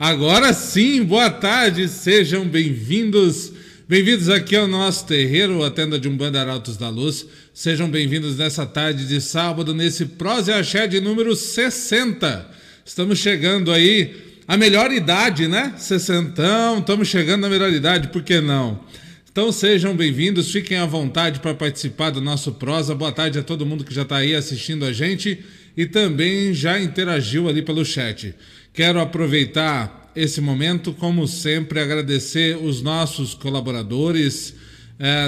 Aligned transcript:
Agora 0.00 0.52
sim, 0.52 1.02
boa 1.02 1.28
tarde, 1.28 1.88
sejam 1.88 2.44
bem-vindos. 2.46 3.52
Bem-vindos 3.88 4.28
aqui 4.28 4.54
ao 4.54 4.68
nosso 4.68 5.04
terreiro, 5.04 5.64
a 5.64 5.72
tenda 5.72 5.98
de 5.98 6.08
Umbanda 6.08 6.40
Arautos 6.40 6.76
da 6.76 6.88
Luz. 6.88 7.26
Sejam 7.52 7.90
bem-vindos 7.90 8.36
nessa 8.36 8.64
tarde 8.64 9.08
de 9.08 9.20
sábado, 9.20 9.74
nesse 9.74 10.06
Prose 10.06 10.52
Axé 10.52 10.86
de 10.86 11.00
número 11.00 11.34
60. 11.34 12.48
Estamos 12.86 13.18
chegando 13.18 13.72
aí 13.72 14.14
à 14.46 14.56
melhor 14.56 14.92
idade, 14.92 15.48
né? 15.48 15.74
Sessentão, 15.76 16.78
estamos 16.78 17.08
chegando 17.08 17.40
na 17.40 17.48
melhor 17.48 17.72
idade, 17.72 18.06
por 18.06 18.22
que 18.22 18.40
não? 18.40 18.78
Então 19.32 19.50
sejam 19.50 19.96
bem-vindos, 19.96 20.52
fiquem 20.52 20.78
à 20.78 20.86
vontade 20.86 21.40
para 21.40 21.54
participar 21.54 22.10
do 22.10 22.20
nosso 22.20 22.52
prosa. 22.52 22.94
Boa 22.94 23.10
tarde 23.10 23.40
a 23.40 23.42
todo 23.42 23.66
mundo 23.66 23.82
que 23.82 23.92
já 23.92 24.02
está 24.02 24.18
aí 24.18 24.36
assistindo 24.36 24.84
a 24.84 24.92
gente 24.92 25.44
e 25.76 25.86
também 25.86 26.54
já 26.54 26.80
interagiu 26.80 27.48
ali 27.48 27.62
pelo 27.62 27.84
chat. 27.84 28.32
Quero 28.78 29.00
aproveitar 29.00 30.12
esse 30.14 30.40
momento, 30.40 30.92
como 30.92 31.26
sempre, 31.26 31.80
agradecer 31.80 32.56
os 32.56 32.80
nossos 32.80 33.34
colaboradores, 33.34 34.54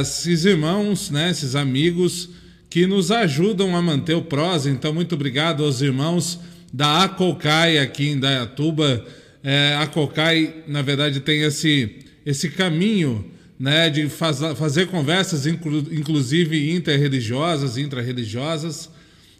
esses 0.00 0.44
irmãos, 0.44 1.10
né, 1.10 1.32
esses 1.32 1.56
amigos 1.56 2.28
que 2.68 2.86
nos 2.86 3.10
ajudam 3.10 3.74
a 3.74 3.82
manter 3.82 4.14
o 4.14 4.22
prosa. 4.22 4.70
Então, 4.70 4.94
muito 4.94 5.16
obrigado 5.16 5.64
aos 5.64 5.80
irmãos 5.80 6.38
da 6.72 7.02
Acocai 7.02 7.78
aqui 7.78 8.10
em 8.10 8.20
Dayatuba. 8.20 9.04
É, 9.42 9.74
a 9.74 9.82
Acocai, 9.82 10.62
na 10.68 10.80
verdade, 10.80 11.18
tem 11.18 11.40
esse, 11.40 12.06
esse 12.24 12.50
caminho 12.50 13.32
né, 13.58 13.90
de 13.90 14.08
faz, 14.08 14.38
fazer 14.56 14.86
conversas, 14.86 15.44
inclu, 15.44 15.78
inclusive 15.90 16.70
interreligiosas, 16.72 17.76
intrarreligiosas. 17.76 18.88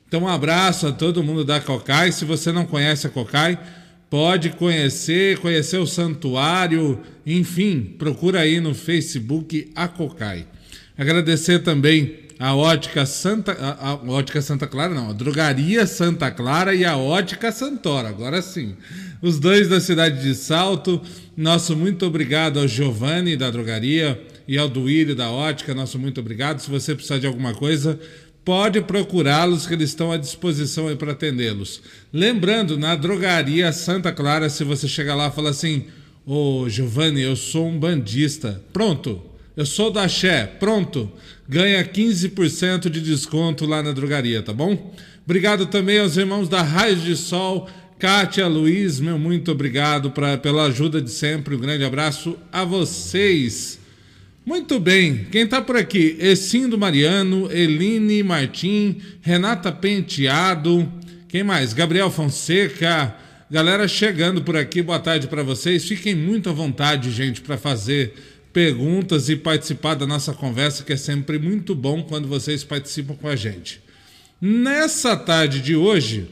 Então, 0.09 0.25
um 0.25 0.29
abraço 0.29 0.89
a 0.89 0.93
todo 0.93 1.23
mundo 1.23 1.45
da 1.45 1.61
Cocai. 1.61 2.11
Se 2.11 2.25
você 2.25 2.51
não 2.51 2.67
conhece 2.67 3.07
a 3.07 3.11
Cocai, 3.11 3.57
pode 4.11 4.51
conhecer, 4.51 5.39
conhecer 5.39 5.79
o 5.79 5.87
santuário, 5.87 7.01
enfim, 7.25 7.95
procura 7.97 8.41
aí 8.41 8.61
no 8.61 8.75
Facebook 8.75 9.71
a 9.75 9.87
Cocai. 9.87 10.45
Agradecer 10.99 11.61
também 11.61 12.19
a 12.39 12.55
Ótica 12.55 13.07
Santa, 13.07 13.53
a, 13.53 13.91
a 13.91 13.95
Ótica 13.95 14.43
Santa 14.43 14.67
Clara, 14.67 14.93
não, 14.93 15.11
a 15.11 15.13
Drogaria 15.13 15.87
Santa 15.87 16.31
Clara 16.31 16.75
e 16.75 16.85
a 16.85 16.97
Ótica 16.97 17.53
Santoro, 17.53 18.09
agora 18.09 18.43
sim. 18.43 18.75
Os 19.23 19.39
dois 19.39 19.69
da 19.69 19.79
cidade 19.79 20.23
de 20.23 20.35
Salto. 20.35 21.01
Nosso 21.37 21.77
muito 21.77 22.05
obrigado 22.05 22.59
ao 22.59 22.67
Giovanni 22.67 23.37
da 23.37 23.51
Drogaria 23.51 24.21
e 24.49 24.59
ao 24.59 24.69
Duílio 24.69 25.15
da 25.15 25.31
Ótica, 25.31 25.75
nosso 25.75 25.99
muito 25.99 26.21
obrigado. 26.21 26.59
Se 26.61 26.71
você 26.71 26.95
precisar 26.95 27.19
de 27.19 27.27
alguma 27.27 27.55
coisa, 27.55 28.01
pode 28.45 28.81
procurá-los 28.81 29.67
que 29.67 29.75
eles 29.75 29.91
estão 29.91 30.11
à 30.11 30.17
disposição 30.17 30.95
para 30.97 31.13
atendê-los. 31.13 31.83
Lembrando, 32.13 32.79
na 32.79 32.97
drogaria 32.97 33.73
Santa 33.73 34.13
Clara, 34.13 34.49
se 34.49 34.65
você 34.65 34.89
chegar 34.89 35.15
lá 35.15 35.29
e 35.29 35.33
falar 35.33 35.51
assim, 35.51 35.87
ô 36.27 36.63
oh, 36.63 36.69
Giovanni, 36.69 37.23
eu 37.23 37.37
sou 37.37 37.69
um 37.69 37.79
bandista. 37.79 38.63
Pronto, 38.73 39.23
eu 39.57 39.67
sou 39.67 39.91
da 39.91 40.09
Xé. 40.09 40.47
Pronto, 40.47 41.11
ganha 41.49 41.85
15% 41.85 42.89
de 42.89 43.01
desconto 43.01 43.67
lá 43.67 43.83
na 43.83 43.93
drogaria, 43.93 44.43
tá 44.43 44.53
bom? 44.53 44.95
Obrigado 45.25 45.67
também 45.67 45.99
aos 45.99 46.17
irmãos 46.17 46.49
da 46.49 46.63
Raios 46.63 47.03
de 47.03 47.17
Sol, 47.17 47.69
Kátia, 47.99 48.47
Luiz, 48.49 48.99
meu 48.99 49.19
muito 49.19 49.53
obrigado 49.53 50.11
pra, 50.11 50.39
pela 50.39 50.65
ajuda 50.65 51.03
de 51.03 51.11
sempre. 51.11 51.55
Um 51.55 51.61
grande 51.61 51.85
abraço 51.85 52.37
a 52.51 52.65
vocês. 52.65 53.80
Muito 54.45 54.81
bem, 54.81 55.27
quem 55.31 55.43
está 55.43 55.61
por 55.61 55.77
aqui? 55.77 56.17
Essindo 56.19 56.79
Mariano, 56.79 57.53
Eline 57.53 58.23
Martim, 58.23 58.97
Renata 59.21 59.71
Penteado, 59.71 60.91
quem 61.29 61.45
mais? 61.45 61.75
Gabriel 61.75 62.11
Fonseca, 62.11 63.15
galera 63.51 63.87
chegando 63.87 64.41
por 64.43 64.57
aqui, 64.57 64.81
boa 64.81 64.99
tarde 64.99 65.29
para 65.29 65.43
vocês. 65.43 65.85
Fiquem 65.85 66.15
muito 66.15 66.49
à 66.49 66.53
vontade, 66.55 67.11
gente, 67.11 67.43
para 67.43 67.59
fazer 67.59 68.15
perguntas 68.51 69.29
e 69.29 69.37
participar 69.37 69.95
da 69.95 70.07
nossa 70.07 70.33
conversa, 70.33 70.85
que 70.85 70.95
é 70.95 70.97
sempre 70.97 71.39
muito 71.39 71.75
bom 71.75 72.03
quando 72.03 72.27
vocês 72.27 72.65
participam 72.65 73.15
com 73.15 73.29
a 73.29 73.37
gente. 73.37 73.83
Nessa 74.41 75.19
tarde 75.19 75.61
de 75.61 75.77
hoje, 75.77 76.31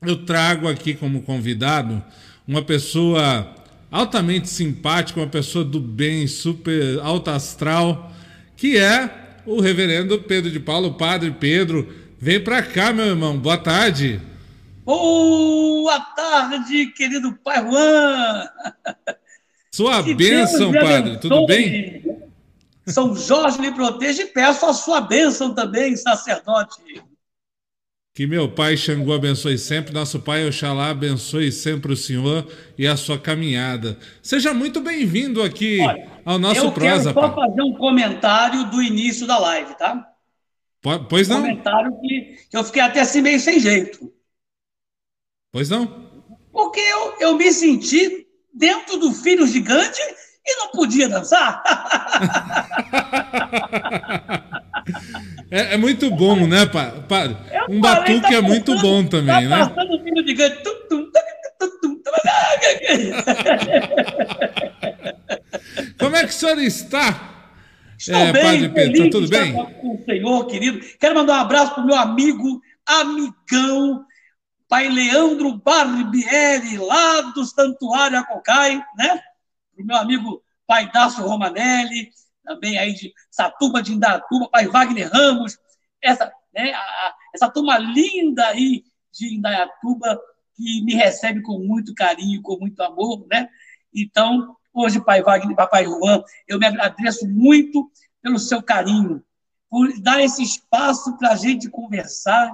eu 0.00 0.24
trago 0.24 0.66
aqui 0.66 0.94
como 0.94 1.20
convidado 1.20 2.02
uma 2.46 2.62
pessoa 2.62 3.54
altamente 3.90 4.48
simpático, 4.48 5.20
uma 5.20 5.26
pessoa 5.26 5.64
do 5.64 5.80
bem, 5.80 6.26
super 6.26 7.00
alta 7.00 7.32
astral, 7.32 8.12
que 8.56 8.76
é 8.76 9.40
o 9.46 9.60
reverendo 9.60 10.18
Pedro 10.20 10.50
de 10.50 10.60
Paulo, 10.60 10.94
padre 10.94 11.30
Pedro. 11.30 11.88
Vem 12.18 12.42
para 12.42 12.62
cá, 12.62 12.92
meu 12.92 13.06
irmão. 13.06 13.38
Boa 13.38 13.56
tarde. 13.56 14.20
Boa 14.84 16.00
tarde, 16.00 16.86
querido 16.92 17.32
Pai 17.44 17.62
Juan. 17.62 18.48
Sua 19.70 20.02
que 20.02 20.14
bênção, 20.14 20.72
padre. 20.72 21.18
Tudo 21.18 21.46
bem? 21.46 22.02
São 22.86 23.14
Jorge 23.14 23.60
lhe 23.60 23.70
proteja 23.70 24.22
e 24.22 24.26
peço 24.26 24.64
a 24.66 24.72
sua 24.72 25.00
bênção 25.00 25.54
também, 25.54 25.94
sacerdote. 25.96 27.02
Que 28.18 28.26
meu 28.26 28.50
pai 28.50 28.76
Xangô 28.76 29.12
abençoe 29.12 29.56
sempre, 29.56 29.94
nosso 29.94 30.18
pai 30.18 30.44
Oxalá 30.44 30.90
abençoe 30.90 31.52
sempre 31.52 31.92
o 31.92 31.96
senhor 31.96 32.44
e 32.76 32.84
a 32.84 32.96
sua 32.96 33.16
caminhada. 33.16 33.96
Seja 34.20 34.52
muito 34.52 34.80
bem-vindo 34.80 35.40
aqui 35.40 35.78
Olha, 35.80 36.10
ao 36.24 36.36
nosso 36.36 36.62
eu 36.62 36.72
prosa. 36.72 37.10
Eu 37.10 37.14
quero 37.14 37.28
só 37.28 37.34
fazer 37.36 37.62
um 37.62 37.74
comentário 37.74 38.72
do 38.72 38.82
início 38.82 39.24
da 39.24 39.38
live, 39.38 39.72
tá? 39.76 40.04
Pois 41.08 41.28
não? 41.28 41.38
Um 41.38 41.42
comentário 41.42 41.96
que, 42.00 42.38
que 42.50 42.56
eu 42.56 42.64
fiquei 42.64 42.82
até 42.82 43.02
assim 43.02 43.22
meio 43.22 43.38
sem 43.38 43.60
jeito. 43.60 44.12
Pois 45.52 45.70
não? 45.70 45.86
Porque 46.50 46.80
eu, 46.80 47.20
eu 47.20 47.36
me 47.36 47.52
senti 47.52 48.26
dentro 48.52 48.96
do 48.96 49.12
filho 49.12 49.46
gigante 49.46 50.00
e 50.44 50.56
não 50.56 50.72
podia 50.72 51.08
dançar. 51.08 51.62
É, 55.50 55.74
é, 55.74 55.76
muito 55.76 56.10
bom, 56.10 56.46
né, 56.46 56.66
padre? 56.66 57.36
Um 57.68 57.80
batuque 57.80 58.20
tá 58.20 58.34
é 58.34 58.40
muito 58.40 58.76
bom 58.80 59.04
também, 59.06 59.48
tá 59.48 59.56
né? 59.56 59.68
Passando 59.68 59.94
o 59.94 60.02
filho 60.02 60.22
de 60.22 60.30
gigante. 60.30 60.62
Como 65.98 66.16
é 66.16 66.24
que 66.24 66.30
o 66.30 66.32
senhor 66.32 66.58
está? 66.58 67.28
Estou 67.98 68.14
é, 68.14 68.32
bem, 68.32 68.42
padre 68.42 68.68
Pedro, 68.68 69.04
tá 69.04 69.10
tudo 69.10 69.28
bem? 69.28 69.52
Com 69.52 69.94
o 69.94 70.04
senhor, 70.04 70.46
querido. 70.46 70.80
Quero 71.00 71.14
mandar 71.14 71.38
um 71.38 71.40
abraço 71.40 71.74
para 71.74 71.82
o 71.82 71.86
meu 71.86 71.96
amigo, 71.96 72.60
amigão, 72.86 74.04
pai 74.68 74.88
Leandro 74.88 75.56
Barbieri, 75.56 76.76
lá 76.78 77.22
do 77.22 77.44
Santuário 77.44 78.18
Acocai, 78.18 78.82
né? 78.96 79.20
O 79.78 79.84
meu 79.84 79.96
amigo 79.96 80.42
pai 80.66 80.90
Dácio 80.92 81.24
Romanelli, 81.24 82.10
também 82.48 82.78
aí 82.78 82.94
de 82.94 83.12
Satuba 83.30 83.82
de 83.82 83.92
Indatuba, 83.92 84.48
pai 84.48 84.66
Wagner 84.66 85.10
Ramos, 85.12 85.58
essa, 86.02 86.32
né, 86.52 86.72
a, 86.72 87.14
essa 87.34 87.48
turma 87.50 87.78
linda 87.78 88.48
aí 88.48 88.82
de 89.12 89.34
Indaiatuba 89.34 90.18
que 90.56 90.82
me 90.82 90.94
recebe 90.94 91.42
com 91.42 91.58
muito 91.58 91.94
carinho, 91.94 92.42
com 92.42 92.58
muito 92.58 92.80
amor, 92.82 93.26
né? 93.30 93.48
Então, 93.94 94.56
hoje, 94.72 95.00
pai 95.04 95.22
Wagner, 95.22 95.54
papai 95.54 95.84
Juan, 95.84 96.22
eu 96.48 96.58
me 96.58 96.66
agradeço 96.66 97.28
muito 97.28 97.90
pelo 98.22 98.38
seu 98.38 98.62
carinho, 98.62 99.22
por 99.70 99.88
dar 100.00 100.22
esse 100.22 100.42
espaço 100.42 101.16
para 101.18 101.32
a 101.32 101.36
gente 101.36 101.68
conversar 101.68 102.50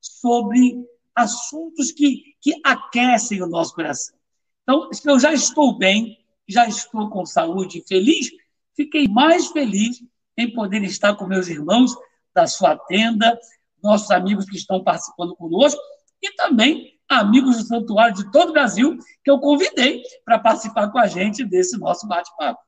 sobre 0.00 0.76
assuntos 1.14 1.90
que, 1.90 2.36
que 2.40 2.60
aquecem 2.62 3.42
o 3.42 3.46
nosso 3.46 3.74
coração. 3.74 4.14
Então, 4.62 4.88
eu 5.06 5.18
já 5.18 5.32
estou 5.32 5.76
bem, 5.76 6.18
já 6.46 6.68
estou 6.68 7.08
com 7.08 7.24
saúde 7.24 7.82
feliz, 7.88 8.30
fiquei 8.78 9.08
mais 9.08 9.48
feliz 9.48 10.00
em 10.36 10.52
poder 10.52 10.84
estar 10.84 11.16
com 11.16 11.26
meus 11.26 11.48
irmãos 11.48 11.92
da 12.32 12.46
sua 12.46 12.76
tenda, 12.76 13.36
nossos 13.82 14.08
amigos 14.12 14.44
que 14.44 14.56
estão 14.56 14.84
participando 14.84 15.34
conosco 15.34 15.80
e 16.22 16.32
também 16.36 16.94
amigos 17.08 17.56
do 17.56 17.64
santuário 17.64 18.14
de 18.14 18.30
todo 18.30 18.50
o 18.50 18.52
Brasil 18.52 18.96
que 19.24 19.30
eu 19.30 19.40
convidei 19.40 20.02
para 20.24 20.38
participar 20.38 20.88
com 20.92 20.98
a 20.98 21.08
gente 21.08 21.44
desse 21.44 21.76
nosso 21.76 22.06
bate-papo. 22.06 22.60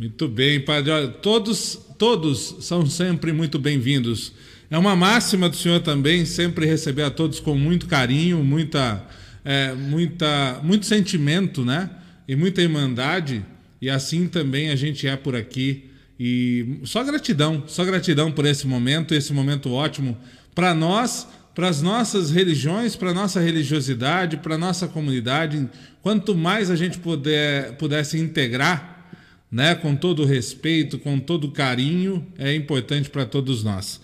Muito 0.00 0.26
bem, 0.28 0.64
padre. 0.64 0.90
Olha, 0.90 1.08
todos, 1.08 1.76
todos 1.96 2.56
são 2.60 2.86
sempre 2.86 3.32
muito 3.32 3.58
bem-vindos. 3.58 4.32
É 4.70 4.76
uma 4.76 4.96
máxima 4.96 5.48
do 5.48 5.56
senhor 5.56 5.80
também 5.80 6.24
sempre 6.24 6.66
receber 6.66 7.02
a 7.02 7.10
todos 7.10 7.38
com 7.38 7.54
muito 7.54 7.86
carinho, 7.86 8.42
muita, 8.42 9.04
é, 9.44 9.72
muita, 9.74 10.60
muito 10.62 10.86
sentimento, 10.86 11.64
né? 11.64 11.90
E 12.26 12.34
muita 12.36 12.62
irmandade. 12.62 13.44
E 13.80 13.88
assim 13.88 14.26
também 14.26 14.70
a 14.70 14.76
gente 14.76 15.06
é 15.06 15.16
por 15.16 15.36
aqui. 15.36 15.90
E 16.18 16.80
só 16.84 17.04
gratidão, 17.04 17.62
só 17.66 17.84
gratidão 17.84 18.32
por 18.32 18.44
esse 18.44 18.66
momento, 18.66 19.14
esse 19.14 19.32
momento 19.32 19.72
ótimo 19.72 20.16
para 20.54 20.74
nós, 20.74 21.28
para 21.54 21.68
as 21.68 21.80
nossas 21.80 22.30
religiões, 22.30 22.96
para 22.96 23.14
nossa 23.14 23.40
religiosidade, 23.40 24.38
para 24.38 24.58
nossa 24.58 24.88
comunidade. 24.88 25.68
Quanto 26.02 26.34
mais 26.34 26.70
a 26.70 26.76
gente 26.76 26.98
puder, 26.98 27.76
pudesse 27.76 28.18
integrar, 28.18 29.10
né, 29.50 29.74
com 29.74 29.94
todo 29.96 30.24
respeito, 30.24 30.98
com 30.98 31.18
todo 31.18 31.50
carinho, 31.50 32.26
é 32.36 32.54
importante 32.54 33.08
para 33.08 33.24
todos 33.24 33.62
nós. 33.64 34.00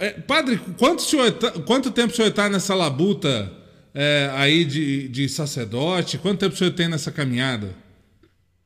É, 0.00 0.10
padre, 0.10 0.58
quanto, 0.78 1.04
tá, 1.32 1.52
quanto 1.60 1.90
tempo 1.90 2.12
o 2.12 2.16
senhor 2.16 2.28
está 2.28 2.48
nessa 2.48 2.74
labuta 2.74 3.52
é, 3.94 4.30
aí 4.34 4.64
de, 4.64 5.08
de 5.08 5.28
sacerdote? 5.28 6.18
Quanto 6.18 6.40
tempo 6.40 6.54
o 6.54 6.58
senhor 6.58 6.72
tem 6.72 6.88
nessa 6.88 7.12
caminhada? 7.12 7.74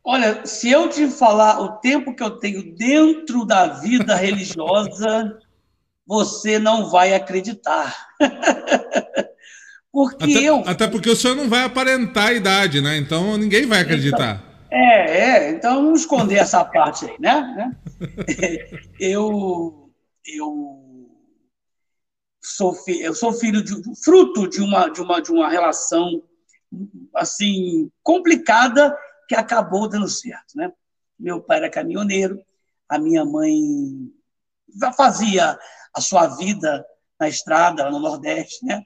Olha, 0.08 0.46
se 0.46 0.70
eu 0.70 0.88
te 0.88 1.08
falar 1.08 1.60
o 1.60 1.78
tempo 1.78 2.14
que 2.14 2.22
eu 2.22 2.38
tenho 2.38 2.76
dentro 2.76 3.44
da 3.44 3.66
vida 3.66 4.14
religiosa, 4.14 5.36
você 6.06 6.60
não 6.60 6.88
vai 6.88 7.12
acreditar. 7.12 8.06
porque 9.90 10.36
até, 10.36 10.44
eu. 10.44 10.62
Até 10.64 10.86
porque 10.86 11.10
o 11.10 11.16
senhor 11.16 11.34
não 11.34 11.48
vai 11.48 11.64
aparentar 11.64 12.28
a 12.28 12.32
idade, 12.32 12.80
né? 12.80 12.96
Então 12.96 13.36
ninguém 13.36 13.66
vai 13.66 13.80
acreditar. 13.80 14.44
Então, 14.68 14.78
é, 14.78 15.18
é. 15.18 15.50
Então 15.50 15.82
vamos 15.82 16.02
esconder 16.02 16.36
essa 16.36 16.64
parte 16.64 17.06
aí, 17.06 17.16
né? 17.18 17.72
eu. 19.00 19.90
Eu 20.24 21.08
sou, 22.40 22.76
eu 23.00 23.14
sou 23.14 23.32
filho 23.32 23.62
de 23.62 23.74
fruto 24.04 24.48
de 24.48 24.60
uma, 24.60 24.88
de 24.88 25.00
uma, 25.00 25.20
de 25.20 25.30
uma 25.32 25.48
relação 25.48 26.22
assim 27.14 27.90
complicada 28.02 28.96
que 29.28 29.34
acabou 29.34 29.88
dando 29.88 30.08
certo, 30.08 30.56
né? 30.56 30.72
Meu 31.18 31.40
pai 31.40 31.58
era 31.58 31.70
caminhoneiro, 31.70 32.40
a 32.88 32.98
minha 32.98 33.24
mãe 33.24 34.12
já 34.80 34.92
fazia 34.92 35.58
a 35.94 36.00
sua 36.00 36.26
vida 36.36 36.84
na 37.18 37.28
estrada, 37.28 37.84
lá 37.84 37.90
no 37.90 37.98
Nordeste, 37.98 38.64
né? 38.64 38.84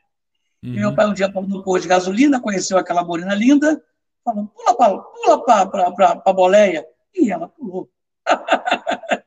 Uhum. 0.63 0.75
E 0.75 0.79
meu 0.79 0.91
uhum. 0.91 0.95
pai 0.95 1.07
um 1.07 1.15
dia 1.15 1.33
parou 1.33 1.49
no 1.49 1.63
posto 1.63 1.83
de 1.83 1.89
gasolina, 1.89 2.41
conheceu 2.41 2.79
aquela 2.79 3.05
morena 3.05 3.35
linda, 3.35 3.83
falou, 4.25 4.47
pula 4.47 4.77
para 4.77 4.99
pula 4.99 5.95
para 5.95 6.23
a 6.25 6.33
boleia. 6.33 6.87
E 7.15 7.31
ela 7.33 7.49
pulou. 7.49 7.91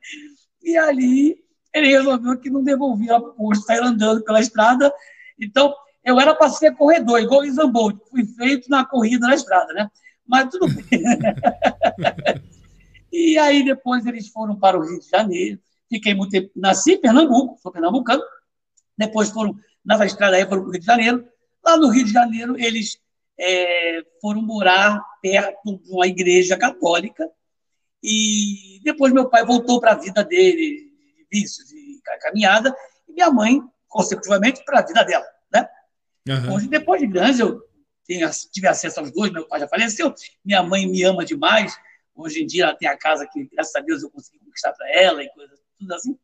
e 0.63 0.77
ali 0.77 1.44
ele 1.74 1.88
resolveu 1.88 2.39
que 2.39 2.50
não 2.50 2.63
devolvia 2.63 3.18
o 3.18 3.33
posto, 3.33 3.66
sair 3.66 3.81
andando 3.81 4.24
pela 4.24 4.39
estrada. 4.39 4.94
Então, 5.39 5.74
eu 6.04 6.19
era 6.19 6.36
para 6.36 6.50
ser 6.50 6.75
corredor, 6.75 7.19
igual 7.19 7.42
o 7.42 7.45
Isambolt, 7.45 7.98
fui 8.09 8.25
feito 8.25 8.69
na 8.69 8.86
corrida 8.86 9.27
na 9.27 9.33
estrada, 9.33 9.74
né? 9.74 9.89
Mas 10.27 10.49
tudo 10.49 10.67
bem. 10.67 10.85
e 13.11 13.37
aí 13.37 13.63
depois 13.63 14.05
eles 14.05 14.27
foram 14.29 14.57
para 14.57 14.77
o 14.77 14.81
Rio 14.81 14.99
de 14.99 15.09
Janeiro. 15.09 15.59
Fiquei 15.89 16.13
muito 16.13 16.31
tempo, 16.31 16.49
nasci 16.55 16.93
em 16.93 17.01
Pernambuco, 17.01 17.59
sou 17.61 17.71
pernambucano. 17.71 18.23
Depois 18.97 19.29
foram, 19.29 19.55
na 19.85 20.03
estrada 20.05 20.35
aí, 20.35 20.45
foram 20.47 20.61
para 20.61 20.69
o 20.69 20.71
Rio 20.71 20.79
de 20.79 20.85
Janeiro. 20.85 21.27
Lá 21.63 21.77
no 21.77 21.89
Rio 21.89 22.05
de 22.05 22.11
Janeiro, 22.11 22.57
eles 22.57 22.99
é, 23.39 24.03
foram 24.21 24.41
morar 24.41 25.01
perto 25.21 25.77
de 25.77 25.91
uma 25.91 26.07
igreja 26.07 26.57
católica. 26.57 27.29
E 28.01 28.79
depois 28.83 29.13
meu 29.13 29.29
pai 29.29 29.45
voltou 29.45 29.79
para 29.79 29.91
a 29.91 29.97
vida 29.97 30.23
dele, 30.23 30.91
de 31.15 31.27
vícios 31.31 31.71
e 31.71 32.01
caminhada, 32.19 32.75
e 33.07 33.13
minha 33.13 33.31
mãe, 33.31 33.61
consecutivamente, 33.87 34.63
para 34.65 34.79
a 34.79 34.85
vida 34.85 35.03
dela. 35.03 35.25
Né? 35.51 35.67
Uhum. 36.27 36.55
Hoje, 36.55 36.67
depois 36.67 36.99
de 36.99 37.07
grande, 37.07 37.41
eu 37.41 37.61
tenho, 38.05 38.29
tive 38.51 38.67
acesso 38.67 39.00
aos 39.00 39.11
dois, 39.11 39.31
meu 39.31 39.47
pai 39.47 39.59
já 39.59 39.67
faleceu, 39.67 40.13
minha 40.44 40.61
mãe 40.63 40.88
me 40.88 41.03
ama 41.03 41.25
demais, 41.25 41.77
hoje 42.15 42.44
em 42.44 42.45
dia 42.45 42.63
ela 42.63 42.75
tem 42.75 42.88
a 42.88 42.97
casa 42.97 43.27
que, 43.31 43.45
graças 43.51 43.75
a 43.75 43.79
Deus, 43.79 44.03
eu 44.03 44.09
consegui 44.09 44.39
conquistar 44.39 44.73
para 44.73 44.89
ela 44.91 45.23
e 45.23 45.29
coisas, 45.29 45.59
tudo 45.77 45.94
assim. 45.94 46.17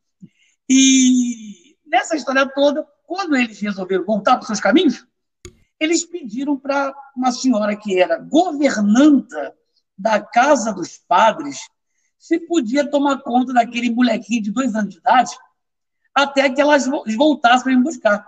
E 0.68 1.76
nessa 1.86 2.14
história 2.16 2.48
toda, 2.48 2.86
quando 3.06 3.36
eles 3.36 3.60
resolveram 3.60 4.04
voltar 4.04 4.36
para 4.36 4.42
os 4.42 4.46
seus 4.46 4.60
caminhos, 4.60 5.06
eles 5.78 6.04
pediram 6.04 6.58
para 6.58 6.94
uma 7.16 7.32
senhora 7.32 7.74
que 7.74 7.98
era 7.98 8.18
governanta 8.18 9.54
da 9.96 10.20
casa 10.20 10.72
dos 10.72 10.98
padres 10.98 11.58
se 12.18 12.38
podia 12.38 12.88
tomar 12.88 13.22
conta 13.22 13.52
daquele 13.52 13.90
molequinho 13.90 14.42
de 14.42 14.52
dois 14.52 14.74
anos 14.74 14.92
de 14.92 15.00
idade 15.00 15.34
até 16.14 16.50
que 16.50 16.60
elas 16.60 16.86
voltassem 17.16 17.64
para 17.64 17.76
me 17.76 17.82
buscar. 17.82 18.26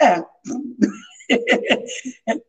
É. 0.00 0.22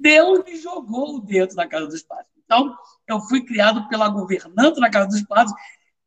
Deus 0.00 0.44
me 0.44 0.56
jogou 0.56 1.20
dentro 1.20 1.54
da 1.54 1.66
casa 1.66 1.86
dos 1.86 2.02
padres. 2.02 2.26
Então, 2.44 2.74
eu 3.06 3.20
fui 3.20 3.44
criado 3.44 3.88
pela 3.88 4.08
governanta 4.08 4.80
da 4.80 4.90
casa 4.90 5.08
dos 5.08 5.22
padres, 5.22 5.52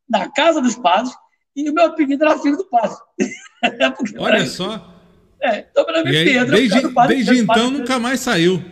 na 0.10 0.30
casa 0.30 0.60
dos 0.60 0.76
padres, 0.76 1.16
e 1.56 1.70
o 1.70 1.74
meu 1.74 1.86
apelido 1.86 2.26
era 2.26 2.40
filho 2.40 2.58
do 2.58 2.66
padre. 2.66 2.98
Olha 4.20 4.46
só. 4.46 4.94
É, 5.42 5.68
então, 5.70 5.86
meu 5.86 5.98
nome 5.98 6.16
é 6.16 6.24
Pedro. 6.24 6.56
Desde, 6.56 6.90
padre, 6.90 7.16
desde 7.16 7.44
então, 7.44 7.56
padre, 7.56 7.78
nunca 7.78 8.00
mais 8.00 8.20
saiu. 8.20 8.64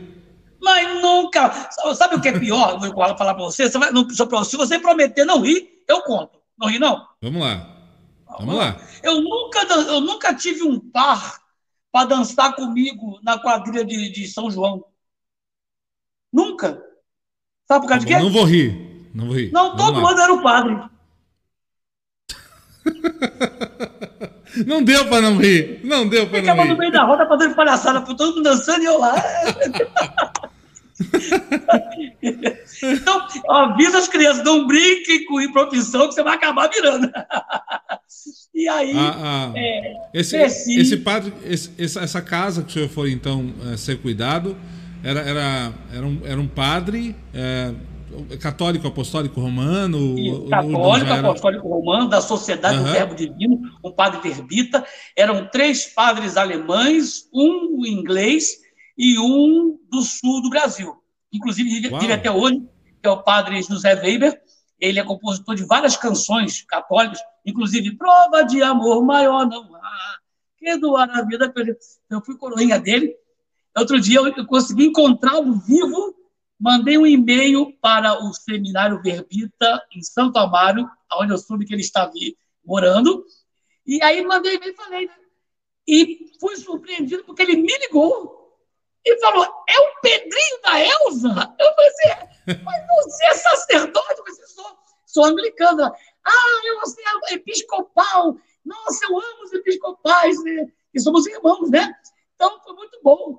Mas 0.61 1.01
nunca. 1.01 1.69
Sabe 1.95 2.15
o 2.15 2.21
que 2.21 2.29
é 2.29 2.39
pior? 2.39 2.79
Vou 2.81 2.93
falar 2.93 3.13
para 3.15 3.33
você. 3.33 3.69
você 3.69 3.77
vai, 3.77 3.91
não, 3.91 4.07
se 4.09 4.57
você 4.57 4.79
prometer 4.79 5.25
não 5.25 5.41
rir, 5.41 5.83
eu 5.87 6.01
conto. 6.01 6.39
Não 6.57 6.67
ri, 6.67 6.79
não? 6.79 7.05
Vamos 7.21 7.41
lá. 7.41 7.77
Vamos 8.39 8.55
lá. 8.55 8.79
Eu 9.03 9.21
nunca, 9.21 9.59
eu 9.73 10.01
nunca 10.01 10.33
tive 10.33 10.63
um 10.63 10.79
par 10.79 11.41
para 11.91 12.07
dançar 12.07 12.55
comigo 12.55 13.19
na 13.21 13.37
quadrilha 13.37 13.83
de, 13.83 14.09
de 14.09 14.27
São 14.27 14.49
João. 14.49 14.85
Nunca. 16.31 16.81
Sabe 17.67 17.81
por 17.81 17.89
causa 17.89 18.05
de 18.05 18.13
quê? 18.13 18.19
Não 18.19 18.31
vou 18.31 18.43
rir. 18.43 19.09
Não 19.13 19.25
vou 19.25 19.35
rir. 19.35 19.51
Não, 19.51 19.75
todo 19.75 20.01
mundo 20.01 20.19
era 20.19 20.33
o 20.33 20.41
padre. 20.41 20.77
Não 24.67 24.83
deu 24.83 25.07
para 25.07 25.21
não 25.21 25.37
rir. 25.37 25.79
Não 25.83 26.07
deu 26.07 26.27
para 26.27 26.41
não 26.41 26.43
rir. 26.43 26.51
Ficava 26.51 26.65
no 26.65 26.77
meio 26.77 26.91
da 26.91 27.03
roda 27.03 27.25
fazendo 27.25 27.55
palhaçada, 27.55 28.01
todo 28.01 28.35
mundo 28.35 28.43
dançando 28.43 28.81
e 28.81 28.85
eu 28.85 28.97
lá. 28.99 29.15
então, 32.83 33.27
avisa 33.49 33.97
as 33.97 34.07
crianças, 34.07 34.43
não 34.43 34.67
brinquem 34.67 35.25
com 35.25 35.41
improfissão 35.41 36.07
que 36.07 36.13
você 36.13 36.23
vai 36.23 36.35
acabar 36.35 36.69
virando. 36.69 37.09
e 38.53 38.67
aí. 38.67 38.93
Ah, 38.95 39.15
ah. 39.17 39.51
É, 39.55 39.93
esse, 40.13 40.35
esse 40.37 40.97
padre, 40.97 41.33
esse, 41.45 41.71
essa 41.77 42.21
casa 42.21 42.63
que 42.63 42.69
o 42.69 42.73
senhor 42.73 42.89
foi 42.89 43.11
então 43.11 43.53
é, 43.71 43.77
ser 43.77 44.01
cuidado, 44.01 44.57
era, 45.03 45.19
era, 45.21 45.73
era, 45.93 46.05
um, 46.05 46.21
era 46.23 46.39
um 46.39 46.47
padre. 46.47 47.15
É, 47.33 47.73
católico 48.39 48.87
apostólico 48.87 49.39
romano? 49.39 50.17
Isso, 50.19 50.47
católico 50.47 51.11
era... 51.11 51.19
apostólico 51.19 51.67
romano, 51.67 52.09
da 52.09 52.21
Sociedade 52.21 52.77
uhum. 52.77 52.83
do 52.83 52.91
Verbo 52.91 53.15
Divino, 53.15 53.61
um 53.83 53.91
padre 53.91 54.19
verbita. 54.21 54.85
Eram 55.15 55.47
três 55.47 55.85
padres 55.85 56.37
alemães, 56.37 57.29
um 57.33 57.85
inglês 57.85 58.59
e 58.97 59.17
um 59.17 59.79
do 59.89 60.01
sul 60.01 60.41
do 60.41 60.49
Brasil. 60.49 60.95
Inclusive, 61.31 61.69
vive, 61.69 61.89
vive 61.97 62.13
até 62.13 62.29
hoje, 62.29 62.61
que 63.01 63.07
é 63.07 63.09
o 63.09 63.23
padre 63.23 63.61
José 63.61 63.95
Weber. 63.95 64.39
Ele 64.79 64.99
é 64.99 65.03
compositor 65.03 65.55
de 65.55 65.63
várias 65.63 65.95
canções 65.95 66.63
católicas, 66.63 67.19
inclusive 67.45 67.95
Prova 67.95 68.43
de 68.43 68.61
Amor 68.61 69.05
Maior 69.05 69.45
Não 69.47 69.75
Há, 69.75 70.17
que 70.57 70.77
doar 70.77 71.09
a 71.09 71.21
vida. 71.23 71.53
Eu 72.09 72.21
fui 72.21 72.35
coroinha 72.35 72.79
dele. 72.79 73.15
Outro 73.77 73.99
dia 73.99 74.19
eu 74.19 74.45
consegui 74.45 74.85
encontrá-lo 74.85 75.53
vivo, 75.59 76.15
mandei 76.59 76.97
um 76.97 77.05
e-mail 77.05 77.73
para 77.81 78.23
o 78.23 78.33
Seminário 78.33 79.01
Verbita 79.01 79.81
em 79.95 80.01
Santo 80.01 80.37
Amaro, 80.37 80.89
onde 81.13 81.33
eu 81.33 81.37
soube 81.37 81.65
que 81.65 81.73
ele 81.73 81.81
estava 81.81 82.11
morando. 82.65 83.25
E 83.85 84.01
aí 84.03 84.23
mandei 84.23 84.55
e 84.55 84.73
falei. 84.73 85.07
Né? 85.07 85.13
E 85.87 86.31
fui 86.39 86.55
surpreendido 86.57 87.23
porque 87.23 87.41
ele 87.41 87.57
me 87.57 87.77
ligou 87.79 88.57
e 89.05 89.19
falou: 89.19 89.45
é 89.67 89.79
o 89.79 90.01
Pedrinho 90.01 90.61
da 90.63 90.79
Elza? 90.79 91.55
Eu 91.59 91.75
falei 91.75 91.89
assim, 91.89 92.63
mas 92.63 92.87
você 92.87 93.25
é 93.25 93.33
sacerdote, 93.33 94.21
você 94.25 94.47
sou, 94.47 94.77
sou 95.05 95.25
anglicano. 95.25 95.83
Ah, 95.83 96.61
eu 96.65 96.77
é 97.29 97.33
episcopal. 97.33 98.37
Nossa, 98.63 99.05
eu 99.05 99.17
amo 99.17 99.43
os 99.43 99.53
episcopais, 99.53 100.43
né? 100.43 100.67
E 100.93 100.99
somos 100.99 101.25
irmãos, 101.25 101.69
né? 101.69 101.93
Então 102.41 102.59
foi 102.63 102.73
muito 102.73 102.99
bom. 103.03 103.37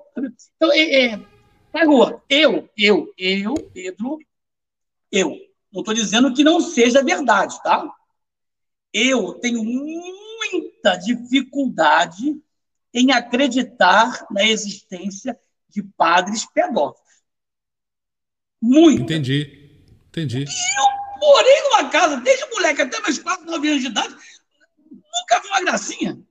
Então, 0.55 0.71
é, 0.71 1.19
é, 1.73 1.85
rua, 1.85 2.23
eu, 2.29 2.69
eu, 2.77 3.13
eu, 3.17 3.53
Pedro, 3.73 4.17
eu. 5.11 5.37
Não 5.73 5.81
estou 5.81 5.93
dizendo 5.93 6.33
que 6.33 6.41
não 6.41 6.61
seja 6.61 7.03
verdade, 7.03 7.61
tá? 7.61 7.85
Eu 8.93 9.33
tenho 9.33 9.61
muita 9.61 10.95
dificuldade 10.95 12.41
em 12.93 13.11
acreditar 13.11 14.25
na 14.31 14.45
existência 14.45 15.37
de 15.67 15.83
padres 15.83 16.45
pedófilos. 16.45 17.03
Muito. 18.61 19.01
Entendi. 19.01 19.83
Entendi. 20.07 20.45
E 20.45 20.79
eu 20.79 21.19
morei 21.19 21.61
numa 21.63 21.89
casa, 21.89 22.21
desde 22.21 22.49
moleque 22.51 22.83
até 22.83 23.01
meus 23.01 23.19
4, 23.19 23.45
9 23.45 23.67
anos 23.67 23.81
de 23.81 23.87
idade, 23.89 24.15
nunca 24.89 25.41
vi 25.41 25.47
uma 25.49 25.61
gracinha. 25.61 26.23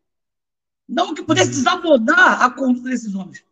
Não 0.93 1.15
que 1.15 1.23
pudesse 1.23 1.51
uhum. 1.51 1.57
desabonar 1.57 2.43
a 2.43 2.51
conduta 2.51 2.89
desses 2.91 3.15
homens. 3.15 3.45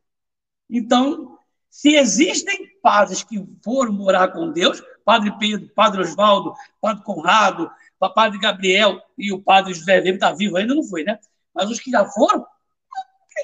Então, 0.69 1.39
se 1.71 1.97
existem 1.97 2.79
padres 2.83 3.23
que 3.23 3.43
foram 3.65 3.93
morar 3.93 4.29
com 4.29 4.53
Deus, 4.53 4.83
Padre 5.05 5.37
Pedro, 5.39 5.69
Padre 5.75 6.03
Oswaldo, 6.03 6.55
Padre 6.81 7.03
Conrado, 7.03 7.71
Padre 8.15 8.39
Gabriel 8.39 9.01
e 9.17 9.33
o 9.33 9.43
Padre 9.43 9.75
José 9.75 9.97
Weber 9.97 10.15
está 10.15 10.33
vivo 10.33 10.57
ainda, 10.57 10.75
não 10.75 10.85
foi, 10.85 11.03
né? 11.03 11.19
Mas 11.55 11.71
os 11.71 11.81
que 11.81 11.91
já 11.91 12.05
foram, 12.05 12.47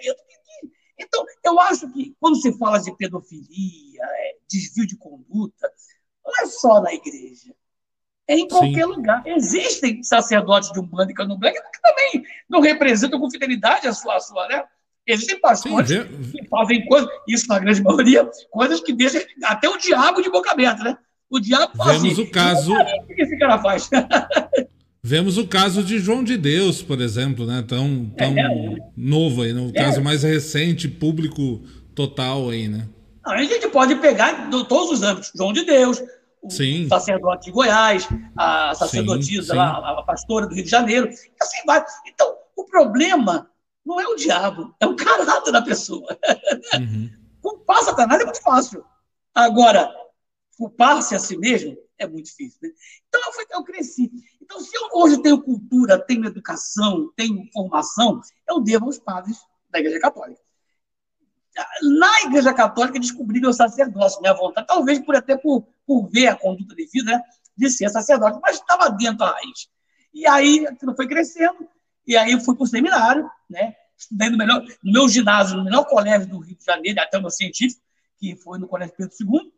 eu 0.02 0.12
acredito 0.12 0.26
então, 0.98 1.24
eu 1.44 1.60
acho 1.60 1.90
que 1.92 2.16
quando 2.18 2.40
se 2.40 2.56
fala 2.58 2.78
de 2.78 2.94
pedofilia, 2.96 4.02
é, 4.02 4.36
desvio 4.48 4.86
de 4.86 4.96
conduta, 4.96 5.70
não 6.24 6.32
é 6.42 6.46
só 6.46 6.80
na 6.80 6.92
igreja. 6.94 7.54
É 8.28 8.34
em 8.34 8.48
qualquer 8.48 8.84
Sim. 8.84 8.92
lugar. 8.92 9.22
Existem 9.24 10.02
sacerdotes 10.02 10.72
de 10.72 10.80
um 10.80 10.82
bando 10.82 11.12
e 11.12 11.14
candomblé 11.14 11.52
que 11.52 11.60
também 11.80 12.24
não 12.48 12.60
representam 12.60 13.20
com 13.20 13.30
fidelidade 13.30 13.86
a 13.86 13.92
sua, 13.92 14.16
a 14.16 14.20
sua, 14.20 14.48
né? 14.48 14.64
Existem 15.06 15.40
pastores 15.40 15.88
Sim, 15.88 16.32
que 16.32 16.48
fazem 16.48 16.84
coisas, 16.86 17.08
isso 17.28 17.46
na 17.46 17.60
grande 17.60 17.80
maioria, 17.84 18.28
coisas 18.50 18.80
que 18.80 18.92
deixam 18.92 19.22
até 19.44 19.68
o 19.68 19.78
diabo 19.78 20.20
de 20.20 20.28
boca 20.28 20.50
aberta, 20.50 20.82
né? 20.82 20.98
O 21.30 21.38
diabo 21.38 21.76
faz 21.76 22.02
Vemos 22.02 22.18
assim, 22.18 22.28
o 22.28 22.30
caso. 22.30 22.72
O 22.72 23.06
que 23.06 23.22
esse 23.22 23.38
cara 23.38 23.58
faz? 23.58 23.88
Vemos 25.02 25.38
o 25.38 25.46
caso 25.46 25.84
de 25.84 26.00
João 26.00 26.24
de 26.24 26.36
Deus, 26.36 26.82
por 26.82 27.00
exemplo, 27.00 27.46
né? 27.46 27.64
Tão, 27.66 28.12
tão 28.16 28.36
é, 28.36 28.76
novo 28.96 29.42
aí, 29.42 29.52
no 29.52 29.68
é. 29.68 29.72
caso 29.72 30.02
mais 30.02 30.24
recente, 30.24 30.88
público 30.88 31.62
total 31.94 32.50
aí, 32.50 32.66
né? 32.66 32.88
a 33.24 33.42
gente 33.42 33.68
pode 33.68 33.96
pegar 33.96 34.48
todos 34.50 34.90
os 34.90 35.02
âmbitos, 35.02 35.32
João 35.34 35.52
de 35.52 35.64
Deus, 35.64 36.00
o 36.46 36.50
sim. 36.50 36.88
sacerdote 36.88 37.46
de 37.46 37.52
Goiás, 37.52 38.08
a 38.36 38.74
sacerdotisa, 38.74 39.54
sim, 39.54 39.58
sim. 39.58 39.58
a 39.58 40.02
pastora 40.02 40.46
do 40.46 40.54
Rio 40.54 40.64
de 40.64 40.70
Janeiro, 40.70 41.08
e 41.08 41.42
assim 41.42 41.66
vai. 41.66 41.84
Então, 42.06 42.36
o 42.54 42.64
problema 42.64 43.50
não 43.84 44.00
é 44.00 44.06
o 44.06 44.16
diabo, 44.16 44.74
é 44.80 44.86
o 44.86 44.96
caráter 44.96 45.52
da 45.52 45.62
pessoa. 45.62 46.16
Uhum. 46.74 47.10
Culpar 47.42 47.82
Satanás 47.82 48.20
é 48.20 48.24
muito 48.24 48.42
fácil. 48.42 48.84
Agora, 49.34 49.92
culpar-se 50.56 51.14
a 51.14 51.18
si 51.18 51.36
mesmo 51.36 51.76
é 51.98 52.06
muito 52.06 52.26
difícil. 52.26 52.58
Né? 52.62 52.70
Então, 53.08 53.20
eu, 53.24 53.32
fui, 53.32 53.44
eu 53.50 53.64
cresci. 53.64 54.10
Então, 54.42 54.58
se 54.60 54.74
eu 54.74 54.88
hoje 54.94 55.22
tenho 55.22 55.42
cultura, 55.42 55.98
tenho 55.98 56.26
educação, 56.26 57.12
tenho 57.14 57.48
formação, 57.52 58.20
eu 58.48 58.60
devo 58.60 58.86
aos 58.86 58.98
padres 58.98 59.38
da 59.70 59.78
Igreja 59.78 60.00
Católica. 60.00 60.40
Na 61.82 62.22
Igreja 62.22 62.52
Católica, 62.52 62.98
descobri 62.98 63.40
meu 63.40 63.52
sacerdócio, 63.52 64.20
minha 64.20 64.34
vontade, 64.34 64.66
talvez 64.66 64.98
por 64.98 65.16
até 65.16 65.36
por, 65.36 65.66
por 65.86 66.08
ver 66.08 66.28
a 66.28 66.36
conduta 66.36 66.74
de 66.74 66.86
vida, 66.86 67.12
né, 67.12 67.22
de 67.56 67.70
ser 67.70 67.88
sacerdote, 67.88 68.38
mas 68.42 68.56
estava 68.56 68.90
dentro 68.90 69.18
da 69.18 69.30
raiz. 69.30 69.68
E 70.12 70.26
aí, 70.26 70.66
aquilo 70.66 70.94
foi 70.94 71.06
crescendo, 71.08 71.68
e 72.06 72.16
aí 72.16 72.32
eu 72.32 72.40
fui 72.40 72.54
para 72.54 72.64
o 72.64 72.66
seminário, 72.66 73.30
né, 73.48 73.74
estudei 73.96 74.28
no, 74.28 74.36
melhor, 74.36 74.62
no 74.82 74.92
meu 74.92 75.08
ginásio, 75.08 75.56
no 75.56 75.64
melhor 75.64 75.84
colégio 75.84 76.28
do 76.28 76.38
Rio 76.38 76.56
de 76.56 76.64
Janeiro, 76.64 77.00
até 77.00 77.18
no 77.18 77.30
científico, 77.30 77.82
que 78.18 78.36
foi 78.36 78.58
no 78.58 78.68
Colégio 78.68 78.94
Pedro 78.96 79.14
II, 79.20 79.52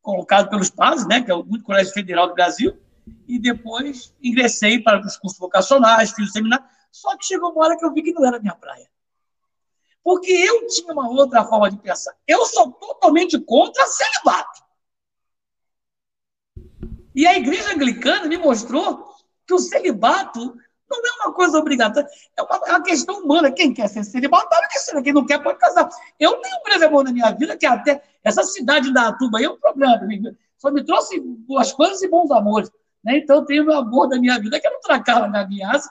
colocado 0.00 0.48
pelos 0.48 0.70
padres, 0.70 1.06
né, 1.06 1.20
que 1.20 1.30
é 1.30 1.34
o 1.34 1.40
único 1.40 1.64
colégio 1.64 1.92
federal 1.92 2.28
do 2.28 2.34
Brasil, 2.34 2.78
e 3.26 3.38
depois 3.38 4.14
ingressei 4.22 4.80
para 4.80 5.00
os 5.00 5.16
cursos 5.16 5.38
vocacionais, 5.38 6.12
fiz 6.12 6.28
o 6.28 6.32
seminário, 6.32 6.64
só 6.92 7.16
que 7.16 7.24
chegou 7.24 7.50
uma 7.52 7.64
hora 7.64 7.76
que 7.76 7.84
eu 7.84 7.92
vi 7.92 8.02
que 8.02 8.12
não 8.12 8.24
era 8.24 8.38
minha 8.38 8.54
praia. 8.54 8.88
Porque 10.02 10.30
eu 10.30 10.66
tinha 10.66 10.92
uma 10.92 11.08
outra 11.08 11.44
forma 11.44 11.70
de 11.70 11.78
pensar. 11.78 12.14
Eu 12.26 12.44
sou 12.46 12.72
totalmente 12.72 13.38
contra 13.38 13.86
celibato. 13.86 14.62
E 17.14 17.26
a 17.26 17.36
igreja 17.36 17.74
anglicana 17.74 18.26
me 18.26 18.38
mostrou 18.38 19.14
que 19.46 19.52
o 19.52 19.58
celibato 19.58 20.56
não 20.90 20.98
é 20.98 21.24
uma 21.24 21.32
coisa 21.32 21.58
obrigatória, 21.58 22.08
é 22.36 22.42
uma, 22.42 22.60
é 22.66 22.70
uma 22.70 22.82
questão 22.82 23.22
humana. 23.22 23.52
Quem 23.52 23.72
quer 23.72 23.88
ser 23.88 24.02
celibatário, 24.04 24.68
quer 24.68 24.78
ser. 24.78 25.00
Quem 25.02 25.12
não 25.12 25.24
quer, 25.24 25.40
pode 25.40 25.58
casar. 25.58 25.88
Eu 26.18 26.36
tenho 26.38 26.56
um 26.56 26.62
grande 26.64 26.84
amor 26.84 27.04
na 27.04 27.12
minha 27.12 27.30
vida, 27.30 27.56
que 27.56 27.66
até 27.66 28.02
essa 28.24 28.42
cidade 28.42 28.92
da 28.92 29.08
Atuba 29.08 29.38
aí 29.38 29.44
é 29.44 29.50
um 29.50 29.58
problema. 29.58 30.00
Só 30.58 30.70
me 30.70 30.84
trouxe 30.84 31.20
boas 31.20 31.72
coisas 31.72 32.02
e 32.02 32.08
bons 32.08 32.30
amores. 32.30 32.70
Né? 33.04 33.18
Então, 33.18 33.36
eu 33.36 33.44
tenho 33.44 33.66
o 33.66 33.72
amor 33.72 34.08
da 34.08 34.18
minha 34.18 34.38
vida, 34.38 34.60
que 34.60 34.66
era 34.66 34.76
o 34.76 34.80
Tracala 34.80 35.28
Gagliase, 35.28 35.88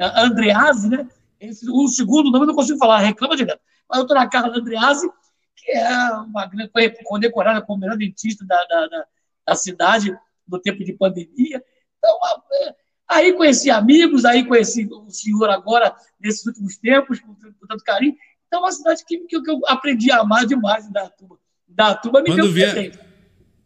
Andrease, 0.00 0.88
né? 0.88 1.08
Esse, 1.42 1.68
o 1.68 1.88
segundo 1.88 2.30
nome 2.30 2.44
eu 2.44 2.48
não 2.48 2.54
consigo 2.54 2.78
falar, 2.78 2.98
reclama 2.98 3.36
direto. 3.36 3.60
Mas 3.88 3.98
a 3.98 4.02
doutora 4.02 4.28
Carla 4.28 4.56
Andreazzi, 4.56 5.08
que 5.56 5.72
é 5.72 6.10
uma, 6.12 6.48
foi 6.72 6.90
condecorada 7.04 7.60
como 7.60 7.80
melhor 7.80 7.96
dentista 7.96 8.46
da, 8.46 8.64
da, 8.64 8.86
da, 8.86 9.04
da 9.48 9.54
cidade 9.56 10.16
no 10.46 10.60
tempo 10.60 10.84
de 10.84 10.92
pandemia. 10.92 11.62
Então, 11.98 12.18
é, 12.52 12.74
aí 13.08 13.32
conheci 13.32 13.70
amigos, 13.70 14.24
aí 14.24 14.46
conheci 14.46 14.88
o 14.90 15.10
senhor 15.10 15.50
agora, 15.50 15.94
nesses 16.20 16.46
últimos 16.46 16.76
tempos, 16.76 17.18
com, 17.20 17.34
com 17.34 17.66
tanto 17.68 17.82
carinho. 17.84 18.14
Então, 18.46 18.60
é 18.60 18.62
uma 18.62 18.72
cidade 18.72 19.04
que, 19.04 19.18
que, 19.18 19.36
eu 19.36 19.60
aprendi 19.66 20.12
a 20.12 20.20
amar 20.20 20.46
demais 20.46 20.88
da 20.92 21.08
Tuba. 21.08 21.38
Da 21.66 21.94
Tuba 21.94 22.20
me 22.20 22.28
Quando 22.28 22.42
deu 22.42 22.52
vier... 22.52 23.12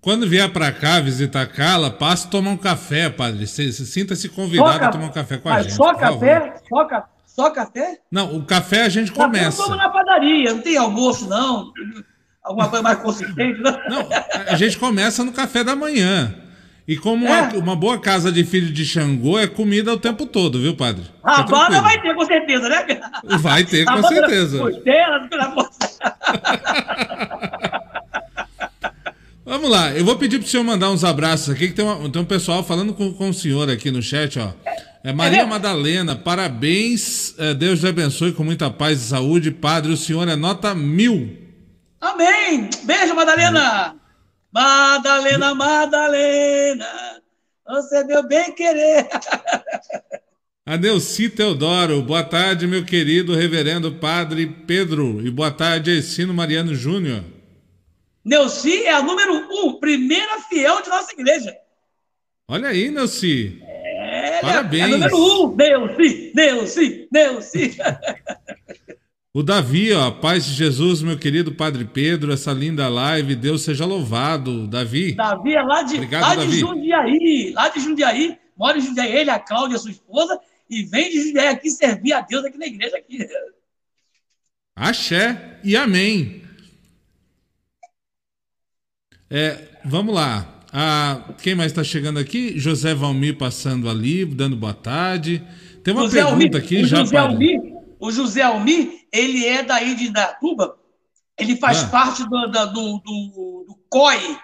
Quando 0.00 0.28
vier 0.28 0.52
para 0.52 0.70
cá 0.70 1.00
visitar 1.00 1.44
Carla, 1.48 1.90
passe 1.90 2.30
tomar 2.30 2.50
um 2.50 2.56
café, 2.56 3.10
padre. 3.10 3.44
Sinta-se 3.44 4.28
convidado 4.28 4.84
a 4.84 4.88
tomar 4.88 5.06
um 5.06 5.12
café 5.12 5.36
com 5.36 5.48
a 5.48 5.62
gente. 5.62 5.74
Só 5.74 5.92
café? 5.94 6.62
Só 6.68 6.84
café? 6.84 7.15
Só 7.36 7.50
café? 7.50 7.98
Não, 8.10 8.34
o 8.34 8.46
café 8.46 8.84
a 8.84 8.88
gente 8.88 9.12
começa. 9.12 9.58
Café 9.58 9.74
eu 9.74 9.76
na 9.76 9.90
padaria, 9.90 10.54
não 10.54 10.62
tem 10.62 10.78
almoço, 10.78 11.28
não. 11.28 11.70
Alguma 12.42 12.70
coisa 12.70 12.82
mais 12.82 12.98
consistente, 13.00 13.60
não? 13.60 13.72
Não, 13.90 14.08
a 14.48 14.56
gente 14.56 14.78
começa 14.78 15.22
no 15.22 15.32
café 15.32 15.62
da 15.62 15.76
manhã. 15.76 16.34
E 16.88 16.96
como 16.96 17.26
é. 17.26 17.42
uma, 17.42 17.52
uma, 17.58 17.76
boa 17.76 17.98
casa 17.98 18.32
de 18.32 18.42
filho 18.42 18.72
de 18.72 18.86
Xangô 18.86 19.38
é 19.38 19.46
comida 19.46 19.92
o 19.92 19.98
tempo 19.98 20.24
todo, 20.24 20.58
viu, 20.58 20.74
padre? 20.74 21.04
A 21.22 21.42
banda 21.42 21.82
vai 21.82 22.00
ter, 22.00 22.14
com 22.14 22.24
certeza, 22.24 22.70
né? 22.70 22.86
Vai 23.38 23.64
ter, 23.64 23.84
com 23.84 24.02
certeza. 24.04 24.58
Costela, 24.58 25.28
Vamos 29.44 29.70
lá, 29.70 29.92
eu 29.92 30.04
vou 30.04 30.16
pedir 30.16 30.38
para 30.38 30.46
o 30.46 30.48
senhor 30.48 30.64
mandar 30.64 30.90
uns 30.90 31.04
abraços 31.04 31.50
aqui, 31.50 31.68
que 31.68 31.74
tem, 31.74 31.84
uma, 31.84 32.08
tem 32.08 32.22
um 32.22 32.24
pessoal 32.24 32.64
falando 32.64 32.94
com, 32.94 33.12
com 33.12 33.28
o 33.28 33.34
senhor 33.34 33.70
aqui 33.70 33.90
no 33.90 34.02
chat, 34.02 34.38
ó. 34.38 34.52
É 34.64 34.95
Maria 35.12 35.42
é 35.42 35.46
Madalena, 35.46 36.16
parabéns. 36.16 37.34
É, 37.38 37.54
Deus 37.54 37.80
te 37.80 37.86
abençoe 37.86 38.32
com 38.32 38.42
muita 38.42 38.70
paz 38.70 39.00
e 39.00 39.08
saúde. 39.08 39.50
Padre, 39.50 39.92
o 39.92 39.96
senhor 39.96 40.26
é 40.28 40.34
nota 40.34 40.74
mil. 40.74 41.36
Amém. 42.00 42.68
Beijo, 42.84 43.14
Madalena. 43.14 43.96
Madalena, 44.52 45.54
Madalena. 45.54 46.86
Você 47.68 48.04
deu 48.04 48.26
bem 48.26 48.52
querer. 48.52 49.08
Adeuci 50.66 51.28
Teodoro, 51.28 52.02
boa 52.02 52.24
tarde, 52.24 52.66
meu 52.66 52.84
querido 52.84 53.36
reverendo 53.36 53.92
Padre 53.92 54.46
Pedro. 54.46 55.24
E 55.24 55.30
boa 55.30 55.50
tarde, 55.50 55.96
Ensino 55.96 56.34
Mariano 56.34 56.74
Júnior. 56.74 57.22
Neuci 58.24 58.84
é 58.84 58.90
a 58.90 59.00
número 59.00 59.32
um, 59.32 59.78
primeira 59.78 60.40
fiel 60.48 60.82
de 60.82 60.88
nossa 60.88 61.12
igreja. 61.12 61.56
Olha 62.48 62.70
aí, 62.70 62.90
Neuci. 62.90 63.62
É, 64.36 64.40
Parabéns. 64.40 64.84
É 64.84 64.88
número 64.88 65.16
um. 65.16 65.56
Neuci, 65.56 66.32
Neuci, 66.34 67.08
Neuci. 67.12 67.76
O 69.32 69.42
Davi, 69.42 69.92
ó, 69.92 70.10
paz 70.10 70.46
de 70.46 70.54
Jesus, 70.54 71.02
meu 71.02 71.18
querido 71.18 71.52
Padre 71.52 71.84
Pedro, 71.84 72.32
essa 72.32 72.52
linda 72.52 72.88
live, 72.88 73.34
Deus 73.34 73.62
seja 73.62 73.84
louvado, 73.84 74.66
Davi. 74.66 75.14
Davi 75.14 75.54
é 75.54 75.62
lá 75.62 75.82
de, 75.82 75.96
Obrigado, 75.96 76.22
lá 76.22 76.34
de 76.34 76.40
Davi. 76.40 76.58
Jundiaí, 76.58 77.52
lá 77.54 77.68
de 77.68 77.80
Jundiaí, 77.80 78.38
mora 78.56 78.78
em 78.78 78.80
Jundiaí, 78.80 79.14
ele, 79.14 79.30
a 79.30 79.38
Cláudia, 79.38 79.76
sua 79.76 79.90
esposa, 79.90 80.40
e 80.70 80.82
vem 80.84 81.10
de 81.10 81.22
Jundiaí 81.22 81.48
aqui 81.48 81.70
servir 81.70 82.14
a 82.14 82.22
Deus 82.22 82.46
aqui 82.46 82.56
na 82.56 82.66
igreja. 82.66 82.96
Aqui. 82.96 83.28
Axé 84.74 85.60
e 85.62 85.76
amém. 85.76 86.42
É, 89.28 89.68
vamos 89.84 90.14
lá. 90.14 90.55
Ah, 90.78 91.22
quem 91.42 91.54
mais 91.54 91.72
está 91.72 91.82
chegando 91.82 92.18
aqui? 92.18 92.58
José 92.58 92.94
Valmir 92.94 93.38
passando 93.38 93.88
ali, 93.88 94.26
dando 94.26 94.54
boa 94.54 94.74
tarde. 94.74 95.42
Tem 95.82 95.94
uma 95.94 96.02
José 96.02 96.22
pergunta 96.22 96.34
Almir, 96.34 96.56
aqui 96.56 96.76
o 96.82 96.86
já. 96.86 96.98
José 96.98 97.16
Almir, 97.16 97.60
o 97.98 98.12
José 98.12 98.42
Almir, 98.42 98.90
ele 99.10 99.46
é 99.46 99.62
daí 99.62 99.94
de 99.94 100.10
Datuba, 100.10 100.76
ele 101.38 101.56
faz 101.56 101.82
ah. 101.82 101.86
parte 101.86 102.28
do, 102.28 102.46
do, 102.48 102.66
do, 102.66 103.00
do, 103.66 103.78
COI, 103.88 104.36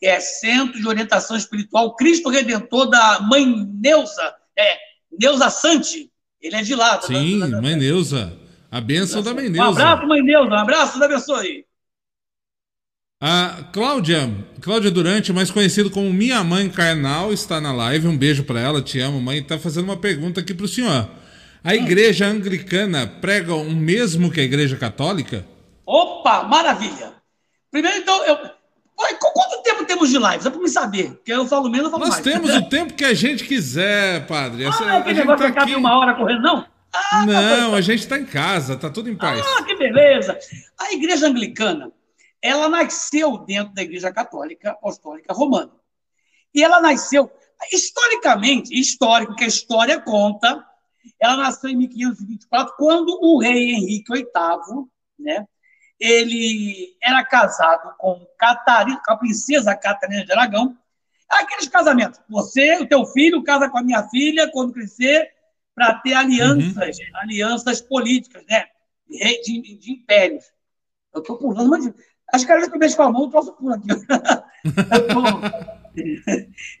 que 0.00 0.06
é 0.06 0.20
Centro 0.20 0.80
de 0.80 0.88
Orientação 0.88 1.36
Espiritual 1.36 1.94
Cristo 1.96 2.30
Redentor 2.30 2.88
da 2.88 3.20
Mãe 3.20 3.44
Neuza, 3.44 4.34
é, 4.58 4.78
Neuza 5.20 5.50
Sante. 5.50 6.10
Ele 6.40 6.56
é 6.56 6.62
de 6.62 6.74
lá. 6.74 6.98
Sim, 7.02 7.40
da, 7.40 7.46
da, 7.46 7.56
da, 7.56 7.60
Mãe 7.60 7.76
Neuza. 7.76 8.32
A 8.70 8.80
bênção 8.80 9.22
da 9.22 9.34
Mãe 9.34 9.50
Neuza. 9.50 9.80
Um 9.80 9.86
abraço, 9.86 10.08
Mãe 10.08 10.22
Neuza. 10.22 10.50
Um 10.50 10.58
abraço, 10.58 10.98
Deus 10.98 11.12
abençoe. 11.12 11.66
A 13.26 13.64
Cláudia, 13.72 14.30
Cláudia 14.60 14.90
Durante, 14.90 15.32
mais 15.32 15.50
conhecido 15.50 15.90
como 15.90 16.12
Minha 16.12 16.44
Mãe 16.44 16.68
Carnal, 16.68 17.32
está 17.32 17.58
na 17.58 17.72
live. 17.72 18.06
Um 18.06 18.18
beijo 18.18 18.44
para 18.44 18.60
ela, 18.60 18.82
te 18.82 19.00
amo, 19.00 19.18
mãe. 19.18 19.38
Está 19.38 19.58
fazendo 19.58 19.84
uma 19.84 19.96
pergunta 19.96 20.42
aqui 20.42 20.52
para 20.52 20.66
o 20.66 20.68
senhor. 20.68 21.08
A 21.64 21.74
igreja 21.74 22.26
anglicana 22.26 23.06
prega 23.06 23.54
o 23.54 23.70
mesmo 23.70 24.30
que 24.30 24.42
a 24.42 24.44
igreja 24.44 24.76
católica? 24.76 25.42
Opa, 25.86 26.42
maravilha! 26.42 27.14
Primeiro, 27.70 27.96
então, 27.96 28.26
eu... 28.26 28.36
quanto 28.94 29.62
tempo 29.62 29.86
temos 29.86 30.10
de 30.10 30.18
live? 30.18 30.42
Só 30.42 30.50
para 30.50 30.60
me 30.60 30.68
saber, 30.68 31.12
porque 31.12 31.32
eu 31.32 31.46
falo 31.46 31.70
menos, 31.70 31.86
eu 31.86 31.92
falo 31.92 32.04
Nós 32.04 32.20
mais. 32.20 32.22
temos 32.22 32.50
o 32.54 32.68
tempo 32.68 32.92
que 32.92 33.06
a 33.06 33.14
gente 33.14 33.44
quiser, 33.44 34.26
padre. 34.26 34.66
Essa, 34.66 34.84
ah, 34.84 34.98
aquele 34.98 35.20
negócio 35.20 35.50
tá 35.50 35.62
aqui... 35.62 35.74
uma 35.74 35.98
hora 35.98 36.12
correndo, 36.12 36.42
não? 36.42 36.66
Ah, 36.92 37.24
não, 37.24 37.70
tá 37.70 37.76
a 37.78 37.80
gente 37.80 38.00
está 38.00 38.18
em 38.18 38.26
casa, 38.26 38.74
está 38.74 38.90
tudo 38.90 39.08
em 39.08 39.16
paz. 39.16 39.42
Ah, 39.58 39.62
que 39.62 39.74
beleza! 39.76 40.38
A 40.78 40.92
igreja 40.92 41.26
anglicana 41.26 41.90
ela 42.44 42.68
nasceu 42.68 43.38
dentro 43.38 43.72
da 43.72 43.80
Igreja 43.80 44.12
Católica 44.12 44.72
Apostólica 44.72 45.32
Romana. 45.32 45.72
E 46.54 46.62
ela 46.62 46.78
nasceu, 46.78 47.32
historicamente, 47.72 48.78
histórico, 48.78 49.34
que 49.34 49.44
a 49.44 49.48
história 49.48 49.98
conta, 49.98 50.62
ela 51.18 51.38
nasceu 51.38 51.70
em 51.70 51.76
1524, 51.76 52.74
quando 52.76 53.18
o 53.22 53.38
rei 53.38 53.70
Henrique 53.70 54.12
VIII, 54.12 54.84
né, 55.18 55.46
ele 55.98 56.94
era 57.02 57.24
casado 57.24 57.96
com, 57.96 58.26
Catarina, 58.38 59.00
com 59.02 59.12
a 59.14 59.16
princesa 59.16 59.74
Catarina 59.74 60.26
de 60.26 60.32
Aragão. 60.32 60.76
Aqueles 61.26 61.68
casamentos, 61.68 62.20
você, 62.28 62.76
o 62.76 62.86
teu 62.86 63.06
filho, 63.06 63.42
casa 63.42 63.70
com 63.70 63.78
a 63.78 63.82
minha 63.82 64.06
filha 64.10 64.50
quando 64.52 64.74
crescer, 64.74 65.32
para 65.74 65.94
ter 65.94 66.12
alianças, 66.12 66.98
uhum. 66.98 67.16
alianças 67.16 67.80
políticas, 67.80 68.44
né? 68.46 68.66
de, 69.08 69.62
de, 69.62 69.78
de 69.78 69.92
impérios. 69.92 70.44
Eu 71.14 71.22
estou 71.22 71.38
pulando, 71.38 71.70
mas 71.70 71.86
acho 72.32 72.44
que 72.44 72.48
cada 72.48 72.60
vez 72.60 72.68
que 72.68 72.74
eu 72.74 72.80
mexo 72.80 72.96
com 72.96 73.02
a 73.02 73.12
mão, 73.12 73.22
eu 73.24 73.30
troço 73.30 73.52
pulo 73.52 73.74
aqui. 73.74 73.88
eu 73.90 75.08
tô, 75.08 75.24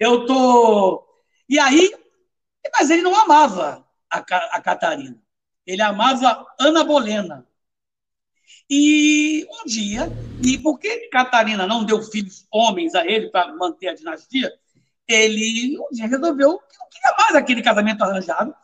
eu 0.00 0.26
tô. 0.26 1.06
E 1.48 1.58
aí, 1.58 1.92
mas 2.78 2.90
ele 2.90 3.02
não 3.02 3.14
amava 3.14 3.86
a, 4.10 4.18
a 4.18 4.60
Catarina. 4.60 5.18
Ele 5.66 5.82
amava 5.82 6.46
Ana 6.58 6.84
Bolena. 6.84 7.46
E 8.68 9.46
um 9.50 9.66
dia, 9.66 10.08
e 10.42 10.58
porque 10.58 11.08
Catarina 11.08 11.66
não 11.66 11.84
deu 11.84 12.02
filhos 12.02 12.46
homens 12.50 12.94
a 12.94 13.04
ele 13.04 13.30
para 13.30 13.54
manter 13.54 13.88
a 13.88 13.94
dinastia, 13.94 14.52
ele 15.06 15.78
um 15.78 15.88
dia 15.92 16.06
resolveu 16.06 16.58
que 16.58 16.78
não 16.78 16.88
queria 16.88 17.16
mais 17.18 17.34
aquele 17.34 17.62
casamento 17.62 18.02
arranjado 18.02 18.54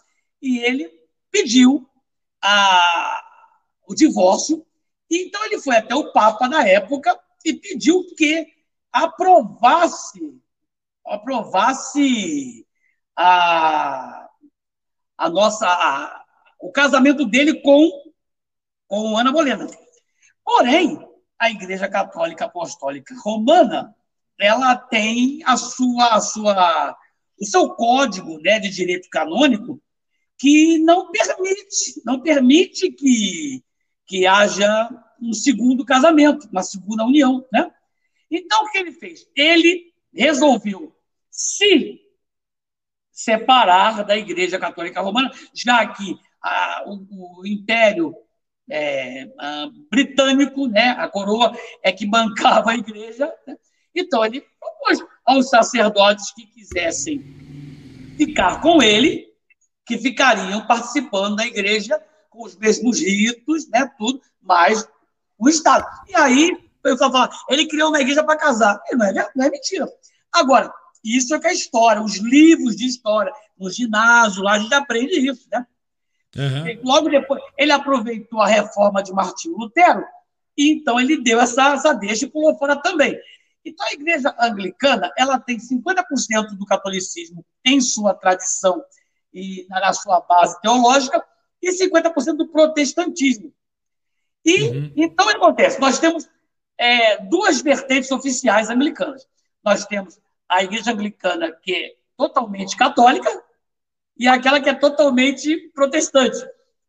e 0.41 0.59
ele 0.61 0.91
pediu 1.31 1.87
a, 2.43 3.23
o 3.87 3.95
divórcio. 3.95 4.67
Então 5.11 5.45
ele 5.47 5.59
foi 5.61 5.76
até 5.76 5.95
o 5.95 6.12
Papa 6.12 6.49
na 6.49 6.67
época 6.67 7.19
e 7.45 7.55
pediu 7.55 8.05
que 8.17 8.47
aprovasse 8.93 10.40
aprovasse 11.05 12.67
a, 13.17 14.29
a 15.19 15.29
nossa 15.29 15.67
a, 15.67 16.25
o 16.61 16.71
casamento 16.71 17.25
dele 17.25 17.61
com 17.62 18.11
com 18.87 19.17
Ana 19.17 19.31
Bolena. 19.31 19.69
Porém, 20.45 20.99
a 21.38 21.49
Igreja 21.49 21.88
Católica 21.88 22.47
Apostólica 22.47 23.14
Romana, 23.23 23.95
ela 24.38 24.76
tem 24.76 25.40
a 25.47 25.57
sua, 25.57 26.14
a 26.14 26.21
sua, 26.21 26.97
o 27.40 27.45
seu 27.47 27.71
código 27.71 28.38
né, 28.40 28.59
de 28.59 28.69
direito 28.69 29.09
canônico 29.09 29.81
que 30.37 30.79
não 30.79 31.11
permite, 31.11 32.02
não 32.05 32.21
permite 32.21 32.90
que, 32.90 33.62
que 34.11 34.26
haja 34.26 34.90
um 35.23 35.33
segundo 35.33 35.85
casamento, 35.85 36.49
uma 36.50 36.64
segunda 36.64 37.05
união, 37.05 37.47
né? 37.52 37.71
Então, 38.29 38.64
o 38.64 38.71
que 38.73 38.79
ele 38.79 38.90
fez? 38.90 39.25
Ele 39.37 39.93
resolveu 40.12 40.93
se 41.31 42.00
separar 43.12 44.05
da 44.05 44.17
Igreja 44.17 44.59
Católica 44.59 45.00
Romana, 45.00 45.31
já 45.55 45.87
que 45.87 46.19
a, 46.43 46.83
o, 46.88 47.40
o 47.40 47.47
Império 47.47 48.12
é, 48.69 49.29
britânico, 49.88 50.67
né? 50.67 50.88
a 50.99 51.07
coroa 51.07 51.57
é 51.81 51.93
que 51.93 52.05
bancava 52.05 52.73
a 52.73 52.76
igreja. 52.76 53.33
Né? 53.47 53.57
Então, 53.95 54.25
ele 54.25 54.45
propôs 54.59 54.99
aos 55.25 55.49
sacerdotes 55.49 56.35
que 56.35 56.47
quisessem 56.47 57.23
ficar 58.17 58.61
com 58.61 58.83
ele, 58.83 59.29
que 59.87 59.97
ficariam 59.99 60.67
participando 60.67 61.37
da 61.37 61.47
igreja 61.47 61.97
com 62.31 62.45
os 62.45 62.57
mesmos 62.57 63.01
ritos, 63.01 63.69
né, 63.69 63.91
tudo, 63.99 64.23
mas 64.41 64.89
o 65.39 65.49
Estado. 65.49 65.87
E 66.09 66.17
aí, 66.17 66.53
o 66.53 66.83
pessoal 66.83 67.13
fala, 67.13 67.31
ele 67.49 67.67
criou 67.67 67.91
uma 67.91 68.01
igreja 68.01 68.25
para 68.25 68.39
casar. 68.39 68.81
E 68.91 68.97
não 68.97 69.07
é, 69.07 69.31
não 69.35 69.45
é 69.45 69.51
mentira. 69.51 69.87
Agora, 70.33 70.73
isso 71.05 71.35
é 71.35 71.41
que 71.41 71.49
é 71.49 71.53
história, 71.53 72.03
os 72.03 72.17
livros 72.17 72.77
de 72.77 72.87
história, 72.87 73.33
no 73.59 73.71
ginásio, 73.71 74.43
lá 74.43 74.53
a 74.53 74.59
gente 74.59 74.75
aprende 74.75 75.19
isso, 75.19 75.47
né? 75.51 75.67
Uhum. 76.37 76.81
Logo 76.85 77.09
depois, 77.09 77.43
ele 77.59 77.73
aproveitou 77.73 78.41
a 78.41 78.47
reforma 78.47 79.03
de 79.03 79.13
Martinho 79.13 79.57
Lutero, 79.57 80.05
e 80.57 80.71
então 80.73 81.01
ele 81.01 81.23
deu 81.23 81.41
essa, 81.41 81.73
essa 81.73 81.93
deixa 81.93 82.25
e 82.27 82.31
pulou 82.31 82.57
fora 82.57 82.77
também. 82.77 83.19
Então, 83.65 83.87
a 83.87 83.93
igreja 83.93 84.35
anglicana 84.39 85.13
ela 85.17 85.39
tem 85.39 85.59
50% 85.59 86.57
do 86.57 86.65
catolicismo 86.65 87.45
em 87.65 87.81
sua 87.81 88.15
tradição 88.15 88.83
e 89.33 89.67
na 89.69 89.93
sua 89.93 90.21
base 90.21 90.61
teológica, 90.61 91.23
e 91.62 91.71
50% 91.71 92.37
do 92.37 92.49
protestantismo. 92.49 93.52
E 94.45 94.62
uhum. 94.62 94.93
então 94.97 95.26
o 95.26 95.29
que 95.29 95.37
acontece? 95.37 95.81
Nós 95.81 95.99
temos 95.99 96.29
é, 96.79 97.19
duas 97.25 97.61
vertentes 97.61 98.11
oficiais 98.11 98.71
anglicanas. 98.71 99.29
Nós 99.62 99.85
temos 99.85 100.19
a 100.49 100.64
igreja 100.64 100.93
anglicana, 100.93 101.52
que 101.52 101.75
é 101.75 101.95
totalmente 102.17 102.76
católica, 102.76 103.30
e 104.19 104.26
aquela 104.26 104.61
que 104.61 104.69
é 104.69 104.75
totalmente 104.75 105.71
protestante, 105.75 106.39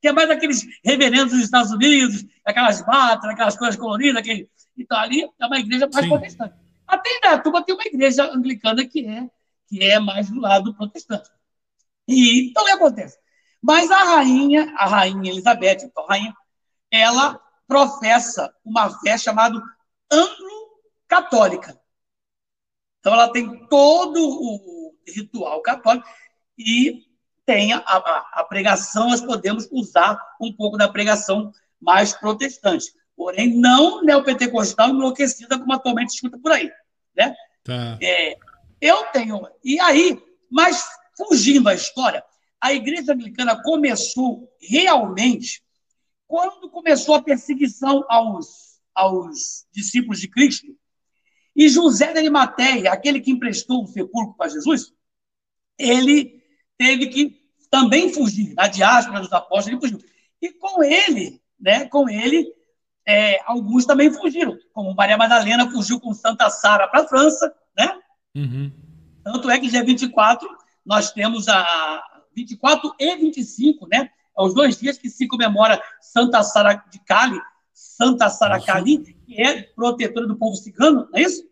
que 0.02 0.08
é 0.08 0.12
mais 0.12 0.30
aqueles 0.30 0.66
reverendos 0.84 1.32
dos 1.32 1.44
Estados 1.44 1.72
Unidos, 1.72 2.26
aquelas 2.44 2.82
batas, 2.86 3.30
aquelas 3.30 3.58
coisas 3.58 3.80
coloridas, 3.80 4.18
aquele... 4.18 4.50
então 4.78 4.98
ali 4.98 5.24
é 5.40 5.46
uma 5.46 5.60
igreja 5.60 5.88
mais 5.94 6.06
Sim. 6.06 6.12
protestante. 6.12 6.56
Até 6.88 7.10
em 7.10 7.22
Datuba 7.22 7.64
tem 7.64 7.76
uma 7.76 7.86
igreja 7.86 8.26
anglicana 8.26 8.86
que 8.86 9.06
é, 9.06 9.30
que 9.68 9.84
é 9.84 10.00
mais 10.00 10.30
do 10.30 10.40
lado 10.40 10.74
protestante. 10.76 11.30
E 12.08 12.50
então 12.50 12.64
o 12.64 12.66
que 12.66 12.72
acontece? 12.72 13.18
Mas 13.62 13.92
a 13.92 14.04
rainha, 14.04 14.74
a 14.76 14.88
rainha 14.88 15.32
Elizabeth, 15.32 15.84
então, 15.84 16.06
rainha, 16.06 16.34
ela 16.90 17.40
professa 17.68 18.54
uma 18.66 18.90
fé 19.00 19.18
chamada 19.18 19.62
anglo-católica. 20.12 21.80
Então 23.00 23.14
ela 23.14 23.32
tem 23.32 23.68
todo 23.68 24.20
o 24.20 24.94
ritual 25.08 25.62
católico 25.62 26.08
e 26.58 27.06
tem 27.46 27.74
a, 27.74 27.80
a, 27.80 28.30
a, 28.34 28.44
pregação, 28.44 29.10
nós 29.10 29.22
podemos 29.22 29.68
usar 29.72 30.20
um 30.40 30.54
pouco 30.54 30.78
da 30.78 30.88
pregação 30.88 31.52
mais 31.80 32.14
protestante. 32.14 32.94
Porém, 33.16 33.56
não 33.56 34.04
neopentecostal 34.04 34.90
enlouquecida 34.90 35.58
como 35.58 35.74
atualmente 35.74 36.10
escuta 36.10 36.38
por 36.38 36.52
aí. 36.52 36.72
Né? 37.16 37.36
Tá. 37.64 37.98
É, 38.02 38.38
eu 38.80 39.04
tenho. 39.06 39.48
E 39.64 39.80
aí, 39.80 40.22
mas 40.50 40.88
fugindo 41.18 41.64
da 41.64 41.74
história, 41.74 42.24
a 42.62 42.72
igreja 42.74 43.14
anglicana 43.14 43.62
começou 43.62 44.48
realmente 44.62 45.64
quando 46.28 46.70
começou 46.70 47.16
a 47.16 47.22
perseguição 47.22 48.06
aos, 48.08 48.80
aos 48.94 49.66
discípulos 49.74 50.22
de 50.22 50.30
Cristo. 50.30 50.68
E 51.56 51.68
José 51.68 52.14
de 52.14 52.20
Arimateia, 52.20 52.92
aquele 52.92 53.20
que 53.20 53.32
emprestou 53.32 53.84
o 53.84 53.88
sepulcro 53.88 54.36
para 54.36 54.50
Jesus, 54.50 54.94
ele 55.78 56.42
teve 56.78 57.08
que 57.08 57.42
também 57.70 58.14
fugir, 58.14 58.54
na 58.54 58.68
diáspora 58.68 59.20
dos 59.20 59.34
apóstolos, 59.34 59.68
ele 59.68 59.80
fugiu. 59.80 60.10
E 60.42 60.54
com 60.54 60.84
ele, 60.84 61.42
né, 61.60 61.86
com 61.88 62.10
ele, 62.10 62.48
é, 63.06 63.42
alguns 63.46 63.86
também 63.86 64.12
fugiram, 64.14 64.58
como 64.72 64.96
Maria 64.96 65.18
Madalena 65.18 65.70
fugiu 65.70 66.00
com 66.00 66.14
Santa 66.14 66.50
Sara 66.50 66.88
para 66.88 67.02
a 67.02 67.08
França, 67.08 67.54
né? 67.78 68.00
Uhum. 68.36 68.72
Tanto 69.24 69.50
é 69.50 69.60
que 69.60 69.68
dia 69.68 69.84
24 69.84 70.48
nós 70.86 71.12
temos 71.12 71.48
a 71.48 72.11
24 72.36 72.94
e 73.00 73.16
25, 73.16 73.88
né? 73.88 74.10
É 74.38 74.42
os 74.42 74.54
dois 74.54 74.78
dias 74.78 74.98
que 74.98 75.10
se 75.10 75.28
comemora 75.28 75.82
Santa 76.00 76.42
Sara 76.44 76.74
de 76.90 77.00
Cali, 77.00 77.40
Santa 77.74 78.30
Sara 78.30 78.62
Cali, 78.62 79.16
que 79.26 79.42
é 79.42 79.64
protetora 79.64 80.28
do 80.28 80.38
povo 80.38 80.56
cigano, 80.56 81.08
não 81.12 81.20
é 81.20 81.24
isso? 81.24 81.44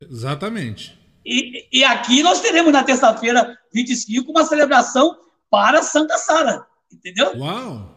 Exatamente. 0.00 0.98
E, 1.24 1.68
e 1.72 1.84
aqui 1.84 2.22
nós 2.22 2.40
teremos 2.40 2.72
na 2.72 2.84
terça-feira 2.84 3.58
25 3.72 4.30
uma 4.30 4.44
celebração 4.44 5.18
para 5.50 5.82
Santa 5.82 6.16
Sara, 6.16 6.66
entendeu? 6.92 7.36
Uau! 7.36 7.96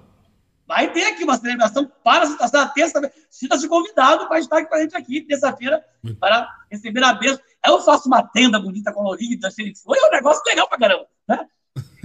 Vai 0.68 0.92
ter 0.92 1.04
aqui 1.04 1.24
uma 1.24 1.38
celebração 1.38 1.90
para 2.04 2.26
Santa 2.26 2.48
Sara 2.48 2.70
terça-feira. 2.70 3.14
Sinta-se 3.30 3.68
convidado 3.68 4.28
para 4.28 4.40
estar 4.40 4.66
com 4.66 4.76
a 4.76 4.82
gente 4.82 4.96
aqui 4.96 5.22
terça-feira 5.22 5.84
para 6.20 6.48
receber 6.70 7.04
a 7.04 7.14
bênção. 7.14 7.44
Eu 7.66 7.80
faço 7.82 8.08
uma 8.08 8.24
tenda 8.24 8.60
bonita, 8.60 8.92
colorida, 8.92 9.52
se 9.52 9.74
foi 9.76 9.98
é 10.00 10.08
um 10.08 10.12
negócio 10.12 10.42
legal 10.48 10.68
para 10.68 10.80
caramba, 10.80 11.08
né? 11.28 11.48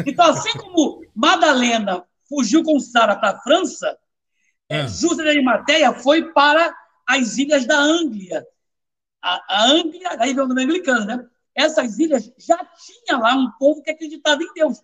Então, 0.04 0.26
assim 0.26 0.52
como 0.58 1.04
Madalena 1.14 2.04
fugiu 2.28 2.62
com 2.62 2.78
Sara 2.80 3.16
para 3.16 3.30
a 3.30 3.40
França, 3.40 3.96
é. 4.68 4.88
José 4.88 5.22
de 5.22 5.28
Arimateia 5.28 5.92
foi 5.94 6.32
para 6.32 6.76
as 7.06 7.38
ilhas 7.38 7.64
da 7.66 7.78
Anglia, 7.78 8.44
a, 9.22 9.42
a 9.48 9.70
Anglia, 9.70 10.10
aí 10.18 10.34
vem 10.34 10.44
o 10.44 10.48
nome 10.48 10.64
anglicano, 10.64 11.04
né? 11.04 11.26
Essas 11.54 11.98
ilhas 11.98 12.30
já 12.38 12.56
tinha 12.56 13.18
lá 13.18 13.34
um 13.34 13.50
povo 13.58 13.82
que 13.82 13.90
acreditava 13.90 14.42
em 14.42 14.52
Deus, 14.54 14.82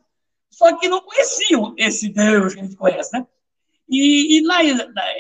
só 0.51 0.77
que 0.77 0.89
não 0.89 1.01
conheciam 1.01 1.75
esse 1.77 2.09
Deus 2.09 2.55
que 2.55 2.61
a 2.61 2.65
gente 2.65 2.77
conhece, 2.77 3.13
né? 3.13 3.27
E, 3.89 4.39
e 4.39 4.47
lá, 4.47 4.59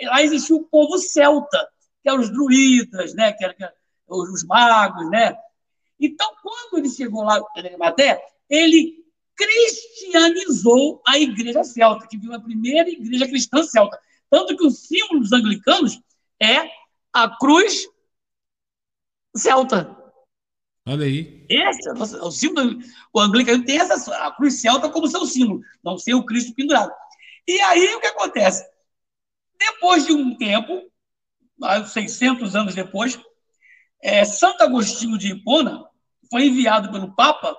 lá 0.05 0.22
existia 0.22 0.57
o 0.57 0.64
povo 0.64 0.96
celta, 0.98 1.68
que 2.02 2.09
eram 2.09 2.20
os 2.20 2.31
druidas, 2.31 3.14
né? 3.14 3.33
Que 3.33 3.44
eram, 3.44 3.55
que 3.55 3.64
eram 3.64 3.74
os 4.09 4.44
magos, 4.44 5.09
né? 5.11 5.37
Então, 6.00 6.28
quando 6.42 6.78
ele 6.78 6.88
chegou 6.88 7.22
lá 7.22 7.40
em 7.57 7.76
Maté, 7.76 8.20
ele 8.48 9.02
cristianizou 9.37 11.03
a 11.07 11.18
igreja 11.18 11.64
celta, 11.64 12.07
que 12.07 12.18
viu 12.18 12.35
a 12.35 12.40
primeira 12.40 12.88
igreja 12.88 13.27
cristã 13.27 13.62
celta. 13.62 13.99
Tanto 14.31 14.57
que 14.57 14.64
o 14.64 14.71
símbolo 14.71 15.21
dos 15.21 15.33
anglicanos 15.33 16.01
é 16.40 16.71
a 17.12 17.29
cruz 17.38 17.87
celta. 19.37 19.97
Olha 20.87 21.07
aí. 21.07 21.47
Esse 21.49 21.88
é 21.88 21.92
o 21.92 22.31
símbolo. 22.31 22.79
O 23.12 23.21
anglicano 23.21 23.64
tem 23.64 23.79
essa, 23.79 24.14
a 24.27 24.33
cruz 24.33 24.61
celta 24.61 24.88
como 24.88 25.07
seu 25.07 25.25
símbolo, 25.27 25.61
não 25.83 25.97
ser 25.99 26.14
o 26.14 26.25
Cristo 26.25 26.55
pendurado. 26.55 26.92
E 27.47 27.61
aí 27.61 27.95
o 27.95 28.01
que 28.01 28.07
acontece? 28.07 28.64
Depois 29.59 30.07
de 30.07 30.12
um 30.12 30.37
tempo, 30.37 30.90
600 31.87 32.57
anos 32.57 32.75
depois, 32.75 33.18
é, 34.01 34.25
Santo 34.25 34.62
Agostinho 34.62 35.16
de 35.16 35.33
Hipona 35.33 35.85
foi 36.31 36.47
enviado 36.47 36.90
pelo 36.90 37.14
Papa 37.14 37.57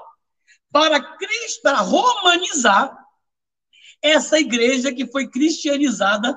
para, 0.74 1.00
para 1.62 1.82
romanizar 1.82 2.98
essa 4.02 4.40
igreja 4.40 4.92
que 4.92 5.06
foi 5.06 5.30
cristianizada 5.30 6.36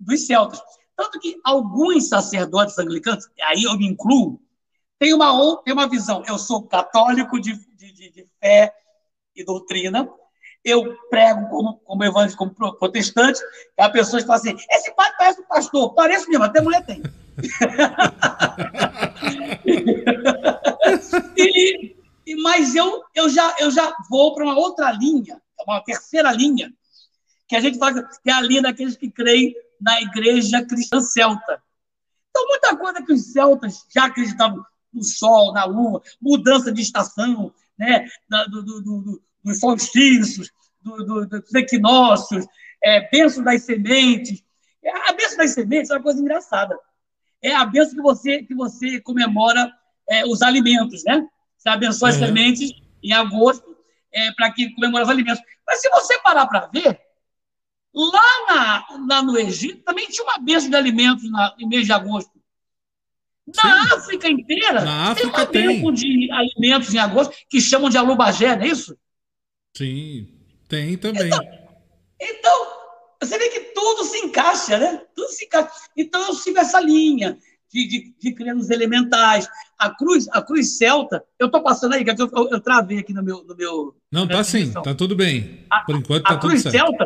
dos 0.00 0.26
celtas. 0.26 0.58
Tanto 0.96 1.20
que 1.20 1.38
alguns 1.44 2.08
sacerdotes 2.08 2.78
anglicanos, 2.78 3.28
aí 3.42 3.64
eu 3.64 3.76
me 3.76 3.86
incluo, 3.86 4.40
tem 4.98 5.12
uma, 5.12 5.62
tem 5.62 5.74
uma 5.74 5.88
visão. 5.88 6.24
Eu 6.26 6.38
sou 6.38 6.66
católico 6.66 7.38
de, 7.38 7.52
de, 7.76 8.10
de 8.10 8.26
fé 8.40 8.72
e 9.36 9.44
doutrina, 9.44 10.08
eu 10.64 10.96
prego 11.10 11.50
como, 11.50 11.74
como 11.80 12.04
evangélico, 12.04 12.38
como 12.38 12.54
protestante, 12.78 13.38
e 13.78 13.82
a 13.82 13.90
pessoa 13.90 14.22
fala 14.22 14.36
assim: 14.36 14.56
esse 14.70 14.94
pai 14.94 15.12
parece 15.18 15.42
um 15.42 15.46
pastor, 15.46 15.92
parece 15.94 16.30
mesmo, 16.30 16.44
até 16.44 16.62
mulher 16.62 16.86
tem. 16.86 17.02
e, 21.36 21.96
mas 22.36 22.74
eu, 22.74 23.02
eu, 23.14 23.28
já, 23.28 23.54
eu 23.58 23.70
já 23.70 23.94
vou 24.10 24.34
para 24.34 24.44
uma 24.44 24.58
outra 24.58 24.90
linha, 24.92 25.40
uma 25.66 25.82
terceira 25.82 26.32
linha, 26.32 26.72
que 27.48 27.56
a 27.56 27.60
gente 27.60 27.78
fala 27.78 28.02
que 28.02 28.30
é 28.30 28.32
a 28.32 28.40
linha 28.40 28.62
daqueles 28.62 28.96
que 28.96 29.10
creem 29.10 29.54
na 29.80 30.00
igreja 30.00 30.64
cristã 30.64 31.00
celta. 31.00 31.62
Então, 32.30 32.46
muita 32.48 32.76
coisa 32.76 33.02
que 33.04 33.12
os 33.12 33.32
celtas 33.32 33.84
já 33.94 34.06
acreditavam 34.06 34.64
no 34.92 35.02
sol, 35.02 35.52
na 35.52 35.64
lua, 35.64 36.02
mudança 36.20 36.72
de 36.72 36.82
estação, 36.82 37.52
né, 37.78 38.08
do, 38.28 38.62
do, 38.62 38.80
do, 38.80 39.22
dos 39.42 39.58
solstícios, 39.58 40.50
do, 40.80 41.26
dos 41.26 41.54
equinócios, 41.54 42.46
é, 42.82 43.08
bênção 43.08 43.42
das 43.42 43.62
sementes. 43.62 44.42
A 45.06 45.12
bênção 45.12 45.38
das 45.38 45.50
sementes 45.50 45.90
é 45.90 45.94
uma 45.94 46.02
coisa 46.02 46.20
engraçada. 46.20 46.78
É 47.42 47.54
a 47.54 47.64
bênção 47.64 47.94
que 47.94 48.02
você, 48.02 48.42
que 48.42 48.54
você 48.54 49.00
comemora 49.00 49.70
é, 50.08 50.24
os 50.26 50.42
alimentos, 50.42 51.02
né? 51.04 51.26
Você 51.64 51.68
abençoa 51.70 52.10
uhum. 52.10 52.14
as 52.14 52.20
sementes 52.20 52.70
em 53.02 53.12
agosto 53.12 53.74
é, 54.12 54.30
para 54.32 54.52
que 54.52 54.68
comemora 54.74 55.04
os 55.04 55.10
alimentos. 55.10 55.42
Mas 55.66 55.80
se 55.80 55.88
você 55.88 56.18
parar 56.20 56.46
para 56.46 56.66
ver, 56.66 57.00
lá, 57.94 58.46
na, 58.46 58.86
lá 59.08 59.22
no 59.22 59.38
Egito 59.38 59.82
também 59.82 60.06
tinha 60.08 60.24
uma 60.24 60.38
bênção 60.38 60.68
de 60.68 60.76
alimentos 60.76 61.30
na, 61.30 61.56
em 61.58 61.66
mês 61.66 61.86
de 61.86 61.92
agosto. 61.92 62.30
Na 63.46 63.62
Sim. 63.62 63.94
África 63.94 64.28
inteira, 64.28 64.84
na 64.84 65.12
África 65.12 65.46
tem 65.46 65.62
uma 65.62 65.72
bênção 65.72 65.92
de 65.92 66.30
alimentos 66.30 66.94
em 66.94 66.98
agosto 66.98 67.34
que 67.48 67.60
chamam 67.62 67.88
de 67.88 67.96
alubagé, 67.96 68.56
não 68.56 68.64
é 68.64 68.68
isso? 68.68 68.96
Sim, 69.74 70.38
tem 70.68 70.98
também. 70.98 71.26
Então, 71.26 71.40
então, 72.20 72.66
você 73.22 73.38
vê 73.38 73.48
que 73.48 73.60
tudo 73.72 74.04
se 74.04 74.18
encaixa, 74.18 74.78
né? 74.78 75.02
Tudo 75.14 75.28
se 75.28 75.46
encaixa. 75.46 75.70
Então 75.96 76.26
eu 76.26 76.34
sigo 76.34 76.58
essa 76.58 76.78
linha 76.80 77.38
de, 77.74 78.14
de, 78.20 78.34
de 78.34 78.72
elementais. 78.72 79.48
A 79.76 79.90
cruz, 79.90 80.28
a 80.30 80.40
cruz 80.40 80.78
celta, 80.78 81.24
eu 81.38 81.46
estou 81.46 81.62
passando 81.62 81.94
aí, 81.94 82.04
que 82.04 82.10
eu, 82.10 82.30
eu, 82.32 82.48
eu, 82.50 82.60
travei 82.60 82.98
aqui 82.98 83.12
no 83.12 83.22
meu. 83.22 83.44
No 83.44 83.56
meu 83.56 83.96
Não, 84.10 84.26
tá 84.26 84.44
sim, 84.44 84.72
tá 84.72 84.94
tudo 84.94 85.16
bem. 85.16 85.66
Por 85.84 85.96
enquanto 85.96 86.22
tá 86.22 86.34
a 86.34 86.36
tudo 86.38 86.50
cruz 86.50 86.62
certo. 86.62 86.74
celta, 86.74 87.04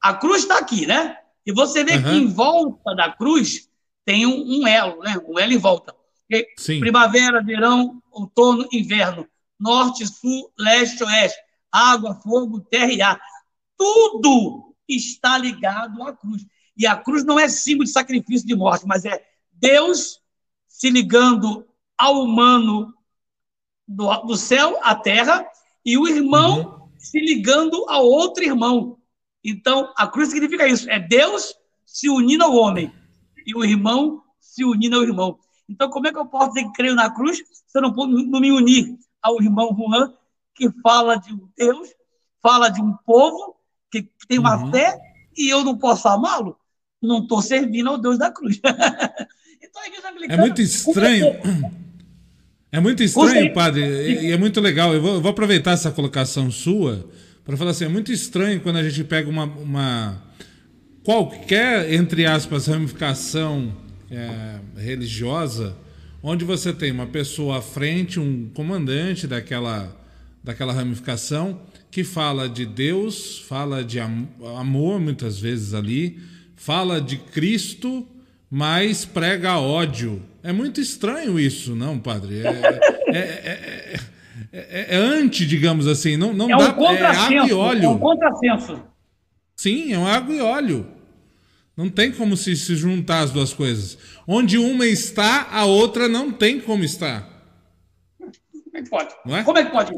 a 0.00 0.14
cruz 0.14 0.42
está 0.42 0.58
aqui, 0.58 0.86
né? 0.86 1.16
E 1.44 1.52
você 1.52 1.82
vê 1.82 1.96
uhum. 1.96 2.02
que 2.02 2.10
em 2.10 2.26
volta 2.26 2.94
da 2.94 3.10
cruz 3.10 3.68
tem 4.04 4.26
um, 4.26 4.60
um, 4.60 4.68
elo, 4.68 5.02
né? 5.02 5.16
Um 5.26 5.38
elo 5.38 5.52
em 5.52 5.58
volta. 5.58 5.94
Sim. 6.58 6.80
Primavera, 6.80 7.42
verão, 7.42 8.02
outono, 8.10 8.68
inverno, 8.72 9.26
norte, 9.58 10.06
sul, 10.06 10.50
leste, 10.58 11.02
oeste 11.02 11.46
água, 11.76 12.14
fogo, 12.14 12.60
terra 12.60 12.92
e 12.92 13.02
ar. 13.02 13.20
Tudo 13.76 14.74
está 14.88 15.36
ligado 15.36 16.02
à 16.02 16.16
cruz. 16.16 16.44
E 16.76 16.86
a 16.86 16.96
cruz 16.96 17.24
não 17.24 17.38
é 17.38 17.48
símbolo 17.48 17.84
de 17.84 17.92
sacrifício 17.92 18.46
de 18.46 18.54
morte, 18.54 18.86
mas 18.86 19.04
é 19.04 19.22
Deus 19.58 20.20
se 20.66 20.90
ligando 20.90 21.66
ao 21.96 22.22
humano 22.22 22.94
do, 23.86 24.14
do 24.22 24.36
céu 24.36 24.78
à 24.82 24.94
terra 24.94 25.46
e 25.84 25.96
o 25.96 26.06
irmão 26.06 26.58
uhum. 26.58 26.88
se 26.98 27.18
ligando 27.18 27.84
ao 27.88 28.04
outro 28.04 28.44
irmão. 28.44 28.98
Então, 29.44 29.92
a 29.96 30.06
cruz 30.06 30.30
significa 30.30 30.66
isso: 30.66 30.90
é 30.90 30.98
Deus 30.98 31.54
se 31.84 32.08
unindo 32.10 32.44
ao 32.44 32.54
homem 32.54 32.92
e 33.46 33.54
o 33.54 33.64
irmão 33.64 34.22
se 34.40 34.64
unindo 34.64 34.96
ao 34.96 35.02
irmão. 35.02 35.38
Então, 35.68 35.88
como 35.88 36.06
é 36.06 36.12
que 36.12 36.18
eu 36.18 36.26
posso 36.26 36.48
dizer 36.52 36.64
que 36.66 36.72
creio 36.72 36.94
na 36.94 37.10
cruz 37.10 37.38
se 37.38 37.78
eu 37.78 37.82
não, 37.82 37.90
não 37.90 38.40
me 38.40 38.52
unir 38.52 38.96
ao 39.22 39.40
irmão 39.40 39.74
Juan 39.76 40.12
que 40.54 40.70
fala 40.82 41.16
de 41.16 41.32
um 41.32 41.48
Deus, 41.56 41.88
fala 42.42 42.68
de 42.68 42.80
um 42.80 42.92
povo 43.04 43.56
que 43.90 44.08
tem 44.28 44.38
uma 44.38 44.56
uhum. 44.56 44.70
fé 44.70 44.98
e 45.36 45.48
eu 45.48 45.64
não 45.64 45.76
posso 45.76 46.08
amá-lo? 46.08 46.58
Não 47.00 47.18
estou 47.18 47.42
servindo 47.42 47.90
ao 47.90 47.98
Deus 47.98 48.18
da 48.18 48.30
cruz. 48.30 48.60
então 49.68 49.82
a 49.82 49.86
igreja 49.86 50.08
anglicana. 50.08 50.34
É 50.34 50.36
muito 50.36 50.62
estranho. 50.62 51.36
É 52.72 52.80
muito 52.80 53.02
estranho, 53.02 53.52
padre, 53.54 53.82
e 53.82 54.32
é 54.32 54.36
muito 54.36 54.60
legal. 54.60 54.92
Eu 54.92 55.00
vou, 55.00 55.14
eu 55.14 55.20
vou 55.20 55.30
aproveitar 55.30 55.72
essa 55.72 55.90
colocação 55.90 56.50
sua 56.50 57.08
para 57.44 57.56
falar 57.56 57.70
assim: 57.70 57.84
é 57.84 57.88
muito 57.88 58.12
estranho 58.12 58.60
quando 58.60 58.76
a 58.76 58.88
gente 58.88 59.02
pega 59.04 59.30
uma, 59.30 59.44
uma 59.44 60.22
qualquer, 61.02 61.92
entre 61.92 62.26
aspas, 62.26 62.66
ramificação 62.66 63.74
é, 64.10 64.58
religiosa, 64.76 65.76
onde 66.22 66.44
você 66.44 66.72
tem 66.72 66.90
uma 66.90 67.06
pessoa 67.06 67.58
à 67.58 67.62
frente, 67.62 68.18
um 68.20 68.50
comandante 68.52 69.26
daquela 69.26 69.96
daquela 70.42 70.72
ramificação 70.72 71.60
que 71.90 72.04
fala 72.04 72.48
de 72.48 72.64
Deus, 72.64 73.38
fala 73.48 73.82
de 73.82 73.98
amor 73.98 75.00
muitas 75.00 75.40
vezes 75.40 75.74
ali, 75.74 76.20
fala 76.54 77.00
de 77.00 77.16
Cristo, 77.16 78.06
mas 78.56 79.04
prega 79.04 79.58
ódio. 79.58 80.22
É 80.42 80.50
muito 80.50 80.80
estranho 80.80 81.38
isso, 81.38 81.76
não, 81.76 81.98
padre? 81.98 82.40
É, 82.40 82.48
é, 83.14 83.96
é, 84.50 84.86
é 84.94 84.96
anti, 84.96 85.44
digamos 85.44 85.86
assim. 85.86 86.16
Não, 86.16 86.32
não 86.32 86.46
é 86.46 86.56
dá. 86.56 86.74
Um 86.74 86.86
é 86.86 87.04
água 87.04 87.46
e 87.46 87.52
óleo. 87.52 87.84
É 87.84 87.88
um 87.88 87.98
contrassenso. 87.98 88.82
Sim, 89.54 89.92
é 89.92 89.98
um 89.98 90.06
água 90.06 90.34
e 90.34 90.40
óleo. 90.40 90.86
Não 91.76 91.90
tem 91.90 92.10
como 92.10 92.34
se, 92.34 92.56
se 92.56 92.74
juntar 92.76 93.24
as 93.24 93.30
duas 93.30 93.52
coisas. 93.52 93.98
Onde 94.26 94.56
uma 94.56 94.86
está, 94.86 95.48
a 95.50 95.66
outra 95.66 96.08
não 96.08 96.32
tem 96.32 96.58
como 96.58 96.82
estar. 96.82 97.28
Como 98.18 98.32
é 98.74 98.82
que 98.82 98.88
pode? 98.88 99.14
É? 99.26 99.42
Como 99.42 99.58
é 99.58 99.64
que 99.66 99.70
pode? 99.70 99.92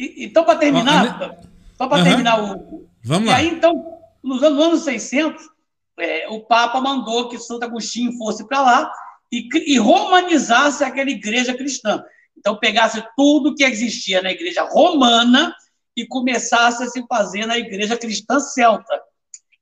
E, 0.00 0.24
então, 0.24 0.44
para 0.44 0.58
terminar, 0.58 1.06
ah, 1.06 1.48
só 1.76 1.86
para 1.86 1.98
uhum. 1.98 2.04
terminar 2.04 2.42
o. 2.42 2.88
Vamos 3.04 3.28
e 3.28 3.30
lá. 3.30 3.36
aí, 3.36 3.48
então, 3.50 4.00
nos 4.20 4.42
anos, 4.42 4.60
anos 4.60 4.80
600, 4.80 5.57
é, 5.98 6.28
o 6.28 6.40
Papa 6.40 6.80
mandou 6.80 7.28
que 7.28 7.38
Santo 7.38 7.64
Agostinho 7.64 8.16
fosse 8.16 8.46
para 8.46 8.60
lá 8.60 8.92
e, 9.32 9.48
e 9.66 9.78
romanizasse 9.78 10.84
aquela 10.84 11.10
igreja 11.10 11.54
cristã. 11.54 12.04
Então, 12.36 12.56
pegasse 12.56 13.04
tudo 13.16 13.54
que 13.54 13.64
existia 13.64 14.22
na 14.22 14.30
igreja 14.30 14.62
romana 14.62 15.54
e 15.96 16.06
começasse 16.06 16.84
a 16.84 16.86
se 16.86 17.04
fazer 17.06 17.46
na 17.46 17.58
igreja 17.58 17.96
cristã 17.96 18.38
celta, 18.38 19.02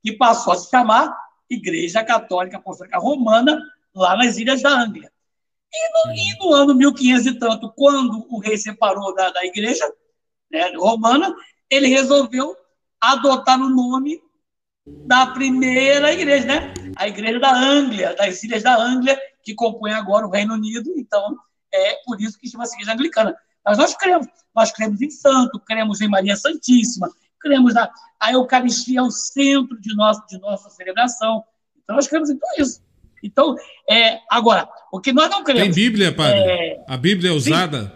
que 0.02 0.12
passou 0.12 0.52
a 0.52 0.56
se 0.56 0.68
chamar 0.68 1.16
Igreja 1.48 2.04
Católica 2.04 2.58
Apostólica 2.58 2.98
Romana, 2.98 3.60
lá 3.94 4.16
nas 4.16 4.36
Ilhas 4.36 4.60
da 4.60 4.70
Anglia. 4.70 5.10
E 5.72 6.08
no, 6.08 6.14
e 6.14 6.38
no 6.38 6.52
ano 6.52 6.74
1500 6.74 7.26
e 7.26 7.38
tanto, 7.38 7.72
quando 7.74 8.26
o 8.28 8.38
rei 8.38 8.58
separou 8.58 9.14
da, 9.14 9.30
da 9.30 9.44
igreja, 9.44 9.90
né, 10.50 10.72
romana, 10.76 11.34
ele 11.70 11.88
resolveu 11.88 12.54
adotar 13.00 13.60
o 13.60 13.68
nome 13.68 14.20
da 14.86 15.26
primeira 15.26 16.12
igreja, 16.12 16.46
né? 16.46 16.74
A 16.96 17.08
igreja 17.08 17.40
da 17.40 17.52
Anglia, 17.52 18.14
das 18.14 18.42
ilhas 18.42 18.62
da 18.62 18.76
Anglia, 18.76 19.18
que 19.42 19.54
compõe 19.54 19.92
agora 19.92 20.26
o 20.26 20.30
Reino 20.30 20.54
Unido. 20.54 20.92
Então, 20.96 21.36
é 21.72 21.96
por 22.04 22.20
isso 22.20 22.38
que 22.38 22.48
chama-se 22.48 22.74
igreja 22.74 22.92
anglicana. 22.92 23.36
Mas 23.64 23.78
nós 23.78 23.96
cremos, 23.96 24.26
nós 24.54 24.70
cremos 24.70 25.02
em 25.02 25.10
santo, 25.10 25.58
cremos 25.58 26.00
em 26.00 26.08
Maria 26.08 26.36
Santíssima, 26.36 27.10
cremos 27.40 27.74
na 27.74 27.90
a 28.18 28.32
Eucaristia 28.32 29.00
é 29.00 29.02
o 29.02 29.10
centro 29.10 29.78
de, 29.80 29.94
nosso, 29.94 30.26
de 30.26 30.38
nossa 30.38 30.70
celebração. 30.70 31.44
Então, 31.82 31.96
nós 31.96 32.08
cremos 32.08 32.30
em 32.30 32.38
tudo 32.38 32.48
isso. 32.58 32.80
Então, 33.22 33.54
é, 33.88 34.20
agora, 34.30 34.68
o 34.90 35.00
que 35.00 35.12
nós 35.12 35.28
não 35.28 35.44
cremos. 35.44 35.64
Tem 35.64 35.72
Bíblia, 35.72 36.14
padre? 36.14 36.38
É... 36.38 36.84
A 36.88 36.96
Bíblia 36.96 37.30
é 37.30 37.32
usada? 37.34 37.92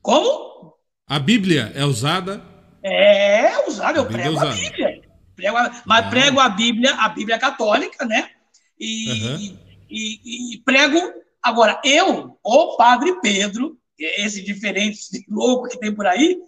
Como? 0.00 0.74
A 1.06 1.18
Bíblia 1.18 1.72
é 1.74 1.84
usada? 1.84 2.42
É 2.82 3.66
usada, 3.68 3.98
eu 3.98 4.06
prego 4.06 4.38
a 4.38 4.46
Bíblia. 4.46 5.03
Prego 5.34 5.56
a, 5.56 5.82
mas 5.84 6.06
ah. 6.06 6.10
prego 6.10 6.40
a 6.40 6.48
Bíblia, 6.48 6.94
a 6.94 7.08
Bíblia 7.08 7.38
católica, 7.38 8.04
né? 8.04 8.30
E, 8.78 9.10
uhum. 9.10 9.58
e, 9.90 10.54
e, 10.54 10.58
prego. 10.58 10.98
Agora, 11.42 11.80
eu, 11.84 12.38
o 12.42 12.76
Padre 12.76 13.20
Pedro, 13.20 13.78
esse 13.98 14.42
diferente 14.42 14.98
louco 15.28 15.68
que 15.68 15.78
tem 15.78 15.94
por 15.94 16.06
aí, 16.06 16.40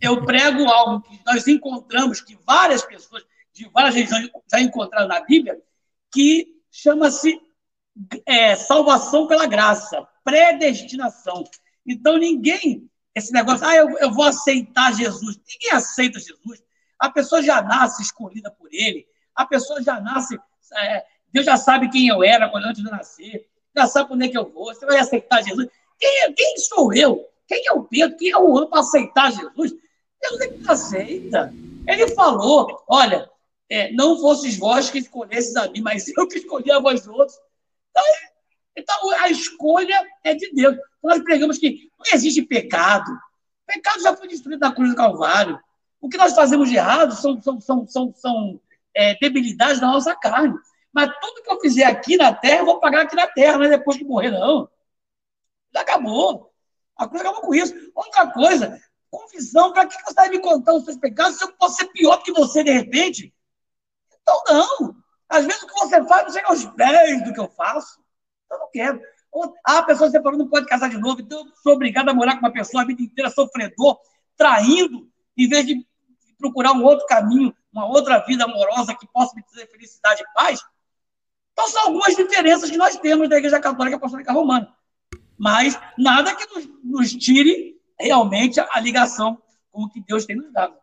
eu 0.00 0.24
prego 0.24 0.68
algo 0.68 1.00
que 1.02 1.20
nós 1.24 1.46
encontramos, 1.46 2.20
que 2.20 2.36
várias 2.44 2.84
pessoas 2.84 3.22
de 3.54 3.68
várias 3.68 3.94
regiões 3.94 4.28
já 4.50 4.60
encontraram 4.60 5.06
na 5.06 5.20
Bíblia, 5.20 5.56
que 6.12 6.48
chama-se 6.70 7.38
é, 8.26 8.56
salvação 8.56 9.26
pela 9.28 9.46
graça, 9.46 10.06
predestinação. 10.24 11.44
Então, 11.86 12.16
ninguém 12.16 12.90
esse 13.14 13.32
negócio, 13.32 13.66
ah, 13.66 13.76
eu, 13.76 13.90
eu 13.98 14.10
vou 14.10 14.24
aceitar 14.24 14.94
Jesus. 14.94 15.38
Ninguém 15.48 15.72
aceita 15.72 16.18
Jesus. 16.18 16.62
A 17.02 17.10
pessoa 17.10 17.42
já 17.42 17.60
nasce 17.60 18.00
escolhida 18.00 18.48
por 18.48 18.68
ele. 18.70 19.04
A 19.34 19.44
pessoa 19.44 19.82
já 19.82 20.00
nasce. 20.00 20.38
É, 20.74 21.04
Deus 21.32 21.44
já 21.44 21.56
sabe 21.56 21.90
quem 21.90 22.06
eu 22.06 22.22
era 22.22 22.48
quando 22.48 22.66
antes 22.66 22.80
de 22.80 22.88
nascer. 22.88 23.44
Já 23.76 23.88
sabe 23.88 24.12
onde 24.12 24.26
é 24.26 24.28
que 24.28 24.38
eu 24.38 24.48
vou. 24.48 24.66
Você 24.66 24.86
vai 24.86 24.98
aceitar 24.98 25.42
Jesus. 25.42 25.68
Quem, 25.98 26.32
quem 26.32 26.56
sou 26.58 26.94
eu? 26.94 27.28
Quem 27.48 27.66
é 27.66 27.72
o 27.72 27.82
Pedro? 27.82 28.16
Quem 28.16 28.30
é 28.30 28.38
o 28.38 28.54
Juan 28.54 28.68
para 28.68 28.78
aceitar 28.78 29.32
Jesus? 29.32 29.72
Deus 30.20 30.40
é 30.42 30.46
que 30.46 30.70
aceita. 30.70 31.52
Ele 31.88 32.06
falou: 32.14 32.84
olha, 32.86 33.28
é, 33.68 33.90
não 33.92 34.20
fosses 34.20 34.56
vós 34.56 34.88
que 34.88 34.98
escolhesses 34.98 35.56
a 35.56 35.68
mim, 35.68 35.80
mas 35.80 36.06
eu 36.16 36.28
que 36.28 36.38
escolhi 36.38 36.70
a 36.70 36.78
vós 36.78 37.08
outros. 37.08 37.36
Então, 37.90 38.04
então, 38.76 39.10
a 39.18 39.28
escolha 39.28 40.06
é 40.22 40.34
de 40.34 40.52
Deus. 40.52 40.76
Nós 41.02 41.20
pregamos 41.24 41.58
que 41.58 41.90
não 41.98 42.06
existe 42.14 42.42
pecado. 42.42 43.10
O 43.10 43.72
pecado 43.72 44.00
já 44.00 44.16
foi 44.16 44.28
destruído 44.28 44.60
na 44.60 44.72
cruz 44.72 44.90
do 44.90 44.96
Calvário. 44.96 45.58
O 46.02 46.08
que 46.08 46.18
nós 46.18 46.34
fazemos 46.34 46.68
de 46.68 46.74
errado 46.74 47.14
são, 47.14 47.40
são, 47.40 47.60
são, 47.60 47.86
são, 47.86 48.12
são 48.14 48.60
é, 48.92 49.14
debilidades 49.20 49.80
da 49.80 49.86
nossa 49.86 50.16
carne. 50.16 50.52
Mas 50.92 51.10
tudo 51.20 51.42
que 51.42 51.50
eu 51.50 51.60
fizer 51.60 51.84
aqui 51.84 52.16
na 52.16 52.34
terra, 52.34 52.58
eu 52.58 52.66
vou 52.66 52.80
pagar 52.80 53.02
aqui 53.02 53.14
na 53.14 53.28
terra, 53.28 53.56
não 53.56 53.64
é 53.64 53.68
depois 53.68 53.96
que 53.96 54.04
morrer, 54.04 54.32
não. 54.32 54.68
Já 55.72 55.80
acabou. 55.80 56.52
A 56.96 57.06
cruz 57.06 57.22
acabou 57.22 57.40
com 57.40 57.54
isso. 57.54 57.72
Outra 57.94 58.26
coisa, 58.32 58.78
confissão, 59.08 59.72
para 59.72 59.86
que 59.86 59.94
você 60.02 60.12
vai 60.12 60.28
me 60.28 60.40
contar 60.40 60.74
os 60.74 60.84
seus 60.84 60.96
pecados 60.96 61.38
se 61.38 61.44
eu 61.44 61.52
posso 61.52 61.76
ser 61.76 61.86
pior 61.86 62.20
que 62.22 62.32
você, 62.32 62.64
de 62.64 62.72
repente? 62.72 63.32
Então, 64.20 64.42
não. 64.48 64.96
Às 65.28 65.46
vezes 65.46 65.62
o 65.62 65.66
que 65.68 65.72
você 65.74 66.04
faz 66.04 66.24
não 66.24 66.32
chega 66.32 66.48
aos 66.48 66.64
pés 66.64 67.24
do 67.24 67.32
que 67.32 67.40
eu 67.40 67.48
faço. 67.48 68.02
Eu 68.50 68.58
não 68.58 68.70
quero. 68.70 69.00
Ah, 69.64 69.78
a 69.78 69.82
pessoa 69.84 70.10
separou, 70.10 70.38
não 70.38 70.48
pode 70.48 70.66
casar 70.66 70.90
de 70.90 70.98
novo, 70.98 71.22
então 71.22 71.38
eu 71.38 71.46
sou 71.62 71.72
obrigado 71.72 72.08
a 72.08 72.14
morar 72.14 72.34
com 72.34 72.40
uma 72.40 72.52
pessoa 72.52 72.82
a 72.82 72.86
vida 72.86 73.00
inteira 73.00 73.30
sofredor, 73.30 73.98
traindo, 74.36 75.08
em 75.38 75.48
vez 75.48 75.64
de 75.64 75.86
procurar 76.42 76.72
um 76.72 76.82
outro 76.82 77.06
caminho, 77.06 77.54
uma 77.72 77.86
outra 77.86 78.18
vida 78.18 78.44
amorosa 78.44 78.94
que 78.94 79.06
possa 79.06 79.34
me 79.36 79.42
trazer 79.44 79.70
felicidade 79.70 80.22
e 80.22 80.34
paz. 80.34 80.60
Então, 81.52 81.68
são 81.68 81.86
algumas 81.86 82.16
diferenças 82.16 82.70
que 82.70 82.76
nós 82.76 82.96
temos 82.96 83.28
da 83.28 83.38
Igreja 83.38 83.60
Católica 83.60 83.96
Apostólica 83.96 84.32
Romana. 84.32 84.68
Mas 85.38 85.78
nada 85.96 86.34
que 86.34 86.46
nos, 86.54 86.68
nos 86.82 87.12
tire 87.12 87.76
realmente 87.98 88.58
a, 88.58 88.68
a, 88.72 88.80
ligação 88.80 89.38
com 89.70 89.84
o 89.84 89.88
que 89.88 90.00
Deus 90.00 90.26
tem 90.26 90.36
nos 90.36 90.52
dado. 90.52 90.74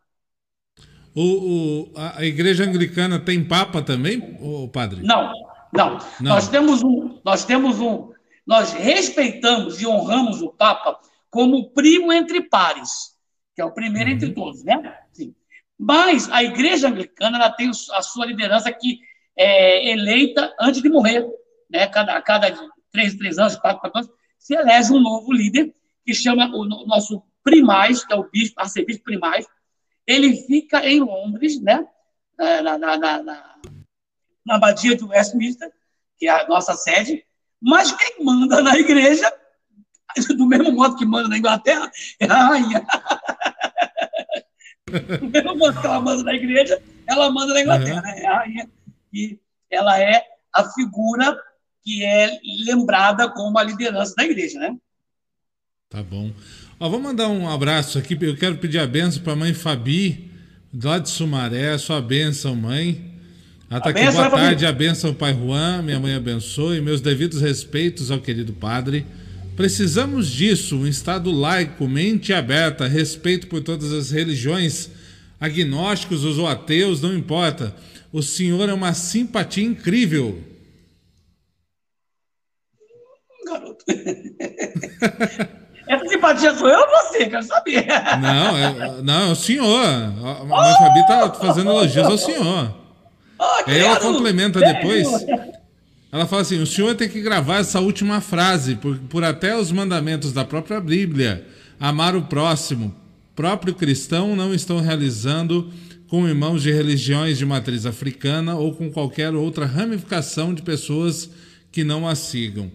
O, 1.15 1.22
o, 1.22 1.93
a 1.95 2.24
Igreja 2.24 2.63
Anglicana 2.63 3.19
tem 3.19 3.43
Papa 3.43 3.82
também, 3.82 4.38
o 4.39 4.69
padre? 4.69 5.02
Não, 5.04 5.34
não, 5.74 5.98
não. 5.98 6.00
Nós 6.22 6.48
temos 6.48 6.84
um, 6.84 7.19
nós 7.26 7.43
temos 7.43 7.80
um, 7.80 8.12
nós 8.45 8.72
respeitamos 8.74 9.82
e 9.82 9.88
honramos 9.88 10.41
o 10.41 10.50
Papa 10.50 11.00
como 11.30 11.72
primo 11.72 12.12
entre 12.13 12.41
pares, 12.41 13.15
que 13.56 13.62
é 13.62 13.65
o 13.65 13.74
primeiro 13.74 14.10
uhum. 14.10 14.15
entre 14.15 14.32
todos, 14.34 14.63
né? 14.63 14.98
Sim. 15.12 15.34
Mas 15.79 16.29
a 16.29 16.43
Igreja 16.43 16.89
Anglicana 16.89 17.37
ela 17.37 17.49
tem 17.51 17.69
a 17.69 18.01
sua 18.01 18.25
liderança 18.25 18.71
que 18.71 18.99
é 19.37 19.89
eleita 19.91 20.53
antes 20.59 20.81
de 20.81 20.89
morrer, 20.89 21.25
né? 21.69 21.87
Cada, 21.87 22.21
cada 22.21 22.51
três, 22.91 23.15
três 23.15 23.37
anos, 23.37 23.55
quatro, 23.55 23.79
quatro 23.79 23.99
anos, 23.99 24.11
se 24.37 24.53
elege 24.53 24.91
um 24.91 24.99
novo 24.99 25.31
líder 25.31 25.73
que 26.05 26.13
chama 26.13 26.45
o 26.53 26.65
nosso 26.65 27.23
primaz, 27.43 28.03
que 28.03 28.13
é 28.13 28.15
o 28.17 28.29
bispo, 28.29 28.59
arcebispo 28.59 29.03
primaz. 29.03 29.45
Ele 30.05 30.35
fica 30.35 30.85
em 30.85 30.99
Londres, 30.99 31.61
né? 31.61 31.87
Na, 32.37 32.77
na, 32.77 32.97
na, 32.97 33.23
na 33.23 33.59
na 34.49 34.55
abadia 34.55 34.95
de 34.95 35.03
Westminster, 35.03 35.71
que 36.17 36.27
é 36.27 36.31
a 36.31 36.47
nossa 36.47 36.73
sede, 36.73 37.23
mas 37.61 37.91
quem 37.91 38.25
manda 38.25 38.61
na 38.63 38.77
igreja, 38.77 39.31
do 40.35 40.47
mesmo 40.47 40.71
modo 40.71 40.97
que 40.97 41.05
manda 41.05 41.29
na 41.29 41.37
Inglaterra, 41.37 41.89
é 42.19 42.25
a 42.25 42.47
rainha. 42.47 42.85
Mesmo 45.32 45.56
modo 45.56 45.80
que 45.80 45.86
ela 45.86 46.02
manda 46.02 46.23
na 46.23 46.34
igreja, 46.34 46.82
ela 47.08 47.30
manda 47.32 47.54
na 47.54 47.62
Inglaterra. 47.62 48.02
Uhum. 48.02 48.10
É 48.10 48.28
a 48.28 48.38
rainha. 48.38 48.69
E 49.13 49.38
ela 49.69 49.99
é 49.99 50.21
a 50.54 50.63
figura 50.71 51.38
que 51.84 52.04
é 52.04 52.39
lembrada 52.65 53.30
como 53.30 53.58
a 53.58 53.63
liderança 53.63 54.13
da 54.15 54.23
igreja, 54.23 54.60
né? 54.60 54.75
Tá 55.89 56.04
bom. 56.04 56.32
Ó, 56.80 56.89
vou 56.89 56.99
mandar 56.99 57.28
um 57.28 57.49
abraço 57.49 57.97
aqui. 57.97 58.17
Eu 58.21 58.38
quero 58.38 58.58
pedir 58.58 58.80
a 58.80 58.88
benção 58.88 59.23
para 59.23 59.34
a 59.34 59.36
mãe 59.36 59.54
Fabi, 59.54 60.32
lá 60.73 60.99
de 60.99 61.10
Sumaré. 61.10 61.78
Sua 61.78 62.02
benção, 62.02 62.56
mãe. 62.56 63.10
Ah, 63.71 63.80
tá 63.80 63.91
aqui, 63.91 64.04
boa 64.12 64.30
tarde, 64.32 64.65
a 64.65 64.71
benção 64.71 65.13
Pai 65.13 65.32
Juan, 65.32 65.84
minha 65.84 65.99
mãe 65.99 66.15
abençoe, 66.15 66.82
meus 66.82 67.02
devidos 67.02 67.39
respeitos 67.39 68.10
ao 68.10 68.19
querido 68.19 68.52
Padre. 68.52 69.06
Precisamos 69.60 70.32
disso, 70.32 70.78
um 70.78 70.88
Estado 70.88 71.30
laico, 71.30 71.86
mente 71.86 72.32
aberta, 72.32 72.88
respeito 72.88 73.48
por 73.48 73.62
todas 73.62 73.91
as 73.91 74.10
religiões, 74.10 74.89
agnósticos 75.38 76.24
ou 76.38 76.48
ateus, 76.48 77.02
não 77.02 77.13
importa. 77.13 77.76
O 78.10 78.24
senhor 78.24 78.69
é 78.69 78.74
uma 78.74 78.93
simpatia 78.93 79.65
incrível. 79.65 80.41
Garoto. 83.45 83.84
Essa 85.89 86.08
simpatia 86.08 86.56
sou 86.56 86.69
eu 86.69 86.80
ou 86.80 86.88
você? 86.88 87.26
Quero 87.26 87.43
saber. 87.43 87.86
Não, 88.22 88.58
é, 88.58 89.02
não, 89.02 89.28
é 89.28 89.32
o 89.34 89.36
senhor. 89.36 89.86
A 89.86 90.45
mãe 90.45 90.74
Fabi 90.78 91.00
está 91.02 91.34
fazendo 91.34 91.69
elogios 91.69 92.08
ao 92.08 92.17
senhor. 92.17 92.74
Oh, 93.38 93.43
Aí 93.67 93.80
ela 93.80 94.00
complementa 94.00 94.62
depois. 94.62 95.06
Ela 96.12 96.26
fala 96.26 96.41
assim: 96.41 96.60
o 96.60 96.65
senhor 96.65 96.95
tem 96.95 97.10
que 97.10 97.22
gravar 97.22 97.60
essa 97.60 97.80
última 97.80 98.22
frase, 98.22 98.76
por, 98.76 98.98
por 98.98 99.24
até 99.24 99.58
os 99.58 99.72
mandamentos 99.72 100.34
da 100.34 100.43
própria 100.43 100.80
Bíblia. 100.80 101.45
Amar 101.80 102.15
o 102.15 102.24
próximo. 102.24 102.93
Próprio 103.36 103.74
cristão 103.74 104.36
não 104.36 104.54
estão 104.54 104.80
realizando 104.80 105.72
com 106.08 106.28
irmãos 106.28 106.62
de 106.62 106.72
religiões 106.72 107.38
de 107.38 107.45
matriz 107.45 107.86
africana 107.86 108.56
ou 108.56 108.74
com 108.74 108.91
qualquer 108.91 109.34
outra 109.34 109.65
ramificação 109.65 110.54
de 110.54 110.62
pessoas 110.62 111.30
que 111.72 111.84
não 111.84 112.08
a 112.08 112.15
sigam. 112.15 112.69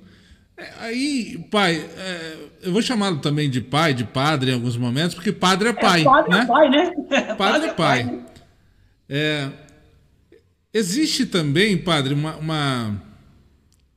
É, 0.56 0.68
aí, 0.80 1.44
pai, 1.50 1.84
é, 1.98 2.36
eu 2.62 2.72
vou 2.72 2.80
chamá-lo 2.80 3.18
também 3.18 3.50
de 3.50 3.60
pai, 3.60 3.92
de 3.92 4.04
padre 4.04 4.52
em 4.52 4.54
alguns 4.54 4.76
momentos, 4.76 5.14
porque 5.14 5.32
padre 5.32 5.68
é 5.68 5.72
pai. 5.72 6.00
É, 6.00 6.04
padre 6.04 6.30
né? 6.30 6.38
é 6.38 6.46
pai, 6.46 6.70
né? 6.70 7.34
Padre, 7.36 7.68
é 7.68 7.72
pai. 7.72 8.04
pai. 8.04 8.20
É, 9.08 9.48
Existe 10.74 11.24
também, 11.24 11.78
padre, 11.78 12.14
uma, 12.14 12.34
uma 12.34 13.00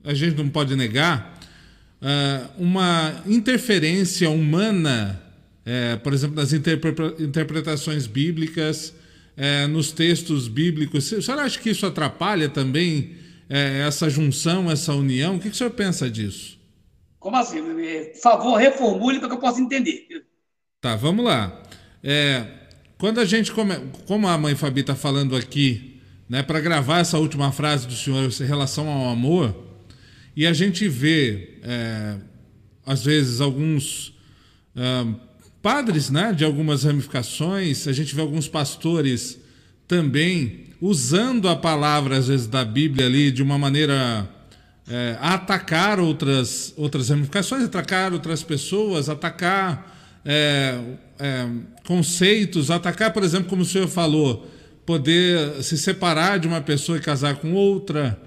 a 0.07 0.13
gente 0.13 0.37
não 0.37 0.49
pode 0.49 0.75
negar, 0.75 1.37
uh, 2.01 2.49
uma 2.63 3.21
interferência 3.25 4.29
humana, 4.29 5.21
uh, 5.65 5.99
por 5.99 6.13
exemplo, 6.13 6.35
nas 6.35 6.53
interpretações 6.53 8.07
bíblicas, 8.07 8.93
uh, 9.37 9.67
nos 9.67 9.91
textos 9.91 10.47
bíblicos. 10.47 11.11
O 11.11 11.21
senhor 11.21 11.39
acha 11.39 11.59
que 11.59 11.69
isso 11.69 11.85
atrapalha 11.85 12.47
também 12.47 13.15
eh, 13.49 13.83
essa 13.87 14.09
junção, 14.09 14.69
essa 14.69 14.93
união? 14.93 15.35
O 15.35 15.39
que, 15.39 15.49
que 15.49 15.55
o 15.55 15.57
senhor 15.57 15.71
pensa 15.71 16.09
disso? 16.09 16.57
Como 17.19 17.35
assim? 17.35 17.61
Por 17.61 18.21
favor, 18.21 18.55
reformule 18.57 19.19
para 19.19 19.29
que 19.29 19.35
eu 19.35 19.39
possa 19.39 19.61
entender. 19.61 20.05
Tá, 20.81 20.95
vamos 20.95 21.25
lá. 21.25 21.63
É, 22.03 22.45
quando 22.97 23.19
a 23.19 23.25
gente, 23.25 23.51
come, 23.51 23.75
como 24.05 24.27
a 24.27 24.37
mãe 24.37 24.55
Fabi 24.55 24.81
está 24.81 24.95
falando 24.95 25.35
aqui 25.35 26.01
né, 26.29 26.43
para 26.43 26.59
gravar 26.59 26.99
essa 26.99 27.17
última 27.17 27.51
frase 27.51 27.87
do 27.87 27.93
senhor 27.93 28.29
em 28.29 28.45
relação 28.45 28.87
ao 28.89 29.09
amor, 29.09 29.66
e 30.37 30.45
a 30.45 30.53
gente 30.53 30.87
vê, 30.87 31.57
é, 31.63 32.15
às 32.85 33.03
vezes, 33.03 33.41
alguns 33.41 34.13
é, 34.75 35.07
padres 35.63 36.11
né, 36.11 36.31
de 36.31 36.45
algumas 36.45 36.83
ramificações, 36.83 37.87
a 37.87 37.91
gente 37.91 38.13
vê 38.13 38.21
alguns 38.21 38.47
pastores 38.47 39.39
também 39.87 40.65
usando 40.79 41.49
a 41.49 41.55
palavra, 41.55 42.17
às 42.19 42.27
vezes, 42.27 42.45
da 42.45 42.63
Bíblia 42.63 43.07
ali 43.07 43.31
de 43.31 43.41
uma 43.41 43.57
maneira 43.57 44.29
é, 44.87 45.17
a 45.19 45.33
atacar 45.33 45.99
outras, 45.99 46.71
outras 46.77 47.09
ramificações, 47.09 47.63
atacar 47.63 48.13
outras 48.13 48.43
pessoas, 48.43 49.09
atacar 49.09 50.21
é, 50.23 50.79
é, 51.17 51.47
conceitos, 51.83 52.69
atacar, 52.69 53.11
por 53.11 53.23
exemplo, 53.23 53.49
como 53.49 53.63
o 53.63 53.65
senhor 53.65 53.87
falou, 53.87 54.47
poder 54.85 55.63
se 55.63 55.79
separar 55.79 56.37
de 56.37 56.47
uma 56.47 56.61
pessoa 56.61 56.99
e 56.99 57.01
casar 57.01 57.37
com 57.37 57.53
outra. 57.53 58.21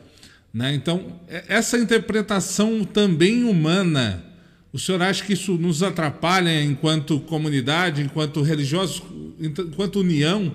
Né? 0.52 0.74
Então, 0.74 1.20
essa 1.28 1.78
interpretação 1.78 2.84
também 2.84 3.44
humana, 3.44 4.24
o 4.72 4.78
senhor 4.78 5.00
acha 5.02 5.24
que 5.24 5.32
isso 5.32 5.54
nos 5.54 5.82
atrapalha 5.82 6.62
enquanto 6.62 7.20
comunidade, 7.20 8.02
enquanto 8.02 8.42
religiosos, 8.42 9.02
enquanto 9.38 10.00
união? 10.00 10.54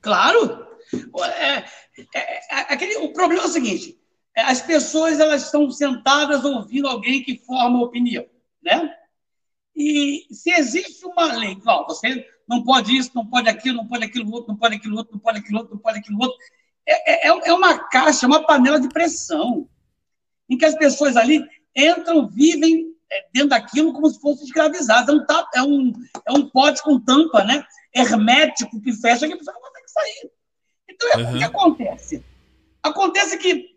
Claro! 0.00 0.66
É, 1.38 1.54
é, 1.54 1.64
é, 2.14 2.40
aquele, 2.50 2.96
o 2.96 3.12
problema 3.12 3.42
é 3.42 3.46
o 3.46 3.50
seguinte: 3.50 3.98
é, 4.34 4.42
as 4.42 4.62
pessoas 4.62 5.20
elas 5.20 5.44
estão 5.44 5.70
sentadas 5.70 6.44
ouvindo 6.44 6.88
alguém 6.88 7.22
que 7.22 7.42
forma 7.44 7.82
opinião, 7.82 8.24
né? 8.62 8.94
E 9.76 10.26
se 10.30 10.50
existe 10.50 11.04
uma 11.06 11.32
lei, 11.34 11.52
igual 11.52 11.86
você 11.86 12.26
não 12.48 12.62
pode 12.62 12.96
isso, 12.96 13.10
não 13.14 13.26
pode 13.26 13.48
aquilo, 13.48 13.76
não 13.76 13.86
pode 13.86 14.04
aquilo 14.04 14.32
outro, 14.32 14.48
não 14.48 14.56
pode 14.56 14.76
aquilo 14.76 14.96
outro, 14.96 15.12
não 15.12 15.20
pode 15.20 15.38
aquilo 15.38 15.58
outro, 15.58 15.74
não 15.74 15.80
pode 15.80 15.98
aquilo 15.98 16.18
outro. 16.20 16.38
É, 16.90 17.28
é, 17.28 17.28
é 17.28 17.52
uma 17.52 17.78
caixa, 17.88 18.26
uma 18.26 18.46
panela 18.46 18.80
de 18.80 18.88
pressão, 18.88 19.68
em 20.48 20.56
que 20.56 20.64
as 20.64 20.74
pessoas 20.74 21.16
ali 21.16 21.44
entram, 21.76 22.26
vivem 22.26 22.94
é, 23.10 23.26
dentro 23.32 23.50
daquilo 23.50 23.92
como 23.92 24.08
se 24.08 24.18
fossem 24.20 24.46
escravizadas. 24.46 25.14
É 25.14 25.18
um, 25.18 25.24
é 25.54 25.62
um, 25.62 25.92
é 26.26 26.32
um 26.32 26.48
pote 26.48 26.82
com 26.82 26.98
tampa, 26.98 27.44
né? 27.44 27.64
Hermético 27.94 28.80
que 28.80 28.92
fecha 28.92 29.26
que 29.26 29.34
a 29.34 29.36
pessoa 29.36 29.54
não 29.54 29.62
consegue 29.62 29.88
sair. 29.88 30.30
Então, 30.88 31.20
uhum. 31.20 31.34
o 31.34 31.38
que 31.38 31.44
acontece? 31.44 32.24
Acontece 32.82 33.36
que, 33.38 33.76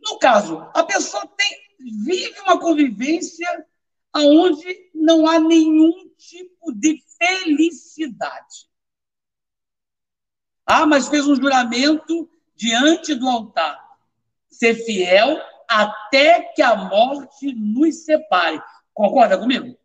no 0.00 0.18
caso, 0.18 0.68
a 0.74 0.82
pessoa 0.82 1.26
tem, 1.36 1.56
vive 2.04 2.40
uma 2.40 2.58
convivência 2.58 3.66
onde 4.14 4.90
não 4.94 5.28
há 5.28 5.38
nenhum 5.38 6.10
tipo 6.16 6.72
de 6.72 7.00
felicidade. 7.18 8.65
Ah, 10.66 10.84
mas 10.84 11.08
fez 11.08 11.26
um 11.26 11.36
juramento 11.36 12.28
diante 12.56 13.14
do 13.14 13.28
altar. 13.28 13.80
Ser 14.50 14.74
fiel 14.74 15.40
até 15.68 16.40
que 16.54 16.62
a 16.62 16.74
morte 16.74 17.52
nos 17.54 18.04
separe. 18.04 18.60
Concorda 18.92 19.38
comigo? 19.38 19.76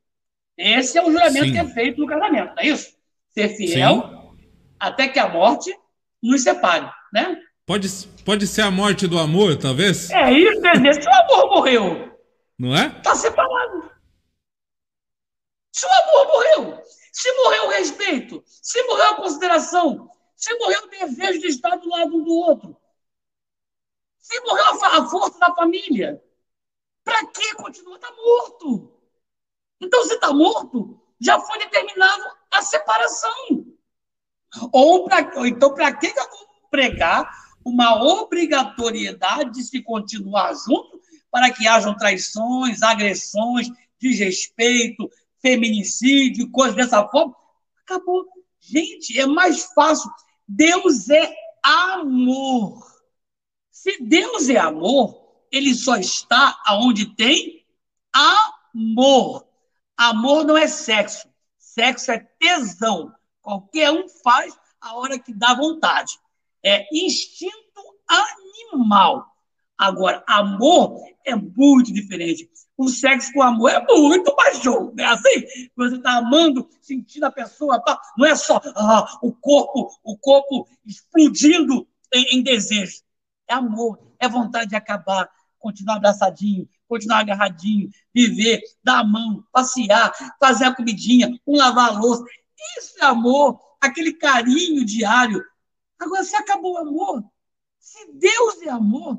Esse 0.57 0.97
é 0.97 1.03
o 1.03 1.11
juramento 1.11 1.45
Sim. 1.45 1.51
que 1.53 1.59
é 1.59 1.65
feito 1.65 2.01
no 2.01 2.07
casamento, 2.07 2.55
não 2.55 2.63
é 2.63 2.67
isso? 2.67 2.95
Ser 3.29 3.49
fiel 3.49 4.01
Sim. 4.01 4.47
até 4.79 5.07
que 5.07 5.19
a 5.19 5.27
morte 5.29 5.75
nos 6.21 6.43
separe, 6.43 6.89
né? 7.13 7.37
Pode, 7.65 7.87
pode 8.25 8.47
ser 8.47 8.63
a 8.63 8.71
morte 8.71 9.07
do 9.07 9.17
amor, 9.17 9.57
talvez? 9.57 10.09
É 10.11 10.31
isso, 10.31 10.61
né? 10.61 10.93
Se 10.93 11.07
o 11.07 11.13
amor 11.13 11.55
morreu, 11.55 12.19
não 12.57 12.75
é? 12.75 12.87
Está 12.87 13.15
separado. 13.15 13.91
Se 15.73 15.85
o 15.85 15.89
amor 15.89 16.27
morreu, 16.27 16.83
se 17.11 17.31
morreu 17.37 17.65
o 17.65 17.69
respeito, 17.69 18.43
se 18.45 18.83
morreu 18.83 19.05
a 19.11 19.15
consideração, 19.15 20.09
se 20.41 20.57
morreu 20.57 20.83
o 20.83 20.89
desejo 20.89 21.39
de 21.39 21.47
estar 21.47 21.75
do 21.75 21.87
lado 21.87 22.17
um 22.17 22.23
do 22.23 22.33
outro, 22.33 22.75
se 24.17 24.39
morreu 24.41 24.65
a 24.65 25.07
força 25.07 25.37
da 25.39 25.53
família, 25.53 26.21
para 27.03 27.25
que 27.27 27.53
continuar? 27.55 27.95
Está 27.95 28.11
morto. 28.11 28.91
Então, 29.79 30.03
se 30.03 30.15
está 30.15 30.33
morto, 30.33 30.99
já 31.19 31.39
foi 31.39 31.59
determinado 31.59 32.23
a 32.49 32.61
separação. 32.61 33.65
Ou, 34.71 35.05
pra, 35.05 35.47
então, 35.47 35.73
para 35.73 35.93
que 35.93 36.07
eu 36.07 36.29
vou 36.29 36.69
pregar 36.69 37.29
uma 37.63 38.03
obrigatoriedade 38.03 39.51
de 39.51 39.63
se 39.63 39.81
continuar 39.83 40.53
junto 40.53 40.99
para 41.29 41.51
que 41.51 41.67
hajam 41.67 41.95
traições, 41.95 42.81
agressões, 42.81 43.67
desrespeito, 43.99 45.09
feminicídio, 45.39 46.49
coisas 46.51 46.75
dessa 46.75 47.07
forma? 47.07 47.35
Acabou. 47.83 48.25
Gente, 48.59 49.19
é 49.19 49.25
mais 49.25 49.65
fácil. 49.73 50.11
Deus 50.47 51.09
é 51.09 51.33
amor. 51.63 52.85
Se 53.69 54.03
Deus 54.03 54.49
é 54.49 54.57
amor, 54.57 55.45
ele 55.51 55.73
só 55.73 55.95
está 55.95 56.59
aonde 56.65 57.15
tem 57.15 57.65
amor. 58.13 59.47
Amor 59.97 60.45
não 60.45 60.57
é 60.57 60.67
sexo. 60.67 61.27
Sexo 61.57 62.11
é 62.11 62.19
tesão. 62.39 63.13
Qualquer 63.41 63.91
um 63.91 64.07
faz 64.07 64.57
a 64.79 64.95
hora 64.95 65.19
que 65.19 65.33
dá 65.33 65.53
vontade. 65.53 66.19
É 66.63 66.85
instinto 66.91 67.81
animal. 68.07 69.30
Agora, 69.81 70.23
amor 70.27 71.01
é 71.25 71.35
muito 71.35 71.91
diferente. 71.91 72.47
O 72.77 72.87
sexo 72.87 73.33
com 73.33 73.41
amor 73.41 73.71
é 73.71 73.83
muito 73.83 74.31
mais 74.35 74.59
show, 74.59 74.93
né? 74.93 75.05
Assim, 75.05 75.43
você 75.75 75.95
está 75.95 76.17
amando, 76.19 76.69
sentindo 76.79 77.25
a 77.25 77.31
pessoa, 77.31 77.83
não 78.15 78.27
é 78.27 78.35
só 78.35 78.61
ah, 78.75 79.17
o 79.23 79.33
corpo, 79.33 79.89
o 80.03 80.15
corpo 80.15 80.67
explodindo 80.85 81.87
em, 82.13 82.37
em 82.37 82.43
desejo. 82.43 83.01
É 83.47 83.55
amor, 83.55 83.97
é 84.19 84.29
vontade 84.29 84.69
de 84.69 84.75
acabar, 84.75 85.27
continuar 85.57 85.95
abraçadinho, 85.95 86.69
continuar 86.87 87.21
agarradinho, 87.21 87.89
viver, 88.13 88.61
dar 88.83 88.99
a 88.99 89.03
mão, 89.03 89.43
passear, 89.51 90.13
fazer 90.39 90.65
a 90.65 90.75
comidinha, 90.75 91.35
um 91.47 91.57
lavar 91.57 91.89
a 91.89 91.99
louça. 91.99 92.23
Isso 92.77 92.93
é 93.01 93.05
amor, 93.05 93.59
aquele 93.81 94.13
carinho 94.13 94.85
diário. 94.85 95.43
Agora, 95.97 96.23
se 96.23 96.35
acabou 96.35 96.73
o 96.73 96.77
amor, 96.77 97.23
se 97.79 98.13
Deus 98.13 98.61
é 98.61 98.69
amor, 98.69 99.17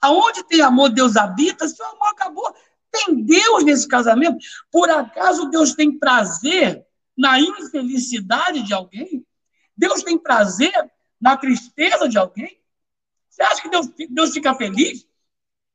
aonde 0.00 0.44
tem 0.44 0.60
amor, 0.60 0.90
Deus 0.90 1.16
habita. 1.16 1.68
Se 1.68 1.80
o 1.82 1.86
amor 1.86 2.08
acabou, 2.08 2.54
tem 2.90 3.22
Deus 3.22 3.64
nesse 3.64 3.86
casamento. 3.86 4.38
Por 4.70 4.90
acaso 4.90 5.50
Deus 5.50 5.74
tem 5.74 5.98
prazer 5.98 6.84
na 7.16 7.40
infelicidade 7.40 8.62
de 8.62 8.72
alguém? 8.72 9.26
Deus 9.76 10.02
tem 10.02 10.18
prazer 10.18 10.72
na 11.20 11.36
tristeza 11.36 12.08
de 12.08 12.18
alguém? 12.18 12.60
Você 13.28 13.42
acha 13.42 13.62
que 13.62 13.68
Deus, 13.68 13.88
Deus 14.10 14.32
fica 14.32 14.54
feliz 14.54 15.06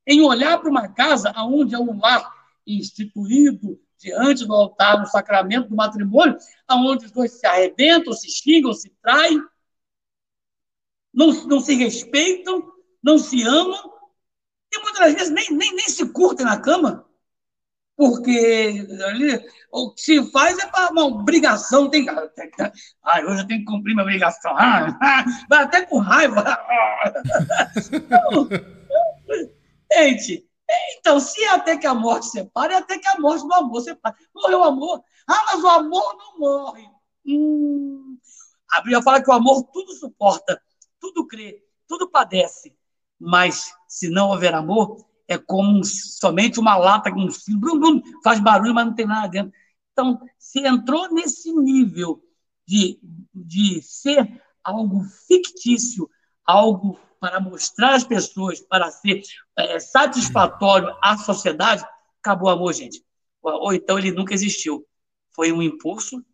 em 0.06 0.22
olhar 0.22 0.60
para 0.60 0.70
uma 0.70 0.88
casa 0.88 1.34
onde 1.38 1.76
é 1.76 1.80
um 1.80 1.98
lar 2.00 2.30
instituído 2.68 3.80
diante 3.98 4.46
do 4.46 4.54
altar, 4.54 5.00
no 5.00 5.06
sacramento 5.06 5.70
do 5.70 5.76
matrimônio, 5.76 6.38
onde 6.70 7.06
os 7.06 7.12
dois 7.12 7.32
se 7.32 7.46
arrebentam, 7.46 8.12
se 8.12 8.30
xingam, 8.30 8.74
se 8.74 8.90
traem, 9.02 9.42
não, 11.14 11.32
não 11.46 11.60
se 11.62 11.74
respeitam, 11.76 12.70
não 13.02 13.18
se 13.18 13.44
amam, 13.44 13.93
e 14.74 14.82
muitas 14.82 15.14
vezes 15.14 15.30
nem, 15.30 15.50
nem, 15.52 15.76
nem 15.76 15.88
se 15.88 16.12
curtem 16.12 16.46
na 16.46 16.60
cama, 16.60 17.08
porque 17.96 18.88
ali, 19.06 19.40
o 19.72 19.94
que 19.94 20.02
se 20.02 20.32
faz 20.32 20.58
é 20.58 20.66
para 20.68 20.92
uma 20.92 21.06
obrigação. 21.06 21.90
Tem, 21.90 22.08
ah, 22.10 23.22
hoje 23.22 23.42
eu 23.42 23.48
tenho 23.48 23.60
que 23.60 23.66
cumprir 23.66 23.94
minha 23.94 24.04
obrigação. 24.04 24.56
Ah, 24.58 25.24
vai 25.48 25.64
até 25.64 25.86
com 25.86 26.00
raiva. 26.00 26.44
gente, 29.94 30.50
então, 30.98 31.20
se 31.20 31.44
é 31.44 31.50
até 31.50 31.78
que 31.78 31.86
a 31.86 31.94
morte 31.94 32.26
separe, 32.28 32.74
é 32.74 32.78
até 32.78 32.98
que 32.98 33.08
a 33.08 33.20
morte 33.20 33.46
do 33.46 33.54
amor 33.54 33.82
separe. 33.82 34.16
Morreu 34.34 34.60
o 34.60 34.64
amor. 34.64 35.04
Ah, 35.28 35.44
mas 35.52 35.64
o 35.64 35.68
amor 35.68 36.18
não 36.18 36.40
morre. 36.40 36.90
Hum. 37.26 38.18
A 38.72 38.82
Bíblia 38.82 39.04
fala 39.04 39.22
que 39.22 39.30
o 39.30 39.34
amor 39.34 39.64
tudo 39.72 39.94
suporta, 39.94 40.60
tudo 41.00 41.28
crê, 41.28 41.64
tudo 41.88 42.10
padece. 42.10 42.76
Mas 43.20 43.72
se 43.94 44.10
não 44.10 44.30
houver 44.30 44.56
amor, 44.56 45.06
é 45.28 45.38
como 45.38 45.84
somente 45.84 46.60
uma 46.60 46.76
lata 46.76 47.12
com 47.12 47.20
um 47.20 47.60
blum, 47.60 48.02
faz 48.24 48.40
barulho, 48.40 48.74
mas 48.74 48.88
não 48.88 48.96
tem 48.96 49.06
nada 49.06 49.28
dentro. 49.28 49.54
Então, 49.92 50.20
se 50.40 50.66
entrou 50.66 51.14
nesse 51.14 51.54
nível 51.54 52.20
de, 52.68 53.00
de 53.32 53.84
ser 53.84 54.42
algo 54.64 55.04
fictício, 55.28 56.10
algo 56.44 57.00
para 57.20 57.40
mostrar 57.40 57.94
às 57.94 58.04
pessoas, 58.04 58.62
para 58.62 58.90
ser 58.90 59.22
é, 59.56 59.80
satisfatório 59.80 60.92
à 61.00 61.16
sociedade, 61.16 61.86
acabou 62.20 62.50
o 62.50 62.52
amor, 62.52 62.74
gente. 62.74 63.06
Ou, 63.44 63.76
então 63.76 64.00
ele 64.00 64.12
nunca 64.12 64.34
existiu. 64.34 64.88
Foi 65.36 65.52
um 65.52 65.62
impulso 65.62 66.26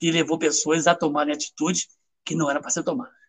que 0.00 0.10
levou 0.10 0.38
pessoas 0.38 0.86
a 0.86 0.94
tomarem 0.94 1.34
atitudes 1.34 1.88
que 2.24 2.34
não 2.34 2.50
eram 2.50 2.62
para 2.62 2.70
ser 2.70 2.82
tomadas. 2.82 3.21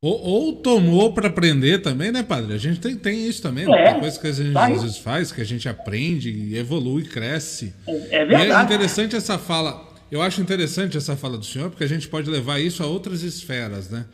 Ou, 0.00 0.20
ou 0.20 0.52
tomou 0.56 1.12
para 1.12 1.26
aprender 1.26 1.78
também, 1.78 2.12
né, 2.12 2.22
padre? 2.22 2.54
A 2.54 2.58
gente 2.58 2.78
tem, 2.78 2.94
tem 2.94 3.26
isso 3.26 3.42
também, 3.42 3.66
né? 3.66 3.88
é, 3.88 3.94
coisa 3.94 4.20
que 4.20 4.26
a 4.28 4.32
gente 4.32 4.52
tá 4.52 4.66
às 4.66 4.82
vezes 4.82 4.98
faz, 4.98 5.32
que 5.32 5.40
a 5.40 5.44
gente 5.44 5.68
aprende, 5.68 6.54
evolui, 6.54 7.02
cresce. 7.02 7.74
É, 7.84 8.22
é 8.22 8.24
verdade. 8.24 8.48
E 8.48 8.52
é 8.52 8.62
interessante 8.62 9.16
essa 9.16 9.36
fala. 9.38 9.88
Eu 10.10 10.22
acho 10.22 10.40
interessante 10.40 10.96
essa 10.96 11.16
fala 11.16 11.36
do 11.36 11.44
senhor, 11.44 11.68
porque 11.70 11.82
a 11.82 11.88
gente 11.88 12.06
pode 12.06 12.30
levar 12.30 12.60
isso 12.60 12.80
a 12.82 12.86
outras 12.86 13.22
esferas, 13.22 13.90
né? 13.90 14.06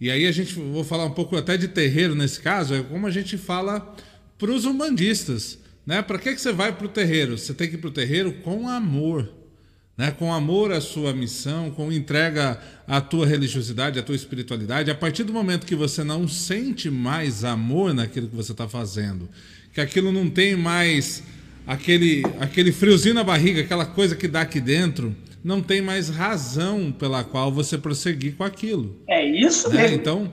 E 0.00 0.10
aí 0.10 0.26
a 0.26 0.32
gente 0.32 0.54
vou 0.54 0.84
falar 0.84 1.04
um 1.04 1.10
pouco 1.10 1.36
até 1.36 1.58
de 1.58 1.68
terreiro 1.68 2.14
nesse 2.14 2.40
caso, 2.40 2.74
é 2.74 2.82
como 2.82 3.06
a 3.06 3.10
gente 3.10 3.36
fala 3.36 3.94
para 4.38 4.50
os 4.50 4.64
umbandistas, 4.64 5.58
né? 5.84 6.00
Para 6.00 6.18
que 6.18 6.34
que 6.34 6.40
você 6.40 6.52
vai 6.52 6.72
para 6.72 6.86
o 6.86 6.88
terreiro? 6.88 7.36
Você 7.36 7.52
tem 7.52 7.68
que 7.68 7.74
ir 7.74 7.78
para 7.78 7.88
o 7.88 7.92
terreiro 7.92 8.32
com 8.42 8.68
amor 8.68 9.30
né, 9.96 10.10
com 10.10 10.32
amor 10.32 10.72
à 10.72 10.80
sua 10.80 11.12
missão, 11.12 11.70
com 11.70 11.90
entrega 11.90 12.60
à 12.86 13.00
tua 13.00 13.26
religiosidade, 13.26 13.98
à 13.98 14.02
tua 14.02 14.14
espiritualidade, 14.14 14.90
a 14.90 14.94
partir 14.94 15.24
do 15.24 15.32
momento 15.32 15.66
que 15.66 15.74
você 15.74 16.04
não 16.04 16.28
sente 16.28 16.90
mais 16.90 17.44
amor 17.44 17.94
naquilo 17.94 18.28
que 18.28 18.36
você 18.36 18.52
está 18.52 18.68
fazendo, 18.68 19.28
que 19.72 19.80
aquilo 19.80 20.12
não 20.12 20.28
tem 20.28 20.54
mais 20.54 21.22
aquele, 21.66 22.22
aquele 22.38 22.72
friozinho 22.72 23.14
na 23.14 23.24
barriga, 23.24 23.62
aquela 23.62 23.86
coisa 23.86 24.14
que 24.14 24.28
dá 24.28 24.42
aqui 24.42 24.60
dentro, 24.60 25.16
não 25.42 25.62
tem 25.62 25.80
mais 25.80 26.08
razão 26.08 26.90
pela 26.90 27.22
qual 27.22 27.52
você 27.52 27.78
prosseguir 27.78 28.34
com 28.34 28.42
aquilo. 28.42 29.00
É 29.08 29.24
isso 29.24 29.68
né? 29.70 29.82
mesmo. 29.82 29.96
Então, 29.96 30.32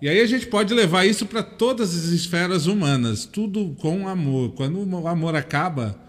e 0.00 0.08
aí 0.08 0.20
a 0.20 0.26
gente 0.26 0.46
pode 0.46 0.72
levar 0.72 1.04
isso 1.04 1.26
para 1.26 1.42
todas 1.42 1.94
as 1.94 2.06
esferas 2.06 2.66
humanas, 2.66 3.26
tudo 3.26 3.76
com 3.78 4.08
amor. 4.08 4.54
Quando 4.54 4.78
o 4.78 5.06
amor 5.06 5.36
acaba, 5.36 6.00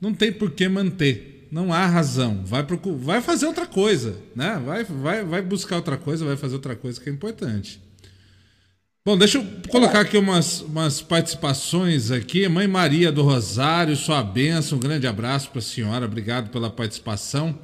não 0.00 0.12
tem 0.12 0.32
por 0.32 0.50
que 0.50 0.68
manter 0.68 1.29
não 1.50 1.72
há 1.72 1.86
razão. 1.86 2.42
Vai, 2.44 2.62
procur... 2.62 2.96
vai 2.96 3.20
fazer 3.20 3.46
outra 3.46 3.66
coisa, 3.66 4.16
né? 4.34 4.60
Vai, 4.64 4.84
vai, 4.84 5.24
vai 5.24 5.42
buscar 5.42 5.76
outra 5.76 5.96
coisa, 5.96 6.24
vai 6.24 6.36
fazer 6.36 6.54
outra 6.54 6.76
coisa 6.76 7.00
que 7.00 7.08
é 7.08 7.12
importante. 7.12 7.80
Bom, 9.04 9.16
deixa 9.16 9.38
eu 9.38 9.46
colocar 9.70 10.00
aqui 10.00 10.18
umas, 10.18 10.60
umas 10.60 11.00
participações 11.00 12.10
aqui. 12.10 12.46
Mãe 12.48 12.68
Maria 12.68 13.10
do 13.10 13.22
Rosário, 13.22 13.96
sua 13.96 14.22
bênção, 14.22 14.76
um 14.76 14.80
grande 14.80 15.06
abraço 15.06 15.50
para 15.50 15.58
a 15.58 15.62
senhora, 15.62 16.04
obrigado 16.04 16.50
pela 16.50 16.68
participação. 16.70 17.58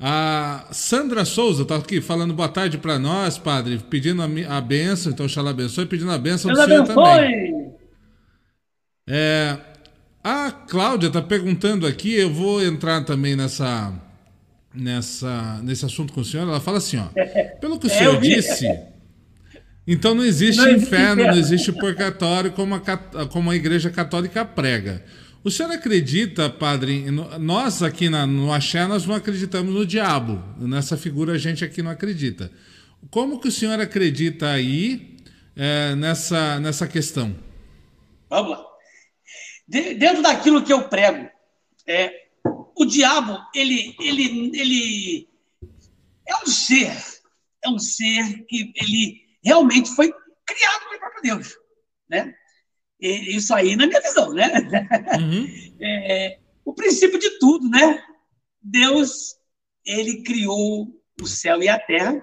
A 0.00 0.68
Sandra 0.72 1.26
Souza 1.26 1.62
está 1.62 1.76
aqui 1.76 2.00
falando 2.00 2.32
boa 2.32 2.48
tarde 2.48 2.78
para 2.78 2.98
nós, 2.98 3.36
padre, 3.36 3.78
pedindo 3.90 4.22
a, 4.22 4.56
a 4.56 4.60
benção, 4.62 5.12
então 5.12 5.28
Xalá 5.28 5.50
abençoe, 5.50 5.84
pedindo 5.84 6.10
a 6.10 6.16
benção 6.16 6.50
do 6.50 6.56
senhor 6.56 6.86
também. 6.86 7.74
É, 9.06 9.58
a 10.22 10.50
Cláudia 10.50 11.06
está 11.08 11.22
perguntando 11.22 11.86
aqui, 11.86 12.14
eu 12.14 12.32
vou 12.32 12.62
entrar 12.62 13.02
também 13.04 13.34
nessa, 13.34 13.92
nessa, 14.74 15.60
nesse 15.62 15.84
assunto 15.84 16.12
com 16.12 16.20
o 16.20 16.24
senhor. 16.24 16.42
Ela 16.42 16.60
fala 16.60 16.78
assim: 16.78 16.98
ó, 16.98 17.06
pelo 17.60 17.78
que 17.78 17.86
o 17.86 17.90
é, 17.90 17.94
senhor 17.94 18.20
disse, 18.20 18.66
então 19.86 20.14
não 20.14 20.24
existe, 20.24 20.58
não 20.58 20.68
existe 20.68 20.86
inferno, 20.86 21.22
inferno, 21.22 21.32
não 21.32 21.38
existe 21.38 21.72
purgatório 21.72 22.52
como 22.52 22.74
a, 22.74 22.80
como 23.26 23.50
a 23.50 23.56
Igreja 23.56 23.90
Católica 23.90 24.44
prega. 24.44 25.02
O 25.42 25.50
senhor 25.50 25.72
acredita, 25.72 26.50
padre? 26.50 27.06
Nós 27.38 27.82
aqui 27.82 28.10
na, 28.10 28.26
no 28.26 28.52
Axé, 28.52 28.86
nós 28.86 29.06
não 29.06 29.14
acreditamos 29.14 29.74
no 29.74 29.86
diabo. 29.86 30.42
Nessa 30.58 30.98
figura 30.98 31.32
a 31.32 31.38
gente 31.38 31.64
aqui 31.64 31.82
não 31.82 31.90
acredita. 31.90 32.50
Como 33.10 33.40
que 33.40 33.48
o 33.48 33.50
senhor 33.52 33.80
acredita 33.80 34.50
aí 34.50 35.16
é, 35.56 35.94
nessa, 35.94 36.60
nessa 36.60 36.86
questão? 36.86 37.34
Vamos 38.28 38.50
lá. 38.50 38.69
De, 39.70 39.94
dentro 39.94 40.20
daquilo 40.20 40.64
que 40.64 40.72
eu 40.72 40.88
prego, 40.88 41.30
é, 41.86 42.26
o 42.76 42.84
diabo, 42.84 43.38
ele, 43.54 43.94
ele, 44.00 44.50
ele 44.52 45.28
é 46.26 46.36
um 46.42 46.46
ser, 46.46 46.92
é 47.64 47.68
um 47.68 47.78
ser 47.78 48.44
que 48.46 48.72
ele 48.74 49.22
realmente 49.40 49.88
foi 49.90 50.12
criado 50.44 50.88
pelo 50.88 50.98
próprio 50.98 51.22
Deus, 51.22 51.56
né? 52.08 52.34
E, 53.00 53.36
isso 53.36 53.54
aí 53.54 53.76
na 53.76 53.86
minha 53.86 54.00
visão, 54.00 54.32
né? 54.34 54.50
Uhum. 55.18 55.46
É, 55.82 56.38
o 56.62 56.74
princípio 56.74 57.18
de 57.18 57.38
tudo, 57.38 57.66
né? 57.70 58.04
Deus, 58.60 59.36
ele 59.82 60.22
criou 60.22 60.88
o 61.22 61.26
céu 61.26 61.62
e 61.62 61.70
a 61.70 61.78
terra, 61.78 62.22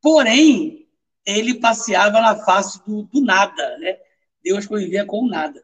porém, 0.00 0.88
ele 1.26 1.60
passeava 1.60 2.20
na 2.20 2.42
face 2.42 2.82
do, 2.86 3.02
do 3.02 3.20
nada, 3.20 3.76
né? 3.78 3.98
Deus 4.42 4.66
convivia 4.66 5.04
com 5.04 5.24
o 5.24 5.28
nada. 5.28 5.62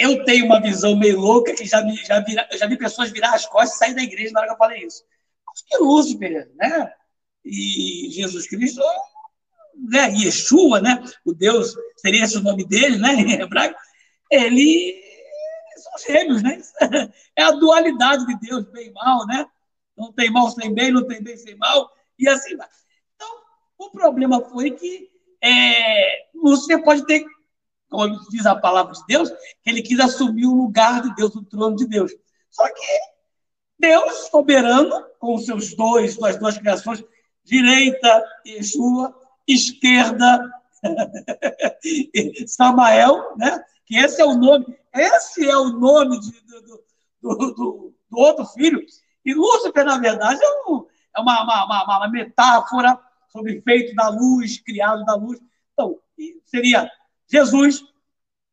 Eu 0.00 0.24
tenho 0.24 0.46
uma 0.46 0.60
visão 0.60 0.96
meio 0.96 1.20
louca 1.20 1.54
que 1.54 1.66
já, 1.66 1.86
já, 2.04 2.20
vira, 2.20 2.48
já 2.52 2.66
vi 2.66 2.76
pessoas 2.76 3.10
virar 3.10 3.34
as 3.34 3.46
costas 3.46 3.74
e 3.74 3.78
sair 3.78 3.94
da 3.94 4.02
igreja 4.02 4.32
na 4.32 4.40
hora 4.40 4.48
que 4.48 4.54
eu 4.54 4.58
falei 4.58 4.84
isso. 4.84 5.04
Acho 5.52 5.64
que 5.66 5.76
Lúcifer, 5.78 6.50
né? 6.54 6.92
E 7.44 8.08
Jesus 8.10 8.48
Cristo, 8.48 8.80
né? 9.74 10.10
Yeshua, 10.12 10.80
né? 10.80 11.02
O 11.24 11.34
Deus, 11.34 11.74
seria 11.96 12.24
esse 12.24 12.36
o 12.38 12.42
nome 12.42 12.64
dele, 12.64 12.96
né? 12.96 13.12
Em 13.20 13.32
hebraico. 13.32 13.78
Ele 14.30 15.02
são 15.76 15.92
gêmeos, 16.06 16.42
né? 16.42 16.60
É 17.36 17.42
a 17.42 17.52
dualidade 17.52 18.26
de 18.26 18.38
Deus, 18.38 18.66
bem 18.70 18.88
e 18.88 18.92
mal, 18.92 19.26
né? 19.26 19.46
Não 19.96 20.12
tem 20.12 20.30
mal 20.30 20.50
sem 20.50 20.74
bem, 20.74 20.92
não 20.92 21.06
tem 21.06 21.22
bem 21.22 21.36
sem 21.36 21.56
mal, 21.56 21.90
e 22.18 22.28
assim 22.28 22.56
vai. 22.56 22.68
Então, 23.14 23.28
o 23.78 23.90
problema 23.90 24.40
foi 24.50 24.70
que 24.72 25.10
é, 25.42 26.26
Lúcifer 26.34 26.82
pode 26.82 27.06
ter 27.06 27.24
como 27.90 28.18
diz 28.30 28.46
a 28.46 28.54
palavra 28.54 28.92
de 28.92 29.04
Deus, 29.06 29.28
que 29.62 29.68
ele 29.68 29.82
quis 29.82 29.98
assumir 29.98 30.46
o 30.46 30.54
lugar 30.54 31.02
de 31.02 31.14
Deus, 31.16 31.34
o 31.34 31.44
trono 31.44 31.76
de 31.76 31.86
Deus. 31.86 32.12
Só 32.48 32.64
que 32.68 33.00
Deus, 33.78 34.28
soberano, 34.30 35.04
com 35.18 35.34
os 35.34 35.44
seus 35.44 35.74
dois, 35.74 36.14
suas 36.14 36.36
duas 36.36 36.56
criações, 36.56 37.04
direita, 37.44 38.24
Yeshua, 38.46 39.14
esquerda, 39.46 40.48
Samael, 42.46 43.36
né? 43.36 43.62
que 43.84 43.96
esse 43.96 44.20
é 44.20 44.24
o 44.24 44.34
nome, 44.34 44.78
esse 44.94 45.48
é 45.48 45.56
o 45.56 45.70
nome 45.70 46.20
de, 46.20 46.30
do, 46.42 46.62
do, 46.62 47.36
do, 47.36 47.94
do, 48.08 48.18
outro 48.18 48.46
filho. 48.46 48.80
E 49.24 49.34
Lúcifer, 49.34 49.84
na 49.84 49.98
verdade, 49.98 50.40
é, 50.42 50.70
um, 50.70 50.86
é 51.16 51.20
uma, 51.20 51.42
uma, 51.42 51.64
uma, 51.64 51.98
uma 51.98 52.08
metáfora 52.08 52.98
sobre 53.28 53.60
feito 53.62 53.94
da 53.96 54.08
luz, 54.10 54.60
criado 54.60 55.04
da 55.04 55.16
luz. 55.16 55.40
Então, 55.72 55.98
seria 56.44 56.88
Jesus, 57.30 57.84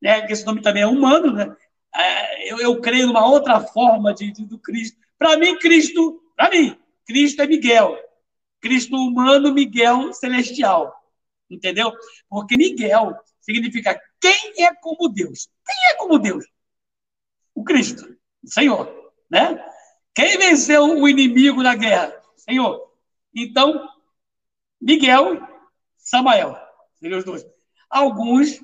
né, 0.02 0.22
que 0.22 0.34
esse 0.34 0.46
nome 0.46 0.62
também 0.62 0.84
é 0.84 0.88
humano, 0.88 1.34
né? 1.34 1.56
É, 1.96 2.52
eu, 2.52 2.60
eu 2.60 2.80
creio 2.80 3.08
numa 3.08 3.26
outra 3.26 3.60
forma 3.60 4.14
de, 4.14 4.32
de 4.32 4.46
do 4.46 4.60
Cristo. 4.60 4.98
Para 5.18 5.38
mim, 5.38 5.58
Cristo, 5.58 6.22
para 6.36 6.50
mim, 6.52 6.78
Cristo 7.06 7.42
é 7.42 7.48
Miguel. 7.48 7.98
Cristo 8.62 8.96
humano, 8.96 9.54
Miguel 9.54 10.14
celestial. 10.14 10.94
Entendeu? 11.50 11.92
Porque 12.30 12.58
Miguel 12.58 13.16
significa 13.42 14.00
quem 14.20 14.66
é 14.66 14.74
como 14.76 15.10
Deus. 15.10 15.50
Quem 15.66 15.76
é 15.92 15.94
como 15.96 16.20
Deus? 16.20 16.46
O 17.56 17.64
Cristo, 17.64 18.16
o 18.44 18.48
Senhor, 18.48 19.12
né? 19.30 19.64
Quem 20.14 20.38
venceu 20.38 20.84
o 20.84 21.08
inimigo 21.08 21.64
na 21.64 21.76
guerra? 21.76 22.22
Senhor. 22.36 22.92
Então, 23.34 23.88
Miguel, 24.80 25.40
Samael, 25.98 26.58
seriam 26.96 27.20
os 27.20 27.26
dois. 27.26 27.46
Alguns 27.90 28.62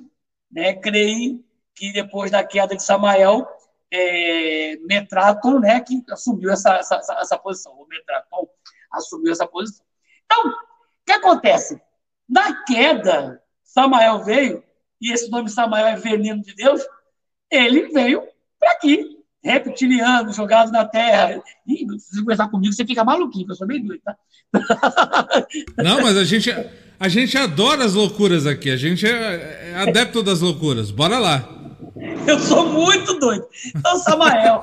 né, 0.50 0.74
creem 0.74 1.44
que 1.74 1.92
depois 1.92 2.30
da 2.30 2.44
queda 2.44 2.76
de 2.76 2.82
Samael, 2.82 3.46
é, 3.92 4.76
Metraton, 4.86 5.58
né, 5.58 5.80
que 5.80 6.02
assumiu 6.10 6.50
essa, 6.50 6.76
essa, 6.76 7.00
essa 7.20 7.38
posição. 7.38 7.72
O 7.72 7.86
Metraton 7.86 8.48
assumiu 8.92 9.32
essa 9.32 9.46
posição. 9.46 9.84
Então, 10.24 10.50
o 10.50 10.54
que 11.06 11.12
acontece? 11.12 11.80
Na 12.28 12.64
queda, 12.64 13.42
Samael 13.62 14.22
veio, 14.22 14.62
e 15.00 15.12
esse 15.12 15.30
nome 15.30 15.50
Samael 15.50 15.86
é 15.86 15.96
veneno 15.96 16.42
de 16.42 16.54
Deus, 16.54 16.80
ele 17.50 17.88
veio 17.88 18.26
para 18.58 18.72
aqui, 18.72 19.18
reptiliano, 19.42 20.32
jogado 20.32 20.72
na 20.72 20.86
terra. 20.86 21.42
E 21.66 21.86
se 21.98 22.20
conversar 22.20 22.48
comigo, 22.48 22.72
você 22.72 22.86
fica 22.86 23.04
maluquinho, 23.04 23.46
eu 23.48 23.54
sou 23.54 23.66
meio 23.66 23.84
doido, 23.84 24.02
tá? 24.02 24.16
Não, 25.76 26.00
mas 26.02 26.16
a 26.16 26.24
gente, 26.24 26.50
a 26.98 27.08
gente 27.08 27.36
adora 27.36 27.84
as 27.84 27.94
loucuras 27.94 28.46
aqui. 28.46 28.70
A 28.70 28.76
gente 28.76 29.06
é, 29.06 29.72
é 29.72 29.74
adepto 29.76 30.22
das 30.22 30.40
loucuras. 30.40 30.90
Bora 30.90 31.18
lá. 31.18 31.48
Eu 32.26 32.38
sou 32.38 32.66
muito 32.68 33.18
doido. 33.18 33.46
Então, 33.74 33.98
Samael, 33.98 34.60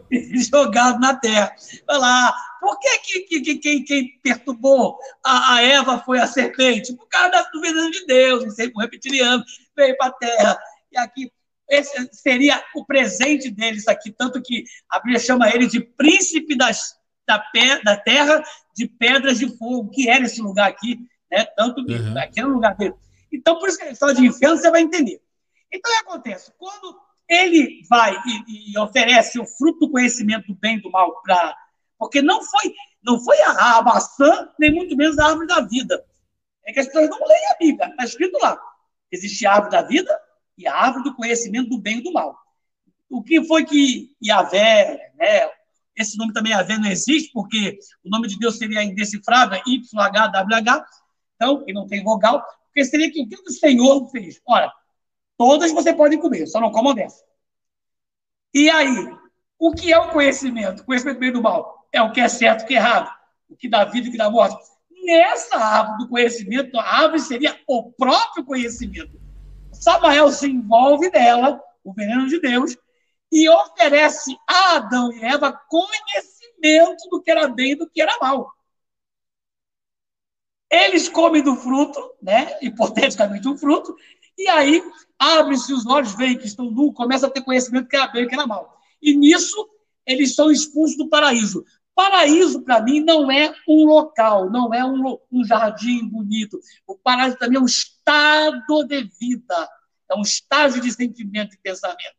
jogado 0.50 0.98
na 1.00 1.14
terra. 1.14 1.54
Vai 1.86 1.98
lá. 1.98 2.34
Por 2.60 2.78
que, 2.78 2.98
que, 2.98 3.40
que 3.40 3.54
quem, 3.56 3.84
quem 3.84 4.20
perturbou 4.22 4.98
a, 5.24 5.56
a, 5.56 5.62
Eva 5.62 5.98
foi 5.98 6.18
a 6.18 6.26
serpente? 6.26 6.94
Por 6.94 7.06
causa 7.08 7.30
da 7.30 7.42
dúvida 7.52 7.90
de 7.90 8.06
Deus, 8.06 8.44
um 8.44 8.80
reptiliano, 8.80 9.44
veio 9.76 9.96
para 9.96 10.08
a 10.08 10.12
terra. 10.12 10.58
E 10.90 10.98
aqui, 10.98 11.30
esse 11.68 12.08
seria 12.12 12.62
o 12.74 12.84
presente 12.84 13.50
deles 13.50 13.86
aqui. 13.86 14.10
Tanto 14.10 14.42
que 14.42 14.64
a 14.90 14.98
Bíblia 14.98 15.18
chama 15.18 15.48
ele 15.50 15.66
de 15.66 15.80
príncipe 15.80 16.56
das, 16.56 16.94
da, 17.26 17.42
da 17.84 17.96
terra 17.96 18.42
de 18.74 18.88
pedras 18.88 19.38
de 19.38 19.56
fogo, 19.58 19.90
que 19.90 20.08
era 20.08 20.24
esse 20.24 20.40
lugar 20.40 20.68
aqui 20.68 20.98
né? 21.34 21.44
Tanto 21.56 21.80
uhum. 21.80 22.18
aquele 22.18 22.46
lugar 22.46 22.76
dele. 22.76 22.94
Então, 23.32 23.58
por 23.58 23.68
isso 23.68 23.78
que 23.78 23.84
a 23.84 23.90
história 23.90 24.14
de 24.14 24.24
inferno 24.24 24.56
você 24.56 24.70
vai 24.70 24.80
entender. 24.80 25.20
Então, 25.72 25.90
o 25.90 25.94
que 25.94 26.00
acontece? 26.02 26.52
Quando 26.56 26.96
ele 27.28 27.82
vai 27.88 28.14
e, 28.14 28.72
e, 28.72 28.78
oferece 28.78 29.40
o 29.40 29.46
fruto 29.46 29.80
do 29.80 29.90
conhecimento 29.90 30.46
do 30.46 30.54
bem 30.54 30.76
e 30.76 30.82
do 30.82 30.90
mal 30.90 31.20
para. 31.22 31.56
Porque 31.98 32.22
não 32.22 32.42
foi, 32.42 32.72
não 33.02 33.18
foi 33.18 33.40
a, 33.40 33.78
a, 33.78 33.82
maçã, 33.82 34.48
nem 34.58 34.72
muito 34.72 34.96
menos 34.96 35.18
a 35.18 35.26
árvore 35.26 35.46
da 35.46 35.60
vida. 35.60 36.04
É 36.66 36.72
que 36.72 36.80
as 36.80 36.86
pessoas 36.86 37.10
não 37.10 37.18
leem 37.26 37.46
a 37.50 37.56
Bíblia. 37.58 37.88
Está 37.88 38.04
escrito 38.04 38.38
lá. 38.40 38.58
Existe 39.10 39.46
a 39.46 39.52
árvore 39.52 39.72
da 39.72 39.82
vida 39.82 40.20
e 40.56 40.66
a 40.66 40.74
árvore 40.74 41.04
do 41.04 41.14
conhecimento 41.14 41.70
do 41.70 41.78
bem 41.78 41.98
e 41.98 42.02
do 42.02 42.12
mal. 42.12 42.36
O 43.10 43.22
que 43.22 43.44
foi 43.44 43.64
que 43.64 44.14
Yahvé, 44.22 45.12
né, 45.16 45.50
esse 45.96 46.16
nome 46.16 46.32
também 46.32 46.52
Yahvé 46.52 46.78
não 46.78 46.88
existe, 46.88 47.30
porque 47.32 47.78
o 48.04 48.10
nome 48.10 48.28
de 48.28 48.38
Deus 48.38 48.58
seria 48.58 48.82
indecifrável, 48.82 49.60
YHWH, 49.66 50.84
então, 51.34 51.64
que 51.64 51.72
não 51.72 51.86
tem 51.86 52.02
vogal, 52.02 52.44
porque 52.66 52.84
seria 52.84 53.10
que 53.10 53.22
o 53.22 53.28
que 53.28 53.36
o 53.36 53.52
Senhor 53.52 54.08
fez? 54.10 54.40
Ora, 54.46 54.72
todas 55.36 55.72
você 55.72 55.92
pode 55.92 56.18
comer, 56.18 56.46
só 56.46 56.60
não 56.60 56.72
comam 56.72 56.94
dessa. 56.94 57.22
E 58.52 58.70
aí, 58.70 59.16
o 59.58 59.72
que 59.72 59.92
é 59.92 59.98
o 59.98 60.10
conhecimento? 60.10 60.82
O 60.82 60.84
conhecimento 60.84 61.16
do 61.16 61.20
bem 61.20 61.32
do 61.32 61.42
mal 61.42 61.86
é 61.92 62.02
o 62.02 62.12
que 62.12 62.20
é 62.20 62.28
certo 62.28 62.62
e 62.62 62.64
o 62.64 62.66
que 62.66 62.74
é 62.74 62.78
errado, 62.78 63.10
o 63.48 63.56
que 63.56 63.68
dá 63.68 63.84
vida 63.84 64.06
e 64.06 64.08
o 64.08 64.12
que 64.12 64.18
dá 64.18 64.30
morte. 64.30 64.56
Nessa 65.04 65.56
árvore 65.56 65.98
do 65.98 66.08
conhecimento, 66.08 66.78
a 66.78 66.82
árvore 66.82 67.20
seria 67.20 67.58
o 67.68 67.92
próprio 67.92 68.44
conhecimento. 68.44 69.20
Samael 69.72 70.30
se 70.30 70.48
envolve 70.48 71.10
nela, 71.10 71.60
o 71.82 71.92
veneno 71.92 72.26
de 72.26 72.40
Deus, 72.40 72.76
e 73.30 73.48
oferece 73.48 74.36
a 74.48 74.76
Adão 74.76 75.12
e 75.12 75.24
Eva 75.24 75.52
conhecimento 75.68 77.08
do 77.10 77.20
que 77.20 77.30
era 77.30 77.48
bem 77.48 77.72
e 77.72 77.76
do 77.76 77.88
que 77.88 78.00
era 78.00 78.16
mal. 78.20 78.52
Eles 80.74 81.08
comem 81.08 81.40
do 81.40 81.54
fruto, 81.54 82.00
né? 82.20 82.58
hipoteticamente 82.60 83.46
um 83.46 83.56
fruto, 83.56 83.94
e 84.36 84.48
aí 84.48 84.82
abrem-se 85.16 85.72
os 85.72 85.86
olhos, 85.86 86.16
veem 86.16 86.36
que 86.36 86.46
estão 86.46 86.68
nu, 86.68 86.92
começam 86.92 87.28
a 87.28 87.32
ter 87.32 87.42
conhecimento 87.42 87.86
que 87.86 87.94
era 87.94 88.08
bem 88.08 88.24
e 88.24 88.26
que 88.26 88.34
era 88.34 88.44
mal. 88.44 88.76
E 89.00 89.14
nisso, 89.14 89.68
eles 90.04 90.34
são 90.34 90.50
expulsos 90.50 90.96
do 90.96 91.08
paraíso. 91.08 91.64
Paraíso, 91.94 92.62
para 92.62 92.82
mim, 92.82 92.98
não 92.98 93.30
é 93.30 93.54
um 93.68 93.84
local, 93.84 94.50
não 94.50 94.74
é 94.74 94.84
um, 94.84 95.16
um 95.30 95.44
jardim 95.44 96.08
bonito. 96.08 96.58
O 96.88 96.96
paraíso 96.96 97.38
também 97.38 97.56
é 97.56 97.60
um 97.60 97.66
estado 97.66 98.84
de 98.88 99.08
vida, 99.20 99.68
é 100.10 100.16
um 100.16 100.22
estágio 100.22 100.82
de 100.82 100.90
sentimento 100.90 101.54
e 101.54 101.58
pensamento. 101.58 102.16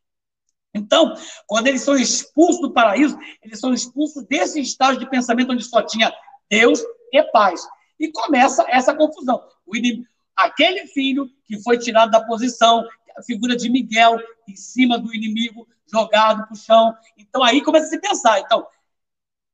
Então, 0.74 1.14
quando 1.45 1.68
eles 1.68 1.82
são 1.82 1.97
expulsos 1.97 2.62
do 2.62 2.72
paraíso, 2.72 3.18
eles 3.43 3.60
são 3.60 3.74
expulsos 3.74 4.26
desse 4.28 4.62
estágio 4.62 4.99
de 4.99 5.10
pensamento 5.10 5.51
onde 5.51 5.64
só 5.64 5.82
tinha 5.82 6.14
Deus 6.49 6.82
e 7.12 7.22
paz. 7.32 7.68
E 8.00 8.12
começa 8.12 8.66
essa 8.70 8.93
confusão. 8.93 9.41
Inimigo, 9.74 10.08
aquele 10.36 10.88
filho 10.88 11.30
que 11.46 11.62
foi 11.62 11.78
tirado 11.78 12.12
da 12.12 12.24
posição, 12.26 12.86
a 13.18 13.24
figura 13.24 13.56
de 13.56 13.70
Miguel 13.70 14.20
em 14.48 14.56
cima 14.56 15.00
do 15.00 15.14
inimigo, 15.14 15.68
jogado 15.91 16.43
para 16.46 16.54
o 16.54 16.58
chão. 16.58 16.93
Então 17.18 17.43
aí 17.43 17.62
começa 17.62 17.88
a 17.88 17.89
se 17.89 18.00
pensar. 18.00 18.39
Então, 18.39 18.66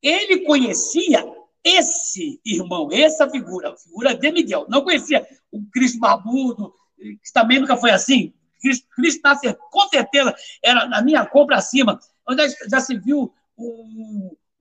ele 0.02 0.40
conhecia 0.46 1.24
esse 1.64 2.42
irmão, 2.44 2.90
essa 2.92 3.30
figura, 3.30 3.72
a 3.72 3.78
figura 3.78 4.16
de 4.16 4.32
Miguel. 4.32 4.66
Não 4.68 4.84
conhecia 4.84 5.26
o 5.52 5.64
Cristo 5.72 6.00
barbudo, 6.00 6.74
que 6.98 7.32
também 7.34 7.60
nunca 7.60 7.78
foi 7.78 7.92
assim. 7.92 8.34
Cristo, 8.60 8.88
Cristo 8.96 9.22
nasce, 9.24 9.54
com 9.70 9.88
certeza, 9.90 10.36
era 10.64 10.88
na 10.88 11.02
minha 11.02 11.26
compra 11.26 11.58
acima. 11.58 12.00
Onde 12.28 12.44
já 12.70 12.80
se 12.80 12.98
viu 12.98 13.34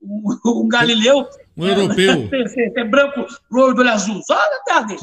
um 0.02 0.68
Galileu 0.68 1.26
Um 1.60 1.68
europeu. 1.68 2.28
Ser, 2.48 2.72
ser 2.72 2.84
branco, 2.88 3.26
loiro 3.50 3.74
do 3.74 3.80
olho 3.82 3.90
azul, 3.90 4.22
só 4.22 4.38
terra 4.64 4.82
deles. 4.82 5.02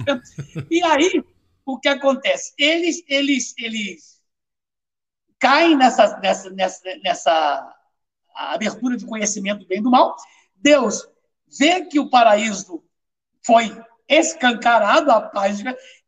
E 0.72 0.84
aí, 0.84 1.24
o 1.66 1.80
que 1.80 1.88
acontece? 1.88 2.54
Eles, 2.58 3.04
eles, 3.08 3.54
eles 3.58 4.22
caem 5.40 5.76
nessa, 5.76 6.18
nessa, 6.20 6.50
nessa, 6.50 6.82
nessa 7.04 7.76
abertura 8.36 8.98
de 8.98 9.06
conhecimento 9.06 9.60
do 9.60 9.68
bem 9.68 9.80
e 9.80 9.84
do 9.84 9.92
mal. 9.92 10.16
Deus 10.56 11.08
vê 11.60 11.86
que 11.86 12.00
o 12.00 12.10
paraíso 12.10 12.84
foi 13.46 13.76
escancarado, 14.08 15.12
a 15.12 15.22
paz, 15.22 15.62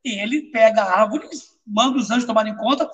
e 0.03 0.19
ele 0.19 0.49
pega 0.51 0.81
a 0.81 1.01
árvore, 1.01 1.27
manda 1.65 1.97
os 1.97 2.09
anjos 2.09 2.25
tomarem 2.25 2.55
conta, 2.55 2.89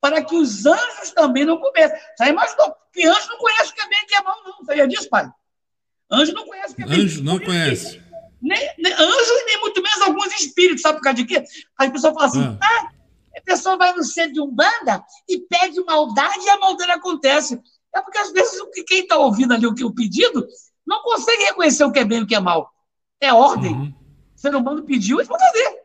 para 0.00 0.24
que 0.24 0.34
os 0.34 0.66
anjos 0.66 1.12
também 1.12 1.44
não 1.44 1.58
comecem. 1.58 1.98
Já 2.18 2.28
imaginou? 2.28 2.74
Que 2.92 3.06
anjo 3.06 3.28
não 3.28 3.38
conhece 3.38 3.70
o 3.70 3.74
que 3.74 3.80
é 3.80 3.88
bem 3.88 3.98
e 4.00 4.04
o 4.04 4.06
que 4.06 4.14
é 4.14 4.22
mal, 4.22 4.44
não. 4.44 4.64
Sabia 4.64 4.88
disso, 4.88 5.08
pai? 5.08 5.30
Anjo 6.10 6.32
não 6.32 6.46
conhece 6.46 6.74
que. 6.74 6.82
Anjo 6.82 7.22
não 7.22 7.38
conhece. 7.38 8.02
Nem, 8.40 8.70
nem, 8.78 8.92
anjo 8.92 9.32
e 9.32 9.44
nem 9.46 9.60
muito 9.60 9.82
menos 9.82 10.00
alguns 10.02 10.40
espíritos, 10.40 10.82
sabe 10.82 10.98
por 10.98 11.04
causa 11.04 11.16
de 11.16 11.24
quê? 11.24 11.44
Aí 11.78 11.88
a 11.88 11.90
pessoa 11.90 12.14
fala 12.14 12.26
assim, 12.26 12.42
ah, 12.42 12.58
ah 12.62 12.88
a 13.36 13.40
pessoa 13.42 13.76
vai 13.76 13.92
no 13.94 14.04
centro 14.04 14.34
de 14.34 14.40
Umbanda 14.40 15.04
e 15.28 15.40
pede 15.40 15.82
maldade 15.84 16.44
e 16.44 16.50
a 16.50 16.58
maldade 16.58 16.90
acontece. 16.92 17.60
É 17.94 18.00
porque 18.00 18.18
às 18.18 18.32
vezes 18.32 18.60
quem 18.86 19.00
está 19.00 19.16
ouvindo 19.16 19.54
ali 19.54 19.66
o, 19.66 19.70
o 19.70 19.94
pedido 19.94 20.46
não 20.86 21.02
consegue 21.02 21.44
reconhecer 21.44 21.84
o 21.84 21.92
que 21.92 21.98
é 21.98 22.04
bem 22.04 22.18
e 22.18 22.22
o 22.22 22.26
que 22.26 22.34
é 22.34 22.40
mal. 22.40 22.72
É 23.20 23.32
ordem. 23.32 23.72
Uhum. 23.72 23.94
O 24.36 24.40
ser 24.40 24.54
humano 24.54 24.82
pediu, 24.84 25.18
eles 25.18 25.28
vão 25.28 25.38
fazer. 25.38 25.82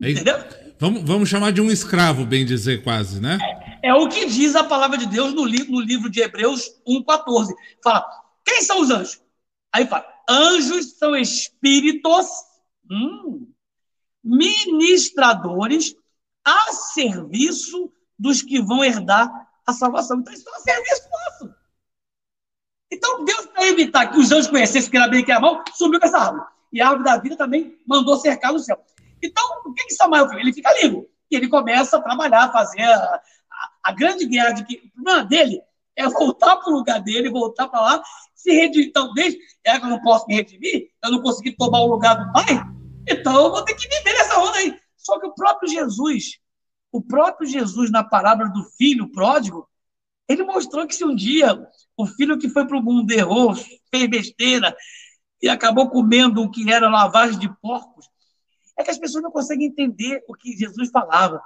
Entendeu? 0.00 0.36
Vamos, 0.78 1.02
vamos 1.02 1.28
chamar 1.28 1.52
de 1.52 1.60
um 1.60 1.70
escravo, 1.70 2.24
bem 2.24 2.46
dizer, 2.46 2.82
quase, 2.82 3.20
né? 3.20 3.38
É, 3.42 3.59
é 3.82 3.94
o 3.94 4.08
que 4.08 4.26
diz 4.26 4.54
a 4.54 4.64
palavra 4.64 4.98
de 4.98 5.06
Deus 5.06 5.32
no, 5.32 5.44
li, 5.44 5.64
no 5.64 5.80
livro 5.80 6.10
de 6.10 6.20
Hebreus 6.20 6.70
1,14. 6.86 7.54
Fala, 7.82 8.06
quem 8.44 8.62
são 8.62 8.80
os 8.80 8.90
anjos? 8.90 9.22
Aí 9.72 9.86
fala, 9.86 10.06
anjos 10.28 10.98
são 10.98 11.16
espíritos 11.16 12.26
hum, 12.90 13.50
ministradores 14.22 15.94
a 16.44 16.72
serviço 16.72 17.92
dos 18.18 18.42
que 18.42 18.60
vão 18.60 18.84
herdar 18.84 19.30
a 19.66 19.72
salvação. 19.72 20.20
Então, 20.20 20.32
isso 20.32 20.48
é 20.48 20.52
um 20.52 20.60
serviço 20.60 21.08
nosso. 21.10 21.54
Então, 22.92 23.24
Deus, 23.24 23.46
para 23.46 23.66
evitar 23.66 24.08
que 24.08 24.18
os 24.18 24.32
anjos 24.32 24.48
conhecessem 24.48 24.90
que 24.90 24.96
era 24.96 25.08
bem 25.08 25.24
que 25.24 25.30
era 25.30 25.40
mal, 25.40 25.62
subiu 25.74 26.00
com 26.00 26.06
essa 26.06 26.18
árvore. 26.18 26.44
E 26.72 26.80
a 26.80 26.88
árvore 26.88 27.04
da 27.04 27.16
vida 27.18 27.36
também 27.36 27.78
mandou 27.86 28.16
cercar 28.18 28.52
no 28.52 28.58
céu. 28.58 28.82
Então, 29.22 29.44
o 29.64 29.72
que, 29.72 29.84
que 29.84 29.94
Samuel 29.94 30.28
fez? 30.28 30.40
Ele 30.40 30.52
fica 30.52 30.72
livre. 30.82 31.08
E 31.30 31.36
ele 31.36 31.48
começa 31.48 31.96
a 31.96 32.02
trabalhar, 32.02 32.44
a 32.44 32.52
fazer 32.52 32.82
a, 33.82 33.92
grande 33.92 34.26
guerra 34.26 34.52
de 34.52 34.64
que 34.64 34.76
o 34.76 34.90
problema 34.92 35.24
dele 35.24 35.60
é 35.96 36.08
voltar 36.08 36.56
para 36.56 36.70
o 36.72 36.76
lugar 36.76 37.00
dele, 37.00 37.30
voltar 37.30 37.68
para 37.68 37.80
lá, 37.80 38.02
se 38.34 38.52
redimir. 38.52 38.88
Então, 38.88 39.12
desde 39.12 39.38
é 39.64 39.78
que 39.78 39.84
eu 39.84 39.90
não 39.90 40.00
posso 40.00 40.26
me 40.26 40.34
redimir, 40.34 40.90
eu 41.04 41.10
não 41.10 41.22
consegui 41.22 41.54
tomar 41.56 41.80
o 41.80 41.86
lugar 41.86 42.14
do 42.14 42.32
pai, 42.32 42.62
então 43.08 43.34
eu 43.44 43.50
vou 43.50 43.64
ter 43.64 43.74
que 43.74 43.88
viver 43.88 44.12
nessa 44.12 44.38
onda 44.38 44.58
aí. 44.58 44.78
Só 44.96 45.18
que 45.18 45.26
o 45.26 45.34
próprio 45.34 45.68
Jesus, 45.68 46.38
o 46.92 47.02
próprio 47.02 47.48
Jesus, 47.48 47.90
na 47.90 48.04
parábola 48.04 48.48
do 48.50 48.64
filho 48.76 49.10
pródigo, 49.10 49.68
ele 50.28 50.44
mostrou 50.44 50.86
que 50.86 50.94
se 50.94 51.04
um 51.04 51.14
dia 51.14 51.58
o 51.96 52.06
filho 52.06 52.38
que 52.38 52.48
foi 52.48 52.66
para 52.66 52.78
o 52.78 52.82
mundo 52.82 53.10
errou, 53.10 53.54
fez 53.90 54.08
besteira 54.08 54.74
e 55.42 55.48
acabou 55.48 55.90
comendo 55.90 56.42
o 56.42 56.50
que 56.50 56.70
era 56.70 56.88
lavagem 56.88 57.38
de 57.38 57.48
porcos, 57.60 58.06
é 58.78 58.82
que 58.82 58.90
as 58.90 58.98
pessoas 58.98 59.22
não 59.22 59.30
conseguem 59.30 59.66
entender 59.66 60.22
o 60.28 60.34
que 60.34 60.56
Jesus 60.56 60.90
falava. 60.90 61.42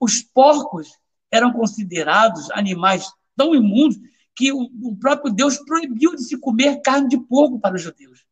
Os 0.00 0.22
porcos 0.22 0.98
eram 1.32 1.52
considerados 1.52 2.50
animais 2.50 3.10
tão 3.34 3.54
imundos 3.54 3.98
que 4.36 4.52
o, 4.52 4.96
próprio 5.00 5.32
Deus 5.32 5.58
proibiu 5.58 6.14
de 6.14 6.24
se 6.24 6.38
comer 6.38 6.80
carne 6.82 7.08
de 7.08 7.18
porco 7.18 7.58
para 7.58 7.74
os 7.74 7.82
judeus. 7.82 8.24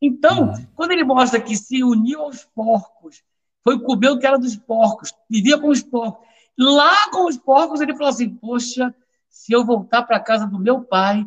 Então, 0.00 0.50
uhum. 0.50 0.66
quando 0.74 0.92
ele 0.92 1.04
mostra 1.04 1.40
que 1.40 1.56
se 1.56 1.82
uniu 1.82 2.20
aos 2.20 2.44
porcos, 2.44 3.22
foi 3.64 3.80
comer 3.80 4.10
o 4.10 4.18
que 4.18 4.26
era 4.26 4.38
dos 4.38 4.56
porcos, 4.56 5.12
vivia 5.28 5.58
com 5.58 5.68
os 5.68 5.82
porcos, 5.82 6.26
lá 6.56 7.10
com 7.10 7.26
os 7.26 7.36
porcos 7.36 7.80
ele 7.80 7.94
falou 7.94 8.08
assim: 8.08 8.28
Poxa, 8.28 8.94
se 9.28 9.52
eu 9.52 9.64
voltar 9.64 10.02
para 10.02 10.18
a 10.18 10.22
casa 10.22 10.46
do 10.46 10.58
meu 10.58 10.82
pai, 10.82 11.26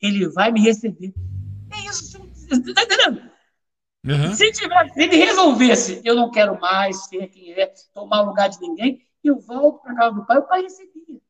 ele 0.00 0.28
vai 0.28 0.50
me 0.50 0.60
receber. 0.60 1.14
É 1.72 1.88
isso, 1.88 2.18
está 2.50 2.82
entendendo? 2.82 3.30
Uhum. 4.04 4.34
Se, 4.34 4.52
tiver, 4.52 4.88
se 4.90 5.02
ele 5.02 5.16
resolvesse, 5.16 6.00
eu 6.04 6.14
não 6.14 6.30
quero 6.30 6.60
mais 6.60 7.06
ser 7.06 7.26
quem 7.28 7.52
é, 7.52 7.72
tomar 7.92 8.22
o 8.22 8.26
lugar 8.26 8.48
de 8.48 8.60
ninguém, 8.60 9.05
eu 9.28 9.40
volto 9.40 9.82
para 9.82 9.92
a 9.92 9.96
casa 9.96 10.14
do 10.16 10.26
pai, 10.26 10.38
o 10.38 10.42
pai 10.42 10.62
recebia. 10.62 11.20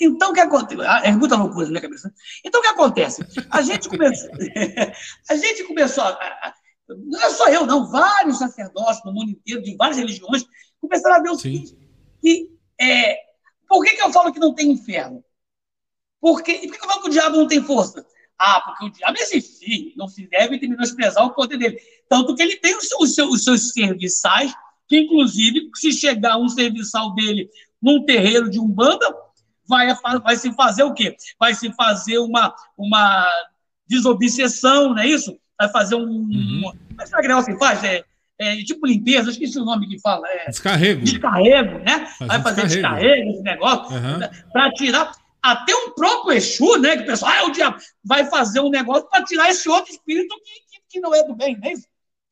Então, 0.00 0.30
o 0.30 0.32
que 0.32 0.40
acontece? 0.40 0.80
Ah, 0.82 1.02
é 1.04 1.12
muita 1.12 1.36
loucura 1.36 1.64
na 1.64 1.70
minha 1.70 1.82
cabeça. 1.82 2.12
Então, 2.44 2.60
o 2.60 2.62
que 2.62 2.68
acontece? 2.68 3.26
A 3.50 3.60
gente 3.60 3.88
começou. 3.88 4.30
a 5.28 5.36
gente 5.36 5.64
começou. 5.64 6.04
A, 6.04 6.54
não 6.88 7.20
é 7.20 7.30
só 7.30 7.48
eu, 7.48 7.66
não. 7.66 7.90
Vários 7.90 8.38
sacerdotes 8.38 9.04
no 9.04 9.12
mundo 9.12 9.30
inteiro, 9.30 9.62
de 9.62 9.76
várias 9.76 9.98
religiões, 9.98 10.44
começaram 10.80 11.16
a 11.16 11.22
ver 11.22 11.30
o 11.30 11.38
seguinte: 11.38 11.76
que, 12.20 12.50
é, 12.80 13.16
por 13.68 13.84
que, 13.84 13.96
que 13.96 14.02
eu 14.02 14.12
falo 14.12 14.32
que 14.32 14.38
não 14.38 14.54
tem 14.54 14.70
inferno? 14.70 15.24
Porque, 16.20 16.52
e 16.52 16.68
por 16.68 16.78
que 16.78 16.84
eu 16.84 16.88
falo 16.88 17.02
que 17.02 17.08
o 17.08 17.12
diabo 17.12 17.36
não 17.36 17.46
tem 17.46 17.62
força? 17.62 18.06
Ah, 18.38 18.60
porque 18.60 18.84
o 18.86 18.90
diabo 18.90 19.18
existe. 19.18 19.94
Não 19.96 20.08
se 20.08 20.26
deve 20.26 20.58
menosprezar 20.66 21.24
o 21.24 21.34
poder 21.34 21.56
dele. 21.56 21.80
Tanto 22.08 22.34
que 22.34 22.42
ele 22.42 22.56
tem 22.56 22.76
os, 22.76 22.90
os, 22.98 23.14
seus, 23.14 23.34
os 23.34 23.44
seus 23.44 23.72
serviçais, 23.72 24.52
que, 24.88 24.98
inclusive, 24.98 25.70
se 25.74 25.92
chegar 25.92 26.36
um 26.38 26.48
serviçal 26.48 27.14
dele 27.14 27.48
num 27.80 28.04
terreiro 28.04 28.50
de 28.50 28.58
Umbanda, 28.58 29.06
vai, 29.66 29.94
vai 30.22 30.36
se 30.36 30.52
fazer 30.54 30.82
o 30.82 30.94
quê? 30.94 31.16
Vai 31.38 31.54
se 31.54 31.72
fazer 31.72 32.18
uma, 32.18 32.54
uma 32.76 33.28
desobsessão, 33.86 34.94
não 34.94 34.98
é 34.98 35.06
isso? 35.06 35.36
Vai 35.58 35.68
fazer 35.70 35.94
um. 35.94 36.06
Uhum. 36.06 36.72
Mas 36.96 37.12
é 37.12 37.20
que 37.20 37.28
negócio 37.28 37.52
que 37.52 37.58
faz? 37.58 37.82
É, 37.84 38.04
é, 38.38 38.56
tipo 38.64 38.86
limpeza, 38.86 39.30
esqueci 39.30 39.58
o 39.58 39.64
nome 39.64 39.88
que 39.88 40.00
fala. 40.00 40.26
É, 40.28 40.46
descarrego. 40.46 41.02
Descarrego, 41.02 41.78
né? 41.78 42.06
Faz 42.06 42.28
vai 42.28 42.42
fazer 42.42 42.66
descarrego, 42.66 43.04
descarrego 43.04 43.30
esse 43.30 43.42
negócio, 43.42 43.96
uhum. 43.96 44.18
né? 44.18 44.30
para 44.52 44.72
tirar. 44.72 45.12
Até 45.42 45.74
um 45.74 45.90
próprio 45.90 46.32
Exu, 46.32 46.78
né? 46.78 46.96
Que 46.96 47.02
o 47.02 47.06
pessoal, 47.06 47.32
ah, 47.32 47.36
é 47.36 47.42
o 47.42 47.50
diabo, 47.50 47.76
vai 48.02 48.24
fazer 48.24 48.60
um 48.60 48.70
negócio 48.70 49.06
para 49.10 49.22
tirar 49.24 49.50
esse 49.50 49.68
outro 49.68 49.92
espírito 49.92 50.34
que, 50.36 50.52
que, 50.70 50.82
que, 50.88 51.00
não 51.00 51.14
é 51.14 51.22
do 51.22 51.34
bem, 51.34 51.54
né? 51.58 51.74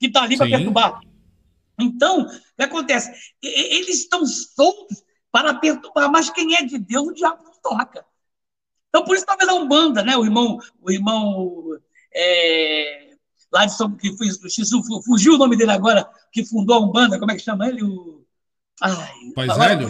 Que 0.00 0.06
está 0.06 0.22
ali 0.22 0.38
para 0.38 0.48
perturbar. 0.48 0.98
Então, 1.78 2.22
o 2.22 2.28
que 2.56 2.62
acontece? 2.62 3.10
Eles 3.42 4.00
estão 4.00 4.24
soltos 4.26 5.02
para 5.30 5.54
perturbar, 5.54 6.10
mas 6.10 6.30
quem 6.30 6.54
é 6.56 6.64
de 6.64 6.78
Deus, 6.78 7.08
o 7.08 7.14
diabo 7.14 7.42
não 7.42 7.52
toca. 7.62 8.04
Então, 8.88 9.04
por 9.04 9.16
isso, 9.16 9.24
talvez 9.24 9.48
a 9.48 9.54
Umbanda, 9.54 10.02
né? 10.02 10.16
O 10.16 10.24
irmão, 10.24 10.58
o 10.80 10.90
irmão 10.90 11.78
é, 12.14 13.14
lá 13.52 13.66
de 13.66 13.74
São 13.74 13.96
que 13.96 14.16
foi, 14.16 14.28
fugiu 15.04 15.34
o 15.34 15.38
nome 15.38 15.56
dele 15.56 15.72
agora, 15.72 16.08
que 16.30 16.44
fundou 16.44 16.76
a 16.76 16.80
Umbanda, 16.80 17.18
como 17.18 17.30
é 17.30 17.34
que 17.36 17.42
chama 17.42 17.68
ele? 17.68 17.82
O, 17.82 18.24
ai, 18.80 19.12
Pai 19.34 19.48
Zélio? 19.48 19.88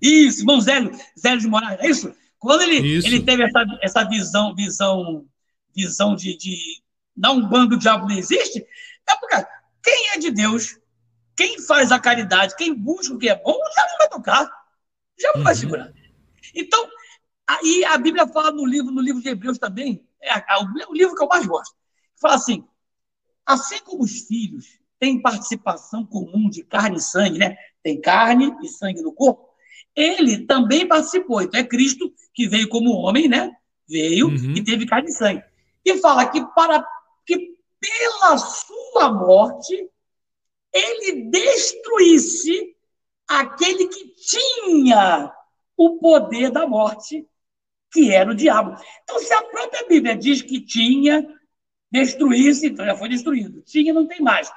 Isso, 0.00 0.40
irmão 0.40 0.60
Zélio, 0.60 0.90
Zélio 1.18 1.40
de 1.40 1.48
Moraes, 1.48 1.80
é 1.80 1.88
isso? 1.88 2.14
Quando 2.38 2.62
ele, 2.62 2.76
ele 2.76 3.22
teve 3.22 3.42
essa, 3.42 3.64
essa 3.82 4.04
visão, 4.04 4.54
visão, 4.54 5.26
visão 5.74 6.14
de, 6.14 6.36
de 6.36 6.56
dar 7.16 7.32
um 7.32 7.48
bando 7.48 7.70
do 7.70 7.78
diabo 7.78 8.06
não 8.06 8.16
existe, 8.16 8.64
é 9.08 9.16
porque 9.16 9.44
quem 9.82 10.10
é 10.14 10.18
de 10.18 10.30
Deus, 10.30 10.77
quem 11.38 11.62
faz 11.62 11.92
a 11.92 12.00
caridade, 12.00 12.56
quem 12.56 12.74
busca 12.74 13.14
o 13.14 13.18
que 13.18 13.28
é 13.28 13.36
bom, 13.36 13.52
diabo 13.52 13.90
não 13.92 13.98
vai 13.98 14.08
tocar. 14.08 14.50
Diabo 15.16 15.38
não 15.38 15.44
vai 15.44 15.54
uhum. 15.54 15.60
segurar. 15.60 15.92
Então, 16.52 16.88
aí 17.46 17.84
a 17.84 17.96
Bíblia 17.96 18.26
fala 18.26 18.50
no 18.50 18.66
livro, 18.66 18.90
no 18.90 19.00
livro 19.00 19.22
de 19.22 19.28
Hebreus 19.28 19.56
também, 19.56 20.04
é, 20.20 20.30
é 20.30 20.56
o 20.88 20.92
livro 20.92 21.14
que 21.14 21.22
eu 21.22 21.28
mais 21.28 21.46
gosto, 21.46 21.76
fala 22.20 22.34
assim: 22.34 22.66
assim 23.46 23.78
como 23.84 24.02
os 24.02 24.22
filhos 24.22 24.80
têm 24.98 25.22
participação 25.22 26.04
comum 26.04 26.50
de 26.50 26.64
carne 26.64 26.96
e 26.96 27.00
sangue, 27.00 27.38
né? 27.38 27.56
Tem 27.84 28.00
carne 28.00 28.56
e 28.60 28.66
sangue 28.66 29.00
no 29.00 29.12
corpo, 29.12 29.48
ele 29.94 30.44
também 30.44 30.88
participou. 30.88 31.40
Então 31.40 31.60
é 31.60 31.62
Cristo 31.62 32.12
que 32.34 32.48
veio 32.48 32.68
como 32.68 32.90
homem, 32.90 33.28
né? 33.28 33.52
Veio 33.88 34.26
uhum. 34.26 34.54
e 34.56 34.64
teve 34.64 34.86
carne 34.86 35.08
e 35.08 35.12
sangue. 35.12 35.44
E 35.84 35.98
fala 35.98 36.26
que 36.26 36.44
para 36.52 36.84
que 37.24 37.56
pela 37.78 38.36
sua 38.38 39.12
morte 39.12 39.88
ele 40.72 41.30
destruísse 41.30 42.76
aquele 43.26 43.88
que 43.88 44.14
tinha 44.14 45.32
o 45.76 45.98
poder 45.98 46.50
da 46.50 46.66
morte, 46.66 47.26
que 47.92 48.12
era 48.12 48.30
o 48.30 48.34
diabo. 48.34 48.74
Então, 49.02 49.18
se 49.18 49.32
a 49.32 49.42
própria 49.42 49.86
Bíblia 49.86 50.16
diz 50.16 50.42
que 50.42 50.60
tinha, 50.60 51.26
destruísse, 51.90 52.66
então 52.66 52.84
já 52.84 52.96
foi 52.96 53.08
destruído. 53.08 53.62
Tinha, 53.62 53.92
não 53.92 54.06
tem 54.06 54.20
mais. 54.20 54.50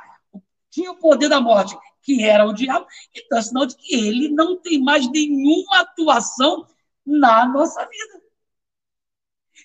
Tinha 0.69 0.91
o 0.91 0.97
poder 0.97 1.29
da 1.29 1.39
morte, 1.39 1.77
que 2.01 2.23
era 2.23 2.45
o 2.45 2.53
diabo, 2.53 2.87
então 3.13 3.37
é 3.37 3.41
sinal 3.41 3.65
de 3.65 3.75
que 3.75 3.95
ele 3.95 4.29
não 4.29 4.57
tem 4.57 4.81
mais 4.81 5.09
nenhuma 5.09 5.81
atuação 5.81 6.65
na 7.05 7.45
nossa 7.45 7.81
vida. 7.85 8.21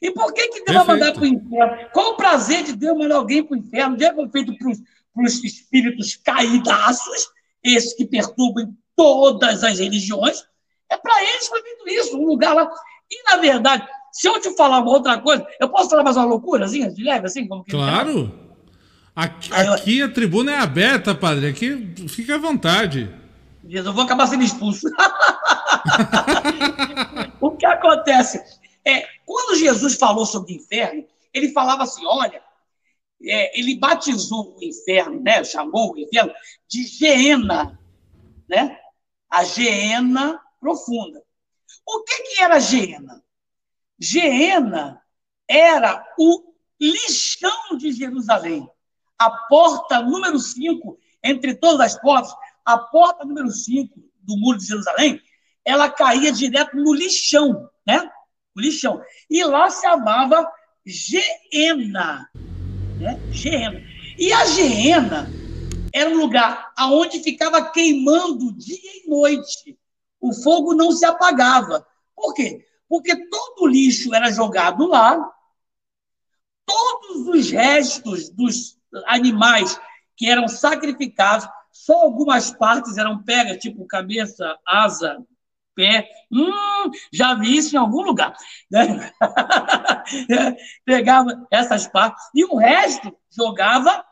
E 0.02 0.10
por 0.10 0.32
que, 0.32 0.48
que 0.48 0.64
Deus 0.64 0.84
vai 0.84 0.86
mandar 0.86 1.12
para 1.12 1.22
o 1.22 1.26
inferno? 1.26 1.90
Qual 1.92 2.12
o 2.12 2.16
prazer 2.16 2.64
de 2.64 2.76
Deus 2.76 2.98
mandar 2.98 3.16
alguém 3.16 3.42
para 3.42 3.54
o 3.54 3.58
inferno? 3.58 3.96
Deus 3.96 4.14
foi 4.14 4.28
feito 4.28 4.58
para 4.58 4.70
os 4.70 4.78
para 5.16 5.24
os 5.24 5.42
espíritos 5.42 6.16
caidaços, 6.16 7.28
esses 7.64 7.94
que 7.94 8.04
perturbam 8.04 8.72
todas 8.94 9.64
as 9.64 9.78
religiões, 9.78 10.44
é 10.90 10.96
para 10.96 11.22
eles 11.22 11.48
foi 11.48 11.62
feito 11.62 11.88
isso, 11.88 12.16
um 12.16 12.26
lugar 12.26 12.54
lá. 12.54 12.70
E, 13.10 13.30
na 13.30 13.38
verdade, 13.38 13.86
Se 14.12 14.28
eu 14.28 14.40
te 14.40 14.54
falar 14.56 14.80
uma 14.80 14.90
outra 14.90 15.18
coisa, 15.18 15.46
eu 15.60 15.68
posso 15.68 15.90
falar 15.90 16.02
mais 16.02 16.16
uma 16.16 16.24
loucurazinha 16.24 16.90
de 16.90 17.04
leve, 17.04 17.26
assim? 17.26 17.46
Como 17.46 17.62
que 17.62 17.70
claro! 17.70 18.32
Aqui, 19.14 19.52
aqui 19.52 20.02
a 20.02 20.08
tribuna 20.08 20.52
é 20.52 20.58
aberta, 20.58 21.14
padre. 21.14 21.48
Aqui 21.48 21.94
fica 22.08 22.36
à 22.36 22.38
vontade. 22.38 23.14
Eu 23.68 23.92
vou 23.92 24.04
acabar 24.04 24.26
sendo 24.26 24.42
expulso. 24.42 24.88
o 27.42 27.50
que 27.50 27.66
acontece? 27.66 28.42
É, 28.86 29.04
quando 29.26 29.58
Jesus 29.58 29.96
falou 29.96 30.24
sobre 30.24 30.54
o 30.54 30.56
inferno, 30.56 31.04
ele 31.34 31.52
falava 31.52 31.82
assim: 31.82 32.06
olha, 32.06 32.40
é, 33.22 33.58
ele 33.58 33.78
batizou 33.78 34.56
o 34.56 34.64
inferno, 34.64 35.20
né? 35.20 35.42
chamou 35.44 35.92
o 35.92 35.98
inferno 35.98 36.32
de 36.68 36.84
Geena, 36.84 37.78
né? 38.48 38.78
a 39.30 39.44
Geena 39.44 40.40
profunda. 40.60 41.22
O 41.86 42.02
que, 42.02 42.22
que 42.22 42.42
era 42.42 42.58
Geena? 42.58 43.22
Geena 43.98 45.02
era 45.48 46.04
o 46.18 46.52
lixão 46.80 47.76
de 47.78 47.92
Jerusalém. 47.92 48.68
A 49.18 49.30
porta 49.30 50.02
número 50.02 50.38
5, 50.38 50.98
entre 51.22 51.54
todas 51.54 51.80
as 51.80 52.00
portas, 52.00 52.34
a 52.64 52.76
porta 52.76 53.24
número 53.24 53.50
5 53.50 53.98
do 54.20 54.36
muro 54.36 54.58
de 54.58 54.66
Jerusalém, 54.66 55.20
ela 55.64 55.90
caía 55.90 56.30
direto 56.30 56.76
no 56.76 56.92
lixão, 56.92 57.70
né? 57.86 58.10
O 58.54 58.60
lixão. 58.60 59.02
E 59.30 59.42
lá 59.44 59.70
se 59.70 59.82
chamava 59.82 60.50
Geena. 60.84 62.28
Né? 62.98 63.20
E 64.18 64.32
a 64.32 64.44
Geena 64.46 65.28
era 65.92 66.10
um 66.10 66.16
lugar 66.16 66.72
aonde 66.76 67.22
ficava 67.22 67.70
queimando 67.70 68.52
dia 68.52 69.04
e 69.04 69.08
noite. 69.08 69.78
O 70.20 70.32
fogo 70.32 70.74
não 70.74 70.92
se 70.92 71.04
apagava. 71.04 71.86
Por 72.14 72.34
quê? 72.34 72.66
Porque 72.88 73.14
todo 73.28 73.62
o 73.62 73.66
lixo 73.66 74.14
era 74.14 74.30
jogado 74.30 74.86
lá, 74.86 75.18
todos 76.64 77.28
os 77.28 77.50
restos 77.50 78.28
dos 78.30 78.78
animais 79.06 79.78
que 80.16 80.28
eram 80.28 80.48
sacrificados, 80.48 81.46
só 81.70 82.02
algumas 82.02 82.50
partes 82.50 82.96
eram 82.96 83.22
pegas, 83.22 83.58
tipo 83.58 83.86
cabeça, 83.86 84.58
asa, 84.66 85.18
pé. 85.76 86.08
Hum, 86.32 86.90
já 87.12 87.34
vi 87.34 87.56
isso 87.56 87.76
em 87.76 87.78
algum 87.78 88.02
lugar. 88.02 88.34
Pegava 90.84 91.46
essas 91.50 91.86
partes 91.86 92.24
e 92.34 92.44
o 92.44 92.56
resto 92.56 93.14
jogava 93.30 94.04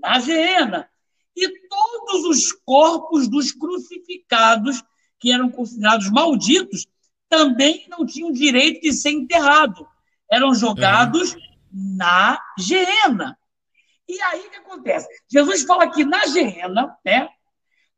na 0.00 0.18
geena. 0.20 0.88
E 1.36 1.48
todos 1.68 2.24
os 2.24 2.52
corpos 2.52 3.28
dos 3.28 3.52
crucificados, 3.52 4.82
que 5.18 5.32
eram 5.32 5.50
considerados 5.50 6.10
malditos, 6.10 6.86
também 7.28 7.86
não 7.88 8.06
tinham 8.06 8.32
direito 8.32 8.82
de 8.82 8.92
ser 8.92 9.10
enterrado. 9.10 9.86
Eram 10.30 10.54
jogados 10.54 11.34
é. 11.34 11.38
na 11.72 12.40
geena. 12.58 13.36
E 14.08 14.20
aí 14.20 14.46
o 14.46 14.50
que 14.50 14.56
acontece? 14.56 15.08
Jesus 15.30 15.62
fala 15.62 15.90
que 15.90 16.04
na 16.04 16.26
geena, 16.26 16.96
né, 17.04 17.28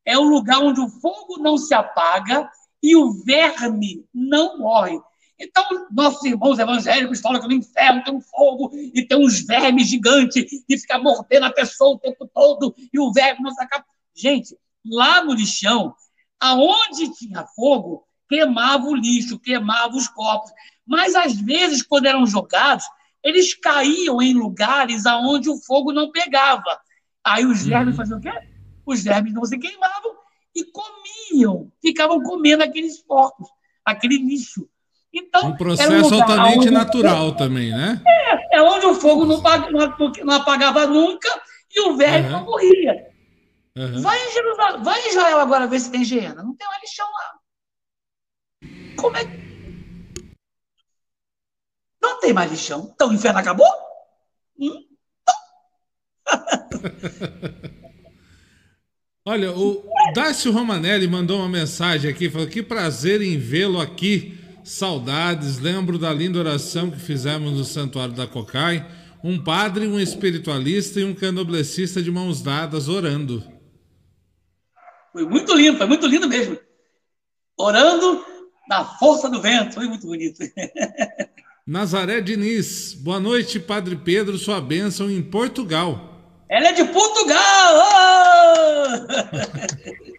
é 0.05 0.17
o 0.17 0.23
lugar 0.23 0.59
onde 0.59 0.79
o 0.79 0.87
fogo 0.87 1.39
não 1.39 1.57
se 1.57 1.73
apaga 1.73 2.49
e 2.81 2.95
o 2.95 3.11
verme 3.23 4.05
não 4.13 4.57
morre. 4.57 4.99
Então, 5.39 5.87
nossos 5.91 6.23
irmãos 6.23 6.57
evangélicos 6.59 7.19
falam 7.19 7.41
que 7.41 7.47
no 7.47 7.53
inferno 7.53 8.03
tem 8.03 8.13
um 8.13 8.21
fogo 8.21 8.71
e 8.73 9.05
tem 9.05 9.17
uns 9.17 9.45
vermes 9.45 9.87
gigantes 9.87 10.63
e 10.67 10.77
fica 10.77 10.97
mordendo 10.97 11.45
a 11.45 11.51
pessoa 11.51 11.95
o 11.95 11.99
tempo 11.99 12.29
todo 12.33 12.73
e 12.93 12.99
o 12.99 13.11
verme 13.11 13.41
não 13.41 13.51
se 13.51 13.61
acaba. 13.61 13.85
Gente, 14.15 14.57
lá 14.85 15.23
no 15.23 15.33
lixão, 15.33 15.93
aonde 16.39 17.13
tinha 17.17 17.45
fogo, 17.47 18.07
queimava 18.29 18.85
o 18.85 18.95
lixo, 18.95 19.39
queimava 19.39 19.95
os 19.95 20.07
corpos. 20.07 20.51
Mas, 20.85 21.15
às 21.15 21.33
vezes, 21.33 21.83
quando 21.83 22.05
eram 22.05 22.25
jogados, 22.25 22.85
eles 23.21 23.53
caíam 23.55 24.21
em 24.21 24.33
lugares 24.33 25.05
aonde 25.05 25.49
o 25.49 25.57
fogo 25.57 25.91
não 25.91 26.11
pegava. 26.11 26.79
Aí 27.23 27.45
os 27.45 27.65
vermes 27.65 27.89
uhum. 27.89 27.97
faziam 27.97 28.19
o 28.19 28.21
quê? 28.21 28.31
Os 28.85 29.03
vermes 29.03 29.33
não 29.33 29.43
se 29.43 29.57
queimavam 29.57 30.15
e 30.55 30.63
comiam, 30.65 31.71
ficavam 31.81 32.21
comendo 32.23 32.63
aqueles 32.63 33.01
corpos, 33.03 33.49
aquele 33.83 34.17
lixo. 34.17 34.67
Então, 35.13 35.49
um 35.49 35.55
processo 35.55 35.91
um 35.91 36.21
altamente 36.21 36.69
natural 36.69 37.27
fogo, 37.27 37.37
também, 37.37 37.71
né? 37.71 38.01
É, 38.05 38.57
é 38.57 38.61
onde 38.61 38.85
o 38.85 38.95
fogo 38.95 39.25
não, 39.25 39.41
não 40.23 40.33
apagava 40.33 40.87
nunca 40.87 41.29
e 41.73 41.81
o 41.81 41.95
verme 41.95 42.27
uhum. 42.27 42.31
não 42.31 42.45
morria. 42.45 43.07
Uhum. 43.77 44.01
Vai, 44.01 44.17
em 44.17 44.31
Jerusalém, 44.31 44.83
vai 44.83 45.01
em 45.01 45.09
Israel 45.09 45.39
agora 45.39 45.67
ver 45.67 45.79
se 45.79 45.91
tem 45.91 46.01
higiena. 46.01 46.41
Não 46.41 46.55
tem 46.55 46.67
mais 46.67 46.81
lixão 46.81 47.05
lá. 47.05 47.39
Como 48.97 49.17
é 49.17 49.25
que 49.25 49.45
não 52.01 52.19
tem 52.19 52.33
mais 52.33 52.51
lixão. 52.51 52.91
Então 52.93 53.09
o 53.09 53.13
inferno 53.13 53.39
acabou? 53.39 53.67
Hum? 54.59 54.85
Olha, 59.27 59.51
o 59.57 59.83
Dácio 60.13 60.51
Romanelli 60.51 61.07
mandou 61.07 61.39
uma 61.39 61.49
mensagem 61.49 62.11
aqui, 62.11 62.29
falou 62.29 62.45
que 62.45 62.61
prazer 62.61 63.23
em 63.23 63.39
vê-lo 63.39 63.81
aqui. 63.81 64.37
Saudades, 64.63 65.57
lembro 65.57 65.97
da 65.97 66.13
linda 66.13 66.37
oração 66.37 66.91
que 66.91 66.99
fizemos 66.99 67.53
no 67.53 67.63
Santuário 67.63 68.13
da 68.13 68.27
Cocai. 68.27 68.85
Um 69.23 69.43
padre, 69.43 69.87
um 69.87 69.99
espiritualista 69.99 70.99
e 70.99 71.03
um 71.03 71.15
canoblecista 71.15 72.03
de 72.03 72.11
mãos 72.11 72.43
dadas 72.43 72.87
orando. 72.87 73.43
Foi 75.11 75.25
muito 75.25 75.55
lindo, 75.55 75.79
foi 75.79 75.87
muito 75.87 76.05
lindo 76.05 76.29
mesmo. 76.29 76.59
Orando 77.57 78.23
na 78.69 78.85
força 78.85 79.27
do 79.27 79.41
vento, 79.41 79.73
foi 79.73 79.87
muito 79.87 80.05
bonito. 80.05 80.37
Nazaré 81.65 82.21
Diniz, 82.21 82.93
boa 82.93 83.19
noite, 83.19 83.59
Padre 83.59 83.95
Pedro, 83.95 84.37
sua 84.37 84.61
bênção 84.61 85.09
em 85.09 85.23
Portugal. 85.23 86.14
Ela 86.49 86.69
é 86.69 86.73
de 86.73 86.83
Portugal! 86.85 87.75
Oh! 87.77 89.05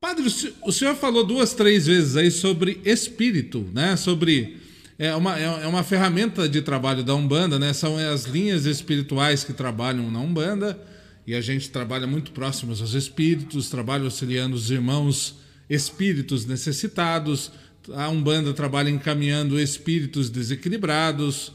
Padre, 0.00 0.24
o 0.62 0.72
senhor 0.72 0.94
falou 0.94 1.24
duas, 1.24 1.52
três 1.52 1.86
vezes 1.86 2.16
aí 2.16 2.30
sobre 2.30 2.80
espírito, 2.84 3.68
né? 3.74 3.96
Sobre 3.96 4.58
é 4.98 5.14
uma, 5.14 5.38
é 5.38 5.66
uma 5.66 5.82
ferramenta 5.82 6.48
de 6.48 6.62
trabalho 6.62 7.02
da 7.02 7.14
Umbanda, 7.14 7.58
né? 7.58 7.72
São 7.72 7.96
as 7.96 8.24
linhas 8.24 8.66
espirituais 8.66 9.44
que 9.44 9.52
trabalham 9.52 10.10
na 10.10 10.20
Umbanda 10.20 10.78
e 11.26 11.34
a 11.34 11.40
gente 11.40 11.70
trabalha 11.70 12.06
muito 12.06 12.32
próximos 12.32 12.80
aos 12.80 12.94
espíritos, 12.94 13.68
trabalha 13.70 14.04
auxiliando 14.04 14.56
os 14.56 14.70
irmãos 14.70 15.36
espíritos 15.68 16.46
necessitados, 16.46 17.50
a 17.94 18.08
Umbanda 18.08 18.52
trabalha 18.52 18.90
encaminhando 18.90 19.58
espíritos 19.58 20.28
desequilibrados. 20.30 21.52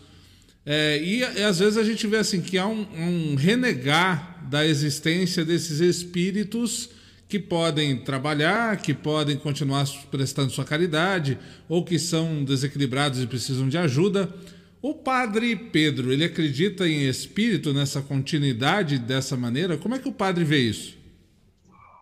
É, 0.66 0.97
e, 0.97 1.20
e, 1.20 1.43
às 1.43 1.59
vezes 1.59 1.78
a 1.78 1.84
gente 1.84 2.07
vê 2.07 2.18
assim 2.18 2.41
que 2.41 2.57
há 2.57 2.66
um, 2.66 2.88
um, 2.95 3.36
renegar 3.36 4.43
da 4.49 4.66
existência 4.66 5.45
desses 5.45 5.80
espíritos 5.80 6.89
que 7.28 7.38
podem 7.39 7.97
trabalhar, 7.97 8.78
que 8.78 8.93
podem 8.93 9.38
continuar 9.38 9.86
prestando 10.09 10.51
sua 10.51 10.66
caridade, 10.66 11.38
ou 11.70 11.84
que 11.84 11.99
são 11.99 12.43
desequilibrados 12.43 13.22
e 13.22 13.28
precisam 13.28 13.70
de 13.70 13.78
ajuda. 13.78 14.34
O 14.82 14.93
padre 14.93 15.55
Pedro, 15.55 16.11
ele 16.11 16.24
acredita 16.24 16.88
em 16.88 17.07
espírito, 17.07 17.74
nessa 17.74 18.01
continuidade 18.01 18.99
dessa 18.99 19.36
maneira? 19.36 19.78
Como 19.78 19.95
é 19.95 19.99
que 19.99 20.07
o 20.07 20.13
padre 20.13 20.43
vê 20.43 20.59
isso? 20.59 20.95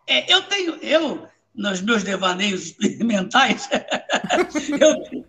É, 0.07 0.33
eu 0.33 0.41
tenho, 0.43 0.75
eu 0.81 1.27
nos 1.55 1.81
meus 1.81 2.03
devaneios 2.03 2.65
experimentais, 2.67 3.69
eu, 4.79 5.25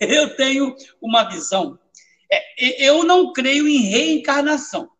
eu 0.00 0.36
tenho 0.36 0.74
uma 1.00 1.28
visão. 1.28 1.78
É, 2.30 2.84
eu 2.84 3.04
não 3.04 3.32
creio 3.32 3.66
em 3.66 3.88
reencarnação, 3.88 4.90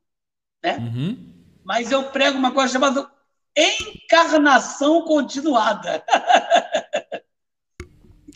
né? 0.63 0.79
Uhum. 0.79 1.35
mas 1.65 1.91
eu 1.93 2.11
prego 2.11 2.39
uma 2.39 2.53
coisa 2.53 2.73
chamada 2.73 3.11
encarnação 3.57 5.03
continuada. 5.03 6.05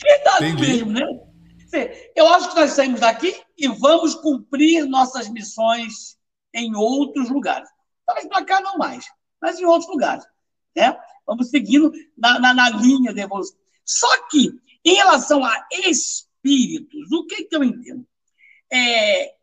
Verdade 0.01 0.45
Entendi. 0.45 0.85
mesmo, 0.85 0.91
né? 0.91 1.01
Eu 2.15 2.27
acho 2.27 2.49
que 2.49 2.55
nós 2.55 2.71
saímos 2.71 2.99
daqui 2.99 3.35
e 3.57 3.67
vamos 3.67 4.13
cumprir 4.15 4.85
nossas 4.85 5.27
missões 5.29 6.17
em 6.53 6.75
outros 6.75 7.29
lugares. 7.29 7.67
Talvez 8.05 8.27
para 8.27 8.45
cá 8.45 8.61
não 8.61 8.77
mais, 8.77 9.05
mas 9.41 9.59
em 9.59 9.65
outros 9.65 9.89
lugares. 9.89 10.23
Né? 10.75 10.95
Vamos 11.25 11.49
seguindo 11.49 11.91
na, 12.15 12.39
na, 12.39 12.53
na 12.53 12.69
linha 12.69 13.13
da 13.13 13.21
evolução. 13.21 13.57
Só 13.83 14.27
que, 14.27 14.51
em 14.85 14.93
relação 14.95 15.43
a 15.43 15.67
espíritos, 15.71 17.11
o 17.11 17.25
que, 17.25 17.45
que 17.45 17.55
eu 17.55 17.63
entendo? 17.63 18.05
É, 18.73 19.35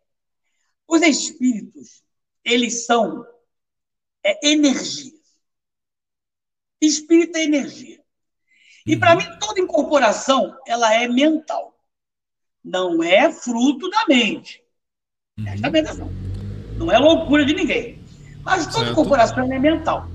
os 0.89 1.03
espíritos, 1.03 2.03
eles 2.45 2.85
são 2.85 3.24
é, 4.24 4.49
energias. 4.49 5.20
Espírito 6.81 7.37
é 7.37 7.45
energia. 7.45 8.01
E 8.87 8.97
para 8.97 9.14
mim, 9.14 9.26
toda 9.39 9.61
incorporação, 9.61 10.57
ela 10.66 10.93
é 10.95 11.07
mental. 11.07 11.78
Não 12.64 13.03
é 13.03 13.31
fruto 13.31 13.89
da 13.89 14.05
mente. 14.09 14.64
Presta 15.37 15.68
uhum. 15.68 15.78
atenção. 15.78 16.11
Não 16.76 16.91
é 16.91 16.99
loucura 16.99 17.45
de 17.45 17.55
ninguém. 17.55 18.03
Mas 18.43 18.66
toda 18.66 18.78
certo. 18.78 18.93
incorporação 18.93 19.53
é 19.53 19.59
mental. 19.59 20.09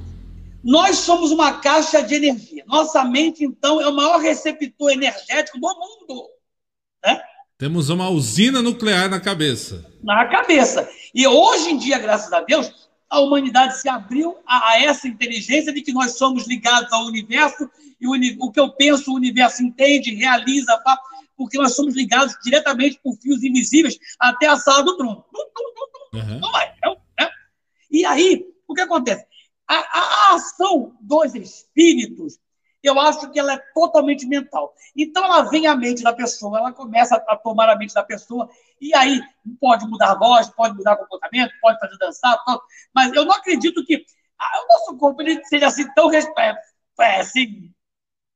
Nós 0.64 0.98
somos 0.98 1.32
uma 1.32 1.60
caixa 1.60 2.02
de 2.02 2.16
energia. 2.16 2.64
Nossa 2.66 3.04
mente, 3.06 3.44
então, 3.44 3.80
é 3.80 3.88
o 3.88 3.96
maior 3.96 4.20
receptor 4.20 4.92
energético 4.92 5.60
do 5.60 5.68
mundo. 5.68 6.28
Né? 7.04 7.22
Temos 7.58 7.90
uma 7.90 8.10
usina 8.10 8.62
nuclear 8.62 9.10
na 9.10 9.20
cabeça. 9.20 9.90
Na 10.04 10.26
cabeça. 10.26 10.90
E 11.14 11.26
hoje 11.26 11.70
em 11.70 11.78
dia, 11.78 11.98
graças 11.98 12.32
a 12.34 12.42
Deus, 12.42 12.90
a 13.10 13.22
humanidade 13.22 13.80
se 13.80 13.88
abriu 13.88 14.36
a, 14.46 14.72
a 14.72 14.82
essa 14.82 15.08
inteligência 15.08 15.72
de 15.72 15.82
que 15.82 15.94
nós 15.94 16.18
somos 16.18 16.46
ligados 16.48 16.92
ao 16.92 17.06
universo 17.06 17.70
e 18.00 18.08
o, 18.08 18.46
o 18.46 18.52
que 18.52 18.60
eu 18.60 18.74
penso, 18.74 19.12
o 19.12 19.16
universo 19.16 19.64
entende, 19.64 20.14
realiza, 20.16 20.78
porque 21.38 21.58
nós 21.58 21.76
somos 21.76 21.96
ligados 21.96 22.36
diretamente 22.44 23.00
por 23.02 23.16
fios 23.18 23.42
invisíveis 23.42 23.98
até 24.20 24.48
a 24.48 24.58
sala 24.58 24.84
do 24.84 24.98
trono. 24.98 25.24
Uhum. 26.14 26.40
Não 26.40 26.52
vai, 26.52 26.74
não, 26.84 26.98
né? 27.18 27.30
E 27.90 28.06
aí, 28.06 28.46
o 28.68 28.74
que 28.74 28.82
acontece? 28.82 29.26
A, 29.66 29.76
a, 29.76 30.32
a 30.32 30.36
ação 30.36 30.94
dos 31.00 31.34
espíritos 31.36 32.38
eu 32.88 33.00
acho 33.00 33.30
que 33.32 33.40
ela 33.40 33.54
é 33.54 33.58
totalmente 33.74 34.26
mental. 34.26 34.74
Então 34.96 35.24
ela 35.24 35.44
vem 35.44 35.68
à 35.68 35.76
mente 35.76 36.04
da 36.04 36.14
pessoa, 36.14 36.58
ela 36.58 36.72
começa 36.72 37.16
a 37.16 37.36
tomar 37.36 37.70
a 37.70 37.76
mente 37.76 37.94
da 37.94 38.04
pessoa, 38.04 38.50
e 38.80 38.94
aí 38.96 39.22
pode 39.60 39.88
mudar 39.88 40.12
a 40.12 40.16
voz, 40.16 40.50
pode 40.50 40.76
mudar 40.76 40.98
comportamento, 40.98 41.52
pode 41.62 41.80
fazer 41.80 41.98
dançar, 41.98 42.38
mas 42.94 43.14
eu 43.14 43.26
não 43.26 43.34
acredito 43.34 43.86
que 43.86 43.96
o 43.98 44.68
nosso 44.68 44.98
corpo 44.98 45.22
ele 45.22 45.44
seja 45.46 45.68
assim 45.68 45.92
tão 45.94 46.14
é, 46.14 46.24
é, 47.00 47.20
assim, 47.22 47.74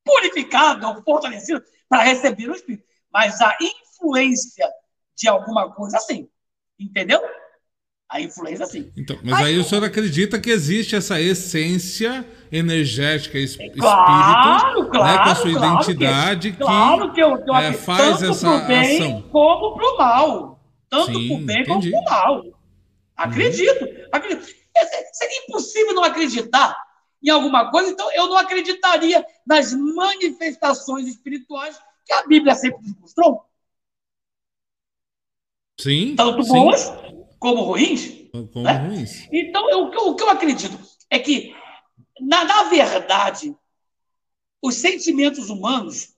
purificado 0.03 0.87
ou 0.87 1.03
fortalecido 1.03 1.63
para 1.87 2.03
receber 2.03 2.49
o 2.49 2.55
Espírito. 2.55 2.87
Mas 3.11 3.41
a 3.41 3.55
influência 3.61 4.69
de 5.15 5.27
alguma 5.27 5.73
coisa, 5.73 5.97
sim. 5.99 6.29
Entendeu? 6.79 7.21
A 8.09 8.19
influência, 8.19 8.65
sim. 8.65 8.91
Então, 8.97 9.19
mas 9.21 9.37
aí, 9.37 9.45
aí 9.53 9.59
o 9.59 9.63
senhor 9.63 9.83
acredita 9.83 10.39
que 10.39 10.49
existe 10.49 10.95
essa 10.95 11.21
essência 11.21 12.25
energética, 12.51 13.37
espírito, 13.37 13.77
claro, 13.77 14.89
claro, 14.89 15.05
né, 15.05 15.23
com 15.23 15.29
a 15.29 15.35
sua 15.35 15.51
claro 15.51 15.75
identidade 15.75 16.51
que, 16.51 16.57
que, 16.57 16.63
claro 16.63 17.13
que, 17.13 17.21
eu, 17.21 17.37
que 17.37 17.49
eu 17.51 17.55
é, 17.55 17.71
faz 17.73 18.23
essa 18.23 18.61
bem 18.61 18.97
ação. 18.97 19.21
como 19.31 19.75
para 19.75 19.85
o 19.85 19.97
mal. 19.97 20.59
Tanto 20.89 21.11
para 21.11 21.35
o 21.35 21.37
bem 21.37 21.61
entendi. 21.61 21.91
como 21.91 22.03
para 22.03 22.31
o 22.31 22.35
mal. 22.35 22.59
Acredito. 23.15 23.85
Hum. 23.85 24.07
acredito. 24.11 24.55
Seria 25.13 25.43
impossível 25.43 25.93
não 25.93 26.03
acreditar 26.03 26.75
em 27.21 27.29
alguma 27.29 27.69
coisa, 27.69 27.91
então 27.91 28.11
eu 28.13 28.27
não 28.27 28.37
acreditaria 28.37 29.23
nas 29.45 29.73
manifestações 29.73 31.07
espirituais 31.07 31.79
que 32.05 32.13
a 32.13 32.25
Bíblia 32.25 32.55
sempre 32.55 32.81
nos 32.87 32.97
mostrou. 32.99 33.45
Sim. 35.79 36.15
Tanto 36.15 36.41
sim. 36.43 37.18
Como 37.39 37.63
ruins. 37.63 38.29
Como 38.31 38.63
né? 38.63 38.73
ruins. 38.73 39.27
Então, 39.31 39.69
eu, 39.69 39.85
o 39.87 40.15
que 40.15 40.23
eu 40.23 40.29
acredito 40.29 40.79
é 41.09 41.17
que, 41.17 41.55
na, 42.19 42.43
na 42.43 42.63
verdade, 42.63 43.55
os 44.61 44.75
sentimentos 44.75 45.49
humanos 45.49 46.13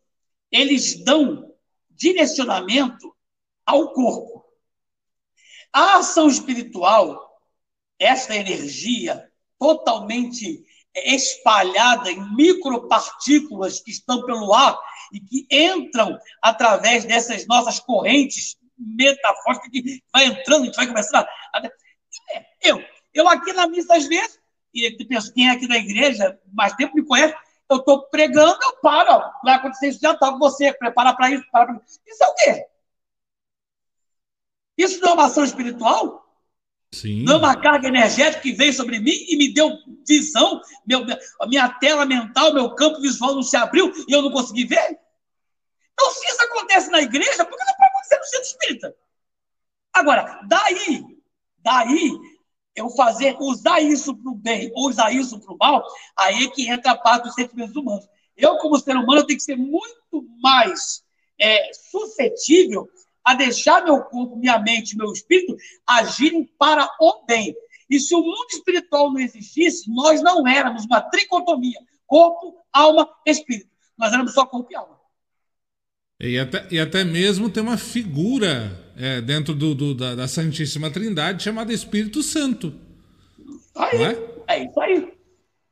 eles 0.51 1.03
dão 1.03 1.53
direcionamento 1.89 3.15
ao 3.65 3.93
corpo. 3.93 4.43
A 5.71 5.97
ação 5.97 6.27
espiritual, 6.27 7.39
esta 7.97 8.35
energia 8.35 9.31
totalmente 9.57 10.65
espalhada 10.93 12.11
em 12.11 12.35
micropartículas 12.35 13.79
que 13.79 13.91
estão 13.91 14.25
pelo 14.25 14.53
ar 14.53 14.77
e 15.13 15.19
que 15.21 15.47
entram 15.49 16.17
através 16.41 17.05
dessas 17.05 17.47
nossas 17.47 17.79
correntes 17.79 18.57
metafórica 18.81 19.69
que 19.69 20.01
vai 20.11 20.25
entrando, 20.25 20.63
a 20.63 20.65
gente 20.65 20.75
vai 20.75 20.87
começando 20.87 21.25
a. 21.53 21.61
Eu, 22.61 22.83
eu 23.13 23.27
aqui 23.27 23.53
na 23.53 23.67
missa, 23.67 23.95
às 23.95 24.07
vezes, 24.07 24.39
e 24.73 25.05
penso, 25.05 25.33
quem 25.33 25.49
é 25.49 25.51
aqui 25.51 25.67
da 25.67 25.77
igreja, 25.77 26.39
mais 26.51 26.73
tempo 26.73 26.95
me 26.95 27.05
conhece, 27.05 27.35
eu 27.69 27.77
estou 27.77 28.03
pregando, 28.09 28.57
eu 28.63 28.77
paro, 28.77 29.11
ó, 29.11 29.31
vai 29.43 29.55
acontecer 29.55 29.89
isso, 29.89 29.99
já 30.01 30.11
está 30.11 30.31
com 30.31 30.39
você, 30.39 30.73
prepara 30.73 31.13
para 31.13 31.31
isso, 31.31 31.45
para 31.51 31.73
isso. 31.73 31.99
Isso 32.05 32.23
é 32.23 32.27
o 32.27 32.35
quê? 32.35 32.65
Isso 34.77 35.01
não 35.01 35.09
é 35.09 35.13
uma 35.13 35.25
ação 35.25 35.43
espiritual? 35.43 36.21
Sim. 36.93 37.23
Não 37.23 37.35
é 37.35 37.37
uma 37.37 37.55
carga 37.55 37.87
energética 37.87 38.41
que 38.41 38.51
veio 38.51 38.73
sobre 38.73 38.99
mim 38.99 39.13
e 39.29 39.37
me 39.37 39.53
deu 39.53 39.71
visão, 40.05 40.61
meu, 40.85 41.05
a 41.39 41.47
minha 41.47 41.69
tela 41.69 42.05
mental, 42.05 42.53
meu 42.53 42.75
campo 42.75 42.99
visual 42.99 43.35
não 43.35 43.43
se 43.43 43.55
abriu 43.55 43.93
e 44.07 44.11
eu 44.13 44.21
não 44.21 44.31
consegui 44.31 44.65
ver? 44.65 44.99
Então, 45.93 46.11
se 46.11 46.25
isso 46.25 46.43
acontece 46.43 46.89
na 46.89 47.01
igreja, 47.01 47.45
por 47.45 47.57
que 47.57 47.63
não 47.63 47.75
centro 48.43 48.59
espírita? 48.59 48.95
Agora, 49.93 50.41
daí, 50.47 51.03
daí, 51.59 52.17
eu 52.75 52.89
fazer, 52.91 53.35
usar 53.39 53.81
isso 53.81 54.15
para 54.15 54.31
o 54.31 54.35
bem 54.35 54.71
usar 54.75 55.11
isso 55.11 55.39
para 55.39 55.53
o 55.53 55.57
mal, 55.57 55.83
aí 56.17 56.45
é 56.45 56.49
que 56.49 56.69
entra 56.69 56.91
a 56.91 56.97
parte 56.97 57.25
dos 57.25 57.33
sentimentos 57.33 57.75
humanos. 57.75 58.07
Eu, 58.35 58.57
como 58.57 58.79
ser 58.79 58.95
humano, 58.95 59.25
tenho 59.25 59.37
que 59.37 59.43
ser 59.43 59.57
muito 59.57 60.25
mais 60.41 61.03
é, 61.39 61.71
suscetível 61.73 62.87
a 63.23 63.35
deixar 63.35 63.83
meu 63.83 64.01
corpo, 64.03 64.35
minha 64.35 64.57
mente, 64.57 64.97
meu 64.97 65.11
espírito 65.11 65.55
agirem 65.85 66.45
para 66.57 66.89
o 66.99 67.25
bem. 67.25 67.55
E 67.89 67.99
se 67.99 68.15
o 68.15 68.21
mundo 68.21 68.47
espiritual 68.51 69.11
não 69.11 69.19
existisse, 69.19 69.91
nós 69.91 70.21
não 70.21 70.47
éramos 70.47 70.85
uma 70.85 71.01
tricotomia: 71.01 71.79
corpo, 72.07 72.57
alma, 72.71 73.09
espírito. 73.25 73.69
Nós 73.97 74.13
éramos 74.13 74.33
só 74.33 74.45
corpo 74.45 74.71
e 74.71 74.75
alma. 74.75 75.00
E 76.23 76.37
até, 76.37 76.67
e 76.69 76.79
até 76.79 77.03
mesmo 77.03 77.49
tem 77.49 77.63
uma 77.63 77.79
figura 77.79 78.79
é, 78.95 79.19
dentro 79.21 79.55
do, 79.55 79.73
do 79.73 79.95
da, 79.95 80.13
da, 80.13 80.27
Santíssima 80.27 80.91
Trindade 80.91 81.41
chamada 81.41 81.73
Espírito 81.73 82.21
Santo. 82.21 82.79
Aí, 83.73 84.03
é? 84.03 84.29
é? 84.47 84.63
isso 84.63 84.79
aí. 84.79 85.13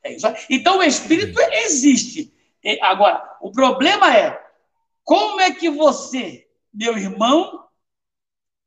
É 0.03 0.15
isso 0.15 0.25
aí. 0.25 0.35
Então 0.49 0.79
o 0.79 0.83
Espírito 0.83 1.39
é. 1.39 1.65
existe. 1.65 2.33
Agora, 2.81 3.37
o 3.41 3.51
problema 3.51 4.15
é 4.17 4.41
como 5.03 5.39
é 5.39 5.51
que 5.51 5.69
você, 5.69 6.47
meu 6.73 6.97
irmão, 6.97 7.65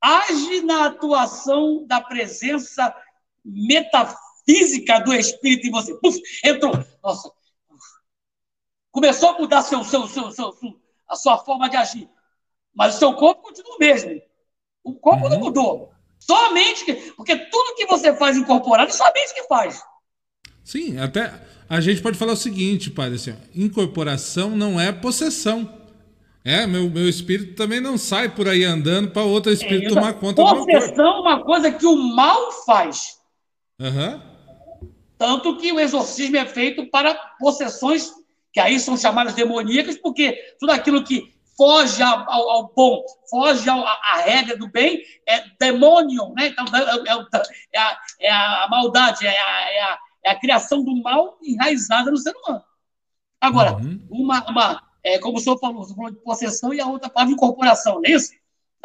age 0.00 0.60
na 0.60 0.86
atuação 0.86 1.84
da 1.84 2.00
presença 2.00 2.94
metafísica 3.44 5.00
do 5.00 5.12
Espírito 5.12 5.66
em 5.66 5.72
você. 5.72 5.94
Puf, 5.94 6.16
entrou. 6.44 6.72
Nossa. 7.02 7.28
Começou 8.92 9.30
a 9.30 9.38
mudar 9.40 9.62
seu, 9.62 9.82
seu, 9.82 10.06
seu, 10.06 10.30
seu, 10.30 10.52
seu 10.52 10.81
a 11.12 11.16
sua 11.16 11.38
forma 11.38 11.68
de 11.68 11.76
agir. 11.76 12.08
Mas 12.74 12.96
o 12.96 12.98
seu 12.98 13.12
corpo 13.14 13.42
continua 13.42 13.76
o 13.76 13.78
mesmo. 13.78 14.20
O 14.82 14.94
corpo 14.94 15.24
uhum. 15.24 15.30
não 15.30 15.38
mudou. 15.38 15.92
Somente 16.18 16.84
que. 16.84 16.94
Porque 17.12 17.36
tudo 17.36 17.76
que 17.76 17.86
você 17.86 18.14
faz 18.14 18.36
incorporado 18.36 18.90
é 18.90 18.92
somente 18.92 19.34
que 19.34 19.42
faz. 19.44 19.82
Sim, 20.64 20.98
até 20.98 21.32
a 21.68 21.80
gente 21.80 22.00
pode 22.00 22.16
falar 22.16 22.32
o 22.32 22.36
seguinte, 22.36 22.90
padre, 22.90 23.16
assim, 23.16 23.36
incorporação 23.54 24.50
não 24.50 24.80
é 24.80 24.92
possessão. 24.92 25.80
É, 26.44 26.66
meu, 26.66 26.88
meu 26.90 27.08
espírito 27.08 27.54
também 27.54 27.80
não 27.80 27.96
sai 27.96 28.28
por 28.28 28.48
aí 28.48 28.64
andando 28.64 29.10
para 29.10 29.22
outro 29.22 29.52
espírito 29.52 29.86
é, 29.86 29.94
tomar 29.94 30.14
conta 30.14 30.42
possessão 30.42 30.60
do 30.60 30.66
meu. 30.66 30.80
Possessão 30.80 31.06
é 31.06 31.20
uma 31.20 31.44
coisa 31.44 31.70
que 31.70 31.86
o 31.86 31.96
mal 31.96 32.52
faz. 32.64 33.18
Uhum. 33.78 34.20
Tanto 35.18 35.56
que 35.56 35.72
o 35.72 35.78
exorcismo 35.78 36.36
é 36.36 36.46
feito 36.46 36.86
para 36.90 37.14
possessões 37.38 38.12
que 38.52 38.60
aí 38.60 38.78
são 38.78 38.96
chamadas 38.96 39.34
demoníacas, 39.34 39.96
porque 39.96 40.54
tudo 40.58 40.72
aquilo 40.72 41.02
que 41.02 41.32
foge 41.56 42.02
ao, 42.02 42.30
ao, 42.30 42.50
ao 42.50 42.72
bom, 42.74 43.04
foge 43.30 43.68
ao, 43.68 43.86
à 43.86 44.22
regra 44.24 44.56
do 44.56 44.68
bem, 44.68 45.02
é 45.26 45.44
demônio, 45.58 46.32
né? 46.34 46.48
Então, 46.48 46.64
é, 46.74 47.12
é, 47.12 47.46
é, 47.72 47.78
a, 47.78 47.98
é 48.20 48.30
a, 48.30 48.66
maldade, 48.70 49.26
é 49.26 49.30
a, 49.30 49.70
é, 49.70 49.80
a, 49.80 49.98
é 50.24 50.30
a, 50.30 50.38
criação 50.38 50.84
do 50.84 50.94
mal 51.02 51.38
enraizada 51.42 52.10
no 52.10 52.16
ser 52.16 52.34
humano. 52.36 52.62
Agora, 53.40 53.74
uhum. 53.74 54.00
uma, 54.10 54.44
uma 54.48 54.82
é, 55.02 55.18
como 55.18 55.38
o 55.38 55.40
senhor 55.40 55.58
falou, 55.58 55.84
você 55.84 55.94
falou 55.94 56.10
de 56.10 56.18
possessão 56.18 56.72
e 56.72 56.80
a 56.80 56.86
outra 56.86 57.10
parte 57.10 57.28
de 57.28 57.34
incorporação, 57.34 57.94
não 57.96 58.04
é 58.06 58.10
isso? 58.10 58.32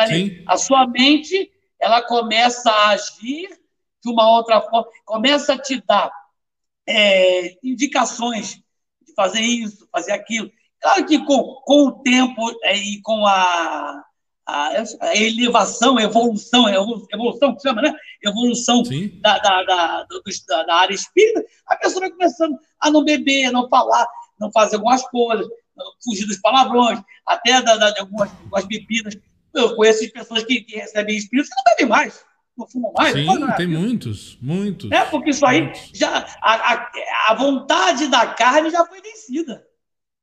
Sim. 0.08 0.44
A 0.48 0.58
sua 0.58 0.88
mente, 0.88 1.52
ela 1.80 2.02
começa 2.02 2.70
a 2.70 2.90
agir 2.90 3.50
de 4.04 4.10
uma 4.12 4.30
outra 4.30 4.62
forma, 4.62 4.88
começa 5.06 5.54
a 5.54 5.58
te 5.58 5.82
dar 5.86 6.12
é, 6.88 7.58
indicações 7.64 8.62
fazer 9.18 9.42
isso, 9.42 9.90
fazer 9.92 10.12
aquilo. 10.12 10.50
Claro 10.80 11.06
que 11.06 11.18
com, 11.26 11.62
com 11.66 11.88
o 11.88 11.92
tempo 12.04 12.42
é, 12.64 12.78
e 12.78 13.02
com 13.02 13.26
a, 13.26 14.04
a, 14.46 14.84
a, 15.02 15.18
elevação, 15.18 16.00
evolução, 16.00 16.70
evolução 16.70 17.56
que 17.56 17.64
chama, 17.64 17.82
né? 17.82 17.94
Evolução 18.24 18.84
da, 19.20 19.40
da, 19.40 19.64
da, 19.64 20.04
da, 20.04 20.64
da, 20.64 20.76
área 20.76 20.94
espírita, 20.94 21.44
a 21.68 21.76
pessoa 21.76 22.02
vai 22.02 22.12
começando 22.12 22.58
a 22.80 22.92
não 22.92 23.04
beber, 23.04 23.48
a 23.48 23.52
não 23.52 23.68
falar, 23.68 24.08
não 24.40 24.52
fazer 24.52 24.76
algumas 24.76 25.02
coisas, 25.10 25.48
fugir 26.04 26.28
dos 26.28 26.40
palavrões, 26.40 27.02
até 27.26 27.60
da, 27.62 27.76
da, 27.76 27.90
de 27.90 28.00
algumas, 28.00 28.30
algumas 28.30 28.66
bebidas. 28.66 29.18
Eu 29.54 29.76
conheço 29.76 30.12
pessoas 30.12 30.44
que, 30.44 30.62
que 30.62 30.76
recebem 30.76 31.18
espíritos 31.18 31.50
que 31.50 31.56
não 31.56 31.64
bebem 31.76 31.88
mais 31.88 32.28
não 32.58 32.94
mais? 32.94 33.14
Sim, 33.14 33.28
tem 33.56 33.68
muitos, 33.68 34.38
muitos. 34.42 34.92
É, 34.92 35.06
porque 35.06 35.30
isso 35.30 35.46
aí, 35.46 35.72
já, 35.94 36.26
a, 36.42 36.74
a, 36.74 36.92
a, 37.30 37.34
vontade 37.36 38.08
da 38.08 38.26
carne 38.28 38.70
já 38.70 38.86
foi 38.86 39.02
vencida. 39.02 39.64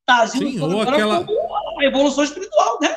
Está 0.00 0.22
agindo 0.22 0.50
Sim, 0.50 0.60
ou 0.60 0.82
aquela... 0.82 1.24
como 1.24 1.80
a 1.80 1.84
evolução 1.84 2.24
espiritual, 2.24 2.78
né? 2.80 2.94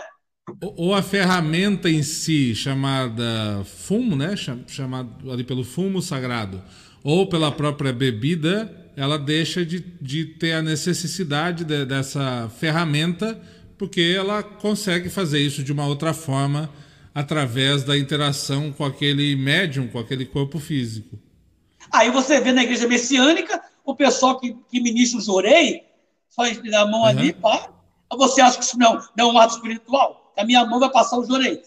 Ou 0.75 0.93
a 0.93 1.01
ferramenta 1.01 1.89
em 1.89 2.03
si, 2.03 2.55
chamada 2.55 3.63
fumo, 3.65 4.15
né? 4.15 4.35
Chamado 4.35 5.31
ali 5.31 5.43
pelo 5.43 5.63
fumo 5.63 6.01
sagrado, 6.01 6.61
ou 7.03 7.27
pela 7.27 7.51
própria 7.51 7.93
bebida, 7.93 8.91
ela 8.95 9.17
deixa 9.17 9.65
de, 9.65 9.79
de 9.79 10.25
ter 10.25 10.53
a 10.53 10.61
necessidade 10.61 11.63
de, 11.63 11.85
dessa 11.85 12.49
ferramenta 12.57 13.39
porque 13.77 14.15
ela 14.17 14.41
consegue 14.41 15.09
fazer 15.09 15.39
isso 15.39 15.63
de 15.63 15.71
uma 15.71 15.85
outra 15.85 16.13
forma 16.13 16.69
através 17.18 17.84
da 17.84 17.97
interação 17.97 18.72
com 18.72 18.86
aquele 18.86 19.36
médium, 19.36 19.88
com 19.88 19.97
aquele 19.97 20.24
corpo 20.24 20.59
físico. 20.59 21.18
Aí 21.91 22.11
você 22.11 22.39
vê 22.39 22.51
na 22.51 22.61
igreja 22.61 22.88
messiânica 22.88 23.59
o 23.84 23.95
pessoal 23.95 24.39
que, 24.39 24.53
que 24.70 24.80
ministra 24.80 25.18
o 25.20 25.24
jorei, 25.24 25.84
só 26.30 26.43
a 26.43 26.86
mão 26.86 26.99
uhum. 27.01 27.07
ali, 27.07 27.34
pá. 27.34 27.72
Você 28.15 28.39
acha 28.39 28.59
que 28.59 28.63
isso 28.63 28.78
não, 28.78 29.01
não 29.18 29.30
é 29.30 29.34
um 29.34 29.39
ato 29.39 29.55
espiritual? 29.55 30.32
A 30.38 30.45
minha 30.45 30.63
mão 30.63 30.80
vai 30.80 30.91
passar 30.91 31.18
o 31.18 31.26
jorei. 31.26 31.59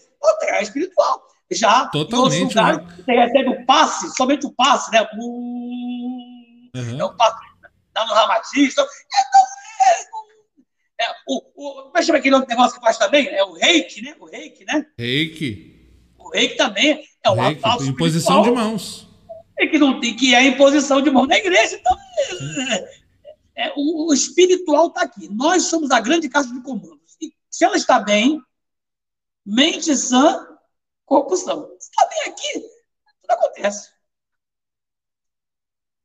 É 0.43 0.63
espiritual. 0.63 1.21
Já 1.51 1.87
Totalmente, 1.87 2.55
lugares, 2.55 2.77
né? 2.77 2.95
você 2.95 3.11
recebe 3.11 3.49
o 3.49 3.65
passe, 3.65 4.15
somente 4.15 4.45
o 4.45 4.51
passe, 4.53 4.89
né? 4.89 5.05
Uhum. 5.17 6.97
É 6.97 7.03
o 7.03 7.13
passe 7.13 7.51
dá 7.93 8.05
no 8.05 8.13
ramatista. 8.13 8.81
Então, 8.81 8.87
é, 11.01 11.15
o, 11.27 11.37
o, 11.55 11.83
como 11.83 11.97
é 11.97 12.03
que 12.03 12.11
aquele 12.11 12.35
outro 12.35 12.49
negócio 12.49 12.75
que 12.75 12.85
faz 12.85 12.97
também? 12.97 13.27
É 13.27 13.43
o 13.43 13.53
reiki, 13.53 14.01
né? 14.01 14.15
O 14.19 14.25
reiki, 14.25 14.63
né? 14.65 14.85
Reiki. 14.97 15.89
O 16.17 16.29
reiki 16.29 16.55
também 16.55 17.03
é 17.23 17.29
um 17.31 17.35
reiki, 17.35 17.61
ato 17.63 17.83
Imposição 17.83 18.43
de 18.43 18.51
mãos. 18.51 19.07
É 19.57 19.65
que, 19.67 19.79
não 19.79 19.99
tem, 19.99 20.15
que 20.15 20.35
é 20.35 20.43
imposição 20.45 21.01
de 21.01 21.09
mãos 21.09 21.27
na 21.27 21.37
igreja. 21.37 21.75
Então, 21.75 21.97
é, 23.55 23.67
é, 23.67 23.73
o, 23.75 24.09
o 24.09 24.13
espiritual 24.13 24.87
está 24.87 25.01
aqui. 25.01 25.27
Nós 25.29 25.63
somos 25.63 25.89
a 25.91 25.99
grande 25.99 26.29
casa 26.29 26.53
de 26.53 26.61
comandos. 26.61 27.17
E 27.19 27.33
se 27.49 27.65
ela 27.65 27.75
está 27.75 27.99
bem, 27.99 28.39
mente 29.45 29.95
sã, 29.95 30.47
corpo 31.05 31.35
são. 31.35 31.67
Se 31.79 31.89
está 31.89 32.07
bem 32.07 32.31
aqui, 32.31 32.59
tudo 33.21 33.31
acontece. 33.31 33.89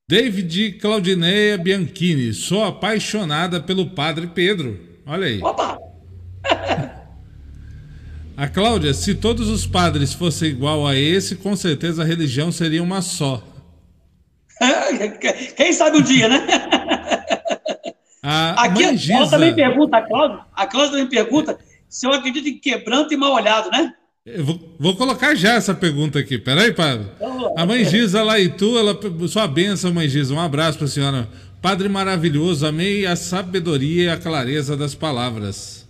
David 0.09 0.78
Claudineia 0.78 1.59
Bianchini, 1.59 2.32
sou 2.32 2.62
apaixonada 2.62 3.61
pelo 3.61 3.90
Padre 3.90 4.28
Pedro. 4.28 4.86
Olha 5.07 5.26
aí. 5.26 5.40
Opa! 5.40 5.78
a 8.36 8.48
Cláudia, 8.48 8.92
se 8.92 9.14
todos 9.14 9.48
os 9.48 9.66
padres 9.66 10.12
fossem 10.12 10.50
igual 10.50 10.86
a 10.86 10.96
esse, 10.96 11.36
com 11.36 11.54
certeza 11.54 12.02
a 12.02 12.04
religião 12.04 12.50
seria 12.50 12.82
uma 12.82 13.00
só. 13.00 13.42
Quem 15.57 15.72
sabe 15.72 15.98
o 15.98 16.02
dia, 16.02 16.28
né? 16.28 16.46
A 18.22 18.64
Aqui, 18.64 19.12
ela 19.12 19.30
também 19.30 19.54
pergunta, 19.54 19.96
a 19.98 20.02
Cláudia, 20.02 20.40
a 20.52 20.66
Cláudia 20.66 20.92
também 20.92 21.07
pergunta 21.07 21.57
se 21.88 22.07
eu 22.07 22.12
acredito 22.12 22.48
em 22.48 22.59
quebranto 22.59 23.14
e 23.14 23.16
mal 23.16 23.32
olhado, 23.32 23.70
né? 23.70 23.94
Vou, 24.40 24.74
vou, 24.76 24.96
colocar 24.96 25.36
já 25.36 25.54
essa 25.54 25.72
pergunta 25.72 26.18
aqui. 26.18 26.36
Peraí, 26.36 26.72
padre. 26.72 27.07
A 27.57 27.64
mãe 27.64 27.84
Giza 27.84 28.24
lá 28.24 28.40
e 28.40 28.48
tu, 28.48 28.76
ela, 28.76 28.98
sua 29.28 29.46
benção, 29.46 29.94
mãe 29.94 30.09
Giza. 30.09 30.34
Um 30.34 30.40
abraço 30.40 30.76
para 30.76 30.88
a 30.88 30.90
senhora. 30.90 31.28
Padre 31.66 31.88
maravilhoso, 31.88 32.64
amei 32.64 33.06
a 33.06 33.16
sabedoria 33.16 34.04
e 34.04 34.08
a 34.08 34.16
clareza 34.16 34.76
das 34.76 34.94
palavras. 34.94 35.84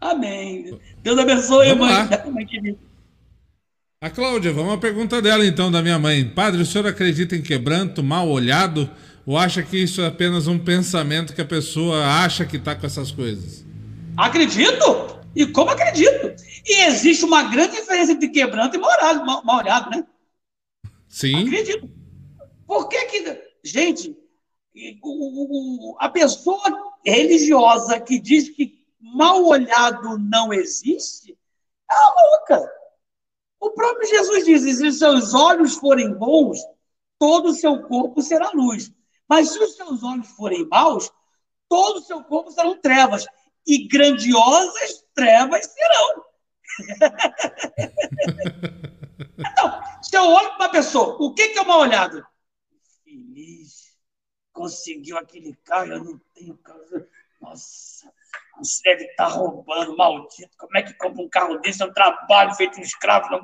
Amém. 0.00 0.76
Deus 1.04 1.16
abençoe, 1.16 1.68
vamos 1.68 1.86
mãe. 1.86 2.76
A 4.00 4.10
Cláudia, 4.10 4.52
vamos 4.52 4.74
à 4.74 4.76
pergunta 4.76 5.22
dela 5.22 5.46
então, 5.46 5.70
da 5.70 5.80
minha 5.82 6.00
mãe. 6.00 6.28
Padre, 6.28 6.62
o 6.62 6.66
senhor 6.66 6.84
acredita 6.88 7.36
em 7.36 7.42
quebranto, 7.42 8.02
mal 8.02 8.28
olhado? 8.28 8.90
Ou 9.24 9.38
acha 9.38 9.62
que 9.62 9.80
isso 9.80 10.02
é 10.02 10.08
apenas 10.08 10.48
um 10.48 10.58
pensamento 10.58 11.32
que 11.32 11.40
a 11.40 11.44
pessoa 11.44 12.04
acha 12.04 12.44
que 12.44 12.56
está 12.56 12.74
com 12.74 12.84
essas 12.84 13.12
coisas? 13.12 13.64
Acredito! 14.16 15.20
E 15.32 15.46
como 15.46 15.70
acredito? 15.70 16.34
E 16.66 16.86
existe 16.88 17.24
uma 17.24 17.44
grande 17.44 17.76
diferença 17.76 18.10
entre 18.10 18.30
quebranto 18.30 18.76
e 18.76 18.80
mal, 18.80 18.90
mal, 19.24 19.44
mal 19.44 19.58
olhado, 19.58 19.90
né? 19.90 20.04
Sim. 21.08 21.46
Acredito. 21.46 21.88
Por 22.66 22.88
que 22.88 23.04
que... 23.04 23.48
Gente, 23.62 24.16
a 25.98 26.08
pessoa 26.08 26.96
religiosa 27.04 28.00
que 28.00 28.18
diz 28.18 28.48
que 28.48 28.78
mal 29.00 29.44
olhado 29.44 30.18
não 30.18 30.52
existe, 30.52 31.38
é 31.90 31.94
uma 31.94 32.22
louca. 32.30 32.72
O 33.60 33.70
próprio 33.70 34.08
Jesus 34.08 34.44
diz: 34.44 34.62
se 34.62 34.86
os 34.86 34.98
seus 34.98 35.34
olhos 35.34 35.74
forem 35.74 36.14
bons, 36.14 36.58
todo 37.18 37.48
o 37.48 37.54
seu 37.54 37.82
corpo 37.84 38.22
será 38.22 38.50
luz. 38.54 38.92
Mas 39.28 39.50
se 39.50 39.58
os 39.58 39.76
seus 39.76 40.02
olhos 40.02 40.28
forem 40.28 40.66
maus, 40.68 41.10
todo 41.68 41.98
o 41.98 42.02
seu 42.02 42.24
corpo 42.24 42.50
serão 42.50 42.80
trevas 42.80 43.26
e 43.66 43.86
grandiosas 43.86 45.04
trevas 45.14 45.66
serão. 45.66 46.24
então, 49.38 49.82
se 50.02 50.16
eu 50.16 50.22
olho 50.22 50.48
para 50.50 50.56
uma 50.56 50.68
pessoa, 50.70 51.16
o 51.20 51.34
que, 51.34 51.48
que 51.48 51.58
é 51.58 51.62
uma 51.62 51.78
olhada? 51.78 52.26
Conseguiu 54.58 55.16
aquele 55.16 55.54
carro, 55.64 55.92
eu 55.92 56.04
não 56.04 56.20
tenho 56.34 56.56
carro. 56.56 57.06
Nossa, 57.40 58.12
você 58.58 58.82
deve 58.82 59.04
estar 59.04 59.28
roubando, 59.28 59.96
maldito. 59.96 60.50
Como 60.58 60.76
é 60.76 60.82
que 60.82 60.92
compra 60.94 61.22
um 61.22 61.28
carro 61.28 61.58
desse? 61.58 61.80
É 61.80 61.86
um 61.86 61.92
trabalho 61.92 62.52
feito 62.54 62.80
um 62.80 62.82
escravo. 62.82 63.30
Não. 63.30 63.40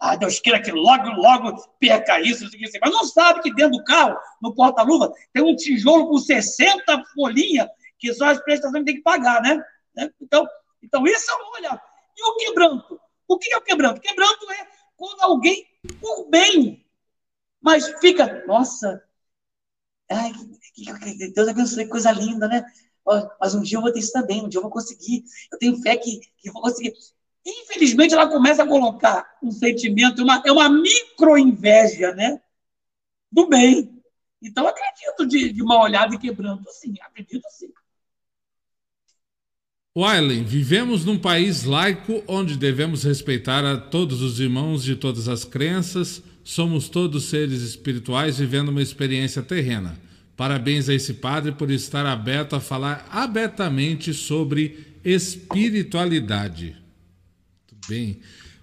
Ah, 0.00 0.16
Deus 0.16 0.40
queira 0.40 0.60
que 0.60 0.72
logo, 0.72 1.08
logo 1.10 1.56
perca 1.78 2.20
isso. 2.20 2.50
Mas 2.80 2.92
não 2.92 3.04
sabe 3.04 3.42
que 3.42 3.54
dentro 3.54 3.78
do 3.78 3.84
carro, 3.84 4.18
no 4.42 4.52
porta-luva, 4.52 5.12
tem 5.32 5.44
um 5.44 5.54
tijolo 5.54 6.08
com 6.08 6.18
60 6.18 7.04
folhinhas 7.14 7.68
que 7.96 8.12
só 8.12 8.26
as 8.26 8.40
prestações 8.40 8.84
tem 8.84 8.96
que 8.96 9.02
pagar, 9.02 9.40
né? 9.40 9.62
né? 9.94 10.10
Então, 10.20 10.44
então, 10.82 11.06
isso 11.06 11.30
é 11.30 11.34
uma 11.34 11.52
olhada. 11.58 11.82
E 12.16 12.22
o 12.24 12.36
quebranto? 12.38 13.00
O 13.28 13.38
que 13.38 13.52
é 13.52 13.56
o 13.56 13.62
quebranto? 13.62 14.00
Quebranto 14.00 14.50
é 14.50 14.66
quando 14.96 15.20
alguém, 15.20 15.64
por 16.00 16.28
bem, 16.28 16.84
mas 17.60 17.88
fica, 18.00 18.44
nossa, 18.46 19.02
ai, 20.10 20.32
Deus 21.34 21.48
abençoe, 21.48 21.86
coisa 21.86 22.12
linda, 22.12 22.48
né? 22.48 22.64
Mas 23.40 23.54
um 23.54 23.62
dia 23.62 23.78
eu 23.78 23.82
vou 23.82 23.92
ter 23.92 24.00
isso 24.00 24.12
também, 24.12 24.44
um 24.44 24.48
dia 24.48 24.58
eu 24.58 24.62
vou 24.62 24.70
conseguir. 24.70 25.24
Eu 25.52 25.58
tenho 25.58 25.80
fé 25.80 25.96
que, 25.96 26.20
que 26.38 26.50
vou 26.50 26.62
conseguir. 26.62 26.92
Infelizmente, 27.44 28.12
ela 28.12 28.28
começa 28.28 28.64
a 28.64 28.66
colocar 28.66 29.38
um 29.40 29.52
sentimento, 29.52 30.22
uma, 30.22 30.42
é 30.44 30.50
uma 30.50 30.68
micro-inveja, 30.68 32.12
né? 32.14 32.40
Do 33.30 33.48
bem. 33.48 34.02
Então, 34.42 34.66
acredito 34.66 35.26
de, 35.26 35.52
de 35.52 35.62
uma 35.62 35.80
olhada 35.80 36.14
e 36.14 36.18
quebranto, 36.18 36.64
sim, 36.72 36.94
acredito 37.00 37.44
sim. 37.50 37.72
Wylen, 39.96 40.44
vivemos 40.44 41.04
num 41.04 41.18
país 41.18 41.64
laico 41.64 42.22
onde 42.28 42.58
devemos 42.58 43.02
respeitar 43.02 43.64
a 43.64 43.78
todos 43.78 44.20
os 44.20 44.38
irmãos 44.38 44.82
de 44.82 44.94
todas 44.94 45.26
as 45.26 45.42
crenças, 45.42 46.22
somos 46.46 46.88
todos 46.88 47.24
seres 47.24 47.60
espirituais 47.60 48.38
vivendo 48.38 48.68
uma 48.68 48.80
experiência 48.80 49.42
terrena. 49.42 49.98
Parabéns 50.36 50.88
a 50.88 50.94
esse 50.94 51.14
padre 51.14 51.50
por 51.50 51.72
estar 51.72 52.06
aberto 52.06 52.54
a 52.54 52.60
falar 52.60 53.04
abertamente 53.10 54.14
sobre 54.14 54.94
espiritualidade. 55.04 56.76
Muito 57.72 57.88
bem. 57.88 58.20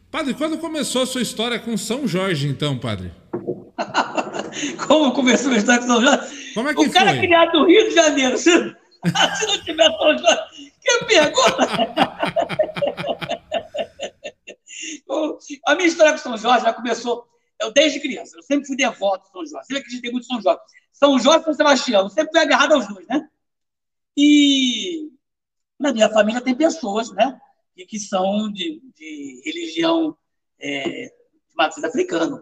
Padre, 0.10 0.34
quando 0.34 0.58
começou 0.60 1.02
a 1.02 1.06
sua 1.06 1.22
história 1.22 1.60
com 1.60 1.76
São 1.76 2.08
Jorge, 2.08 2.48
então, 2.48 2.78
padre? 2.78 3.12
Como 4.88 5.12
começou 5.12 5.52
a 5.52 5.58
história 5.58 5.82
com 5.82 5.88
São 5.88 6.02
Jorge? 6.02 6.54
Como 6.54 6.70
é 6.70 6.74
que 6.74 6.80
o 6.80 6.84
foi? 6.84 6.94
cara 6.94 7.20
criado 7.20 7.60
no 7.60 7.68
Rio 7.68 7.90
de 7.90 7.96
Janeiro. 7.96 8.38
Se, 8.40 8.50
se 8.50 9.46
não 9.46 9.62
tiver 9.62 9.92
São 9.98 10.18
Jorge, 10.18 10.72
que 10.82 11.06
pergunta! 11.06 11.68
a 15.68 15.76
minha 15.76 15.88
história 15.88 16.14
com 16.14 16.20
São 16.20 16.38
Jorge 16.38 16.64
já 16.64 16.72
começou 16.72 17.28
eu, 17.60 17.72
desde 17.72 18.00
criança. 18.00 18.38
Eu 18.38 18.44
sempre 18.44 18.68
fui 18.68 18.76
devoto 18.76 19.26
de 19.26 19.32
São 19.32 19.46
Jorge. 19.46 19.68
Sempre 19.68 19.82
acreditei 19.82 20.12
muito 20.12 20.26
em 20.26 20.28
São 20.28 20.42
Jorge. 20.42 20.62
São 20.92 21.20
Jorge 21.20 21.42
e 21.42 21.44
São 21.46 21.54
Sebastião. 21.54 22.10
Sempre 22.10 22.32
fui 22.32 22.42
agarrado 22.42 22.74
aos 22.74 22.88
dois, 22.88 23.08
né? 23.08 23.30
E 24.16 25.12
na 25.80 25.92
minha 25.92 26.10
família 26.10 26.42
tem 26.42 26.56
pessoas, 26.56 27.12
né? 27.12 27.40
Que, 27.76 27.86
que 27.86 28.00
são 28.00 28.52
de, 28.52 28.82
de 28.96 29.42
religião 29.46 30.16
é, 30.60 31.08
de 31.50 31.56
matriz 31.56 31.84
africana. 31.84 32.42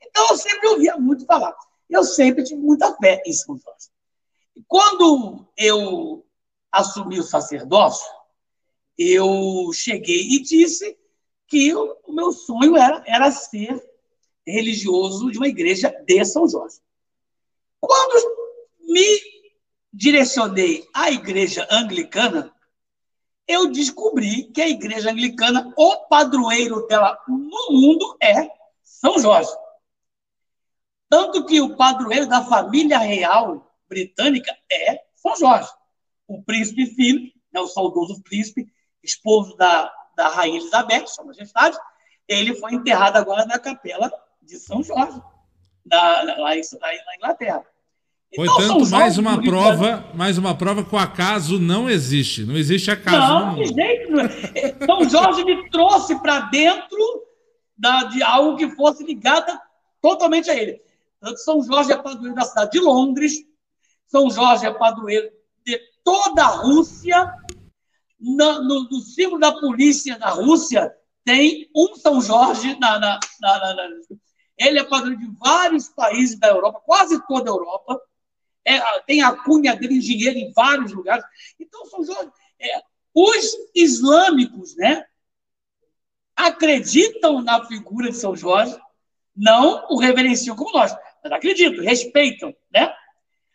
Então 0.00 0.26
eu 0.30 0.36
sempre 0.36 0.68
ouvia 0.68 0.96
muito 0.96 1.26
falar. 1.26 1.54
Eu 1.88 2.04
sempre 2.04 2.44
tive 2.44 2.60
muita 2.60 2.96
fé 2.96 3.22
em 3.26 3.32
São 3.32 3.56
Jorge. 3.58 3.88
E 4.54 4.62
quando 4.66 5.46
eu 5.56 6.26
assumi 6.72 7.18
o 7.18 7.24
sacerdócio, 7.24 8.06
eu 8.98 9.70
cheguei 9.72 10.22
e 10.30 10.42
disse 10.42 10.96
que 11.46 11.74
o 11.74 12.12
meu 12.12 12.32
sonho 12.32 12.76
era, 12.76 13.02
era 13.06 13.30
ser 13.30 13.82
religioso 14.46 15.30
de 15.30 15.38
uma 15.38 15.48
igreja 15.48 15.90
de 16.06 16.24
São 16.24 16.48
Jorge. 16.48 16.76
Quando 17.80 18.36
me 18.80 19.20
direcionei 19.92 20.86
à 20.94 21.10
igreja 21.10 21.66
anglicana, 21.70 22.52
eu 23.48 23.70
descobri 23.70 24.44
que 24.52 24.60
a 24.60 24.68
igreja 24.68 25.10
anglicana, 25.10 25.72
o 25.76 25.96
padroeiro 26.08 26.86
dela 26.86 27.18
no 27.28 27.70
mundo 27.70 28.16
é 28.20 28.48
São 28.82 29.18
Jorge. 29.18 29.50
Tanto 31.08 31.46
que 31.46 31.60
o 31.60 31.76
padroeiro 31.76 32.26
da 32.26 32.44
família 32.44 32.98
real 32.98 33.72
britânica 33.88 34.56
é 34.70 35.04
São 35.14 35.36
Jorge 35.36 35.70
o 36.26 36.42
príncipe 36.42 36.86
Philip, 36.86 37.34
né, 37.52 37.60
o 37.60 37.68
saudoso 37.68 38.20
príncipe, 38.22 38.70
esposo 39.02 39.56
da, 39.56 39.92
da 40.16 40.28
rainha 40.28 40.58
Elizabeth, 40.58 41.06
sua 41.06 41.24
majestade, 41.24 41.78
ele 42.26 42.54
foi 42.56 42.74
enterrado 42.74 43.16
agora 43.16 43.46
na 43.46 43.58
capela 43.58 44.10
de 44.46 44.58
São 44.58 44.82
Jorge, 44.82 45.20
na, 45.84 46.22
lá, 46.22 46.50
na 46.54 47.16
Inglaterra. 47.16 47.64
Então, 48.32 48.44
Portanto, 48.44 48.90
mais 48.90 49.18
uma 49.18 49.40
prova, 49.40 50.04
mais 50.14 50.36
uma 50.36 50.54
prova 50.54 50.84
que 50.84 50.94
o 50.94 50.98
acaso 50.98 51.58
não 51.58 51.88
existe. 51.88 52.44
Não 52.44 52.56
existe 52.56 52.90
acaso. 52.90 53.32
Não, 53.32 53.54
de 53.54 53.66
jeito 53.66 54.12
nenhum. 54.12 54.28
É, 54.54 54.76
São 54.84 55.08
Jorge 55.08 55.44
me 55.44 55.70
trouxe 55.70 56.20
para 56.20 56.40
dentro 56.40 56.98
da, 57.78 58.04
de 58.04 58.22
algo 58.22 58.56
que 58.56 58.68
fosse 58.70 59.04
ligado 59.04 59.58
totalmente 60.02 60.50
a 60.50 60.54
ele. 60.54 60.80
São 61.36 61.62
Jorge 61.62 61.92
é 61.92 61.96
padroeiro 61.96 62.34
da 62.34 62.42
cidade 62.42 62.72
de 62.72 62.80
Londres, 62.80 63.32
São 64.06 64.30
Jorge 64.30 64.66
é 64.66 64.72
padroeiro 64.72 65.30
de 65.64 65.80
toda 66.04 66.42
a 66.42 66.48
Rússia. 66.48 67.32
No, 68.18 68.62
no, 68.62 68.88
no 68.88 69.00
símbolo 69.00 69.38
da 69.38 69.52
polícia 69.52 70.18
da 70.18 70.30
Rússia 70.30 70.92
tem 71.24 71.68
um 71.74 71.94
São 71.96 72.20
Jorge 72.20 72.78
na, 72.78 72.98
na, 72.98 73.20
na, 73.40 73.74
na 73.74 73.88
ele 74.58 74.78
é 74.78 74.84
padroeiro 74.84 75.20
de 75.20 75.36
vários 75.38 75.88
países 75.88 76.38
da 76.38 76.48
Europa, 76.48 76.80
quase 76.84 77.24
toda 77.26 77.50
a 77.50 77.52
Europa. 77.52 78.00
É, 78.64 78.80
tem 79.02 79.22
a 79.22 79.32
cunha 79.32 79.76
dele 79.76 79.98
engenheiro 79.98 80.38
em 80.38 80.52
vários 80.52 80.92
lugares. 80.92 81.24
Então, 81.60 81.84
São 81.86 82.32
é, 82.58 82.82
os 83.14 83.56
islâmicos, 83.74 84.76
né, 84.76 85.04
acreditam 86.34 87.40
na 87.42 87.64
figura 87.64 88.10
de 88.10 88.16
São 88.16 88.36
Jorge, 88.36 88.76
não 89.34 89.86
o 89.88 89.98
reverenciam 89.98 90.56
como 90.56 90.72
nós, 90.72 90.94
mas 91.22 91.32
acreditam, 91.32 91.82
respeitam, 91.82 92.54
né? 92.70 92.94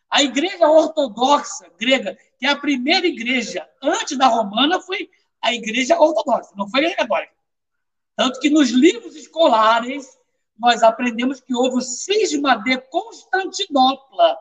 A 0.10 0.24
igreja 0.24 0.68
ortodoxa 0.68 1.72
grega, 1.80 2.18
que 2.38 2.46
é 2.46 2.50
a 2.50 2.56
primeira 2.56 3.08
igreja 3.08 3.68
antes 3.82 4.18
da 4.18 4.28
romana, 4.28 4.82
foi 4.82 5.10
a 5.42 5.54
igreja 5.54 5.98
ortodoxa, 6.00 6.52
não 6.56 6.70
foi 6.70 6.86
a 6.86 6.96
católica. 6.96 7.34
Tanto 8.16 8.40
que 8.40 8.50
nos 8.50 8.70
livros 8.72 9.16
escolares 9.16 10.18
nós 10.62 10.84
aprendemos 10.84 11.42
que 11.42 11.56
houve 11.56 11.78
o 11.78 11.82
cisma 11.82 12.56
de 12.56 12.78
Constantinopla. 12.78 14.38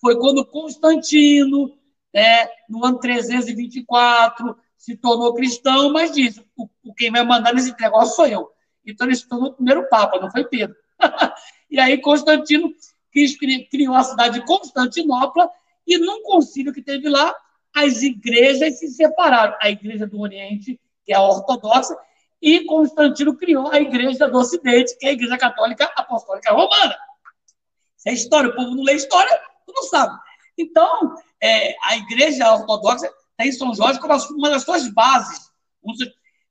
Foi 0.00 0.18
quando 0.18 0.44
Constantino, 0.44 1.72
né, 2.12 2.48
no 2.68 2.84
ano 2.84 2.98
324, 2.98 4.56
se 4.76 4.96
tornou 4.96 5.32
cristão, 5.32 5.92
mas 5.92 6.10
disse: 6.10 6.44
o, 6.56 6.68
o 6.82 6.92
quem 6.92 7.12
vai 7.12 7.22
mandar 7.24 7.54
nesse 7.54 7.72
negócio 7.80 8.16
sou 8.16 8.26
eu. 8.26 8.50
Então 8.84 9.06
ele 9.06 9.14
se 9.14 9.28
tornou 9.28 9.50
o 9.50 9.54
primeiro 9.54 9.88
Papa, 9.88 10.18
não 10.18 10.30
foi 10.30 10.44
Pedro. 10.44 10.74
e 11.70 11.78
aí 11.78 11.98
Constantino 11.98 12.74
criou 13.70 13.94
a 13.94 14.02
cidade 14.02 14.40
de 14.40 14.46
Constantinopla 14.46 15.48
e 15.86 15.98
num 15.98 16.24
concílio 16.24 16.72
que 16.72 16.82
teve 16.82 17.08
lá, 17.08 17.32
as 17.72 18.02
igrejas 18.02 18.80
se 18.80 18.88
separaram. 18.88 19.56
A 19.62 19.70
igreja 19.70 20.04
do 20.04 20.20
Oriente, 20.20 20.80
que 21.04 21.12
é 21.12 21.16
a 21.16 21.22
ortodoxa, 21.22 21.96
e 22.40 22.64
Constantino 22.64 23.36
criou 23.36 23.70
a 23.70 23.80
Igreja 23.80 24.28
do 24.28 24.38
Ocidente, 24.38 24.96
que 24.98 25.06
é 25.06 25.10
a 25.10 25.12
Igreja 25.12 25.36
Católica 25.36 25.84
Apostólica 25.96 26.52
Romana. 26.52 26.96
Isso 27.98 28.08
é 28.08 28.12
história, 28.12 28.50
o 28.50 28.54
povo 28.54 28.74
não 28.74 28.82
lê 28.82 28.94
história, 28.94 29.30
não 29.68 29.82
sabe. 29.84 30.18
Então, 30.56 31.14
é, 31.40 31.74
a 31.84 31.96
Igreja 31.96 32.52
Ortodoxa 32.52 33.10
tem 33.36 33.52
São 33.52 33.74
Jorge 33.74 34.00
como 34.00 34.14
uma 34.36 34.50
das 34.50 34.62
suas 34.62 34.88
bases. 34.88 35.50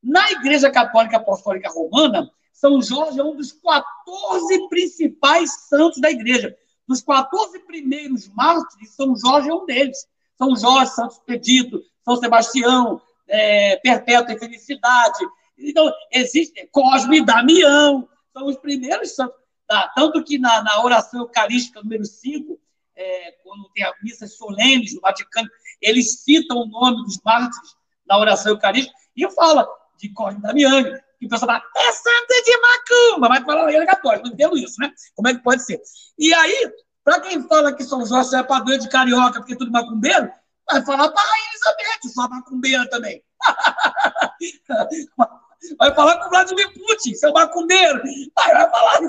Na 0.02 0.32
Igreja 0.32 0.72
Católica 0.72 1.18
Apostólica 1.18 1.70
Romana, 1.72 2.30
São 2.54 2.82
Jorge 2.82 3.20
é 3.20 3.24
um 3.24 3.36
dos 3.36 3.52
14 3.52 4.70
principais 4.70 5.68
santos 5.68 6.00
da 6.00 6.12
Igreja. 6.12 6.56
Dos 6.88 7.02
14 7.02 7.60
primeiros 7.66 8.28
mártires, 8.30 8.96
São 8.96 9.16
Jorge 9.16 9.50
é 9.50 9.54
um 9.54 9.66
deles. 9.66 10.08
São 10.38 10.56
Jorge, 10.56 10.92
Santo 10.92 11.14
Expedito, 11.14 11.84
São 12.04 12.16
Sebastião, 12.16 13.02
é, 13.28 13.76
Perpétua 13.78 14.34
e 14.34 14.40
Felicidade, 14.40 15.20
então, 15.60 15.92
existe 16.12 16.68
Cosme 16.72 17.18
e 17.18 17.26
Damião, 17.26 18.08
são 18.34 18.48
os 18.48 18.58
primeiros 18.58 19.16
santos. 19.16 19.38
Tá? 19.68 19.92
Tanto 19.96 20.24
que 20.24 20.40
na, 20.40 20.64
na 20.64 20.84
oração 20.84 21.22
eucarística 21.22 21.82
número 21.82 22.06
5, 22.06 22.60
é, 22.96 23.32
quando 23.44 23.70
tem 23.74 23.84
as 23.84 23.94
missas 24.02 24.36
solenes 24.36 24.96
no 24.96 25.02
Vaticano, 25.02 25.48
eles 25.82 26.24
citam 26.24 26.58
o 26.58 26.66
nome 26.66 27.04
dos 27.04 27.20
mártires 27.24 27.76
na 28.08 28.18
oração 28.18 28.52
eucarística 28.52 28.96
e 29.16 29.30
fala 29.32 29.68
de 29.98 30.10
Cosme 30.10 30.40
e 30.40 30.42
Damião. 30.42 31.00
E 31.22 31.26
o 31.26 31.30
pessoal 31.30 31.52
fala, 31.52 31.64
é 31.76 31.92
santo 31.92 32.44
de 32.46 32.58
Macumba, 32.58 33.30
mas 33.30 33.44
fala 33.44 33.72
ele 33.72 33.84
é 33.84 33.86
católico, 33.86 34.26
não 34.26 34.34
entendo 34.34 34.58
isso, 34.58 34.76
né? 34.80 34.92
Como 35.16 35.28
é 35.28 35.34
que 35.34 35.44
pode 35.44 35.64
ser? 35.64 35.82
E 36.18 36.34
aí, 36.34 36.74
para 37.04 37.20
quem 37.22 37.48
fala 37.48 37.74
que 37.74 37.84
São 37.84 38.06
Jorge 38.06 38.36
é 38.36 38.44
padrão 38.44 38.78
de 38.78 38.90
carioca, 38.90 39.40
porque 39.40 39.54
é 39.54 39.58
tudo 39.58 39.72
macumbeiro, 39.72 40.32
vai 40.70 40.86
falar 40.86 41.10
para 41.10 41.22
a 41.22 41.50
Elizabeth, 41.50 42.14
sua 42.14 42.30
macumbeira 42.30 42.90
também. 42.90 43.24
Vai 45.78 45.94
falar 45.94 46.18
com 46.18 46.28
o 46.28 46.30
Vladimir 46.30 46.70
Putin, 46.74 47.14
seu 47.14 47.32
macumbeiro. 47.34 48.02
Vai, 48.36 48.52
vai 48.54 48.70
falar. 48.70 49.00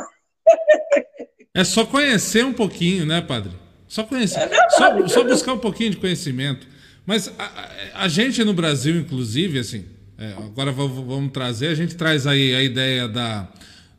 É 1.55 1.65
só 1.65 1.85
conhecer 1.85 2.45
um 2.45 2.53
pouquinho, 2.53 3.07
né, 3.07 3.21
padre? 3.21 3.53
Só 3.89 4.05
conhecer. 4.05 4.39
É 4.39 4.71
só, 4.71 5.09
só, 5.09 5.25
buscar 5.25 5.53
um 5.53 5.59
pouquinho 5.59 5.91
de 5.91 5.97
conhecimento. 5.97 6.67
Mas 7.05 7.33
a, 7.39 8.03
a 8.05 8.09
gente 8.09 8.45
no 8.45 8.55
Brasil, 8.55 8.97
inclusive, 8.97 9.59
assim, 9.59 9.85
é, 10.17 10.33
agora 10.33 10.71
vamos 10.71 11.33
trazer, 11.33 11.69
a 11.69 11.75
gente 11.75 11.97
traz 11.97 12.27
aí 12.27 12.55
a 12.55 12.63
ideia 12.63 13.09
da, 13.09 13.49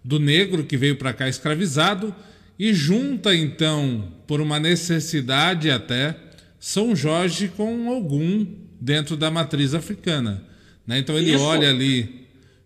do 0.04 0.20
negro 0.20 0.64
que 0.64 0.78
veio 0.78 0.96
para 0.96 1.14
cá 1.14 1.28
escravizado 1.28 2.16
e 2.58 2.74
junta, 2.74 3.36
então, 3.36 4.14
por 4.28 4.40
uma 4.40 4.60
necessidade 4.60 5.72
até, 5.72 6.16
São 6.60 6.96
Jorge 6.96 7.48
com 7.50 7.90
algum 7.90 8.46
dentro 8.80 9.18
da 9.18 9.32
matriz 9.32 9.74
africana. 9.74 10.44
Né? 10.86 11.00
Então 11.00 11.18
ele 11.18 11.34
Isso. 11.34 11.44
olha 11.44 11.70
ali 11.70 12.21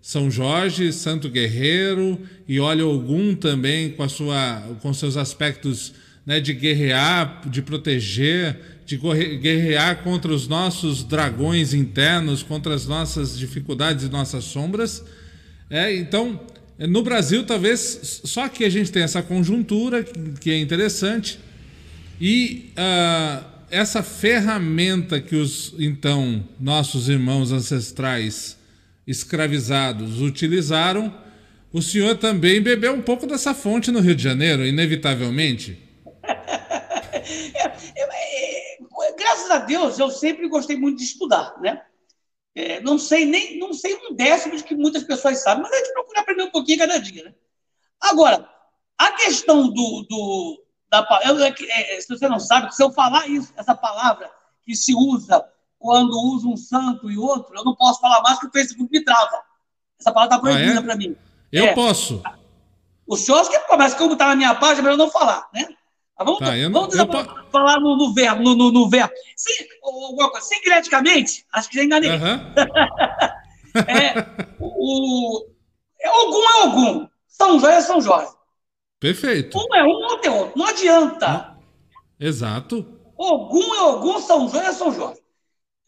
são 0.05 0.29
Jorge, 0.29 0.93
Santo 0.93 1.27
Guerreiro 1.27 2.21
e 2.47 2.59
olha 2.59 2.83
algum 2.83 3.33
também 3.33 3.89
com 3.89 4.03
a 4.03 4.07
sua 4.07 4.61
com 4.79 4.93
seus 4.93 5.17
aspectos 5.17 5.93
né, 6.23 6.39
de 6.39 6.53
guerrear, 6.53 7.41
de 7.49 7.63
proteger, 7.63 8.55
de 8.85 8.97
guerrear 8.97 10.03
contra 10.03 10.31
os 10.31 10.47
nossos 10.47 11.03
dragões 11.03 11.73
internos, 11.73 12.43
contra 12.43 12.75
as 12.75 12.85
nossas 12.85 13.35
dificuldades 13.35 14.05
e 14.05 14.09
nossas 14.09 14.43
sombras. 14.43 15.03
É, 15.71 15.95
então, 15.95 16.39
no 16.77 17.01
Brasil, 17.01 17.43
talvez 17.43 18.21
só 18.25 18.47
que 18.47 18.63
a 18.63 18.69
gente 18.69 18.91
tem 18.91 19.01
essa 19.01 19.23
conjuntura 19.23 20.03
que 20.39 20.51
é 20.51 20.59
interessante 20.59 21.39
e 22.21 22.71
uh, 22.77 23.43
essa 23.71 24.03
ferramenta 24.03 25.19
que 25.19 25.35
os 25.35 25.73
então 25.79 26.47
nossos 26.59 27.09
irmãos 27.09 27.51
ancestrais 27.51 28.63
escravizados 29.07 30.21
utilizaram, 30.21 31.13
o 31.71 31.81
senhor 31.81 32.17
também 32.17 32.61
bebeu 32.61 32.93
um 32.93 33.01
pouco 33.01 33.27
dessa 33.27 33.53
fonte 33.53 33.91
no 33.91 33.99
Rio 33.99 34.15
de 34.15 34.23
Janeiro, 34.23 34.65
inevitavelmente? 34.65 35.81
É, 37.97 38.01
é, 38.01 38.77
é, 38.77 39.13
graças 39.17 39.49
a 39.49 39.57
Deus, 39.57 39.97
eu 39.97 40.11
sempre 40.11 40.47
gostei 40.47 40.77
muito 40.77 40.99
de 40.99 41.05
estudar, 41.05 41.59
né? 41.59 41.81
É, 42.53 42.79
não 42.81 42.99
sei 42.99 43.25
nem 43.25 43.57
não 43.57 43.73
sei 43.73 43.95
um 43.95 44.13
décimo 44.15 44.55
de 44.55 44.63
que 44.63 44.75
muitas 44.75 45.03
pessoas 45.03 45.41
sabem, 45.41 45.63
mas 45.63 45.73
a 45.73 45.77
gente 45.77 45.93
procura 45.93 46.21
aprender 46.21 46.43
um 46.43 46.51
pouquinho 46.51 46.77
cada 46.77 46.99
dia, 46.99 47.23
né? 47.23 47.33
Agora, 47.99 48.47
a 48.97 49.11
questão 49.13 49.67
do, 49.67 50.05
do 50.07 50.63
da 50.89 51.05
é, 51.67 51.99
se 51.99 52.07
você 52.07 52.29
não 52.29 52.39
sabe, 52.39 52.73
se 52.73 52.81
eu 52.81 52.91
falar 52.91 53.27
isso, 53.27 53.51
essa 53.57 53.75
palavra 53.75 54.31
que 54.63 54.75
se 54.75 54.93
usa 54.93 55.43
quando 55.85 56.19
uso 56.19 56.49
um 56.49 56.57
santo 56.57 57.11
e 57.11 57.17
outro, 57.17 57.55
eu 57.55 57.63
não 57.63 57.75
posso 57.75 58.01
falar 58.01 58.19
mais 58.23 58.39
porque 58.39 58.57
o 58.57 58.59
Facebook 58.59 58.91
me 58.91 59.03
trava. 59.03 59.43
Essa 59.99 60.11
palavra 60.11 60.35
está 60.35 60.41
proibida 60.41 60.79
ah, 60.79 60.81
é? 60.81 60.83
para 60.83 60.95
mim. 60.95 61.15
Eu 61.51 61.65
é. 61.65 61.73
posso. 61.75 62.23
O 63.05 63.15
senhor 63.15 63.47
que 63.47 63.59
começa, 63.59 63.95
como 63.95 64.13
está 64.13 64.29
na 64.29 64.35
minha 64.35 64.55
página, 64.55 64.81
melhor 64.81 64.97
não 64.97 65.11
falar, 65.11 65.47
né? 65.53 65.67
Mas 66.17 66.25
vamos, 66.25 66.39
tá, 66.39 66.45
vamos 66.71 66.95
eu 66.95 67.51
falar 67.51 67.79
no, 67.79 67.95
no, 67.95 68.13
verbo, 68.15 68.41
no, 68.41 68.55
no, 68.55 68.71
no 68.71 68.89
verbo. 68.89 69.13
Sim, 69.35 69.63
alguma 69.83 70.31
coisa. 70.31 70.47
Sincreticamente, 70.47 71.45
acho 71.53 71.69
que 71.69 71.75
já 71.75 71.83
enganei. 71.83 72.09
Uhum. 72.09 72.53
é, 73.85 74.55
o, 74.59 75.45
é 76.01 76.07
algum 76.07 76.43
é 76.43 76.61
algum. 76.63 77.07
São 77.27 77.59
Jorge 77.59 77.77
é 77.77 77.81
São 77.81 78.01
Jorge. 78.01 78.31
Perfeito. 78.99 79.55
Um 79.55 79.75
é 79.75 79.83
um, 79.83 79.89
outro 79.89 80.31
é 80.31 80.31
outro. 80.31 80.53
Não 80.57 80.65
adianta. 80.65 81.55
Exato. 82.19 82.87
Algum 83.19 83.75
é 83.75 83.79
algum, 83.81 84.19
São 84.19 84.49
Jorge 84.49 84.69
é 84.69 84.73
São 84.73 84.91
Jorge. 84.91 85.24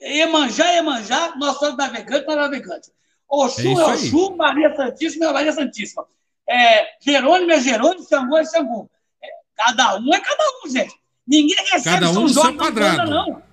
Iemanjá 0.02 0.68
é 0.72 0.76
Iemanjá, 0.76 1.36
nós 1.38 1.58
somos 1.58 1.78
navegantes, 1.78 2.28
nós 2.28 2.36
navegantes. 2.36 2.92
Oxum 3.28 3.80
é, 3.80 3.84
é 3.84 3.86
Oxum, 3.88 4.36
Maria 4.36 4.76
Santíssima 4.76 5.26
é 5.26 5.34
Maria 5.34 5.52
Santíssima. 5.52 6.06
É, 6.48 6.88
Jerônimo 7.02 7.52
é 7.52 7.60
Jerônimo, 7.60 8.08
Xangô 8.08 8.38
é 8.38 8.46
Xangô. 8.46 8.90
É, 9.22 9.28
cada 9.56 9.98
um 9.98 10.14
é 10.14 10.20
cada 10.20 10.44
um, 10.64 10.70
gente. 10.70 10.96
Ninguém 11.28 11.58
recebe 11.72 12.00
cada 12.00 12.10
um 12.12 12.14
São 12.14 12.28
Jorge 12.28 12.50
seu 12.50 12.58
quadrado. 12.58 13.10
não. 13.10 13.44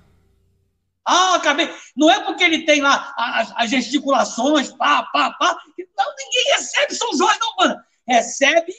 Ah, 1.05 1.35
acabei. 1.35 1.69
Não 1.95 2.11
é 2.11 2.21
porque 2.21 2.45
ele 2.45 2.65
tem 2.65 2.81
lá 2.81 3.13
as, 3.19 3.53
as 3.57 3.71
gesticulações, 3.71 4.71
pá, 4.73 5.03
pá, 5.13 5.33
pá. 5.33 5.59
Não, 5.97 6.15
ninguém 6.17 6.53
recebe 6.55 6.95
São 6.95 7.15
Jorge, 7.17 7.39
não, 7.41 7.57
mano. 7.57 7.81
Recebe 8.09 8.73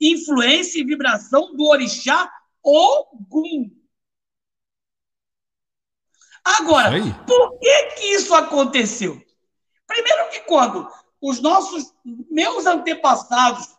influência 0.00 0.80
e 0.80 0.84
vibração 0.84 1.56
do 1.56 1.64
orixá 1.64 2.30
Ogum. 2.62 3.70
Agora, 6.46 6.90
por 7.26 7.58
que, 7.58 7.82
que 7.96 8.04
isso 8.14 8.32
aconteceu? 8.32 9.20
Primeiro 9.84 10.30
que 10.30 10.40
quando 10.40 10.88
os 11.20 11.40
nossos, 11.40 11.92
meus 12.30 12.66
antepassados, 12.66 13.76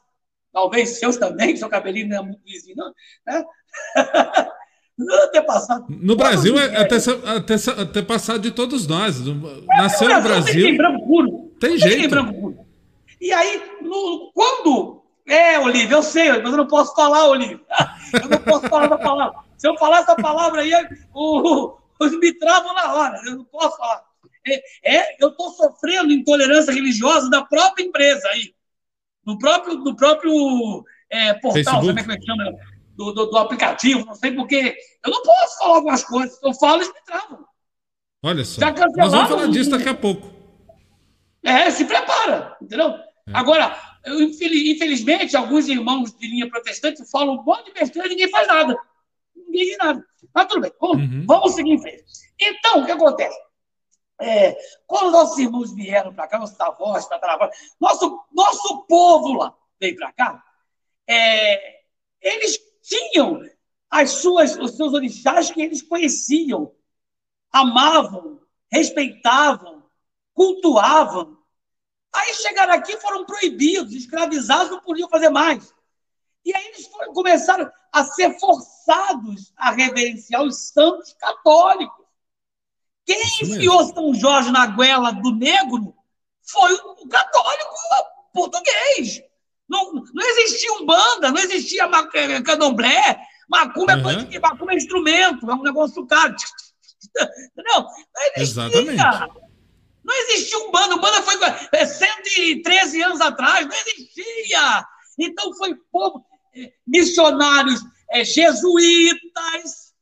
talvez 0.52 1.00
seus 1.00 1.16
também, 1.16 1.56
seu 1.56 1.70
cabelinho 1.70 2.10
não 2.10 2.18
é 2.18 2.22
muito 2.24 2.42
lisinho, 2.46 2.76
não, 2.76 2.94
né? 3.26 3.46
Ter 5.32 5.44
passado. 5.44 5.86
No 5.90 6.16
Brasil, 6.16 6.58
é 6.58 6.82
até, 6.82 6.96
até, 6.96 7.82
até 7.82 8.02
passado 8.02 8.40
de 8.40 8.50
todos 8.50 8.88
nós. 8.88 9.22
Nasceu 9.78 10.10
no 10.10 10.22
Brasil. 10.24 10.66
Tem 10.66 10.76
branco 10.76 11.06
puro. 11.06 11.52
Tem 11.60 11.78
jeito. 11.78 12.00
Tem 12.00 12.10
branco 12.10 12.34
puro. 12.34 12.66
E 13.22 13.32
aí, 13.32 13.62
no, 13.82 14.32
quando. 14.34 15.04
É, 15.28 15.60
Olívia, 15.60 15.96
eu 15.96 16.02
sei, 16.02 16.30
mas 16.42 16.52
eu 16.52 16.58
não 16.58 16.68
posso 16.68 16.96
falar, 16.96 17.26
Olívia. 17.28 17.60
Eu 18.24 18.30
não 18.30 18.38
posso 18.40 18.68
falar 18.70 18.86
essa 18.86 18.98
palavra. 18.98 19.40
Se 19.58 19.68
eu 19.68 19.78
falar 19.78 20.00
essa 20.00 20.16
palavra 20.16 20.62
aí, 20.62 20.72
o, 21.14 21.78
os 22.00 22.12
me 22.20 22.34
travam 22.34 22.74
na 22.74 22.94
hora. 22.94 23.22
Eu 23.26 23.38
não 23.38 23.46
posso 23.46 23.78
falar. 23.78 24.04
É, 24.46 25.00
é 25.00 25.18
eu 25.20 25.30
estou 25.30 25.52
sofrendo 25.52 26.12
intolerância 26.12 26.74
religiosa 26.74 27.30
da 27.30 27.44
própria 27.44 27.84
empresa 27.84 28.28
aí. 28.30 28.54
No 29.26 29.38
próprio, 29.38 29.76
no 29.76 29.96
próprio 29.96 30.86
é, 31.10 31.34
portal, 31.34 31.84
sabe 31.84 32.02
como 32.02 32.12
é 32.12 32.18
que 32.18 32.26
chama? 32.26 32.54
Do, 32.96 33.12
do, 33.12 33.26
do, 33.28 33.38
aplicativo, 33.38 34.06
não 34.06 34.16
sei 34.16 34.32
porquê. 34.32 34.76
Eu 35.06 35.12
não 35.12 35.22
posso 35.22 35.60
falar 35.60 35.76
algumas 35.76 36.04
coisas. 36.04 36.40
Eu 36.42 36.54
falo 36.54 36.82
e 36.82 36.88
me 36.88 37.02
travam. 37.06 37.46
Olha 38.24 38.44
só. 38.44 38.62
Nós 38.96 39.12
vamos 39.12 39.30
falar 39.30 39.48
disso 39.48 39.70
daqui 39.70 39.90
a 39.90 39.94
pouco. 39.94 40.34
É, 41.44 41.70
se 41.70 41.86
prepara, 41.86 42.58
entendeu? 42.62 42.90
É. 42.90 43.04
Agora, 43.34 43.78
eu, 44.06 44.22
infelizmente, 44.22 45.36
alguns 45.36 45.68
irmãos 45.68 46.14
de 46.14 46.28
linha 46.28 46.50
protestante 46.50 47.06
falam 47.10 47.36
um 47.36 47.44
monte 47.44 47.66
de 47.66 47.74
besteira 47.74 48.08
e 48.08 48.12
ninguém 48.12 48.30
faz 48.30 48.48
nada. 48.48 48.78
Nada. 49.80 50.06
Mas 50.34 50.48
tudo 50.48 50.62
bem, 50.62 50.72
vamos, 50.80 50.98
uhum. 50.98 51.26
vamos 51.26 51.56
seguir 51.56 51.72
em 51.72 51.82
frente. 51.82 52.06
Então, 52.40 52.82
o 52.82 52.86
que 52.86 52.92
acontece? 52.92 53.38
É, 54.20 54.58
quando 54.86 55.12
nossos 55.12 55.38
irmãos 55.38 55.74
vieram 55.74 56.14
para 56.14 56.28
cá, 56.28 56.40
nossos 56.40 56.60
avós, 56.60 57.08
tataravós, 57.08 57.56
nosso, 57.80 58.20
nosso 58.32 58.86
povo 58.88 59.34
lá 59.34 59.56
veio 59.80 59.96
para 59.96 60.12
cá, 60.14 60.44
é, 61.08 61.82
eles 62.22 62.60
tinham 62.82 63.42
as 63.90 64.12
suas, 64.12 64.58
os 64.58 64.76
seus 64.76 64.94
orixás 64.94 65.52
que 65.52 65.62
eles 65.62 65.82
conheciam, 65.82 66.74
amavam, 67.52 68.42
respeitavam, 68.72 69.84
cultuavam. 70.34 71.38
Aí 72.14 72.34
chegaram 72.34 72.74
aqui 72.74 72.98
foram 72.98 73.26
proibidos, 73.26 73.94
escravizados, 73.94 74.72
não 74.72 74.82
podiam 74.82 75.10
fazer 75.10 75.30
mais. 75.30 75.74
E 76.44 76.56
aí 76.56 76.66
eles 76.68 76.88
foram, 76.88 77.14
começaram 77.14 77.72
a 77.94 78.04
ser 78.04 78.38
forçados 78.40 79.54
a 79.58 79.72
reverenciar 79.72 80.44
os 80.44 80.70
santos 80.70 81.14
católicos. 81.14 82.06
Quem 83.06 83.22
enfiou 83.42 83.86
São 83.86 84.14
Jorge 84.14 84.52
na 84.52 84.68
goela 84.68 85.12
do 85.12 85.32
negro 85.32 85.96
foi 86.44 86.74
o 86.74 87.08
católico 87.08 87.76
português. 88.34 89.22
Não, 89.68 89.94
não 89.94 90.28
existia 90.30 90.74
umbanda, 90.74 91.32
não 91.32 91.40
existia 91.40 91.90
eh, 92.14 92.42
candomblé. 92.42 93.20
Macumba, 93.50 93.96
uhum. 93.96 94.28
é, 94.32 94.40
macumba 94.40 94.74
é 94.74 94.76
instrumento, 94.76 95.50
é 95.50 95.54
um 95.54 95.64
negócio 95.64 96.06
caro. 96.06 96.36
Não, 97.56 97.84
não 97.84 97.92
existia. 98.36 98.64
Exatamente. 98.66 99.48
Não 100.04 100.16
existia 100.16 100.58
Umbanda. 100.60 100.96
Umbanda 100.96 101.22
foi 101.22 101.38
113 101.86 103.02
é, 103.02 103.06
anos 103.06 103.22
atrás, 103.22 103.68
não 103.68 103.76
existia. 103.76 104.86
Então 105.20 105.54
foi 105.56 105.76
povo, 105.92 106.26
eh, 106.32 106.37
missionários 106.86 107.82
é, 108.12 108.24
jesuítas, 108.24 109.94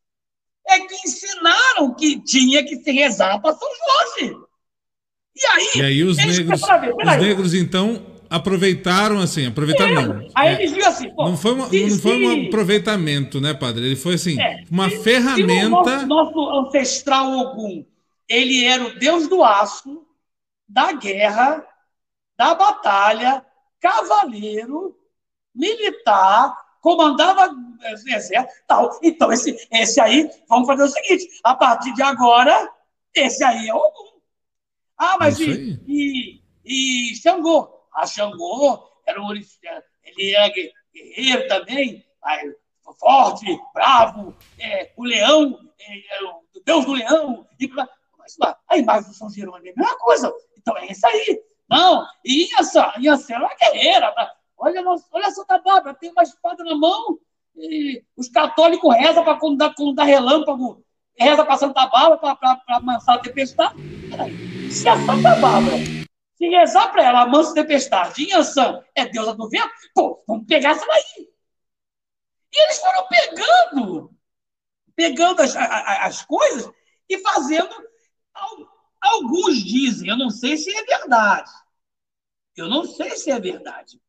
é 0.67 0.79
que 0.79 0.95
ensinaram 1.07 1.93
que 1.93 2.19
tinha 2.21 2.63
que 2.63 2.77
se 2.77 2.91
rezar 2.91 3.39
para 3.39 3.55
São 3.55 3.69
Jorge. 3.69 4.37
E 5.35 5.45
aí, 5.47 5.69
e 5.75 5.81
aí 5.81 6.03
os, 6.03 6.17
negros, 6.17 6.61
os 6.61 7.17
negros, 7.17 7.53
então, 7.53 8.05
aproveitaram 8.29 9.19
assim, 9.19 9.45
aproveitaram 9.45 9.91
é, 9.91 10.07
não. 10.07 10.27
Aí 10.33 10.47
é, 10.47 10.61
eles 10.61 10.71
viram 10.71 10.87
assim, 10.87 11.09
pô, 11.13 11.25
não 11.25 11.37
foi, 11.37 11.53
uma, 11.53 11.69
se, 11.69 11.85
não 11.87 11.99
foi 11.99 12.25
um 12.25 12.47
aproveitamento, 12.47 13.41
né, 13.41 13.53
padre? 13.53 13.85
Ele 13.85 13.95
foi 13.95 14.15
assim, 14.15 14.39
é, 14.39 14.63
uma 14.71 14.89
se, 14.89 14.99
ferramenta. 14.99 15.99
Se 15.99 16.05
nosso, 16.05 16.35
nosso, 16.35 16.67
ancestral 16.67 17.31
Ogum, 17.31 17.85
ele 18.29 18.63
era 18.63 18.85
o 18.85 18.97
deus 18.97 19.27
do 19.27 19.43
aço, 19.43 20.05
da 20.67 20.93
guerra, 20.93 21.65
da 22.37 22.55
batalha, 22.55 23.45
cavaleiro, 23.79 24.95
militar, 25.55 26.55
comandava 26.81 27.55
exército, 27.85 28.45
tal. 28.67 28.99
Então, 29.01 29.31
esse, 29.31 29.55
esse 29.71 29.99
aí, 29.99 30.29
vamos 30.47 30.67
fazer 30.67 30.83
o 30.83 30.87
seguinte: 30.87 31.39
a 31.43 31.55
partir 31.55 31.93
de 31.93 32.03
agora, 32.03 32.69
esse 33.13 33.43
aí 33.43 33.67
é 33.67 33.73
o 33.73 33.77
Ogum. 33.77 34.19
Ah, 34.97 35.17
mas 35.19 35.39
é 35.39 35.43
e, 35.43 36.41
e, 36.65 37.11
e 37.11 37.15
Xangô? 37.15 37.69
A 37.93 38.05
Xangô 38.05 38.89
era 39.05 39.21
um, 39.21 39.31
ele 39.31 40.35
era 40.35 40.53
guerreiro 40.93 41.47
também, 41.47 42.05
forte, 42.99 43.45
bravo, 43.73 44.35
é, 44.59 44.91
o 44.95 45.03
leão, 45.03 45.59
é, 45.79 46.23
o 46.23 46.61
deus 46.63 46.85
do 46.85 46.93
leão, 46.93 47.47
e 47.59 47.67
mas 48.17 48.37
lá, 48.39 48.57
a 48.67 48.77
imagem 48.77 49.09
do 49.09 49.15
São 49.15 49.29
Jerônimo 49.29 49.67
é 49.67 49.71
a 49.71 49.75
mesma 49.75 49.97
coisa. 49.99 50.33
Então 50.57 50.75
é 50.77 50.87
isso 50.87 51.05
aí. 51.05 51.41
Não, 51.69 52.05
e 52.23 52.45
Inhaçã, 52.45 52.91
Inhaçã 52.97 53.35
era 53.35 53.45
uma 53.45 53.55
guerreira, 53.55 54.34
Olha, 54.57 54.83
olha 55.11 55.31
Santa 55.31 55.59
Bárbara, 55.59 55.95
tem 55.95 56.11
uma 56.11 56.23
espada 56.23 56.63
na 56.63 56.75
mão, 56.75 57.19
e 57.55 58.03
os 58.15 58.29
católicos 58.29 58.93
rezam 58.95 59.23
para 59.23 59.39
quando 59.39 59.57
dá, 59.57 59.73
quando 59.73 59.95
dá 59.95 60.03
relâmpago, 60.03 60.83
reza 61.17 61.45
para 61.45 61.57
Santa 61.57 61.87
Bárbara 61.87 62.35
para 62.35 62.61
amansar 62.69 63.17
a 63.17 63.21
tempestade. 63.21 63.75
Se 64.71 64.87
a 64.87 64.97
Santa 64.97 65.35
Bárbara, 65.35 65.77
se 66.35 66.47
rezar 66.49 66.91
para 66.91 67.03
ela, 67.03 67.21
amansa 67.21 67.51
a 67.51 67.55
tempestade, 67.55 68.23
e 68.23 68.33
Ansan 68.33 68.83
é 68.95 69.05
deusa 69.05 69.33
do 69.33 69.49
vento, 69.49 69.71
pô, 69.93 70.23
vamos 70.27 70.45
pegar 70.45 70.71
essa 70.71 70.85
daí. 70.85 71.29
E 72.53 72.63
eles 72.63 72.79
foram 72.79 73.07
pegando, 73.07 74.11
pegando 74.95 75.41
as, 75.41 75.55
as, 75.55 75.99
as 76.01 76.25
coisas 76.25 76.71
e 77.09 77.17
fazendo. 77.19 77.69
Alguns 79.01 79.63
dizem, 79.63 80.09
eu 80.09 80.17
não 80.17 80.29
sei 80.29 80.57
se 80.57 80.75
é 80.75 80.83
verdade. 80.83 81.51
Eu 82.55 82.69
não 82.69 82.85
sei 82.85 83.11
se 83.11 83.29
é 83.29 83.39
verdade 83.39 83.99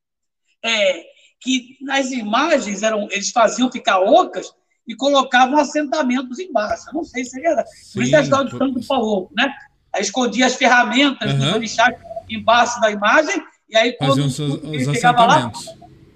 é, 0.64 1.04
que 1.40 1.76
nas 1.80 2.10
imagens 2.10 2.82
eram, 2.82 3.08
eles 3.10 3.30
faziam 3.30 3.70
ficar 3.70 4.00
ocas 4.00 4.52
e 4.86 4.94
colocavam 4.94 5.58
assentamentos 5.58 6.38
embaixo. 6.38 6.84
Eu 6.88 6.94
não 6.94 7.04
sei 7.04 7.24
se 7.24 7.44
era. 7.44 7.64
Por 7.92 8.02
isso 8.02 8.14
é 8.14 8.18
a 8.18 8.22
história 8.22 8.50
do 8.50 8.58
santo 8.58 8.80
do 8.80 8.86
Paulo, 8.86 9.30
né? 9.36 9.52
Aí 9.92 10.02
escondia 10.02 10.46
as 10.46 10.54
ferramentas 10.54 11.32
uhum. 11.32 11.38
dos 11.38 11.54
orixás 11.54 11.96
embaixo 12.28 12.80
da 12.80 12.90
imagem, 12.90 13.42
e 13.68 13.76
aí 13.76 13.96
quando 13.96 14.24
o 14.26 14.34
português 14.34 14.84
chegava 14.84 15.24
lá, 15.24 15.52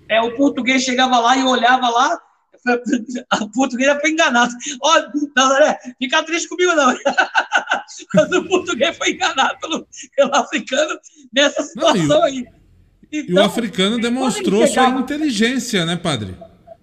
é, 0.09 0.21
o 0.21 0.37
português 0.37 0.83
chegava 0.83 1.19
lá 1.19 1.37
e 1.37 1.45
olhava 1.45 1.89
lá, 1.89 2.21
o 3.41 3.49
português 3.51 4.01
foi 4.01 4.11
enganado. 4.11 4.53
Olha, 4.83 5.11
Nazaré, 5.37 5.79
fica 5.99 6.23
triste 6.25 6.49
comigo, 6.49 6.75
não. 6.75 6.95
Mas 8.15 8.33
o 8.33 8.45
português 8.47 8.97
foi 8.97 9.13
enganado 9.13 9.59
pelo, 9.61 9.87
pelo 10.17 10.35
africano 10.35 10.99
nessa 11.33 11.63
situação 11.63 12.07
não, 12.07 12.23
aí. 12.25 12.45
Então, 13.13 13.35
e 13.35 13.39
o 13.39 13.43
africano 13.43 14.01
demonstrou 14.01 14.67
chegava... 14.67 14.93
sua 14.93 15.01
inteligência, 15.01 15.85
né, 15.85 15.97
padre? 15.97 16.37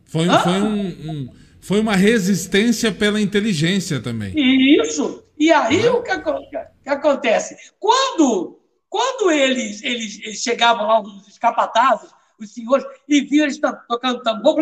Foi, 0.06 0.28
ah. 0.30 0.40
foi, 0.40 0.62
um, 0.62 0.88
um, 0.88 1.30
foi 1.62 1.80
uma 1.80 1.96
resistência 1.96 2.92
pela 2.92 3.20
inteligência 3.22 4.02
também. 4.02 4.34
Isso. 4.36 5.24
E 5.38 5.52
aí 5.52 5.88
ah. 5.88 5.94
o 5.94 6.04
que, 6.04 6.12
que, 6.84 6.90
acontece? 6.90 7.56
Quando, 7.80 8.60
quando 8.90 9.32
eles, 9.32 9.82
eles, 9.84 10.20
eles 10.22 10.42
chegavam 10.42 10.88
lá, 10.88 11.02
os 11.02 11.28
escapatazes, 11.28 12.10
os 12.40 12.54
senhores, 12.54 12.86
e 13.08 13.22
viam 13.22 13.46
eles 13.46 13.60
tocando 13.60 14.22
tambor, 14.22 14.56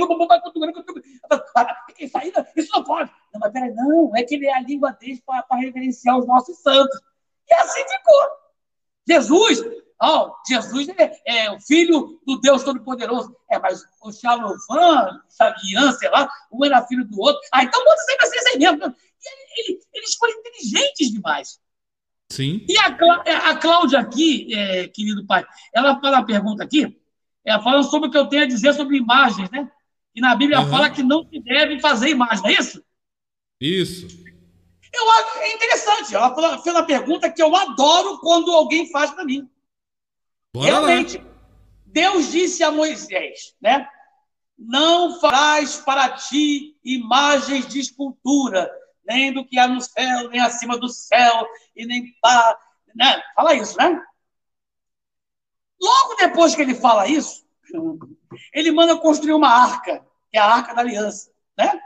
isso 1.99 2.17
aí, 2.17 2.31
isso 2.55 2.71
não 2.73 2.83
pode. 2.83 3.11
Não, 3.33 3.39
mas 3.39 3.51
peraí, 3.51 3.73
não, 3.73 4.15
é 4.15 4.23
que 4.23 4.35
ele 4.35 4.45
é 4.45 4.55
a 4.55 4.61
língua 4.61 4.91
deles 4.91 5.21
para 5.25 5.43
reverenciar 5.57 6.17
os 6.17 6.27
nossos 6.27 6.57
santos. 6.59 6.99
E 7.49 7.53
assim 7.53 7.81
ficou. 7.81 8.29
Jesus 9.07 9.63
Oh, 10.01 10.31
Jesus 10.47 10.89
é, 10.89 11.21
é, 11.25 11.51
o 11.51 11.59
filho 11.59 12.19
do 12.25 12.39
Deus 12.39 12.63
Todo-Poderoso. 12.63 13.35
É, 13.49 13.57
mas 13.59 13.81
o 14.03 14.11
Xalovan, 14.11 15.21
Xavian, 15.35 15.91
sei 15.93 16.09
lá, 16.09 16.29
um 16.51 16.65
era 16.65 16.85
filho 16.85 17.05
do 17.05 17.19
outro. 17.19 17.41
Ah, 17.51 17.63
então 17.63 17.83
bota 17.83 18.01
sempre 18.01 18.27
assim, 18.27 18.37
assim 18.37 18.57
mesmo. 18.59 18.77
E 18.85 19.71
ele, 19.71 19.79
eles 19.93 20.15
foram 20.15 20.33
inteligentes 20.39 21.11
demais. 21.11 21.59
Sim. 22.31 22.65
E 22.67 22.77
a, 22.77 22.87
a 23.49 23.57
Cláudia 23.57 23.99
aqui, 23.99 24.53
é, 24.53 24.87
querido 24.87 25.25
pai, 25.25 25.45
ela 25.73 25.99
faz 25.99 26.13
uma 26.13 26.25
pergunta 26.25 26.63
aqui, 26.63 26.99
ela 27.45 27.61
fala 27.61 27.83
sobre 27.83 28.09
o 28.09 28.11
que 28.11 28.17
eu 28.17 28.27
tenho 28.27 28.43
a 28.43 28.47
dizer 28.47 28.73
sobre 28.73 28.97
imagens, 28.97 29.49
né? 29.51 29.71
E 30.13 30.19
na 30.21 30.35
Bíblia 30.35 30.61
uhum. 30.61 30.69
fala 30.69 30.89
que 30.89 31.03
não 31.03 31.27
se 31.29 31.39
deve 31.39 31.79
fazer 31.79 32.09
imagem, 32.09 32.41
não 32.41 32.49
é 32.49 32.53
isso? 32.53 32.83
Isso. 33.61 34.07
Eu 34.93 35.11
acho 35.11 35.39
é 35.39 35.53
interessante. 35.53 36.15
Ela 36.15 36.61
fez 36.61 36.75
uma 36.75 36.85
pergunta 36.85 37.29
que 37.29 37.41
eu 37.41 37.53
adoro 37.55 38.17
quando 38.19 38.51
alguém 38.51 38.89
faz 38.91 39.11
para 39.11 39.25
mim. 39.25 39.47
Bora 40.55 40.67
Realmente, 40.67 41.17
lá. 41.17 41.23
Deus 41.85 42.31
disse 42.31 42.63
a 42.63 42.71
Moisés, 42.71 43.53
né? 43.61 43.85
Não 44.57 45.19
farás 45.19 45.81
para 45.81 46.11
ti 46.11 46.77
imagens 46.81 47.67
de 47.67 47.81
escultura, 47.81 48.71
nem 49.05 49.33
do 49.33 49.45
que 49.45 49.59
há 49.59 49.67
no 49.67 49.81
céu, 49.81 50.29
nem 50.29 50.39
acima 50.39 50.77
do 50.77 50.87
céu, 50.87 51.45
e 51.75 51.85
nem 51.85 52.15
para. 52.21 52.57
Né? 52.95 53.21
Fala 53.35 53.53
isso, 53.53 53.77
né? 53.77 54.01
Logo 55.81 56.15
depois 56.15 56.55
que 56.55 56.61
ele 56.61 56.73
fala 56.73 57.05
isso, 57.05 57.45
ele 58.53 58.71
manda 58.71 58.97
construir 58.97 59.33
uma 59.33 59.49
arca, 59.49 60.07
que 60.31 60.37
é 60.37 60.39
a 60.39 60.45
arca 60.45 60.73
da 60.73 60.79
aliança, 60.79 61.29
né? 61.57 61.77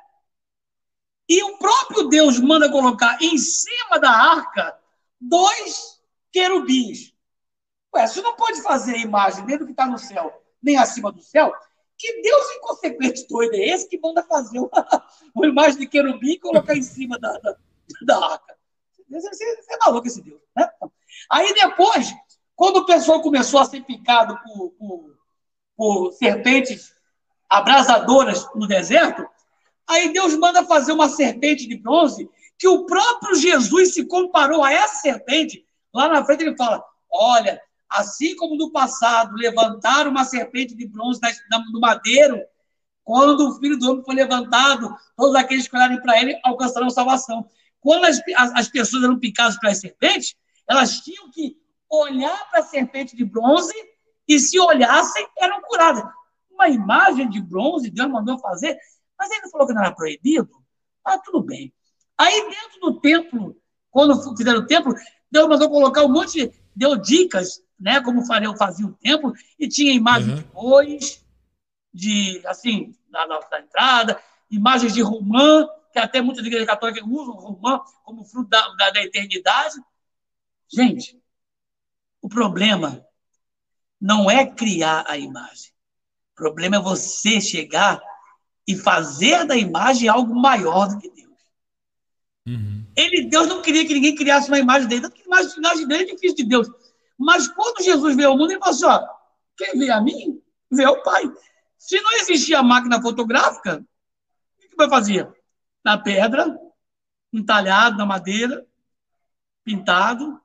E 1.27 1.41
o 1.41 1.57
próprio 1.57 2.07
Deus 2.07 2.39
manda 2.39 2.71
colocar 2.71 3.17
em 3.19 3.35
cima 3.35 3.99
da 3.99 4.11
arca 4.11 4.79
dois 5.19 5.99
querubins. 6.31 7.15
Ué, 7.95 8.07
você 8.07 8.21
não 8.21 8.35
pode 8.35 8.61
fazer 8.61 8.95
a 8.95 8.99
imagem 8.99 9.45
nem 9.45 9.57
do 9.57 9.65
que 9.65 9.71
está 9.71 9.85
no 9.85 9.97
céu, 9.97 10.43
nem 10.61 10.77
acima 10.77 11.11
do 11.11 11.21
céu. 11.21 11.51
Que 11.97 12.21
Deus 12.21 12.55
inconsequente 12.55 13.27
doido 13.27 13.55
é 13.55 13.69
esse 13.69 13.87
que 13.87 13.99
manda 13.99 14.23
fazer 14.23 14.59
uma, 14.59 15.05
uma 15.35 15.47
imagem 15.47 15.79
de 15.79 15.87
querubim 15.87 16.31
e 16.31 16.39
colocar 16.39 16.75
em 16.75 16.81
cima 16.81 17.19
da, 17.19 17.37
da, 17.39 17.55
da 18.03 18.25
arca? 18.25 18.57
Você, 19.09 19.45
é 19.69 19.77
maluco 19.85 20.07
esse 20.07 20.21
Deus. 20.21 20.39
Né? 20.55 20.69
Aí 21.29 21.53
depois, 21.53 22.13
quando 22.55 22.77
o 22.77 22.85
pessoal 22.85 23.21
começou 23.21 23.59
a 23.59 23.65
ser 23.65 23.83
picado 23.83 24.39
por, 24.43 24.69
por, 24.71 25.17
por 25.75 26.11
serpentes 26.13 26.93
abrasadoras 27.49 28.47
no 28.53 28.67
deserto, 28.67 29.27
aí 29.87 30.13
Deus 30.13 30.35
manda 30.35 30.63
fazer 30.65 30.91
uma 30.91 31.09
serpente 31.09 31.67
de 31.67 31.75
bronze 31.75 32.29
que 32.57 32.67
o 32.67 32.85
próprio 32.85 33.35
Jesus 33.35 33.93
se 33.93 34.05
comparou 34.05 34.63
a 34.63 34.71
essa 34.71 35.01
serpente. 35.01 35.65
Lá 35.93 36.07
na 36.07 36.23
frente 36.23 36.43
ele 36.43 36.55
fala: 36.55 36.83
Olha, 37.09 37.59
assim 37.89 38.35
como 38.35 38.55
no 38.55 38.71
passado 38.71 39.35
levantaram 39.35 40.11
uma 40.11 40.23
serpente 40.23 40.75
de 40.75 40.87
bronze 40.87 41.19
no 41.71 41.79
madeiro, 41.79 42.39
quando 43.03 43.49
o 43.49 43.59
filho 43.59 43.77
do 43.77 43.91
homem 43.91 44.03
foi 44.03 44.13
levantado, 44.13 44.95
todos 45.17 45.35
aqueles 45.35 45.67
que 45.67 45.75
olharem 45.75 45.99
para 46.01 46.21
ele 46.21 46.39
alcançarão 46.43 46.89
salvação. 46.89 47.49
Quando 47.81 48.05
as, 48.05 48.19
as, 48.37 48.53
as 48.53 48.67
pessoas 48.67 49.03
eram 49.03 49.17
picadas 49.17 49.57
pelas 49.57 49.79
serpentes, 49.79 50.35
elas 50.67 50.99
tinham 50.99 51.31
que 51.31 51.57
olhar 51.89 52.49
para 52.51 52.59
a 52.59 52.63
serpente 52.63 53.15
de 53.15 53.25
bronze 53.25 53.73
e, 54.27 54.37
se 54.37 54.59
olhassem, 54.59 55.27
eram 55.39 55.59
curadas. 55.61 56.03
Uma 56.51 56.69
imagem 56.69 57.27
de 57.29 57.41
bronze, 57.41 57.89
Deus 57.89 58.09
mandou 58.09 58.37
fazer, 58.37 58.77
mas 59.17 59.31
ele 59.31 59.49
falou 59.49 59.65
que 59.65 59.73
não 59.73 59.81
era 59.81 59.95
proibido. 59.95 60.49
Ah, 61.03 61.17
tudo 61.17 61.41
bem. 61.41 61.73
Aí, 62.15 62.41
dentro 62.41 62.79
do 62.81 62.99
templo, 62.99 63.57
quando 63.89 64.37
fizeram 64.37 64.59
o 64.59 64.67
templo, 64.67 64.93
Deus 65.31 65.47
mandou 65.47 65.69
colocar 65.69 66.03
um 66.03 66.09
monte, 66.09 66.51
deu 66.79 66.95
dicas, 66.95 67.61
né, 67.77 67.99
como 68.01 68.25
faria, 68.25 68.55
fazia 68.55 68.87
o 68.87 68.93
templo, 68.93 69.33
e 69.59 69.67
tinha 69.67 69.91
imagens 69.91 70.31
uhum. 70.31 70.37
de 70.37 70.43
bois, 70.43 71.25
de, 71.93 72.41
assim, 72.47 72.95
da, 73.09 73.25
da, 73.25 73.59
entrada, 73.59 74.21
imagens 74.49 74.93
de 74.93 75.01
romã, 75.01 75.67
que 75.91 75.99
até 75.99 76.21
muitas 76.21 76.45
igrejas 76.45 76.67
católicas 76.67 77.03
usam 77.05 77.35
romã 77.35 77.81
como 78.05 78.23
fruto 78.23 78.49
da, 78.49 78.65
da, 78.75 78.91
da 78.91 79.03
eternidade. 79.03 79.75
Gente, 80.71 81.21
o 82.21 82.29
problema 82.29 83.05
não 83.99 84.31
é 84.31 84.45
criar 84.45 85.03
a 85.05 85.17
imagem. 85.17 85.71
O 86.31 86.35
problema 86.35 86.77
é 86.77 86.81
você 86.81 87.41
chegar 87.41 87.99
e 88.65 88.77
fazer 88.77 89.45
da 89.45 89.57
imagem 89.57 90.07
algo 90.07 90.33
maior 90.33 90.87
do 90.87 90.99
que 90.99 91.09
Deus. 91.09 91.37
Uhum. 92.47 92.78
Ele, 92.99 93.29
Deus 93.29 93.47
não 93.47 93.61
queria 93.61 93.85
que 93.87 93.93
ninguém 93.93 94.13
criasse 94.13 94.49
uma 94.49 94.59
imagem 94.59 94.87
dele, 94.87 95.01
tanto 95.01 95.15
que 95.15 95.21
a 95.21 95.41
imagem 95.57 95.87
dele 95.87 96.03
é 96.03 96.15
difícil 96.15 96.35
de 96.35 96.43
Deus. 96.43 96.67
Mas 97.17 97.47
quando 97.47 97.83
Jesus 97.83 98.15
veio 98.15 98.29
ao 98.29 98.37
mundo, 98.37 98.51
ele 98.51 98.59
falou 98.59 98.75
assim: 98.75 98.85
ó, 98.85 99.07
quem 99.57 99.79
vê 99.79 99.89
a 99.89 100.01
mim, 100.01 100.41
vê 100.69 100.85
o 100.85 101.01
Pai. 101.01 101.23
Se 101.77 101.99
não 102.01 102.11
existia 102.17 102.61
máquina 102.61 103.01
fotográfica, 103.01 103.85
o 104.57 104.69
que 104.69 104.75
vai 104.75 104.89
fazer? 104.89 105.29
Na 105.83 105.97
pedra, 105.97 106.59
entalhado 107.31 107.97
na 107.97 108.05
madeira, 108.05 108.67
pintado, 109.63 110.39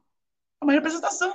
é 0.61 0.65
uma 0.65 0.73
representação. 0.73 1.35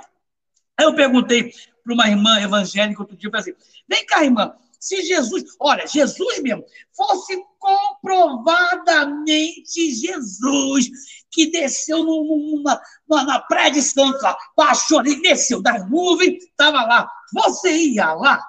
Aí 0.76 0.86
eu 0.86 0.94
perguntei 0.94 1.52
para 1.84 1.92
uma 1.92 2.08
irmã 2.08 2.40
evangélica 2.40 3.02
outro 3.02 3.16
dia, 3.16 3.28
eu 3.28 3.30
falei 3.30 3.52
assim, 3.52 3.82
vem 3.86 4.06
cá, 4.06 4.24
irmã, 4.24 4.54
se 4.80 5.02
Jesus, 5.02 5.44
olha, 5.60 5.86
Jesus 5.86 6.40
mesmo, 6.40 6.64
fosse 6.96 7.38
comprovadamente 7.58 9.92
Jesus, 9.92 10.88
que 11.30 11.50
desceu 11.50 12.02
numa, 12.02 12.80
numa, 13.06 13.24
na 13.24 13.38
praia 13.40 13.70
de 13.70 13.82
Santos, 13.82 14.22
baixou 14.56 15.00
ali, 15.00 15.20
desceu 15.20 15.60
das 15.60 15.86
nuvens, 15.88 16.44
estava 16.44 16.82
lá, 16.82 17.12
você 17.30 17.76
ia 17.76 18.14
lá? 18.14 18.42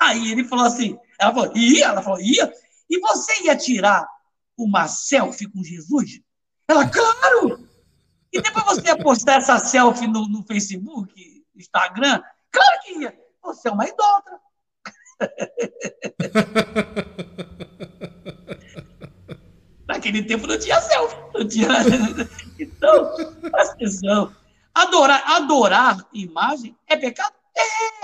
Aí 0.00 0.32
ele 0.32 0.44
falou 0.44 0.64
assim, 0.64 0.98
ela 1.18 1.34
falou, 1.34 1.54
ia? 1.54 1.84
Ela 1.84 2.02
falou, 2.02 2.20
ia? 2.20 2.50
E 2.88 2.98
você 2.98 3.44
ia 3.44 3.54
tirar 3.54 4.08
uma 4.56 4.88
selfie 4.88 5.50
com 5.50 5.62
Jesus? 5.62 6.18
Ela, 6.66 6.88
claro! 6.88 7.68
E 8.32 8.40
depois 8.40 8.64
você 8.64 8.86
ia 8.86 8.96
postar 8.96 9.34
essa 9.34 9.58
selfie 9.58 10.06
no, 10.06 10.26
no 10.26 10.42
Facebook, 10.44 11.44
Instagram? 11.54 12.22
Claro 12.50 12.80
que 12.82 13.00
ia! 13.00 13.20
Você 13.42 13.68
é 13.68 13.72
uma 13.72 13.86
idólatra. 13.86 14.40
Naquele 19.86 20.22
tempo 20.22 20.46
não 20.46 20.58
tinha 20.58 20.80
selfie, 20.80 21.18
não 21.34 21.46
tinha. 21.46 21.68
Então, 22.58 23.14
presta 23.50 23.74
atenção. 23.74 24.34
Adorar, 24.74 25.22
adorar 25.26 26.08
imagem 26.12 26.74
é 26.86 26.96
pecado? 26.96 27.34
É, 27.56 27.62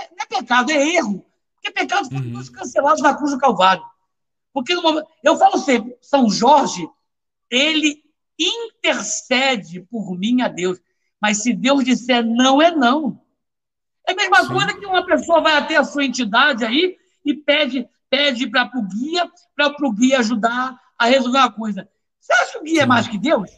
não 0.09 0.17
é 0.19 0.25
pecado, 0.25 0.71
é 0.71 0.95
erro. 0.95 1.23
Porque 1.53 1.69
pecado 1.71 2.09
foi 2.09 2.17
uhum. 2.17 2.43
cancelados 2.51 3.03
na 3.03 3.15
cruz 3.15 3.31
do 3.31 3.37
Calvário. 3.37 3.85
Porque 4.51 4.73
eu 5.23 5.37
falo 5.37 5.59
sempre, 5.59 5.95
São 6.01 6.27
Jorge, 6.29 6.89
ele 7.51 8.03
intercede 8.39 9.81
por 9.81 10.17
mim 10.17 10.41
a 10.41 10.47
Deus. 10.47 10.79
Mas 11.21 11.43
se 11.43 11.53
Deus 11.53 11.83
disser 11.83 12.25
não, 12.25 12.59
é 12.61 12.71
não. 12.71 13.21
É 14.07 14.13
a 14.13 14.15
mesma 14.15 14.43
Sim. 14.43 14.53
coisa 14.53 14.73
que 14.73 14.85
uma 14.85 15.05
pessoa 15.05 15.41
vai 15.41 15.57
até 15.57 15.75
a 15.77 15.83
sua 15.83 16.05
entidade 16.05 16.65
aí 16.65 16.97
e 17.27 17.35
pede 17.35 17.87
pede 18.09 18.49
para 18.49 18.71
o 18.75 18.87
guia, 18.87 19.29
para 19.55 19.87
o 19.87 19.93
guia 19.93 20.19
ajudar 20.19 20.79
a 20.97 21.05
resolver 21.05 21.37
uma 21.37 21.51
coisa. 21.51 21.87
Você 22.19 22.33
acha 22.33 22.51
que 22.53 22.57
o 22.57 22.63
guia 22.63 22.83
é 22.83 22.85
mais 22.85 23.07
que 23.07 23.17
Deus? 23.17 23.49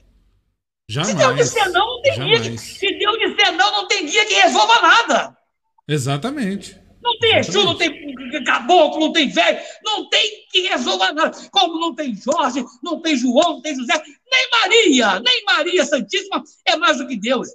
Jamais. 0.90 1.12
Se 1.12 1.18
Deus 1.18 1.36
disser 1.36 1.72
não, 1.72 1.86
não 1.86 2.02
tem 2.02 2.14
Jamais. 2.16 2.48
guia. 2.48 2.58
Se 2.58 2.98
Deus 2.98 3.18
disser 3.18 3.52
não, 3.54 3.72
não 3.72 3.88
tem 3.88 4.06
guia 4.06 4.26
que 4.26 4.34
resolva 4.34 4.82
nada. 4.82 5.38
Exatamente. 5.88 6.80
Não 7.02 7.18
tem 7.18 7.38
Exu, 7.38 7.64
não 7.64 7.78
tem 7.78 8.44
caboclo, 8.44 9.00
não 9.00 9.14
tem 9.14 9.30
velho, 9.30 9.60
não 9.84 10.10
tem 10.10 10.46
que 10.52 10.62
resolva 10.68 11.14
nada. 11.14 11.32
Como 11.50 11.80
não 11.80 11.96
tem 11.96 12.14
Jorge, 12.14 12.64
não 12.84 13.02
tem 13.02 13.16
João, 13.16 13.54
não 13.54 13.62
tem 13.62 13.74
José, 13.74 13.94
nem 14.32 14.50
Maria, 14.52 15.20
nem 15.20 15.44
Maria 15.46 15.86
Santíssima 15.86 16.44
é 16.66 16.76
mais 16.76 16.98
do 16.98 17.08
que 17.08 17.16
Deus. 17.16 17.48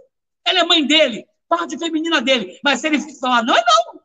Ela 0.44 0.60
é 0.60 0.64
mãe 0.64 0.84
dele, 0.84 1.26
parte 1.48 1.78
feminina 1.78 2.22
dele. 2.22 2.58
Mas 2.64 2.80
se 2.80 2.86
ele 2.86 2.98
falar 3.20 3.42
não, 3.42 3.54
é 3.54 3.62
não. 3.66 4.03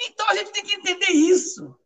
Então 0.00 0.28
a 0.28 0.34
gente 0.34 0.52
tem 0.52 0.64
que 0.64 0.74
entender 0.74 1.10
isso. 1.10 1.76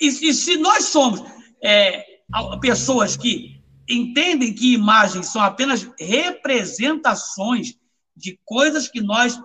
E, 0.00 0.06
e 0.06 0.34
se 0.34 0.56
nós 0.56 0.84
somos 0.84 1.20
é, 1.62 2.22
pessoas 2.60 3.16
que 3.16 3.62
entendem 3.88 4.54
que 4.54 4.72
imagens 4.72 5.26
são 5.26 5.42
apenas 5.42 5.90
representações 5.98 7.78
de 8.16 8.38
coisas 8.44 8.88
que 8.88 9.00
nós 9.00 9.40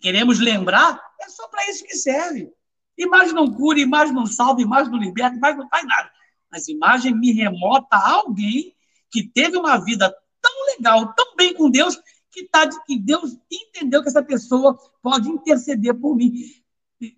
queremos 0.00 0.38
lembrar, 0.38 1.00
é 1.20 1.28
só 1.28 1.46
para 1.48 1.68
isso 1.70 1.84
que 1.84 1.96
serve. 1.96 2.50
Imagem 2.96 3.34
não 3.34 3.52
cura, 3.52 3.78
imagem 3.78 4.14
não 4.14 4.26
salva, 4.26 4.62
imagem 4.62 4.90
não 4.90 4.98
liberta, 4.98 5.36
imagem 5.36 5.58
não 5.58 5.68
faz 5.68 5.86
nada. 5.86 6.10
Mas 6.50 6.68
imagem 6.68 7.14
me 7.14 7.32
remota 7.32 7.96
a 7.96 8.10
alguém 8.10 8.74
que 9.10 9.26
teve 9.28 9.56
uma 9.56 9.76
vida 9.78 10.14
tão 10.40 10.66
legal, 10.76 11.12
tão 11.14 11.34
bem 11.36 11.54
com 11.54 11.70
Deus, 11.70 11.98
que, 12.34 12.48
tá, 12.48 12.68
que 12.84 12.98
Deus 12.98 13.38
entendeu 13.50 14.02
que 14.02 14.08
essa 14.08 14.22
pessoa 14.22 14.76
pode 15.00 15.28
interceder 15.28 15.94
por 15.94 16.16
mim. 16.16 16.32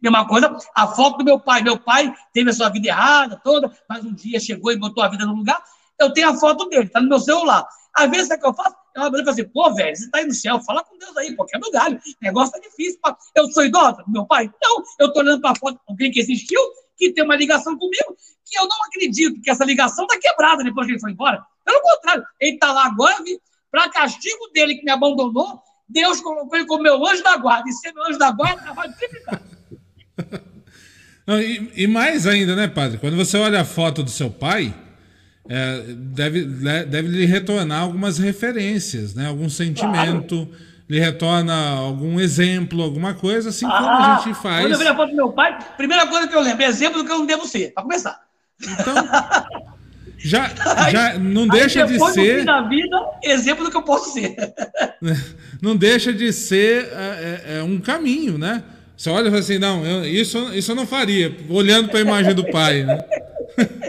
Mesma 0.03 0.29
coisa, 0.29 0.55
a 0.75 0.89
foto 0.89 1.19
do 1.19 1.25
meu 1.25 1.41
pai. 1.41 1.63
Meu 1.63 1.79
pai 1.79 2.13
teve 2.33 2.51
a 2.51 2.53
sua 2.53 2.69
vida 2.69 2.89
errada 2.89 3.41
toda, 3.43 3.75
mas 3.89 4.05
um 4.05 4.13
dia 4.13 4.39
chegou 4.39 4.71
e 4.73 4.79
botou 4.79 5.03
a 5.03 5.09
vida 5.09 5.25
no 5.25 5.35
lugar. 5.35 5.63
Eu 5.99 6.13
tenho 6.13 6.29
a 6.29 6.35
foto 6.35 6.69
dele, 6.69 6.85
está 6.85 7.01
no 7.01 7.09
meu 7.09 7.19
celular. 7.19 7.67
Às 7.95 8.11
vezes, 8.11 8.31
o 8.31 8.39
que 8.39 8.47
eu 8.47 8.53
faço? 8.53 8.77
Eu 8.95 9.03
abro 9.05 9.21
e 9.21 9.25
falo 9.25 9.33
assim, 9.33 9.49
pô, 9.49 9.75
velho, 9.75 9.97
você 9.97 10.05
está 10.05 10.19
aí 10.19 10.27
no 10.27 10.35
céu, 10.35 10.61
fala 10.61 10.85
com 10.85 10.99
Deus 10.99 11.17
aí, 11.17 11.35
pô, 11.35 11.47
quebra 11.47 11.69
o 11.69 11.73
galho. 11.73 12.01
Negócio 12.21 12.53
tá 12.53 12.59
difícil. 12.59 12.99
Pô. 13.03 13.17
Eu 13.35 13.51
sou 13.51 13.65
idólatra 13.65 14.05
do 14.05 14.11
meu 14.11 14.27
pai? 14.27 14.51
Não, 14.63 14.83
eu 14.99 15.07
estou 15.07 15.23
olhando 15.23 15.41
para 15.41 15.53
a 15.53 15.57
foto 15.57 15.81
alguém 15.89 16.11
que 16.11 16.21
existiu, 16.21 16.61
que 16.97 17.13
tem 17.13 17.25
uma 17.25 17.37
ligação 17.37 17.79
comigo, 17.79 18.17
que 18.45 18.59
eu 18.59 18.69
não 18.69 18.77
acredito 18.89 19.41
que 19.41 19.51
essa 19.51 19.65
ligação 19.65 20.05
está 20.05 20.19
quebrada 20.19 20.63
depois 20.63 20.87
que 20.87 20.93
ele 20.93 21.01
foi 21.01 21.13
embora. 21.13 21.43
Pelo 21.65 21.81
contrário, 21.81 22.25
ele 22.39 22.55
está 22.55 22.73
lá 22.73 22.87
agora, 22.87 23.23
para 23.77 23.91
castigo 23.91 24.49
dele 24.55 24.77
que 24.77 24.85
me 24.85 24.91
abandonou, 24.91 25.61
Deus 25.87 26.21
colocou 26.21 26.57
ele 26.57 26.67
como 26.67 26.83
meu 26.83 27.07
anjo 27.07 27.23
da 27.23 27.37
guarda. 27.37 27.69
E 27.69 27.73
ser 27.73 27.93
meu 27.93 28.07
anjo 28.07 28.19
da 28.19 28.31
guarda 28.31 28.73
vai 28.73 28.91
triplicar. 28.91 29.43
e, 31.29 31.83
e, 31.83 31.87
mais 31.87 32.27
ainda, 32.27 32.57
né, 32.57 32.67
padre? 32.67 32.99
Quando 32.99 33.17
você 33.17 33.37
olha 33.37 33.61
a 33.61 33.65
foto 33.65 34.03
do 34.03 34.11
seu 34.11 34.31
pai, 34.31 34.75
é, 35.49 35.83
deve, 35.95 36.45
deve 36.45 37.09
lhe 37.09 37.27
retornar 37.27 37.83
algumas 37.83 38.19
referências, 38.19 39.15
né? 39.15 39.29
Algum 39.29 39.51
sentimento, 39.51 40.47
claro. 40.47 40.63
lhe 40.89 40.99
retorna 40.99 41.55
algum 41.73 42.19
exemplo, 42.19 42.83
alguma 42.83 43.13
coisa, 43.13 43.51
assim 43.51 43.67
ah, 43.67 43.77
como 43.77 43.89
a 43.89 44.17
ah, 44.17 44.21
gente 44.21 44.35
faz. 44.41 44.63
Quando 44.63 44.73
eu 44.73 44.79
vi 44.79 44.89
a 44.89 44.97
foto 44.97 45.11
do 45.11 45.17
meu 45.17 45.33
pai, 45.33 45.59
primeira 45.77 46.07
coisa 46.07 46.27
que 46.27 46.35
eu 46.35 46.41
lembro, 46.41 46.65
exemplo 46.65 47.03
do 47.03 47.07
que 47.07 47.13
eu 47.13 47.19
não 47.19 47.27
devo 47.27 47.47
ser, 47.47 47.75
para 47.75 47.83
começar. 47.83 48.21
Então. 48.59 48.95
Já, 50.27 50.53
já 50.91 51.19
não 51.21 51.47
deixa 51.47 51.87
de 51.87 51.99
ser. 52.13 52.45
Na 52.45 52.63
vida, 52.63 52.97
exemplo 53.23 53.65
do 53.65 53.71
que 53.71 53.77
eu 53.77 53.83
posso 53.83 54.13
ser. 54.13 54.35
Não 55.63 55.75
deixa 55.75 56.13
de 56.13 56.33
ser 56.35 56.85
é, 56.93 57.43
é, 57.55 57.59
é, 57.59 57.63
um 57.63 57.79
caminho, 57.79 58.37
né? 58.37 58.63
Você 58.95 59.09
olha 59.09 59.29
e 59.29 59.31
fala 59.31 59.41
assim, 59.41 59.59
não, 59.59 59.87
eu, 59.87 60.05
isso, 60.05 60.39
isso 60.53 60.71
eu 60.71 60.77
não 60.77 60.87
faria, 60.87 61.35
olhando 61.49 61.89
para 61.89 61.99
a 61.99 62.03
imagem 62.03 62.35
do 62.35 62.45
pai, 62.51 62.83
né? 62.85 62.99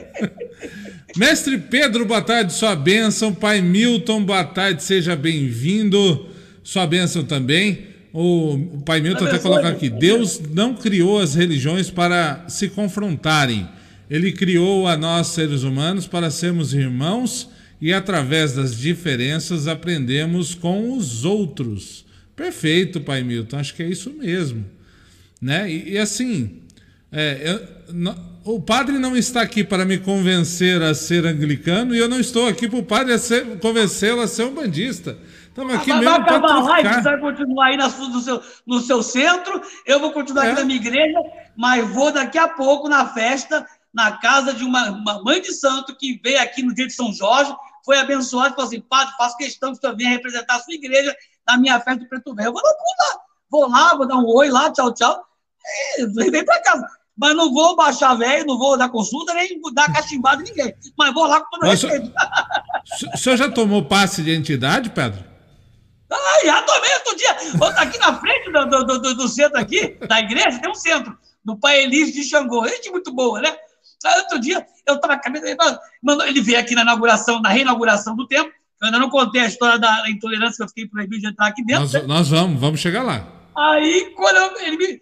Mestre 1.18 1.58
Pedro, 1.58 2.06
boa 2.06 2.22
tarde, 2.22 2.54
sua 2.54 2.76
bênção. 2.76 3.34
Pai 3.34 3.60
Milton, 3.60 4.24
boa 4.24 4.46
tarde, 4.46 4.82
seja 4.82 5.16
bem-vindo. 5.16 6.28
Sua 6.64 6.88
bênção 6.88 7.24
também. 7.24 7.88
O, 8.14 8.82
pai 8.86 9.02
Milton 9.02 9.26
até 9.26 9.40
coloca 9.40 9.68
aqui: 9.68 9.90
Deus 9.90 10.40
não 10.54 10.74
criou 10.74 11.20
as 11.20 11.36
religiões 11.36 11.90
para 11.90 12.46
se 12.48 12.70
confrontarem. 12.70 13.68
Ele 14.10 14.32
criou 14.32 14.88
a 14.88 14.96
nós, 14.96 15.28
seres 15.28 15.64
humanos, 15.64 16.08
para 16.08 16.32
sermos 16.32 16.74
irmãos 16.74 17.50
e, 17.82 17.94
através 17.94 18.54
das 18.54 18.76
diferenças, 18.76 19.68
aprendemos 19.68 20.56
com 20.56 20.94
os 20.96 21.26
outros. 21.26 22.06
Perfeito, 22.36 23.02
pai 23.02 23.24
Milton, 23.24 23.58
acho 23.58 23.74
que 23.74 23.84
é 23.84 23.88
isso 23.88 24.12
mesmo. 24.12 24.66
Né? 25.42 25.70
E, 25.70 25.94
e 25.94 25.98
assim, 25.98 26.62
é, 27.12 27.42
eu, 27.44 27.94
não, 27.94 28.16
o 28.44 28.62
padre 28.62 28.98
não 28.98 29.16
está 29.16 29.42
aqui 29.42 29.64
para 29.64 29.86
me 29.86 29.98
convencer 29.98 30.82
a 30.82 30.94
ser 30.94 31.26
anglicano 31.26 31.94
e 31.94 31.98
eu 31.98 32.08
não 32.08 32.20
estou 32.20 32.48
aqui 32.48 32.68
para 32.68 32.80
o 32.80 32.84
padre 32.84 33.14
convencê-lo 33.62 34.22
a 34.22 34.28
ser 34.28 34.44
um 34.44 34.54
bandista. 34.54 35.18
Estamos 35.48 35.74
aqui 35.74 35.92
ah, 35.92 35.96
mesmo 35.96 36.12
vai 36.12 36.22
acabar 36.22 36.52
a 36.52 36.60
live, 36.60 36.94
você 36.94 37.02
vai 37.02 37.20
continuar 37.20 37.66
aí 37.66 37.78
na, 37.78 37.90
no, 37.90 38.22
seu, 38.22 38.42
no 38.66 38.80
seu 38.80 39.02
centro, 39.02 39.60
eu 39.88 40.00
vou 40.00 40.12
continuar 40.12 40.46
é. 40.46 40.52
aqui 40.52 40.60
na 40.60 40.66
minha 40.66 40.80
igreja, 40.80 41.18
mas 41.56 41.90
vou 41.90 42.12
daqui 42.12 42.38
a 42.38 42.48
pouco 42.48 42.88
na 42.88 43.08
festa, 43.08 43.66
na 43.98 44.12
casa 44.12 44.54
de 44.54 44.64
uma, 44.64 44.92
uma 44.92 45.24
mãe 45.24 45.42
de 45.42 45.52
santo 45.52 45.98
que 45.98 46.22
veio 46.24 46.40
aqui 46.40 46.62
no 46.62 46.72
dia 46.72 46.86
de 46.86 46.94
São 46.94 47.12
Jorge, 47.12 47.52
foi 47.84 47.98
abençoado 47.98 48.50
e 48.50 48.56
falou 48.56 48.68
assim, 48.68 48.80
padre, 48.80 49.12
faço 49.18 49.36
questão 49.38 49.72
que 49.72 49.80
o 49.80 49.82
senhor 49.82 49.98
venha 49.98 50.12
representar 50.12 50.58
a 50.58 50.60
sua 50.60 50.76
igreja 50.76 51.16
na 51.48 51.58
minha 51.58 51.80
festa 51.80 52.02
do 52.02 52.08
Preto 52.08 52.36
Velho. 52.36 52.50
Eu 52.50 52.54
vou, 52.54 52.62
não, 52.62 52.72
vou 52.72 52.96
lá, 53.00 53.20
vou 53.50 53.70
lá, 53.70 53.96
vou 53.96 54.08
dar 54.08 54.18
um 54.18 54.28
oi 54.28 54.52
lá, 54.52 54.72
tchau, 54.72 54.94
tchau, 54.94 55.26
e 55.98 56.30
vem 56.30 56.46
para 56.46 56.62
casa 56.62 56.86
mas 57.20 57.36
não 57.36 57.52
vou 57.52 57.76
baixar 57.76 58.14
velho, 58.14 58.46
não 58.46 58.60
vou 58.60 58.78
dar 58.78 58.90
consulta, 58.90 59.34
nem 59.34 59.60
dar 59.74 59.92
cachimbada 59.92 60.44
de 60.44 60.52
ninguém. 60.52 60.72
Mas 60.96 61.12
vou 61.16 61.26
lá 61.26 61.42
com 61.42 61.50
todo 61.50 61.62
mas 61.62 61.82
respeito. 61.82 62.14
O 63.12 63.18
senhor 63.18 63.36
já 63.36 63.50
tomou 63.50 63.84
passe 63.84 64.22
de 64.22 64.32
entidade, 64.32 64.92
Pedro? 64.92 65.26
Ah, 66.10 66.46
já 66.46 66.62
tomei 66.62 66.94
outro 66.94 67.18
dia. 67.18 67.32
Aqui 67.76 67.98
na 67.98 68.18
frente 68.18 68.52
do, 68.52 68.66
do, 68.66 69.00
do, 69.00 69.16
do, 69.16 69.28
centro 69.28 69.60
aqui, 69.60 69.98
da 70.08 70.20
igreja, 70.20 70.60
tem 70.60 70.72
um 70.72 70.76
centro, 70.76 71.18
do 71.44 71.58
Pai 71.58 71.84
Elísio 71.84 72.14
de 72.14 72.24
Xangô. 72.24 72.68
Gente 72.68 72.92
muito 72.92 73.12
boa, 73.12 73.42
né? 73.42 73.58
Outro 74.06 74.40
dia, 74.40 74.66
eu 74.86 74.96
estava 74.96 75.14
a 75.14 75.20
cabeça, 75.20 75.46
ele 76.28 76.42
veio 76.42 76.60
aqui 76.60 76.76
na 76.76 76.82
inauguração, 76.82 77.42
na 77.42 77.50
reinauguração 77.50 78.16
do 78.16 78.28
templo. 78.28 78.52
Eu 78.80 78.86
ainda 78.86 79.00
não 79.00 79.10
contei 79.10 79.42
a 79.42 79.48
história 79.48 79.80
da 79.80 80.08
intolerância 80.08 80.58
que 80.58 80.64
eu 80.64 80.68
fiquei 80.68 80.88
proibido 80.88 81.22
de 81.22 81.28
entrar 81.30 81.48
aqui 81.48 81.66
dentro. 81.66 81.82
Nós, 81.82 81.94
né? 81.94 82.02
nós 82.04 82.30
vamos, 82.30 82.60
vamos 82.60 82.80
chegar 82.80 83.04
lá. 83.04 83.26
Aí, 83.58 84.14
quando 84.16 84.36
eu, 84.36 84.62
ele 84.62 84.78
me. 84.78 85.02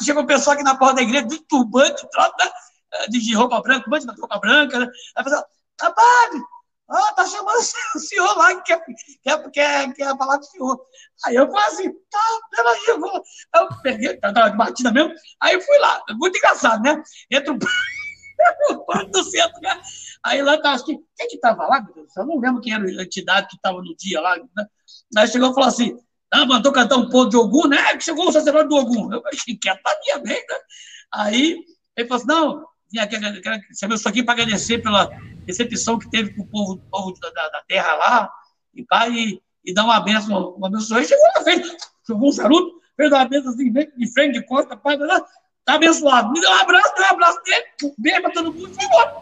Chegou 0.00 0.22
um 0.22 0.26
pessoal 0.26 0.54
aqui 0.54 0.62
na 0.62 0.76
porta 0.76 0.96
da 0.96 1.02
igreja, 1.02 1.26
de 1.26 1.40
turbante, 1.40 2.04
né? 2.04 2.50
de, 3.08 3.18
de 3.20 3.34
roupa 3.34 3.60
branca, 3.60 3.82
turbante 3.82 4.06
de 4.06 4.20
roupa 4.20 4.38
branca, 4.38 4.78
né? 4.78 4.86
Aí 5.16 5.24
falou, 5.24 5.44
tá 5.76 5.90
padre, 5.90 6.40
ah, 6.88 7.12
tá 7.14 7.26
chamando 7.26 7.58
o 7.58 7.98
senhor 7.98 8.36
lá, 8.36 8.54
que 8.54 8.62
quer, 8.62 8.84
quer, 9.22 9.50
quer, 9.50 9.92
quer 9.92 10.16
falar 10.16 10.38
com 10.38 10.44
o 10.44 10.48
senhor. 10.48 10.80
Aí 11.24 11.34
eu 11.34 11.50
falei 11.50 11.66
assim, 11.66 11.92
tá, 12.10 12.20
peraí, 12.54 12.80
eu 12.88 13.00
vou. 13.00 13.24
Eu 13.56 13.68
peguei, 13.82 14.16
tava 14.18 14.50
de 14.50 14.56
batida 14.56 14.92
mesmo, 14.92 15.12
aí 15.40 15.60
fui 15.60 15.78
lá, 15.78 16.00
muito 16.10 16.38
engraçado, 16.38 16.82
né? 16.82 17.02
Entra 17.30 17.52
o 17.52 17.58
do 19.10 19.24
centro, 19.24 19.60
né? 19.60 19.80
Aí 20.24 20.42
lá 20.42 20.60
tá, 20.60 20.72
acho 20.72 20.84
que, 20.84 20.98
quem 21.16 21.28
que 21.28 21.38
tava 21.38 21.66
lá, 21.66 21.86
Eu 22.16 22.26
não 22.26 22.38
lembro 22.38 22.60
quem 22.60 22.72
era 22.72 22.84
a 22.84 23.02
entidade 23.02 23.48
que 23.48 23.60
tava 23.60 23.82
no 23.82 23.96
dia 23.96 24.20
lá, 24.20 24.36
né? 24.36 24.66
Aí 25.16 25.28
chegou 25.28 25.50
e 25.50 25.54
falou 25.54 25.68
assim, 25.68 25.96
ah, 26.30 26.44
mandou 26.44 26.72
cantar 26.72 26.96
um 26.96 27.08
ponto 27.08 27.30
de 27.30 27.36
Ogum, 27.36 27.68
né? 27.68 27.96
Que 27.96 28.04
chegou 28.04 28.28
o 28.28 28.32
sacerdote 28.32 28.68
do 28.68 28.76
Ogum. 28.76 29.12
Eu 29.12 29.22
achei 29.26 29.56
que 29.56 29.68
tá 29.68 29.98
minha 30.04 30.18
bem, 30.18 30.34
né? 30.34 30.56
Aí 31.12 31.64
ele 31.96 32.08
falou 32.08 32.22
assim: 32.22 32.26
não, 32.26 32.66
vim 32.92 32.98
aqui, 32.98 33.16
chamei 33.78 33.96
isso 33.96 34.08
aqui 34.08 34.22
para 34.22 34.34
agradecer 34.34 34.78
pela 34.78 35.10
recepção 35.46 35.98
que 35.98 36.10
teve 36.10 36.34
com 36.34 36.42
o 36.42 36.46
povo, 36.46 36.78
povo 36.90 37.14
da, 37.20 37.30
da, 37.30 37.62
terra 37.66 37.94
lá, 37.94 38.32
e, 38.74 38.84
pá, 38.84 39.08
e, 39.08 39.40
e 39.64 39.72
dar 39.72 39.84
uma 39.84 40.00
benção, 40.00 40.50
uma 40.50 40.70
benção. 40.70 40.98
Aí 40.98 41.04
chegou 41.04 41.24
na 41.34 41.42
frente, 41.42 41.76
jogou 42.06 42.28
um 42.28 42.32
charuto, 42.32 42.80
fez 42.96 43.10
uma 43.10 43.24
benção 43.24 43.52
assim, 43.52 43.72
de 43.72 44.12
frente, 44.12 44.40
de 44.40 44.46
costa, 44.46 44.76
pá, 44.76 44.96
tá, 44.98 45.26
tá 45.66 45.74
abençoado. 45.74 46.32
Me 46.32 46.40
deu 46.40 46.48
um 46.48 46.54
abraço, 46.54 46.94
deu 46.96 47.04
um 47.04 47.10
abraço 47.10 47.38
dele, 47.98 48.20
pra 48.22 48.30
todo 48.30 48.54
mundo 48.54 48.70
e 48.80 48.84
embora. 48.84 49.12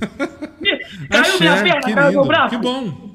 caiu 1.10 1.40
minha 1.40 1.62
perna, 1.62 1.94
caiu 1.94 2.12
meu 2.12 2.24
braço. 2.24 2.50
Que 2.50 2.62
bom. 2.62 3.10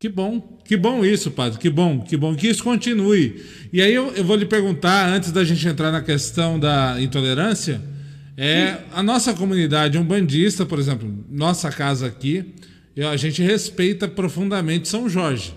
Que 0.00 0.08
bom, 0.08 0.40
que 0.64 0.76
bom 0.76 1.04
isso, 1.04 1.30
padre, 1.30 1.60
que 1.60 1.70
bom, 1.70 2.00
que 2.00 2.16
bom 2.16 2.34
que 2.34 2.48
isso 2.48 2.64
continue. 2.64 3.46
E 3.72 3.80
aí 3.80 3.94
eu, 3.94 4.12
eu 4.16 4.24
vou 4.24 4.34
lhe 4.34 4.44
perguntar, 4.44 5.06
antes 5.06 5.30
da 5.30 5.44
gente 5.44 5.66
entrar 5.68 5.92
na 5.92 6.02
questão 6.02 6.58
da 6.58 7.00
intolerância, 7.00 7.80
é 8.36 8.78
a 8.92 9.00
nossa 9.00 9.32
comunidade 9.32 9.96
umbandista, 9.96 10.66
por 10.66 10.80
exemplo, 10.80 11.08
nossa 11.30 11.70
casa 11.70 12.08
aqui, 12.08 12.52
eu, 12.96 13.08
a 13.10 13.16
gente 13.16 13.42
respeita 13.42 14.08
profundamente 14.08 14.88
São 14.88 15.08
Jorge. 15.08 15.54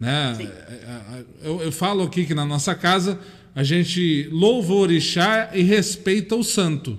Né? 0.00 0.38
É, 0.40 0.44
é, 0.44 1.24
eu, 1.42 1.60
eu 1.60 1.70
falo 1.70 2.02
aqui 2.02 2.24
que 2.24 2.34
na 2.34 2.46
nossa 2.46 2.74
casa 2.74 3.20
a 3.54 3.62
gente 3.62 4.28
louva 4.30 4.72
o 4.72 4.76
orixá 4.76 5.50
e 5.52 5.62
respeita 5.62 6.34
o 6.34 6.42
santo. 6.42 6.98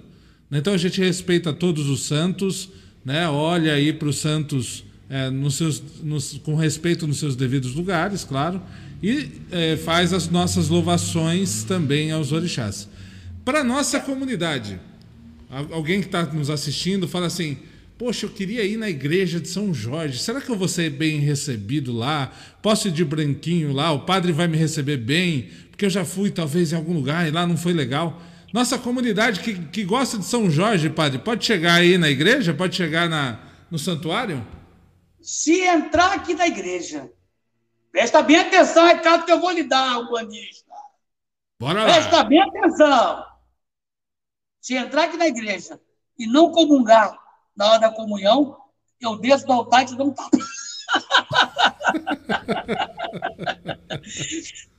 Então 0.51 0.73
a 0.73 0.77
gente 0.77 0.99
respeita 1.01 1.51
todos 1.51 1.89
os 1.89 2.05
santos, 2.05 2.69
né? 3.03 3.27
olha 3.27 3.73
aí 3.73 3.91
para 3.91 4.07
os 4.07 4.17
santos 4.17 4.83
é, 5.09 5.29
nos 5.29 5.55
seus, 5.55 5.81
nos, 6.03 6.39
com 6.43 6.55
respeito 6.55 7.07
nos 7.07 7.17
seus 7.17 7.35
devidos 7.35 7.73
lugares, 7.73 8.23
claro, 8.23 8.61
e 9.01 9.29
é, 9.51 9.77
faz 9.77 10.13
as 10.13 10.29
nossas 10.29 10.69
louvações 10.69 11.63
também 11.63 12.11
aos 12.11 12.31
orixás. 12.31 12.87
Para 13.43 13.63
nossa 13.63 13.99
comunidade, 13.99 14.79
alguém 15.71 15.99
que 15.99 16.07
está 16.07 16.23
nos 16.23 16.49
assistindo 16.49 17.07
fala 17.07 17.27
assim: 17.27 17.57
Poxa, 17.97 18.25
eu 18.25 18.29
queria 18.29 18.63
ir 18.63 18.77
na 18.77 18.89
igreja 18.89 19.39
de 19.39 19.47
São 19.47 19.73
Jorge. 19.73 20.19
Será 20.19 20.41
que 20.41 20.49
eu 20.49 20.57
vou 20.57 20.67
ser 20.67 20.89
bem 20.89 21.19
recebido 21.19 21.93
lá? 21.93 22.31
Posso 22.61 22.87
ir 22.87 22.91
de 22.91 23.05
branquinho 23.05 23.71
lá? 23.71 23.91
O 23.91 24.05
padre 24.05 24.31
vai 24.31 24.47
me 24.47 24.57
receber 24.57 24.97
bem? 24.97 25.49
Porque 25.69 25.85
eu 25.85 25.89
já 25.89 26.03
fui 26.03 26.31
talvez 26.31 26.73
em 26.73 26.75
algum 26.75 26.93
lugar 26.93 27.27
e 27.27 27.31
lá 27.31 27.45
não 27.45 27.55
foi 27.55 27.73
legal. 27.73 28.21
Nossa 28.51 28.77
comunidade 28.77 29.39
que, 29.39 29.53
que 29.53 29.83
gosta 29.83 30.17
de 30.17 30.25
São 30.25 30.49
Jorge, 30.49 30.89
padre, 30.89 31.19
pode 31.19 31.45
chegar 31.45 31.75
aí 31.75 31.97
na 31.97 32.09
igreja? 32.09 32.53
Pode 32.53 32.75
chegar 32.75 33.09
na, 33.09 33.39
no 33.69 33.79
santuário? 33.79 34.45
se 35.23 35.61
entrar 35.61 36.13
aqui 36.13 36.33
na 36.33 36.45
igreja, 36.45 37.09
presta 37.91 38.21
bem 38.21 38.35
atenção, 38.35 38.85
recado 38.85 39.25
que 39.25 39.31
eu 39.31 39.39
vou 39.39 39.51
lhe 39.51 39.63
dar, 39.63 39.99
o 39.99 40.11
bandista. 40.11 40.69
Bora 41.57 41.85
lá. 41.85 41.93
Presta 41.93 42.23
bem 42.25 42.41
atenção. 42.41 43.25
Se 44.59 44.75
entrar 44.75 45.05
aqui 45.05 45.15
na 45.15 45.27
igreja 45.27 45.79
e 46.19 46.27
não 46.27 46.51
comungar 46.51 47.17
na 47.55 47.71
hora 47.71 47.79
da 47.79 47.91
comunhão, 47.91 48.57
eu 48.99 49.17
desço 49.17 49.45
do 49.45 49.53
altar 49.53 49.83
e 49.83 49.87
te 49.87 49.95
dou 49.95 50.07
um 50.07 50.13
tapa. 50.13 50.37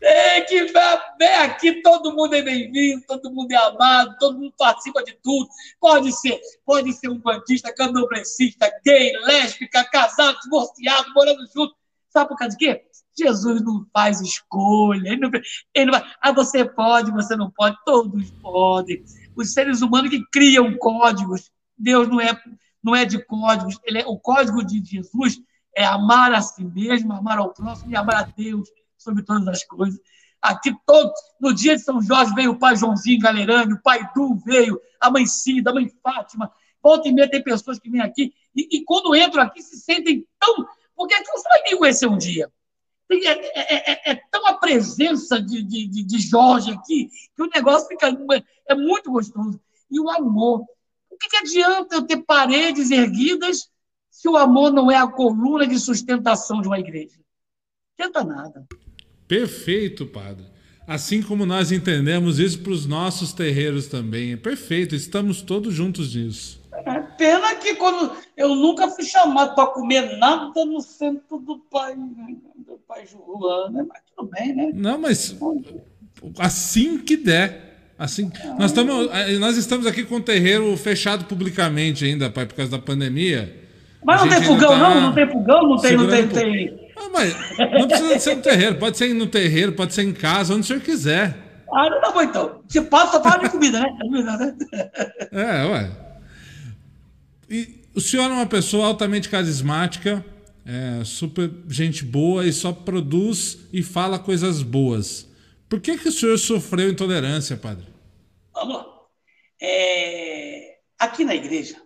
Tem 0.00 0.44
que 0.46 0.64
ver 0.64 1.34
aqui, 1.42 1.82
todo 1.82 2.14
mundo 2.14 2.34
é 2.34 2.42
bem-vindo, 2.42 3.02
todo 3.06 3.32
mundo 3.32 3.50
é 3.52 3.56
amado, 3.56 4.16
todo 4.18 4.38
mundo 4.38 4.52
participa 4.58 5.02
de 5.02 5.16
tudo. 5.22 5.48
Pode 5.80 6.12
ser, 6.12 6.40
pode 6.64 6.92
ser 6.92 7.08
um 7.08 7.18
bandista, 7.18 7.74
candomblessista, 7.74 8.70
gay, 8.84 9.12
lésbica, 9.24 9.84
casado, 9.84 10.38
divorciado, 10.42 11.12
morando 11.14 11.46
junto. 11.54 11.74
Sabe 12.10 12.28
por 12.28 12.36
causa 12.36 12.56
de 12.56 12.64
quê? 12.64 12.84
Jesus 13.16 13.62
não 13.62 13.86
faz 13.92 14.20
escolha. 14.20 15.08
Ele 15.08 15.20
não, 15.20 15.30
ele 15.74 15.90
não 15.90 16.02
ah, 16.20 16.32
você 16.32 16.64
pode, 16.64 17.12
você 17.12 17.36
não 17.36 17.50
pode, 17.50 17.76
todos 17.84 18.30
podem. 18.42 19.04
Os 19.36 19.52
seres 19.52 19.82
humanos 19.82 20.10
que 20.10 20.24
criam 20.30 20.76
códigos, 20.76 21.50
Deus 21.76 22.08
não 22.08 22.20
é, 22.20 22.40
não 22.84 22.94
é 22.94 23.04
de 23.04 23.24
códigos, 23.24 23.78
é 23.86 24.06
o 24.06 24.18
código 24.18 24.64
de 24.64 24.84
Jesus 24.84 25.40
é 25.74 25.84
amar 25.84 26.32
a 26.32 26.40
si 26.40 26.64
mesmo, 26.64 27.12
amar 27.12 27.38
ao 27.38 27.52
próximo 27.52 27.90
e 27.90 27.96
amar 27.96 28.16
a 28.16 28.22
Deus 28.22 28.68
sobre 28.96 29.24
todas 29.24 29.48
as 29.48 29.64
coisas. 29.64 29.98
Aqui 30.40 30.74
todo, 30.86 31.12
no 31.40 31.54
dia 31.54 31.74
de 31.74 31.82
São 31.82 32.00
Jorge 32.00 32.34
veio 32.34 32.52
o 32.52 32.58
pai 32.58 32.76
Joãozinho 32.76 33.18
Galerani, 33.18 33.72
o 33.72 33.82
pai 33.82 34.06
Du 34.14 34.36
veio, 34.36 34.78
a 35.00 35.10
mãe 35.10 35.26
Cida, 35.26 35.70
a 35.70 35.74
mãe 35.74 35.90
Fátima. 36.02 36.52
Volta 36.82 37.08
e 37.08 37.12
meia 37.12 37.30
tem 37.30 37.42
pessoas 37.42 37.78
que 37.78 37.88
vêm 37.88 38.02
aqui 38.02 38.34
e, 38.54 38.76
e 38.76 38.84
quando 38.84 39.16
entram 39.16 39.42
aqui 39.42 39.62
se 39.62 39.78
sentem 39.78 40.26
tão. 40.38 40.66
Porque 40.94 41.14
você 41.16 41.48
vai 41.48 41.62
me 41.62 41.76
conhecer 41.76 42.06
um 42.06 42.18
dia. 42.18 42.52
É, 43.10 43.30
é, 43.30 43.92
é, 43.92 44.12
é, 44.12 44.22
tão 44.30 44.46
a 44.46 44.54
presença 44.54 45.40
de, 45.40 45.62
de, 45.62 45.86
de, 45.86 46.18
Jorge 46.18 46.72
aqui 46.72 47.10
que 47.36 47.42
o 47.42 47.50
negócio 47.54 47.86
fica 47.88 48.08
é 48.68 48.74
muito 48.74 49.10
gostoso. 49.10 49.60
E 49.90 50.00
o 50.00 50.10
amor. 50.10 50.64
O 51.14 51.16
que, 51.16 51.28
que 51.28 51.36
adianta 51.36 51.94
eu 51.94 52.02
ter 52.02 52.18
paredes 52.18 52.90
erguidas 52.90 53.68
se 54.10 54.28
o 54.28 54.36
amor 54.36 54.72
não 54.72 54.90
é 54.90 54.96
a 54.96 55.06
coluna 55.06 55.66
de 55.66 55.78
sustentação 55.78 56.60
de 56.60 56.66
uma 56.66 56.78
igreja? 56.78 57.16
Não 57.96 58.06
adianta 58.06 58.24
nada. 58.24 58.66
Perfeito, 59.28 60.06
padre. 60.06 60.44
Assim 60.86 61.22
como 61.22 61.46
nós 61.46 61.70
entendemos 61.70 62.38
isso 62.38 62.58
para 62.60 62.72
os 62.72 62.84
nossos 62.84 63.32
terreiros 63.32 63.86
também. 63.86 64.32
É 64.32 64.36
perfeito, 64.36 64.94
estamos 64.94 65.40
todos 65.40 65.72
juntos 65.72 66.14
nisso. 66.14 66.60
É 66.72 67.00
pena 67.00 67.54
que 67.54 67.76
quando 67.76 68.12
eu 68.36 68.54
nunca 68.56 68.88
fui 68.88 69.04
chamado 69.04 69.54
para 69.54 69.68
comer 69.68 70.18
nada 70.18 70.64
no 70.64 70.80
centro 70.80 71.38
do 71.38 71.58
pai, 71.70 71.94
do 71.94 72.76
pai 72.88 73.06
João, 73.06 73.70
né? 73.70 73.86
Mas 73.88 74.02
tudo 74.14 74.28
bem, 74.28 74.54
né? 74.54 74.72
Não, 74.74 74.98
mas 74.98 75.36
assim 76.38 76.98
que 76.98 77.16
der. 77.16 77.73
Assim, 77.98 78.30
nós, 78.58 78.72
estamos, 78.72 79.08
nós 79.38 79.56
estamos 79.56 79.86
aqui 79.86 80.04
com 80.04 80.16
o 80.16 80.20
terreiro 80.20 80.76
fechado 80.76 81.26
publicamente 81.26 82.04
ainda, 82.04 82.28
pai, 82.28 82.44
por 82.44 82.54
causa 82.54 82.72
da 82.72 82.78
pandemia. 82.78 83.62
Mas 84.04 84.20
não 84.20 84.28
tem 84.28 84.42
fogão, 84.42 84.70
tá 84.70 84.78
não? 84.78 85.00
Não 85.00 85.12
tem 85.14 85.30
fogão? 85.30 85.68
Não 85.68 85.78
tem, 85.78 85.96
não 85.96 86.08
tem, 86.08 86.28
tem... 86.28 86.90
Ah, 86.96 87.08
mas 87.12 87.34
não 87.72 87.88
precisa 87.88 88.18
ser 88.18 88.36
no 88.36 88.42
terreiro. 88.42 88.74
Pode 88.76 88.98
ser 88.98 89.14
no 89.14 89.26
terreiro, 89.26 89.72
pode 89.72 89.94
ser 89.94 90.02
em 90.02 90.12
casa, 90.12 90.54
onde 90.54 90.62
o 90.62 90.64
senhor 90.64 90.82
quiser. 90.82 91.36
Ah, 91.72 91.88
não 91.88 92.12
bom 92.12 92.22
então. 92.22 92.60
Se 92.68 92.80
passa, 92.82 93.20
fala 93.20 93.44
de 93.44 93.50
comida, 93.50 93.80
né? 93.80 94.54
É, 95.32 95.64
ué. 95.64 95.90
E 97.48 97.82
o 97.94 98.00
senhor 98.00 98.30
é 98.30 98.34
uma 98.34 98.46
pessoa 98.46 98.86
altamente 98.86 99.28
carismática, 99.28 100.24
é, 100.66 101.02
super 101.04 101.50
gente 101.68 102.04
boa 102.04 102.46
e 102.46 102.52
só 102.52 102.72
produz 102.72 103.58
e 103.72 103.82
fala 103.82 104.18
coisas 104.18 104.62
boas. 104.62 105.28
Por 105.68 105.80
que, 105.80 105.98
que 105.98 106.08
o 106.08 106.12
senhor 106.12 106.38
sofreu 106.38 106.90
intolerância, 106.90 107.56
padre? 107.56 107.86
Vamos 108.52 108.84
É, 109.60 110.78
aqui 110.98 111.24
na 111.24 111.34
igreja, 111.34 111.80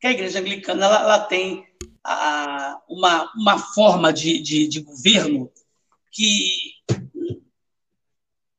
que 0.00 0.06
a 0.06 0.12
igreja 0.12 0.40
anglicana 0.40 0.84
ela, 0.84 1.00
ela 1.00 1.20
tem 1.20 1.66
a, 2.02 2.80
uma, 2.88 3.30
uma 3.34 3.58
forma 3.58 4.12
de, 4.12 4.40
de, 4.40 4.68
de 4.68 4.80
governo 4.80 5.50
que 6.10 6.50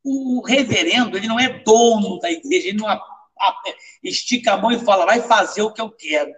o 0.04 0.42
reverendo 0.46 1.18
ele 1.18 1.28
não 1.28 1.40
é 1.40 1.62
dono 1.64 2.20
da 2.20 2.32
igreja, 2.32 2.70
ele 2.70 2.78
não 2.78 2.88
a, 2.88 2.94
a, 2.94 3.56
estica 4.04 4.54
a 4.54 4.58
mão 4.58 4.72
e 4.72 4.80
fala, 4.80 5.06
vai 5.06 5.22
fazer 5.22 5.62
o 5.62 5.74
que 5.74 5.82
eu 5.82 5.90
quero. 5.90 6.32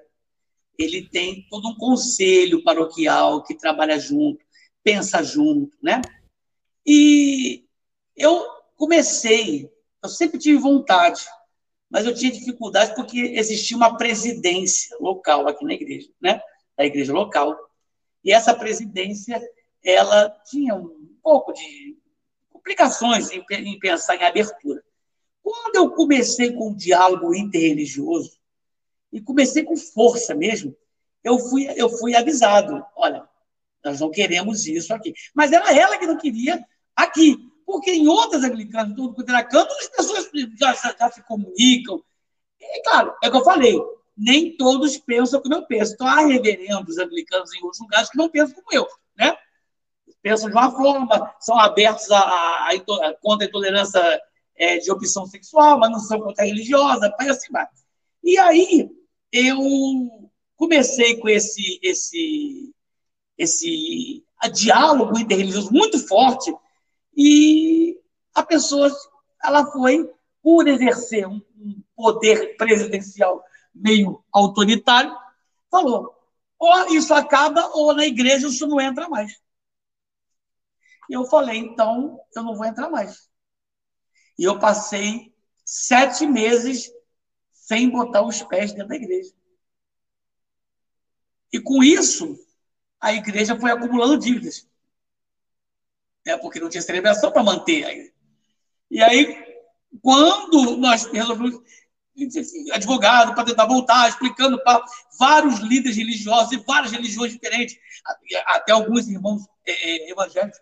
Ele 0.77 1.07
tem 1.07 1.45
todo 1.49 1.67
um 1.67 1.76
conselho 1.76 2.63
paroquial 2.63 3.43
que 3.43 3.53
trabalha 3.53 3.99
junto, 3.99 4.43
pensa 4.84 5.21
junto, 5.21 5.77
né? 5.84 6.01
E 6.85 7.65
eu 8.19 8.45
comecei, 8.75 9.71
eu 10.03 10.09
sempre 10.09 10.37
tive 10.37 10.59
vontade, 10.59 11.25
mas 11.89 12.05
eu 12.05 12.13
tinha 12.13 12.31
dificuldade 12.31 12.93
porque 12.93 13.19
existia 13.19 13.75
uma 13.75 13.97
presidência 13.97 14.95
local 14.99 15.47
aqui 15.47 15.65
na 15.65 15.73
igreja, 15.73 16.09
né? 16.21 16.39
Da 16.77 16.85
igreja 16.85 17.11
local. 17.11 17.57
E 18.23 18.31
essa 18.31 18.53
presidência, 18.53 19.41
ela 19.83 20.29
tinha 20.45 20.75
um 20.75 21.15
pouco 21.23 21.51
de 21.53 21.97
complicações 22.51 23.31
em, 23.31 23.43
em 23.49 23.79
pensar 23.79 24.15
em 24.15 24.23
abertura. 24.23 24.83
Quando 25.41 25.75
eu 25.77 25.91
comecei 25.91 26.53
com 26.53 26.71
o 26.71 26.75
diálogo 26.75 27.33
interreligioso, 27.33 28.39
e 29.11 29.19
comecei 29.19 29.63
com 29.63 29.75
força 29.75 30.35
mesmo, 30.35 30.75
eu 31.23 31.39
fui, 31.39 31.67
eu 31.75 31.89
fui 31.89 32.15
avisado: 32.15 32.85
olha, 32.95 33.27
nós 33.83 33.99
não 33.99 34.11
queremos 34.11 34.67
isso 34.67 34.93
aqui. 34.93 35.13
Mas 35.33 35.51
era 35.51 35.75
ela 35.75 35.97
que 35.97 36.07
não 36.07 36.17
queria 36.17 36.63
aqui. 36.95 37.48
Porque 37.69 37.91
em 37.91 38.07
outras 38.07 38.43
anglicanas, 38.43 38.95
tudo 38.95 39.13
quanto 39.13 39.29
era 39.29 39.43
canto, 39.43 39.71
as 39.73 39.89
pessoas 39.89 40.27
já, 40.59 40.73
já, 40.73 40.95
já 40.97 41.11
se 41.11 41.21
comunicam. 41.21 42.03
E, 42.59 42.81
claro, 42.81 43.13
é 43.23 43.27
o 43.27 43.31
que 43.31 43.37
eu 43.37 43.43
falei, 43.43 43.79
nem 44.17 44.57
todos 44.57 44.97
pensam 44.97 45.39
como 45.39 45.53
eu 45.53 45.67
penso. 45.67 45.93
Então, 45.93 46.07
há 46.07 46.21
reverendos 46.21 46.97
anglicanos 46.97 47.53
em 47.53 47.63
outros 47.63 47.79
lugares 47.79 48.09
que 48.09 48.17
não 48.17 48.27
pensam 48.27 48.55
como 48.55 48.67
eu, 48.73 48.87
né? 49.15 49.37
pensam 50.19 50.49
de 50.49 50.55
uma 50.55 50.71
forma, 50.71 51.35
são 51.39 51.59
abertos 51.59 52.09
a, 52.09 52.19
a, 52.19 52.69
a 52.71 53.13
contra 53.21 53.45
a 53.45 53.47
intolerância 53.47 54.21
é, 54.55 54.79
de 54.79 54.91
opção 54.91 55.27
sexual, 55.27 55.77
mas 55.77 55.91
não 55.91 55.99
são 55.99 56.19
contra 56.19 56.43
a 56.43 56.47
religiosa, 56.47 57.13
e 57.21 57.29
assim 57.29 57.51
vai. 57.51 57.67
E 58.23 58.35
aí 58.39 58.89
eu 59.31 59.59
comecei 60.57 61.17
com 61.17 61.29
esse 61.29 61.79
esse 61.83 62.73
esse 63.37 64.23
diálogo 64.55 65.19
interreligioso 65.19 65.71
muito 65.71 65.99
forte 66.07 66.51
e 67.21 68.01
a 68.33 68.41
pessoa 68.41 68.89
ela 69.43 69.69
foi 69.73 70.09
por 70.41 70.65
exercer 70.69 71.27
um, 71.27 71.41
poder 71.93 72.55
presidencial 72.55 73.43
meio 73.75 74.23
autoritário, 74.31 75.13
falou: 75.69 76.15
ou 76.57 76.95
isso 76.95 77.13
acaba 77.13 77.67
ou 77.73 77.93
na 77.93 78.05
igreja 78.05 78.47
isso 78.47 78.65
não 78.65 78.79
entra 78.79 79.09
mais. 79.09 79.37
E 81.09 81.13
eu 81.13 81.25
falei, 81.25 81.57
então 81.57 82.21
eu 82.33 82.41
não 82.41 82.55
vou 82.55 82.65
entrar 82.65 82.89
mais. 82.89 83.29
E 84.37 84.45
eu 84.45 84.57
passei 84.57 85.35
sete 85.65 86.25
meses 86.25 86.89
sem 87.51 87.89
botar 87.89 88.21
os 88.21 88.41
pés 88.43 88.71
dentro 88.71 88.87
da 88.87 88.95
igreja. 88.95 89.33
E 91.51 91.59
com 91.59 91.83
isso, 91.83 92.39
a 93.01 93.11
igreja 93.11 93.59
foi 93.59 93.71
acumulando 93.71 94.17
dívidas. 94.17 94.68
É, 96.25 96.37
porque 96.37 96.59
não 96.59 96.69
tinha 96.69 96.81
celebração 96.81 97.31
para 97.31 97.43
manter. 97.43 97.85
Aí. 97.85 98.11
E 98.91 99.01
aí, 99.01 99.37
quando 100.01 100.77
nós 100.77 101.05
resolvemos, 101.05 101.61
advogado 102.73 103.33
para 103.33 103.45
tentar 103.45 103.65
voltar, 103.65 104.09
explicando 104.09 104.61
para 104.63 104.83
vários 105.17 105.59
líderes 105.59 105.97
religiosos 105.97 106.51
e 106.51 106.57
várias 106.57 106.91
religiões 106.91 107.31
diferentes, 107.31 107.77
até 108.47 108.73
alguns 108.73 109.07
irmãos 109.07 109.45
é, 109.65 109.71
é, 109.71 110.11
evangélicos, 110.11 110.59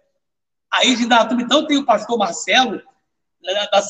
Aí 0.72 0.96
de 0.96 1.04
Indaiatuba, 1.04 1.42
então, 1.42 1.66
tem 1.66 1.78
o 1.78 1.86
pastor 1.86 2.18
Marcelo, 2.18 2.82
né, 3.42 3.68
da 3.72 3.82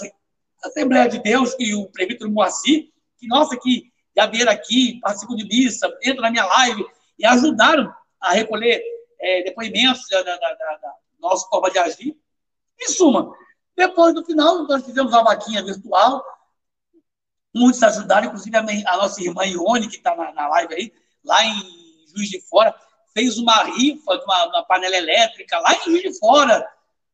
Assembleia 0.63 1.09
de 1.09 1.19
Deus, 1.19 1.55
e 1.59 1.73
o 1.73 1.87
prefeito 1.87 2.29
Moacir, 2.29 2.91
que, 3.17 3.27
nossa, 3.27 3.57
que 3.57 3.91
já 4.15 4.27
vieram 4.27 4.51
aqui, 4.51 4.99
participam 5.01 5.35
de 5.35 5.45
missa, 5.45 5.87
entram 6.03 6.21
na 6.21 6.31
minha 6.31 6.45
live 6.45 6.85
e 7.17 7.25
ajudaram 7.25 7.91
a 8.21 8.31
recolher 8.31 8.81
é, 9.19 9.43
depoimentos 9.43 10.03
da, 10.09 10.21
da, 10.21 10.35
da, 10.37 10.93
nossa 11.29 11.47
forma 11.47 11.69
de 11.69 11.79
agir. 11.79 12.17
Em 12.79 12.87
suma, 12.89 13.33
depois 13.75 14.13
do 14.13 14.25
final, 14.25 14.63
nós 14.63 14.83
fizemos 14.83 15.11
uma 15.11 15.23
vaquinha 15.23 15.63
virtual, 15.63 16.23
muitos 17.53 17.81
ajudaram, 17.83 18.27
inclusive 18.27 18.55
a, 18.55 18.93
a 18.93 18.97
nossa 18.97 19.21
irmã 19.21 19.45
Ione, 19.45 19.87
que 19.87 19.97
está 19.97 20.15
na, 20.15 20.31
na 20.31 20.47
live 20.47 20.73
aí, 20.73 20.93
lá 21.23 21.43
em 21.45 22.05
Juiz 22.07 22.29
de 22.29 22.41
Fora, 22.41 22.75
fez 23.13 23.37
uma 23.37 23.63
rifa 23.63 24.17
de 24.17 24.23
uma, 24.23 24.45
uma 24.45 24.63
panela 24.63 24.95
elétrica 24.95 25.59
lá 25.59 25.73
em 25.73 25.83
Juiz 25.83 26.01
de 26.01 26.19
Fora 26.19 26.67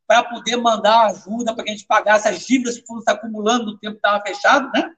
para 0.05 0.23
poder 0.23 0.57
mandar 0.57 1.07
ajuda 1.07 1.53
para 1.53 1.63
que 1.63 1.69
a 1.69 1.73
gente 1.73 1.85
pagasse 1.85 2.27
as 2.27 2.45
dívidas 2.45 2.77
que 2.77 2.85
foram 2.85 3.01
se 3.01 3.09
acumulando 3.09 3.65
no 3.65 3.77
tempo 3.77 3.93
que 3.93 3.99
estava 3.99 4.23
fechado, 4.23 4.69
né? 4.73 4.93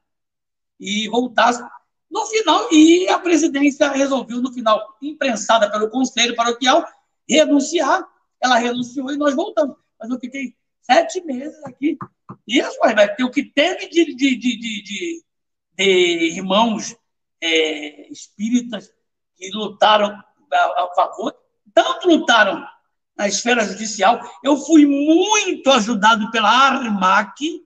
E 0.80 1.08
voltasse. 1.10 1.64
No 2.10 2.26
final, 2.26 2.72
e 2.72 3.08
a 3.10 3.20
presidência 3.20 3.90
resolveu, 3.90 4.42
no 4.42 4.52
final, 4.52 4.96
imprensada 5.02 5.70
pelo 5.70 5.90
Conselho 5.90 6.36
Paroquial, 6.36 6.86
renunciar. 7.28 8.08
Ela 8.46 8.58
renunciou 8.58 9.12
e 9.12 9.18
nós 9.18 9.36
voltamos. 9.36 9.76
Mas 10.00 10.10
eu 10.10 10.20
fiquei 10.20 10.56
sete 10.84 11.20
meses 11.26 11.58
aqui. 11.66 11.98
Isso, 12.48 12.78
vai 12.80 13.16
ter 13.16 13.24
o 13.24 13.32
que 13.32 13.44
teve 13.44 13.90
de, 13.90 14.16
de, 14.16 14.36
de, 14.36 14.58
de, 14.60 15.24
de 15.78 16.28
irmãos 16.36 16.96
é, 17.42 18.08
espíritas 18.12 18.94
que 19.36 19.50
lutaram 19.50 20.12
a, 20.54 20.84
a 20.84 20.92
favor, 20.96 21.36
tanto 21.74 22.08
lutaram 22.08 22.64
na 23.18 23.28
esfera 23.28 23.66
judicial. 23.66 24.20
Eu 24.44 24.58
fui 24.58 24.86
muito 24.86 25.72
ajudado 25.72 26.30
pela 26.30 26.50
ARMAC, 26.50 27.66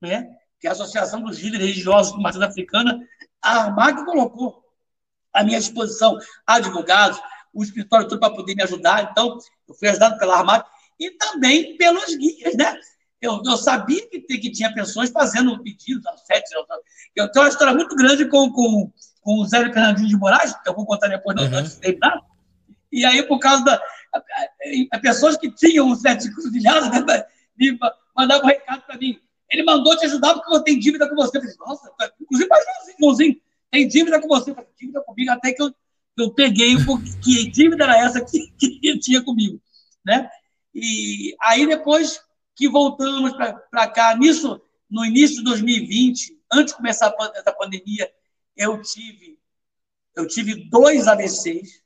né, 0.00 0.36
que 0.58 0.66
é 0.66 0.70
a 0.70 0.72
Associação 0.72 1.22
dos 1.22 1.38
Líderes 1.38 1.68
Religiosos 1.68 2.12
do 2.12 2.20
Matriz 2.20 2.42
Africana. 2.42 3.00
A 3.40 3.60
ARMAC 3.60 4.04
colocou 4.04 4.64
à 5.32 5.44
minha 5.44 5.60
disposição 5.60 6.18
advogados, 6.44 7.20
o 7.52 7.62
escritório 7.62 8.08
todo 8.08 8.20
para 8.20 8.34
poder 8.34 8.54
me 8.54 8.62
ajudar. 8.62 9.10
Então, 9.10 9.38
eu 9.68 9.74
fui 9.74 9.88
ajudado 9.88 10.18
pela 10.18 10.38
ARMAC 10.38 10.68
e 10.98 11.10
também 11.12 11.76
pelos 11.76 12.14
guias, 12.16 12.54
né? 12.56 12.76
Eu, 13.20 13.42
eu 13.44 13.56
sabia 13.56 14.08
que, 14.08 14.20
que 14.20 14.50
tinha 14.50 14.72
pessoas 14.72 15.10
fazendo 15.10 15.62
pedidos, 15.62 16.04
sete, 16.24 16.54
eu 17.14 17.30
tenho 17.30 17.44
uma 17.44 17.50
história 17.50 17.74
muito 17.74 17.94
grande 17.94 18.24
com, 18.26 18.50
com 18.50 18.90
com 19.20 19.40
o 19.40 19.46
Zé 19.46 19.58
Fernandinho 19.72 20.08
de 20.08 20.16
Moraes, 20.16 20.52
que 20.52 20.68
eu 20.68 20.74
vou 20.74 20.86
contar 20.86 21.08
depois 21.08 21.36
uhum. 21.38 21.58
antes 21.58 21.74
de 21.74 21.80
terminar. 21.80 22.20
E 22.90 23.04
aí, 23.04 23.22
por 23.22 23.38
causa 23.38 23.64
da. 23.64 23.82
As 24.92 25.00
pessoas 25.00 25.36
que 25.36 25.50
tinham 25.50 25.88
o 25.88 25.94
Zé 25.94 26.14
de 26.14 26.32
Cruzilhada 26.32 27.04
né, 27.04 27.24
me 27.56 27.78
mandavam 28.16 28.44
um 28.44 28.48
recado 28.48 28.82
para 28.82 28.98
mim. 28.98 29.20
Ele 29.48 29.62
mandou 29.62 29.96
te 29.96 30.06
ajudar 30.06 30.34
porque 30.34 30.52
eu 30.52 30.60
tenho 30.60 30.80
dívida 30.80 31.08
com 31.08 31.14
você. 31.14 31.38
Eu 31.38 31.42
falei, 31.42 31.56
nossa, 31.60 31.92
inclusive, 32.20 32.48
mais 32.48 32.64
irmãozinho, 32.88 33.40
tem 33.70 33.86
dívida 33.86 34.20
com 34.20 34.26
você. 34.26 34.50
Eu 34.50 34.54
falei, 34.54 34.70
dívida 34.76 35.00
comigo, 35.02 35.30
até 35.30 35.52
que 35.52 35.62
eu, 35.62 35.72
eu 36.20 36.32
peguei 36.32 36.76
um 36.76 37.02
que 37.20 37.50
dívida 37.50 37.84
era 37.84 37.98
essa 37.98 38.24
que, 38.24 38.50
que 38.58 38.98
tinha 38.98 39.22
comigo. 39.22 39.60
Né? 40.04 40.28
E 40.74 41.34
aí, 41.40 41.66
depois 41.66 42.20
que 42.54 42.68
voltamos 42.68 43.32
para 43.70 43.88
cá, 43.88 44.14
nisso, 44.16 44.60
no 44.88 45.04
início 45.04 45.38
de 45.38 45.44
2020, 45.44 46.38
antes 46.52 46.72
de 46.72 46.76
começar 46.76 47.14
essa 47.34 47.52
pandemia, 47.52 48.10
eu 48.56 48.80
tive, 48.82 49.38
eu 50.14 50.26
tive 50.26 50.68
dois 50.68 51.06
AVCs, 51.06 51.82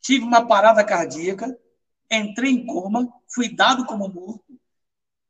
tive 0.00 0.24
uma 0.24 0.46
parada 0.46 0.84
cardíaca, 0.84 1.56
entrei 2.10 2.50
em 2.50 2.66
coma, 2.66 3.08
fui 3.32 3.48
dado 3.48 3.86
como 3.86 4.08
morto. 4.08 4.44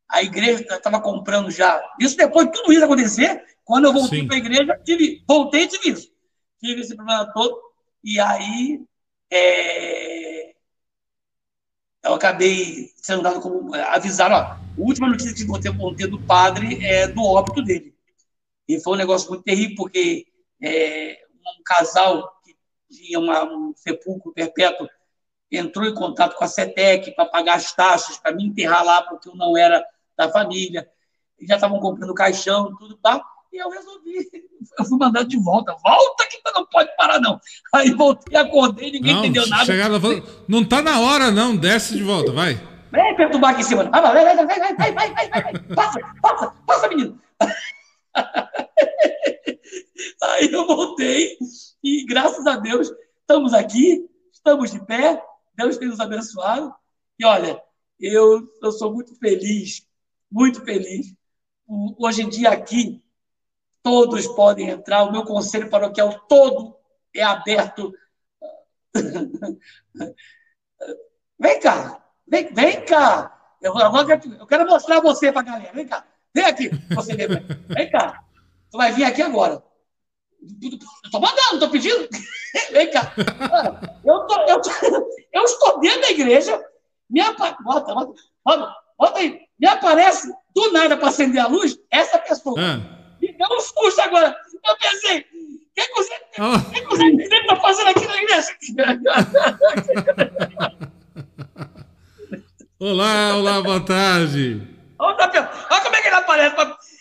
A 0.08 0.22
igreja 0.22 0.62
estava 0.62 1.00
comprando 1.00 1.50
já. 1.50 1.82
Isso 1.98 2.16
depois 2.16 2.46
de 2.46 2.52
tudo 2.52 2.72
isso 2.72 2.84
acontecer, 2.84 3.44
quando 3.64 3.86
eu 3.86 3.92
voltei 3.92 4.26
para 4.26 4.36
a 4.36 4.38
igreja, 4.38 4.80
tive, 4.84 5.24
voltei 5.26 5.62
e 5.62 5.68
tive 5.68 5.90
isso. 5.90 6.12
Tive 6.60 6.80
esse 6.80 6.94
problema 6.94 7.32
todo. 7.32 7.71
E 8.04 8.20
aí, 8.20 8.84
é... 9.30 10.54
eu 12.04 12.14
acabei 12.14 12.90
sendo 12.96 13.22
dado 13.22 13.40
como. 13.40 13.74
avisaram, 13.74 14.36
ó, 14.36 14.38
a 14.38 14.60
última 14.76 15.08
notícia 15.08 15.34
que 15.34 15.60
ter, 15.60 15.70
vou 15.70 15.94
ter 15.94 16.06
do 16.08 16.20
padre 16.20 16.84
é 16.84 17.06
do 17.08 17.22
óbito 17.22 17.62
dele. 17.62 17.94
E 18.68 18.80
foi 18.80 18.94
um 18.94 18.96
negócio 18.96 19.28
muito 19.30 19.44
terrível, 19.44 19.76
porque 19.76 20.26
é, 20.62 21.24
um 21.58 21.62
casal 21.64 22.40
que 22.44 22.56
tinha 22.90 23.18
uma, 23.18 23.44
um 23.44 23.74
sepulcro 23.76 24.32
perpétuo 24.32 24.88
entrou 25.50 25.86
em 25.86 25.94
contato 25.94 26.36
com 26.36 26.44
a 26.44 26.48
CETEC 26.48 27.14
para 27.14 27.26
pagar 27.26 27.56
as 27.56 27.72
taxas, 27.74 28.16
para 28.16 28.32
me 28.32 28.46
enterrar 28.46 28.84
lá, 28.84 29.02
porque 29.02 29.28
eu 29.28 29.34
não 29.34 29.56
era 29.56 29.86
da 30.16 30.30
família. 30.30 30.90
Eles 31.38 31.48
já 31.48 31.56
estavam 31.56 31.78
comprando 31.78 32.14
caixão, 32.14 32.74
tudo 32.76 32.96
tal. 32.96 33.22
E 33.52 33.58
eu 33.58 33.68
resolvi. 33.68 34.30
Eu 34.78 34.86
fui 34.86 34.96
mandado 34.96 35.28
de 35.28 35.38
volta. 35.38 35.76
Volta 35.84 36.26
que 36.26 36.40
tu 36.42 36.50
não 36.54 36.64
pode 36.64 36.88
parar, 36.96 37.20
não. 37.20 37.38
Aí 37.74 37.90
voltei, 37.90 38.38
acordei, 38.38 38.90
ninguém 38.90 39.12
não, 39.12 39.20
entendeu 39.20 39.46
nada. 39.46 39.66
Chegaram, 39.66 40.00
não 40.48 40.64
tá 40.64 40.80
na 40.80 40.98
hora, 41.00 41.30
não. 41.30 41.54
Desce 41.54 41.94
de 41.94 42.02
volta, 42.02 42.32
vai. 42.32 42.54
Vem 42.90 43.14
perturbar 43.16 43.50
aqui 43.50 43.60
em 43.60 43.64
cima. 43.64 43.84
Vai, 43.90 44.00
vai, 44.00 44.12
vai, 44.12 44.24
vai, 44.36 44.46
vai, 44.46 44.74
vai, 44.74 44.94
vai, 44.94 45.14
vai. 45.14 45.28
Passa, 45.74 46.00
passa, 46.22 46.54
passa, 46.66 46.88
menino. 46.88 47.20
Aí 50.22 50.50
eu 50.50 50.66
voltei 50.66 51.36
e 51.84 52.06
graças 52.06 52.46
a 52.46 52.56
Deus 52.56 52.90
estamos 53.20 53.52
aqui, 53.52 54.08
estamos 54.32 54.70
de 54.70 54.82
pé. 54.86 55.22
Deus 55.54 55.76
tem 55.76 55.88
nos 55.88 56.00
abençoado. 56.00 56.74
E 57.18 57.26
olha, 57.26 57.62
eu, 58.00 58.48
eu 58.62 58.72
sou 58.72 58.94
muito 58.94 59.14
feliz, 59.16 59.86
muito 60.30 60.64
feliz. 60.64 61.14
Hoje 61.98 62.22
em 62.22 62.28
dia 62.28 62.50
aqui 62.50 63.01
todos 63.82 64.26
podem 64.28 64.68
entrar, 64.70 65.02
o 65.04 65.12
meu 65.12 65.24
conselho 65.24 65.68
paroquial 65.68 66.20
todo 66.28 66.76
é 67.14 67.22
aberto. 67.22 67.92
Vem 71.38 71.58
cá, 71.58 72.00
vem, 72.26 72.54
vem 72.54 72.84
cá. 72.84 73.36
Eu, 73.60 73.74
eu 74.38 74.46
quero 74.46 74.64
mostrar 74.64 75.00
você 75.00 75.32
para 75.32 75.40
a 75.40 75.44
galera. 75.44 75.72
Vem 75.72 75.88
cá, 75.88 76.06
vem 76.32 76.44
aqui. 76.44 76.70
Você 76.94 77.16
vem, 77.16 77.26
vem 77.26 77.90
cá. 77.90 78.22
Tu 78.70 78.78
vai 78.78 78.92
vir 78.92 79.02
aqui 79.02 79.22
agora. 79.22 79.60
Estou 81.04 81.20
mandando, 81.20 81.54
estou 81.54 81.70
pedindo. 81.70 82.08
Vem 82.72 82.90
cá. 82.90 83.12
Eu, 84.04 84.20
tô, 84.26 84.34
eu, 84.42 84.60
eu 85.32 85.44
estou 85.44 85.78
dentro 85.78 86.00
da 86.00 86.10
igreja. 86.10 86.60
Me 87.08 87.20
apa... 87.20 87.56
bota, 87.62 87.94
bota, 88.44 88.76
bota 88.98 89.18
aí. 89.18 89.40
Me 89.58 89.68
aparece 89.68 90.32
do 90.52 90.72
nada 90.72 90.96
para 90.96 91.08
acender 91.08 91.40
a 91.40 91.46
luz 91.46 91.78
essa 91.90 92.18
pessoa. 92.18 92.56
Ah. 92.58 93.01
Deu 93.42 93.50
um 93.56 93.60
susto 93.60 94.00
agora. 94.00 94.36
Eu 94.64 94.76
pensei, 94.76 95.18
o 95.18 95.24
que, 95.74 95.88
que 95.88 95.94
você 95.94 96.14
está 96.14 97.56
fazendo 97.56 97.88
aqui 97.88 98.06
na 98.06 98.22
igreja? 98.22 98.56
olá, 102.78 103.36
olá, 103.36 103.60
boa 103.60 103.84
tarde. 103.84 104.62
Olha, 104.96 105.50
como 105.82 105.96
é 105.96 106.02
que 106.02 106.06
ele 106.06 106.14
aparece. 106.14 106.54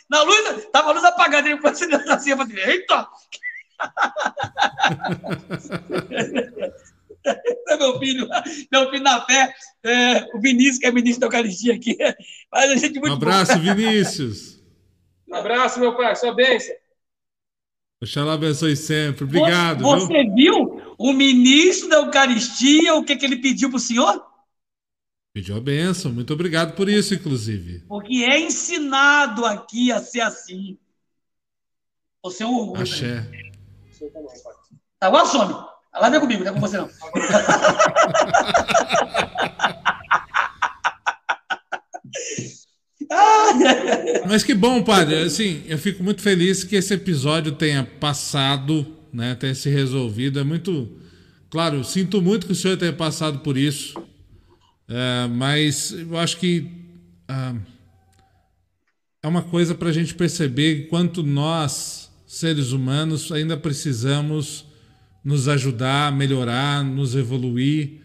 Na 0.09 0.23
luz, 0.23 0.57
estava 0.57 0.89
a 0.89 0.93
luz 0.93 1.03
apagada, 1.03 1.47
ele 1.47 1.61
foi 1.61 1.69
assim, 1.69 1.85
eu 2.31 2.37
falei, 2.37 2.63
eita! 2.65 3.07
é 7.69 7.77
meu 7.77 7.99
filho, 7.99 8.27
meu 8.71 8.89
filho 8.89 9.03
na 9.03 9.23
fé, 9.25 9.53
é, 9.83 10.25
o 10.33 10.41
Vinícius, 10.41 10.79
que 10.79 10.87
é 10.87 10.91
ministro 10.91 11.21
da 11.21 11.27
Eucaristia 11.27 11.75
aqui. 11.75 11.95
Mas 12.51 12.71
a 12.71 12.75
gente 12.75 12.99
muito 12.99 13.11
um 13.11 13.13
abraço. 13.13 13.59
Vinícius. 13.59 14.60
Abraço, 15.31 15.79
meu 15.79 15.95
pai, 15.95 16.15
sua 16.15 16.33
bênção. 16.33 16.75
Oxalá 18.01 18.33
abençoe 18.33 18.75
sempre. 18.75 19.23
Obrigado. 19.23 19.83
Você, 19.83 20.07
você 20.07 20.23
viu 20.33 20.95
o 20.97 21.13
ministro 21.13 21.87
da 21.87 21.97
Eucaristia, 21.97 22.95
o 22.95 23.05
que, 23.05 23.15
que 23.15 23.25
ele 23.25 23.37
pediu 23.37 23.69
para 23.69 23.77
o 23.77 23.79
senhor? 23.79 24.25
Pediu 25.33 25.55
a 25.55 25.61
benção. 25.61 26.11
Muito 26.11 26.33
obrigado 26.33 26.75
por 26.75 26.89
isso, 26.89 27.13
inclusive. 27.13 27.85
Porque 27.87 28.23
é 28.23 28.39
ensinado 28.39 29.45
aqui 29.45 29.91
a 29.91 29.99
ser 29.99 30.21
assim. 30.21 30.77
Você 32.23 32.43
é 32.43 32.47
um 32.47 32.55
orgulho. 32.55 32.81
Axé. 32.81 33.25
Tá, 34.99 35.07
agora 35.07 35.25
some. 35.25 35.53
Lá 35.93 36.09
vem 36.09 36.19
comigo, 36.19 36.43
não 36.43 36.51
é 36.51 36.53
com 36.53 36.59
você 36.59 36.77
não. 36.77 36.89
Mas 44.27 44.43
que 44.43 44.53
bom, 44.53 44.81
padre. 44.83 45.15
Assim, 45.23 45.63
eu 45.67 45.77
fico 45.77 46.03
muito 46.03 46.21
feliz 46.21 46.63
que 46.63 46.75
esse 46.75 46.93
episódio 46.93 47.51
tenha 47.51 47.83
passado, 47.83 48.85
né, 49.11 49.35
tenha 49.35 49.53
se 49.55 49.69
resolvido. 49.69 50.39
É 50.39 50.43
muito, 50.43 50.89
claro, 51.49 51.83
sinto 51.83 52.21
muito 52.21 52.45
que 52.45 52.53
o 52.53 52.55
senhor 52.55 52.77
tenha 52.77 52.93
passado 52.93 53.39
por 53.39 53.57
isso, 53.57 54.01
é, 54.87 55.27
mas 55.27 55.91
eu 55.91 56.17
acho 56.17 56.37
que 56.37 56.67
ah, 57.27 57.55
é 59.23 59.27
uma 59.27 59.41
coisa 59.41 59.75
para 59.75 59.89
a 59.89 59.93
gente 59.93 60.15
perceber 60.15 60.87
quanto 60.87 61.23
nós, 61.23 62.09
seres 62.25 62.71
humanos, 62.71 63.31
ainda 63.31 63.55
precisamos 63.55 64.65
nos 65.23 65.47
ajudar, 65.47 66.11
melhorar, 66.11 66.83
nos 66.83 67.15
evoluir. 67.15 68.00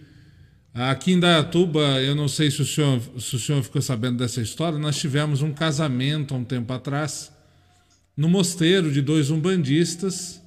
Aqui 0.77 1.12
em 1.12 1.19
Dayatuba, 1.19 2.03
eu 2.03 2.15
não 2.15 2.28
sei 2.28 2.51
se 2.51 2.61
o, 2.61 2.66
senhor, 2.66 3.01
se 3.19 3.35
o 3.35 3.39
senhor 3.39 3.62
ficou 3.62 3.81
sabendo 3.81 4.19
dessa 4.19 4.43
história, 4.43 4.78
nós 4.78 4.98
tivemos 4.98 5.40
um 5.40 5.51
casamento 5.51 6.35
há 6.35 6.36
um 6.36 6.44
tempo 6.44 6.70
atrás, 6.70 7.32
no 8.15 8.28
mosteiro 8.28 8.93
de 8.93 9.01
dois 9.01 9.31
umbandistas, 9.31 10.39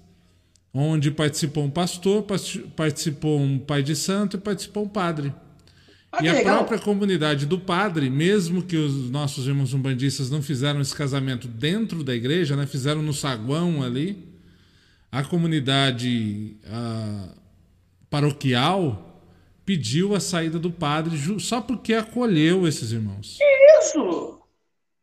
onde 0.71 1.09
participou 1.09 1.63
um 1.63 1.69
pastor, 1.71 2.27
participou 2.75 3.41
um 3.41 3.57
pai 3.57 3.81
de 3.81 3.95
santo 3.95 4.37
e 4.37 4.39
participou 4.39 4.85
um 4.85 4.87
padre. 4.87 5.33
Ah, 6.11 6.23
e 6.23 6.29
a 6.29 6.33
legal. 6.33 6.57
própria 6.57 6.77
comunidade 6.77 7.47
do 7.47 7.59
padre, 7.59 8.07
mesmo 8.07 8.61
que 8.61 8.77
os 8.77 9.09
nossos 9.09 9.47
irmãos 9.47 9.73
umbandistas 9.73 10.29
não 10.29 10.43
fizeram 10.43 10.79
esse 10.79 10.93
casamento 10.93 11.47
dentro 11.47 12.03
da 12.03 12.13
igreja, 12.13 12.55
né, 12.55 12.67
fizeram 12.67 13.01
no 13.01 13.15
saguão 13.15 13.81
ali, 13.81 14.27
a 15.11 15.23
comunidade 15.23 16.55
a, 16.67 17.29
paroquial 18.11 19.08
pediu 19.69 20.15
a 20.15 20.19
saída 20.19 20.57
do 20.57 20.71
padre 20.71 21.15
só 21.39 21.61
porque 21.61 21.93
acolheu 21.93 22.67
esses 22.67 22.91
irmãos. 22.91 23.37
Que 23.37 23.43
isso? 23.79 24.41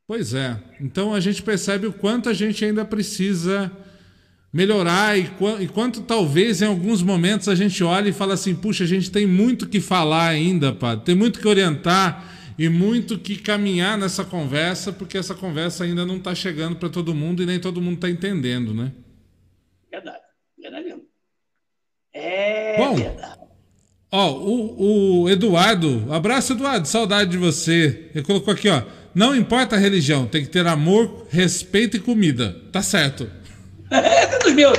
Pois 0.08 0.34
é. 0.34 0.60
Então 0.80 1.14
a 1.14 1.20
gente 1.20 1.40
percebe 1.40 1.86
o 1.86 1.92
quanto 1.92 2.28
a 2.28 2.32
gente 2.32 2.64
ainda 2.64 2.84
precisa 2.84 3.70
melhorar 4.52 5.16
e, 5.16 5.30
e 5.60 5.68
quanto 5.68 6.02
talvez 6.02 6.62
em 6.62 6.64
alguns 6.64 7.00
momentos 7.00 7.48
a 7.48 7.54
gente 7.54 7.84
olha 7.84 8.08
e 8.08 8.12
fala 8.12 8.34
assim: 8.34 8.56
puxa, 8.56 8.82
a 8.82 8.88
gente 8.88 9.08
tem 9.08 9.24
muito 9.24 9.68
que 9.68 9.80
falar 9.80 10.26
ainda, 10.26 10.72
padre, 10.72 11.04
tem 11.04 11.14
muito 11.14 11.38
que 11.38 11.46
orientar 11.46 12.52
e 12.58 12.68
muito 12.68 13.20
que 13.20 13.36
caminhar 13.36 13.96
nessa 13.96 14.24
conversa, 14.24 14.92
porque 14.92 15.16
essa 15.16 15.36
conversa 15.36 15.84
ainda 15.84 16.04
não 16.04 16.16
está 16.16 16.34
chegando 16.34 16.74
para 16.74 16.88
todo 16.88 17.14
mundo 17.14 17.40
e 17.40 17.46
nem 17.46 17.60
todo 17.60 17.80
mundo 17.80 17.98
está 17.98 18.10
entendendo, 18.10 18.74
né? 18.74 18.90
Verdade, 19.88 20.24
verdade 20.58 20.84
mesmo. 20.86 21.04
É 22.12 22.76
Bom, 22.78 22.96
verdade. 22.96 23.45
Ó, 24.10 24.32
o, 24.32 25.22
o 25.22 25.28
Eduardo, 25.28 26.06
abraço 26.10 26.52
Eduardo, 26.52 26.86
saudade 26.86 27.30
de 27.30 27.36
você. 27.36 28.10
Ele 28.14 28.24
colocou 28.24 28.54
aqui, 28.54 28.68
ó. 28.68 28.82
Não 29.14 29.34
importa 29.34 29.76
a 29.76 29.78
religião, 29.78 30.26
tem 30.26 30.42
que 30.42 30.50
ter 30.50 30.66
amor, 30.66 31.26
respeito 31.30 31.96
e 31.96 32.00
comida. 32.00 32.54
Tá 32.70 32.82
certo. 32.82 33.28
É, 33.90 34.38
dos 34.44 34.52
meus. 34.52 34.76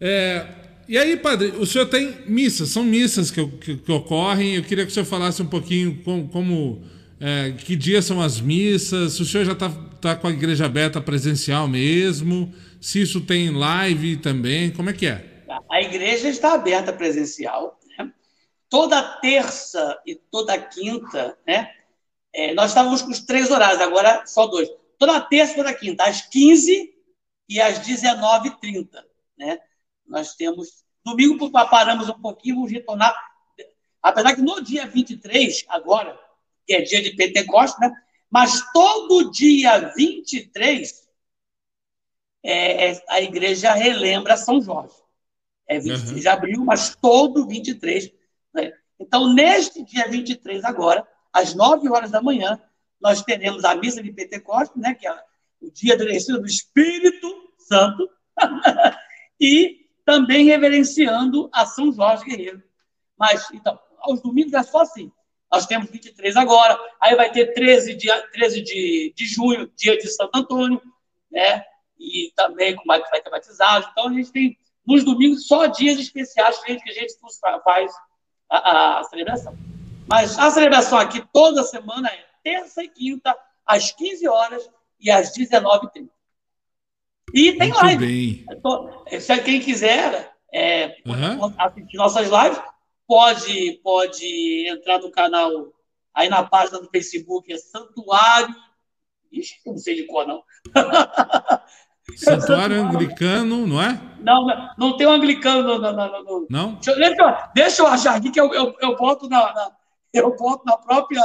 é, 0.00 0.46
e 0.88 0.98
aí, 0.98 1.16
padre, 1.16 1.52
o 1.58 1.66
senhor 1.66 1.86
tem 1.86 2.14
missas, 2.26 2.70
são 2.70 2.82
missas 2.82 3.30
que, 3.30 3.46
que, 3.46 3.76
que 3.76 3.92
ocorrem. 3.92 4.56
Eu 4.56 4.62
queria 4.64 4.84
que 4.84 4.90
o 4.90 4.94
senhor 4.94 5.06
falasse 5.06 5.40
um 5.40 5.46
pouquinho 5.46 6.00
como, 6.04 6.28
como 6.28 6.82
é, 7.20 7.52
que 7.52 7.76
dias 7.76 8.04
são 8.04 8.20
as 8.20 8.40
missas, 8.40 9.12
se 9.12 9.22
o 9.22 9.24
senhor 9.24 9.44
já 9.44 9.52
está 9.52 9.68
tá 10.00 10.16
com 10.16 10.26
a 10.26 10.30
igreja 10.30 10.66
aberta 10.66 11.00
presencial 11.00 11.68
mesmo 11.68 12.52
se 12.84 13.00
isso 13.00 13.22
tem 13.22 13.50
live 13.50 14.18
também, 14.18 14.70
como 14.70 14.90
é 14.90 14.92
que 14.92 15.06
é? 15.06 15.42
A 15.70 15.80
igreja 15.80 16.28
está 16.28 16.52
aberta 16.52 16.92
presencial. 16.92 17.80
Né? 17.96 18.12
Toda 18.68 19.02
terça 19.20 19.98
e 20.04 20.14
toda 20.14 20.60
quinta, 20.60 21.34
né? 21.46 21.72
É, 22.30 22.52
nós 22.52 22.72
estávamos 22.72 23.00
com 23.00 23.10
os 23.10 23.20
três 23.20 23.50
horários, 23.50 23.80
agora 23.80 24.26
só 24.26 24.46
dois. 24.46 24.68
Toda 24.98 25.18
terça 25.18 25.54
e 25.54 25.56
toda 25.56 25.72
quinta, 25.72 26.04
às 26.04 26.20
15 26.28 26.94
e 27.48 27.58
às 27.58 27.80
19h30. 27.80 28.86
Né? 29.38 29.58
Nós 30.06 30.34
temos. 30.34 30.84
Domingo 31.02 31.50
paramos 31.50 32.10
um 32.10 32.20
pouquinho, 32.20 32.56
vamos 32.56 32.70
retornar. 32.70 33.14
Apesar 34.02 34.34
que 34.34 34.42
no 34.42 34.60
dia 34.60 34.86
23, 34.86 35.64
agora, 35.70 36.20
que 36.66 36.74
é 36.74 36.82
dia 36.82 37.02
de 37.02 37.16
Pentecostes, 37.16 37.80
né? 37.80 37.90
mas 38.30 38.60
todo 38.74 39.30
dia 39.30 39.90
23 39.96 41.03
é, 42.44 42.90
é, 42.90 43.02
a 43.08 43.22
igreja 43.22 43.72
relembra 43.72 44.36
São 44.36 44.60
Jorge. 44.60 44.94
É 45.66 45.78
23 45.78 46.10
uhum. 46.10 46.18
de 46.18 46.28
abril, 46.28 46.64
mas 46.64 46.94
todo 46.94 47.46
23. 47.48 48.12
Né? 48.52 48.72
Então, 49.00 49.32
neste 49.32 49.82
dia 49.82 50.06
23 50.06 50.62
agora, 50.62 51.08
às 51.32 51.54
9 51.54 51.88
horas 51.88 52.10
da 52.10 52.20
manhã, 52.20 52.60
nós 53.00 53.22
teremos 53.22 53.64
a 53.64 53.74
missa 53.74 54.02
de 54.02 54.12
Pentecostes, 54.12 54.80
né, 54.80 54.94
que 54.94 55.06
é 55.06 55.12
o 55.60 55.70
dia 55.70 55.96
do 55.96 56.04
do 56.04 56.46
Espírito 56.46 57.50
Santo, 57.58 58.08
e 59.40 59.88
também 60.04 60.44
reverenciando 60.44 61.48
a 61.52 61.64
São 61.64 61.90
Jorge 61.90 62.24
Guerreiro. 62.24 62.62
Mas, 63.18 63.50
então, 63.52 63.78
aos 64.00 64.20
domingos 64.20 64.52
é 64.52 64.62
só 64.62 64.82
assim. 64.82 65.10
Nós 65.50 65.66
temos 65.66 65.90
23 65.90 66.36
agora, 66.36 66.78
aí 67.00 67.14
vai 67.16 67.30
ter 67.30 67.54
13 67.54 67.94
de, 67.94 68.08
13 68.32 68.60
de, 68.62 69.14
de 69.16 69.26
junho, 69.26 69.70
dia 69.76 69.96
de 69.96 70.08
Santo 70.08 70.36
Antônio, 70.36 70.82
né? 71.30 71.64
E 71.98 72.32
também 72.34 72.74
com 72.74 72.84
vai 72.86 73.00
ter 73.00 73.30
batizado. 73.30 73.88
Então, 73.92 74.08
a 74.08 74.12
gente 74.12 74.32
tem, 74.32 74.58
nos 74.86 75.04
domingos, 75.04 75.46
só 75.46 75.66
dias 75.66 75.98
especiais 75.98 76.58
que 76.58 76.72
a 76.72 76.74
gente, 76.74 77.16
que 77.16 77.62
faz 77.62 77.92
a, 78.50 79.00
a, 79.00 79.04
celebração. 79.04 79.56
Mas 80.06 80.38
a 80.38 80.50
celebração 80.50 80.98
aqui 80.98 81.24
toda 81.32 81.62
semana 81.62 82.08
é 82.08 82.24
terça 82.42 82.82
e 82.82 82.88
quinta, 82.88 83.36
às 83.64 83.90
15 83.92 84.28
horas 84.28 84.68
e 85.00 85.10
às 85.10 85.32
19h30. 85.36 86.08
E 87.32 87.52
tem 87.52 87.68
Muito 87.70 87.82
live. 87.82 88.06
Bem. 88.06 89.20
Se 89.20 89.38
quem 89.40 89.60
quiser 89.60 90.32
é, 90.52 90.96
uhum. 91.06 91.52
assistir 91.58 91.96
nossas 91.96 92.28
lives, 92.28 92.62
pode, 93.06 93.80
pode 93.82 94.68
entrar 94.68 95.00
no 95.00 95.10
canal, 95.10 95.72
aí 96.12 96.28
na 96.28 96.44
página 96.44 96.80
do 96.80 96.88
Facebook, 96.90 97.52
é 97.52 97.56
Santuário. 97.56 98.54
Ixi, 99.32 99.60
não 99.66 99.76
sei 99.78 99.96
de 99.96 100.04
cor, 100.04 100.26
não. 100.26 100.44
Santuário 102.16 102.80
Anglicano, 102.80 103.66
não 103.66 103.80
é? 103.80 104.00
Não, 104.20 104.46
não, 104.78 104.96
tem 104.96 105.06
um 105.06 105.10
anglicano. 105.10 105.78
Não? 105.78 105.92
não, 105.92 106.24
não, 106.24 106.46
não? 106.48 106.74
Deixa, 106.74 106.94
deixa, 106.94 107.50
deixa, 107.54 107.82
eu 107.82 107.86
achar 107.86 108.16
aqui 108.16 108.30
que 108.30 108.40
eu, 108.40 108.52
eu, 108.54 108.74
eu 108.80 108.96
boto 108.96 109.28
na, 109.28 109.52
na, 109.52 109.70
eu 110.12 110.34
boto 110.34 110.64
na 110.64 110.76
própria, 110.78 111.20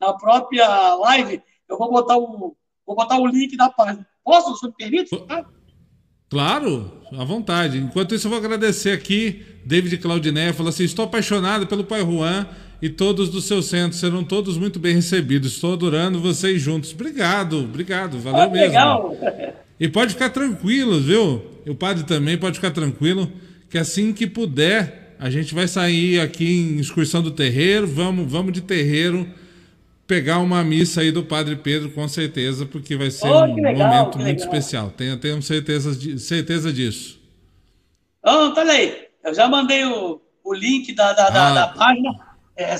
na 0.00 0.12
própria 0.12 0.94
live, 0.94 1.42
eu 1.68 1.76
vou 1.76 1.90
botar 1.90 2.16
o, 2.16 2.56
vou 2.86 2.96
botar 2.96 3.18
o 3.18 3.26
link 3.26 3.56
da 3.56 3.68
página. 3.68 4.06
Posso, 4.24 4.54
se 4.56 4.66
me 4.66 4.72
permite? 4.72 5.10
Claro, 6.28 7.02
à 7.18 7.24
vontade. 7.24 7.78
Enquanto 7.78 8.14
isso, 8.14 8.28
eu 8.28 8.30
vou 8.30 8.38
agradecer 8.38 8.92
aqui, 8.92 9.44
David 9.64 9.98
Claudiné, 9.98 10.52
falou 10.52 10.70
assim: 10.70 10.84
estou 10.84 11.06
apaixonado 11.06 11.66
pelo 11.66 11.82
Pai 11.82 12.02
Juan 12.02 12.46
e 12.80 12.88
todos 12.88 13.28
do 13.28 13.40
seu 13.40 13.60
centro 13.62 13.98
serão 13.98 14.22
todos 14.22 14.56
muito 14.56 14.78
bem 14.78 14.94
recebidos. 14.94 15.54
Estou 15.54 15.72
adorando 15.72 16.20
vocês 16.20 16.62
juntos. 16.62 16.92
Obrigado, 16.92 17.64
obrigado, 17.64 18.20
valeu 18.20 18.42
ah, 18.42 18.48
mesmo. 18.48 18.66
Legal. 18.66 19.16
E 19.80 19.88
pode 19.88 20.12
ficar 20.12 20.28
tranquilo, 20.28 21.00
viu? 21.00 21.42
O 21.66 21.74
padre 21.74 22.04
também 22.04 22.36
pode 22.36 22.56
ficar 22.56 22.70
tranquilo, 22.70 23.32
que 23.70 23.78
assim 23.78 24.12
que 24.12 24.26
puder, 24.26 25.16
a 25.18 25.30
gente 25.30 25.54
vai 25.54 25.66
sair 25.66 26.20
aqui 26.20 26.44
em 26.44 26.78
excursão 26.78 27.22
do 27.22 27.30
terreiro, 27.30 27.86
vamos, 27.86 28.30
vamos 28.30 28.52
de 28.52 28.60
terreiro 28.60 29.26
pegar 30.06 30.40
uma 30.40 30.62
missa 30.64 31.00
aí 31.00 31.12
do 31.12 31.22
Padre 31.22 31.54
Pedro, 31.54 31.92
com 31.92 32.06
certeza, 32.08 32.66
porque 32.66 32.96
vai 32.96 33.12
ser 33.12 33.28
oh, 33.28 33.44
um 33.44 33.54
legal, 33.54 33.88
momento 33.88 34.18
muito 34.18 34.40
especial. 34.40 34.90
Tenho, 34.90 35.16
tenho 35.16 35.40
certeza, 35.40 35.94
de, 35.94 36.18
certeza 36.18 36.72
disso. 36.72 37.20
Oh, 38.26 38.52
aí, 38.58 39.06
eu 39.24 39.32
já 39.32 39.48
mandei 39.48 39.84
o, 39.84 40.20
o 40.42 40.52
link 40.52 40.92
da, 40.94 41.12
da, 41.12 41.28
ah. 41.28 41.30
da, 41.30 41.54
da 41.54 41.68
página. 41.68 42.10
É, 42.56 42.76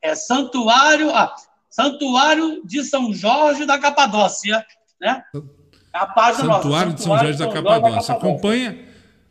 é 0.00 0.14
Santuário, 0.14 1.10
ah, 1.10 1.34
Santuário 1.68 2.62
de 2.64 2.82
São 2.82 3.12
Jorge 3.12 3.66
da 3.66 3.78
Capadócia, 3.78 4.64
né? 4.98 5.22
A 5.92 6.06
página 6.06 6.54
Santuário 6.54 6.90
nossa, 6.90 6.96
de 6.96 7.02
São 7.02 7.18
Jorge 7.18 7.38
da 7.38 7.52
Capadócia. 7.52 8.14
Acompanha, 8.14 8.78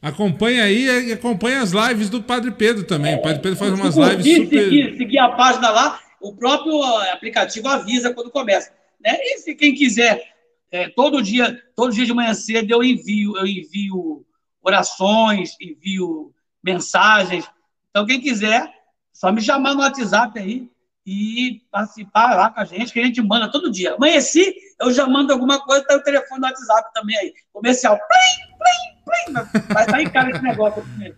acompanha 0.01 0.63
aí 0.63 1.07
e 1.07 1.13
acompanha 1.13 1.61
as 1.61 1.71
lives 1.71 2.09
do 2.09 2.21
Padre 2.21 2.51
Pedro 2.51 2.83
também. 2.83 3.13
É, 3.13 3.17
o 3.17 3.21
Padre 3.21 3.41
Pedro 3.41 3.57
faz 3.57 3.73
umas 3.73 3.95
lives 3.95 4.35
super... 4.35 4.63
Seguir, 4.63 4.97
seguir 4.97 5.19
a 5.19 5.29
página 5.29 5.69
lá 5.69 5.99
o 6.21 6.33
próprio 6.35 6.81
aplicativo 7.11 7.67
avisa 7.67 8.13
quando 8.13 8.29
começa. 8.29 8.71
Né? 8.99 9.17
E 9.19 9.39
se 9.39 9.55
quem 9.55 9.73
quiser, 9.73 10.33
é, 10.71 10.87
todo 10.89 11.21
dia, 11.21 11.61
todo 11.75 11.91
dia 11.91 12.05
de 12.05 12.13
manhã 12.13 12.33
cedo 12.33 12.71
eu 12.71 12.83
envio, 12.83 13.35
eu 13.35 13.47
envio 13.47 14.25
orações, 14.61 15.57
envio 15.59 16.31
mensagens. 16.63 17.45
Então, 17.89 18.05
quem 18.05 18.21
quiser, 18.21 18.71
só 19.11 19.31
me 19.31 19.41
chamar 19.41 19.73
no 19.73 19.81
WhatsApp 19.81 20.39
aí 20.39 20.69
e 21.05 21.61
participar 21.71 22.35
lá 22.35 22.51
com 22.51 22.59
a 22.59 22.65
gente, 22.65 22.93
que 22.93 22.99
a 22.99 23.03
gente 23.03 23.21
manda 23.21 23.51
todo 23.51 23.71
dia. 23.71 23.95
Amanheci, 23.95 24.55
eu 24.81 24.91
já 24.91 25.07
mando 25.07 25.33
alguma 25.33 25.59
coisa, 25.59 25.85
tá 25.85 25.95
o 25.95 26.03
telefone 26.03 26.41
no 26.41 26.47
WhatsApp 26.47 26.93
também 26.93 27.17
aí. 27.17 27.33
Comercial. 27.53 27.97
Plim, 27.97 29.33
plim, 29.33 29.33
plim. 29.33 29.73
Vai 29.73 29.85
sair 29.85 30.09
cara 30.11 30.31
esse 30.31 30.43
negócio 30.43 30.83
mesmo. 30.97 31.15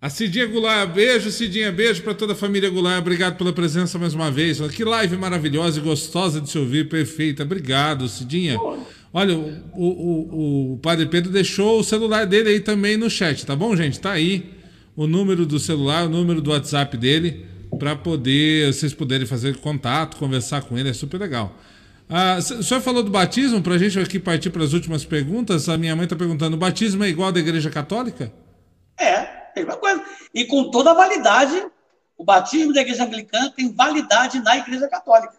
A 0.00 0.08
Cidinha 0.08 0.46
Goulart, 0.46 0.90
beijo, 0.90 1.30
Cidinha, 1.30 1.70
beijo 1.70 2.02
para 2.02 2.14
toda 2.14 2.32
a 2.32 2.36
família 2.36 2.70
Goulart, 2.70 3.00
obrigado 3.00 3.36
pela 3.36 3.52
presença 3.52 3.98
mais 3.98 4.14
uma 4.14 4.30
vez. 4.30 4.60
Que 4.70 4.84
live 4.84 5.16
maravilhosa 5.16 5.78
e 5.78 5.82
gostosa 5.82 6.40
de 6.40 6.48
se 6.48 6.58
ouvir, 6.58 6.88
perfeita. 6.88 7.42
Obrigado, 7.42 8.08
Cidinha. 8.08 8.58
Olha, 9.12 9.36
o, 9.36 9.52
o, 9.74 10.72
o, 10.74 10.78
Padre 10.78 11.06
Pedro 11.06 11.30
deixou 11.30 11.80
o 11.80 11.84
celular 11.84 12.26
dele 12.26 12.50
aí 12.50 12.60
também 12.60 12.96
no 12.96 13.10
chat, 13.10 13.44
tá 13.44 13.56
bom, 13.56 13.74
gente? 13.76 13.98
Tá 13.98 14.12
aí 14.12 14.54
o 14.96 15.06
número 15.06 15.44
do 15.44 15.58
celular, 15.58 16.06
o 16.06 16.08
número 16.08 16.40
do 16.40 16.50
WhatsApp 16.50 16.96
dele, 16.96 17.44
para 17.78 17.96
poder, 17.96 18.72
vocês 18.72 18.94
poderem 18.94 19.26
fazer 19.26 19.56
contato, 19.56 20.16
conversar 20.16 20.62
com 20.62 20.78
ele, 20.78 20.90
é 20.90 20.92
super 20.92 21.18
legal. 21.18 21.58
Ah, 22.12 22.38
o 22.38 22.62
senhor 22.64 22.80
falou 22.80 23.04
do 23.04 23.10
batismo, 23.10 23.62
para 23.62 23.74
a 23.74 23.78
gente 23.78 23.96
aqui 24.00 24.18
partir 24.18 24.50
para 24.50 24.64
as 24.64 24.72
últimas 24.72 25.04
perguntas. 25.04 25.68
A 25.68 25.78
minha 25.78 25.94
mãe 25.94 26.04
está 26.04 26.16
perguntando: 26.16 26.56
o 26.56 26.58
batismo 26.58 27.04
é 27.04 27.08
igual 27.08 27.30
da 27.30 27.38
Igreja 27.38 27.70
Católica? 27.70 28.32
É, 28.98 29.54
mesma 29.54 29.76
coisa. 29.76 30.04
E 30.34 30.44
com 30.44 30.72
toda 30.72 30.90
a 30.90 30.94
validade, 30.94 31.64
o 32.18 32.24
batismo 32.24 32.72
da 32.72 32.80
igreja 32.80 33.04
anglicana 33.04 33.50
tem 33.50 33.72
validade 33.72 34.40
na 34.40 34.56
igreja 34.56 34.88
católica. 34.88 35.34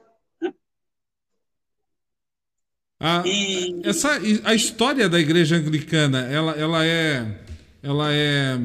A, 3.00 3.24
e... 3.26 3.82
essa, 3.84 4.20
a 4.46 4.54
história 4.54 5.10
da 5.10 5.20
igreja 5.20 5.58
anglicana, 5.58 6.22
ela, 6.32 6.52
ela, 6.54 6.86
é, 6.86 7.40
ela 7.84 8.14
é 8.14 8.58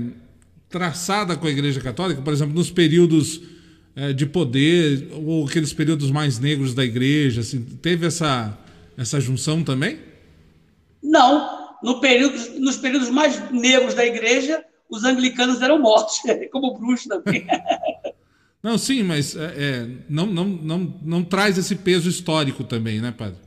traçada 0.68 1.36
com 1.36 1.46
a 1.46 1.50
igreja 1.50 1.80
católica, 1.80 2.22
por 2.22 2.32
exemplo, 2.32 2.54
nos 2.54 2.70
períodos 2.70 3.55
é, 3.96 4.12
de 4.12 4.26
poder, 4.26 5.08
ou 5.14 5.46
aqueles 5.46 5.72
períodos 5.72 6.10
mais 6.10 6.38
negros 6.38 6.74
da 6.74 6.84
igreja, 6.84 7.40
assim, 7.40 7.64
teve 7.80 8.06
essa, 8.06 8.56
essa 8.96 9.18
junção 9.18 9.64
também? 9.64 9.98
Não, 11.02 11.76
no 11.82 11.98
período, 11.98 12.60
nos 12.60 12.76
períodos 12.76 13.08
mais 13.08 13.50
negros 13.50 13.94
da 13.94 14.04
igreja, 14.04 14.62
os 14.90 15.02
anglicanos 15.02 15.62
eram 15.62 15.78
mortos, 15.80 16.20
como 16.52 16.78
bruxos 16.78 17.06
também. 17.06 17.46
Não, 18.62 18.76
sim, 18.76 19.04
mas 19.04 19.36
é, 19.36 19.44
é, 19.56 19.88
não, 20.08 20.26
não, 20.26 20.44
não, 20.44 20.94
não 21.00 21.22
traz 21.22 21.56
esse 21.56 21.76
peso 21.76 22.08
histórico 22.08 22.64
também, 22.64 23.00
né, 23.00 23.12
padre? 23.16 23.38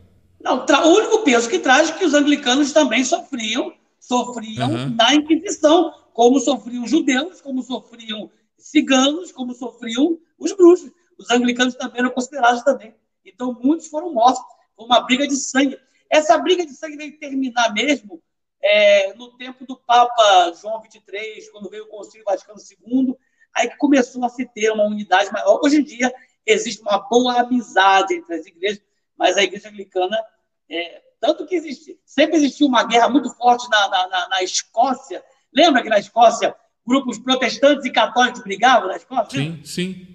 Não, 0.42 0.66
o 0.66 0.96
único 0.96 1.24
peso 1.26 1.50
que 1.50 1.60
traz 1.60 1.90
é 1.90 1.94
que 1.94 2.06
os 2.06 2.14
anglicanos 2.14 2.72
também 2.72 3.04
sofriam, 3.04 3.74
sofriam 4.00 4.72
uhum. 4.72 4.96
na 4.96 5.14
Inquisição, 5.16 5.94
como 6.14 6.40
sofriam 6.40 6.86
os 6.86 6.90
judeus, 6.90 7.42
como 7.42 7.62
sofriam 7.62 8.30
ciganos, 8.60 9.32
como 9.32 9.54
sofriam 9.54 10.20
os 10.38 10.54
bruxos. 10.54 10.92
Os 11.18 11.30
anglicanos 11.30 11.76
também 11.76 12.00
eram 12.00 12.12
considerados 12.12 12.64
também. 12.64 12.96
Então, 13.26 13.54
muitos 13.54 13.88
foram 13.88 14.14
mortos. 14.14 14.42
Foi 14.76 14.86
uma 14.86 15.02
briga 15.02 15.28
de 15.28 15.36
sangue. 15.36 15.78
Essa 16.10 16.38
briga 16.38 16.66
de 16.66 16.74
sangue 16.74 16.98
veio 16.98 17.20
terminar 17.20 17.74
mesmo 17.74 18.22
é, 18.62 19.14
no 19.14 19.36
tempo 19.38 19.66
do 19.66 19.78
Papa 19.78 20.54
João 20.60 20.82
XXIII, 20.82 21.52
quando 21.52 21.70
veio 21.70 21.86
o 21.86 21.88
Concílio 21.88 22.26
Vaticano 22.26 22.60
II, 22.60 23.16
aí 23.54 23.70
que 23.70 23.78
começou 23.78 24.24
a 24.26 24.30
se 24.30 24.46
ter 24.46 24.72
uma 24.72 24.86
unidade 24.86 25.32
maior. 25.32 25.60
Hoje 25.64 25.78
em 25.78 25.84
dia 25.84 26.14
existe 26.46 26.82
uma 26.82 26.98
boa 26.98 27.40
amizade 27.42 28.16
entre 28.16 28.36
as 28.36 28.46
igrejas, 28.46 28.82
mas 29.18 29.38
a 29.38 29.44
igreja 29.44 29.70
anglicana, 29.70 30.18
é, 30.70 31.02
tanto 31.20 31.46
que 31.46 31.56
existe, 31.56 32.00
sempre 32.06 32.38
existiu 32.38 32.68
uma 32.68 32.84
guerra 32.84 33.10
muito 33.10 33.30
forte 33.36 33.70
na, 33.70 33.88
na, 33.88 34.30
na, 34.30 34.44
Escócia. 34.44 35.24
Lembra 35.54 35.82
que 35.82 35.90
na 35.90 36.00
Escócia 36.00 36.56
grupos 36.90 37.20
protestantes 37.20 37.86
e 37.86 37.92
católicos 37.92 38.42
brigavam 38.42 38.90
na 38.90 38.98
Escócia? 38.98 39.40
Sim, 39.40 39.62
sim. 39.64 40.08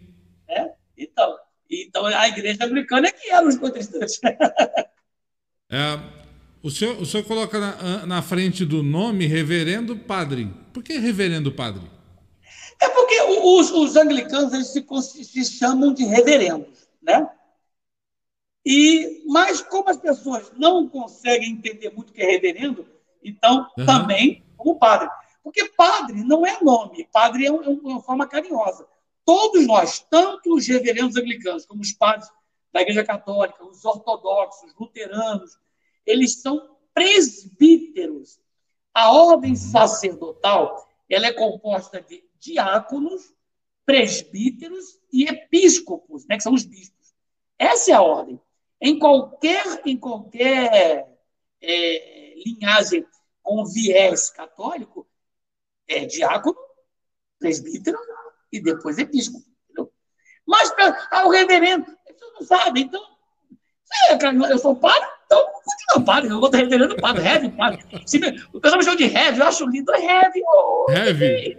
É? 0.48 0.72
Então, 0.98 1.38
então 1.70 2.04
a 2.04 2.28
igreja 2.28 2.64
anglicana 2.64 3.06
é 3.06 3.12
que 3.12 3.30
eram 3.30 3.48
os 3.48 3.56
protestantes. 3.56 4.20
É, 5.70 5.98
o 6.62 6.70
senhor, 6.70 7.00
o 7.00 7.06
senhor 7.06 7.24
coloca 7.24 7.58
na, 7.58 8.06
na 8.06 8.22
frente 8.22 8.64
do 8.64 8.80
nome 8.80 9.26
reverendo 9.26 9.96
padre. 9.96 10.48
Por 10.72 10.84
que 10.84 10.98
reverendo 10.98 11.50
padre? 11.50 11.82
É 12.80 12.88
porque 12.90 13.20
os, 13.22 13.72
os 13.72 13.96
anglicanos 13.96 14.52
eles 14.52 14.68
se, 14.68 15.24
se, 15.24 15.44
chamam 15.44 15.92
de 15.92 16.04
reverendos, 16.04 16.86
né? 17.02 17.28
E, 18.64 19.24
mas 19.26 19.62
como 19.62 19.90
as 19.90 19.96
pessoas 19.96 20.52
não 20.56 20.86
conseguem 20.86 21.50
entender 21.50 21.90
muito 21.90 22.10
o 22.10 22.12
que 22.12 22.22
é 22.22 22.30
reverendo, 22.30 22.86
então 23.24 23.68
uhum. 23.76 23.86
também 23.86 24.44
como 24.56 24.78
padre. 24.78 25.08
Porque 25.44 25.68
padre 25.76 26.24
não 26.24 26.46
é 26.46 26.58
nome, 26.62 27.06
padre 27.12 27.44
é, 27.44 27.52
um, 27.52 27.62
é 27.62 27.68
uma 27.68 28.02
forma 28.02 28.26
carinhosa. 28.26 28.88
Todos 29.26 29.66
nós, 29.66 30.00
tanto 30.10 30.54
os 30.54 30.66
reverendos 30.66 31.16
anglicanos 31.16 31.66
como 31.66 31.82
os 31.82 31.92
padres 31.92 32.28
da 32.72 32.80
Igreja 32.80 33.04
Católica, 33.04 33.62
os 33.62 33.84
ortodoxos, 33.84 34.74
luteranos, 34.80 35.58
eles 36.06 36.40
são 36.40 36.76
presbíteros. 36.94 38.40
A 38.94 39.12
ordem 39.12 39.54
sacerdotal 39.54 40.88
ela 41.10 41.26
é 41.26 41.32
composta 41.32 42.00
de 42.00 42.24
diáconos, 42.38 43.34
presbíteros 43.84 44.98
e 45.12 45.24
episcopos, 45.24 46.26
né, 46.26 46.36
que 46.36 46.42
são 46.42 46.54
os 46.54 46.64
bispos. 46.64 47.14
Essa 47.58 47.90
é 47.90 47.94
a 47.94 48.02
ordem. 48.02 48.40
Em 48.80 48.98
qualquer, 48.98 49.82
em 49.84 49.96
qualquer 49.96 51.06
é, 51.60 52.34
linhagem 52.44 53.06
com 53.42 53.64
viés 53.66 54.30
católico, 54.30 55.06
é 55.88 56.04
diácono, 56.06 56.56
presbítero 57.38 57.98
e 58.52 58.60
depois 58.60 58.98
episcopo. 58.98 59.44
Entendeu? 59.64 59.92
Mas 60.46 60.72
ah, 61.10 61.26
o 61.26 61.30
reverendo, 61.30 61.84
você 61.84 62.26
não 62.34 62.42
sabe, 62.46 62.82
então. 62.82 63.02
Eu 64.50 64.58
sou 64.58 64.74
padre, 64.74 65.06
então 65.24 65.46
continua 65.64 66.04
padre, 66.04 66.30
eu 66.30 66.40
vou 66.40 66.50
ter 66.50 66.58
reverendo 66.58 66.96
padre, 66.96 67.24
heavy 67.24 67.48
padre. 67.50 67.84
Se 68.06 68.18
me, 68.18 68.42
o 68.52 68.60
pessoal 68.60 68.78
me 68.78 68.84
chama 68.84 68.96
de 68.96 69.04
heavy, 69.04 69.38
eu 69.38 69.46
acho 69.46 69.66
lindo, 69.66 69.92
é 69.94 70.04
heavy. 70.04 70.42
Oh, 70.46 70.86
heavy? 70.90 71.56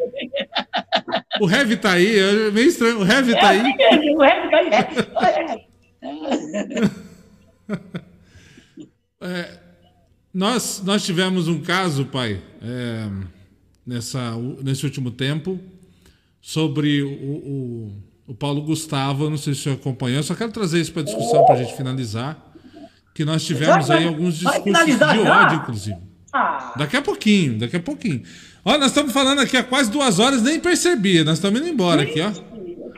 o 1.39 1.49
heavy 1.49 1.77
tá 1.77 1.93
aí, 1.93 2.19
é 2.19 2.51
meio 2.51 2.67
estranho, 2.67 2.99
o 2.99 3.05
heavy 3.05 3.33
tá 3.33 3.53
é, 3.53 3.59
aí. 3.59 3.75
É, 3.79 4.15
o 4.15 4.23
heavy 4.23 4.49
tá 4.49 4.57
aí, 4.57 4.69
é. 4.73 4.89
é, 9.21 9.59
nós, 10.33 10.81
nós 10.83 11.05
tivemos 11.05 11.47
um 11.47 11.61
caso, 11.61 12.05
pai, 12.05 12.41
é, 12.61 13.07
nessa, 13.85 14.35
nesse 14.63 14.85
último 14.85 15.11
tempo, 15.11 15.59
sobre 16.41 17.01
o, 17.01 17.09
o, 17.09 17.91
o, 18.27 18.35
Paulo 18.35 18.61
Gustavo, 18.61 19.29
não 19.29 19.37
sei 19.37 19.53
se 19.53 19.59
o 19.59 19.63
senhor 19.63 19.75
acompanhou, 19.75 20.23
só 20.23 20.35
quero 20.35 20.51
trazer 20.51 20.81
isso 20.81 20.91
para 20.91 21.01
a 21.01 21.05
discussão 21.05 21.45
para 21.45 21.55
a 21.55 21.63
gente 21.63 21.75
finalizar, 21.75 22.37
que 23.13 23.23
nós 23.23 23.43
tivemos 23.43 23.89
aí 23.89 24.07
alguns 24.07 24.37
discursos 24.37 24.97
de 24.97 25.03
ódio, 25.03 25.57
inclusive. 25.57 25.97
Ah. 26.33 26.73
Daqui 26.77 26.97
a 26.97 27.01
pouquinho, 27.01 27.59
daqui 27.59 27.77
a 27.77 27.79
pouquinho. 27.79 28.21
Olha, 28.63 28.79
nós 28.79 28.87
estamos 28.87 29.13
falando 29.13 29.39
aqui 29.39 29.55
há 29.55 29.63
quase 29.63 29.89
duas 29.89 30.19
horas, 30.19 30.41
nem 30.41 30.59
percebi, 30.59 31.23
nós 31.23 31.37
estamos 31.37 31.61
indo 31.61 31.69
embora 31.69 32.01
aqui, 32.01 32.19
ó. 32.19 32.31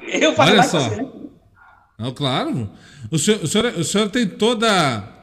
Eu 0.07 0.33
Olha 0.37 0.63
só. 0.63 0.89
Não, 1.99 2.13
claro. 2.13 2.69
O 3.11 3.17
senhor, 3.17 3.43
o, 3.43 3.47
senhor, 3.47 3.65
o 3.77 3.83
senhor 3.83 4.09
tem 4.09 4.27
toda 4.27 5.16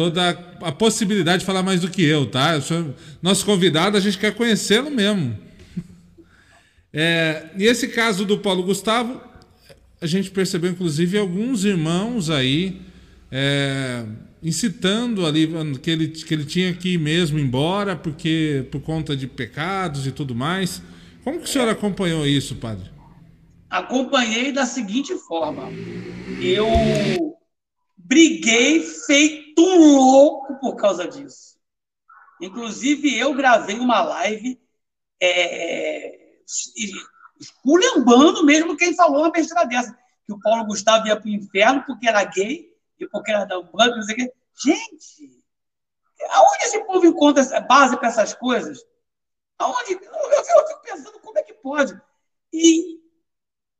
toda 0.00 0.30
a 0.62 0.72
possibilidade 0.72 1.40
de 1.40 1.44
falar 1.44 1.62
mais 1.62 1.82
do 1.82 1.90
que 1.90 2.02
eu, 2.02 2.24
tá? 2.24 2.58
Sou, 2.62 2.94
nosso 3.20 3.44
convidado, 3.44 3.98
a 3.98 4.00
gente 4.00 4.16
quer 4.16 4.34
conhecê-lo 4.34 4.90
mesmo. 4.90 5.36
É, 6.90 7.50
e 7.54 7.64
esse 7.64 7.88
caso 7.88 8.24
do 8.24 8.38
Paulo 8.38 8.62
Gustavo, 8.62 9.20
a 10.00 10.06
gente 10.06 10.30
percebeu, 10.30 10.70
inclusive, 10.70 11.18
alguns 11.18 11.66
irmãos 11.66 12.30
aí 12.30 12.80
é, 13.30 14.06
incitando 14.42 15.26
ali 15.26 15.46
que 15.82 15.90
ele, 15.90 16.08
que 16.08 16.32
ele 16.32 16.46
tinha 16.46 16.72
que 16.72 16.94
ir 16.94 16.98
mesmo 16.98 17.38
embora, 17.38 17.94
porque 17.94 18.66
por 18.70 18.80
conta 18.80 19.14
de 19.14 19.26
pecados 19.26 20.06
e 20.06 20.12
tudo 20.12 20.34
mais. 20.34 20.82
Como 21.22 21.40
que 21.40 21.44
o 21.44 21.48
senhor 21.48 21.68
acompanhou 21.68 22.26
isso, 22.26 22.54
padre? 22.56 22.90
Acompanhei 23.68 24.50
da 24.50 24.64
seguinte 24.64 25.14
forma. 25.28 25.68
Eu 26.40 26.66
briguei 27.98 28.80
feito 29.06 29.49
um 29.60 29.96
louco 29.96 30.58
por 30.58 30.76
causa 30.76 31.06
disso. 31.06 31.58
Inclusive, 32.40 33.18
eu 33.18 33.34
gravei 33.34 33.78
uma 33.78 34.02
live 34.02 34.60
é, 35.20 36.38
esculhambando 37.38 38.44
mesmo 38.44 38.76
quem 38.76 38.94
falou 38.94 39.20
uma 39.20 39.30
besteira 39.30 39.66
dessa. 39.66 39.96
Que 40.26 40.32
o 40.32 40.40
Paulo 40.40 40.64
Gustavo 40.64 41.06
ia 41.06 41.18
para 41.18 41.26
o 41.26 41.32
inferno 41.32 41.84
porque 41.86 42.08
era 42.08 42.24
gay 42.24 42.70
e 42.98 43.06
porque 43.08 43.30
era 43.30 43.44
da 43.44 43.60
banda, 43.60 43.96
não 43.96 44.02
sei 44.02 44.14
o 44.14 44.18
quê. 44.18 44.32
Gente, 44.62 45.42
aonde 46.30 46.64
esse 46.64 46.84
povo 46.84 47.06
encontra 47.06 47.60
base 47.60 47.96
para 47.96 48.08
essas 48.08 48.34
coisas? 48.34 48.84
Aonde? 49.58 49.92
Eu, 49.92 50.12
eu 50.12 50.44
fico 50.44 50.82
pensando 50.82 51.20
como 51.20 51.38
é 51.38 51.42
que 51.42 51.54
pode. 51.54 52.00
E 52.52 53.00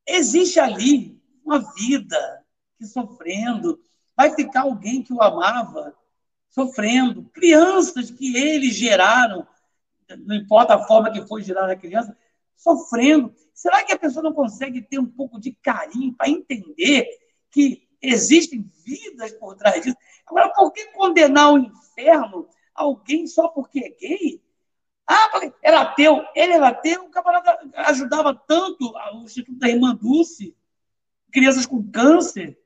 existe 0.06 0.58
ali 0.58 1.20
uma 1.44 1.58
vida 1.74 2.44
que 2.78 2.86
sofrendo, 2.86 3.82
vai 4.20 4.34
ficar 4.34 4.62
alguém 4.62 5.02
que 5.02 5.14
o 5.14 5.22
amava 5.22 5.94
sofrendo. 6.50 7.24
Crianças 7.32 8.10
que 8.10 8.36
eles 8.36 8.74
geraram, 8.74 9.48
não 10.26 10.36
importa 10.36 10.74
a 10.74 10.86
forma 10.86 11.10
que 11.10 11.26
foi 11.26 11.42
gerada 11.42 11.72
a 11.72 11.76
criança, 11.76 12.14
sofrendo. 12.54 13.34
Será 13.54 13.82
que 13.82 13.94
a 13.94 13.98
pessoa 13.98 14.22
não 14.22 14.34
consegue 14.34 14.82
ter 14.82 14.98
um 14.98 15.06
pouco 15.06 15.40
de 15.40 15.52
carinho 15.52 16.12
para 16.12 16.28
entender 16.28 17.08
que 17.50 17.88
existem 18.02 18.70
vidas 18.84 19.32
por 19.32 19.56
trás 19.56 19.82
disso? 19.82 19.96
Agora, 20.26 20.50
por 20.50 20.70
que 20.70 20.84
condenar 20.88 21.54
o 21.54 21.58
inferno 21.58 22.46
alguém 22.74 23.26
só 23.26 23.48
porque 23.48 23.78
é 23.78 23.88
gay? 23.88 24.42
Ah, 25.08 25.30
era 25.62 25.80
ateu. 25.80 26.22
Ele 26.34 26.52
era 26.52 26.68
ateu, 26.68 27.06
o 27.06 27.10
camarada 27.10 27.58
ajudava 27.86 28.34
tanto 28.34 28.92
o 29.14 29.24
Instituto 29.24 29.58
da 29.58 29.70
Irmã 29.70 29.94
Dulce, 29.94 30.54
crianças 31.32 31.64
com 31.64 31.90
câncer 31.90 32.59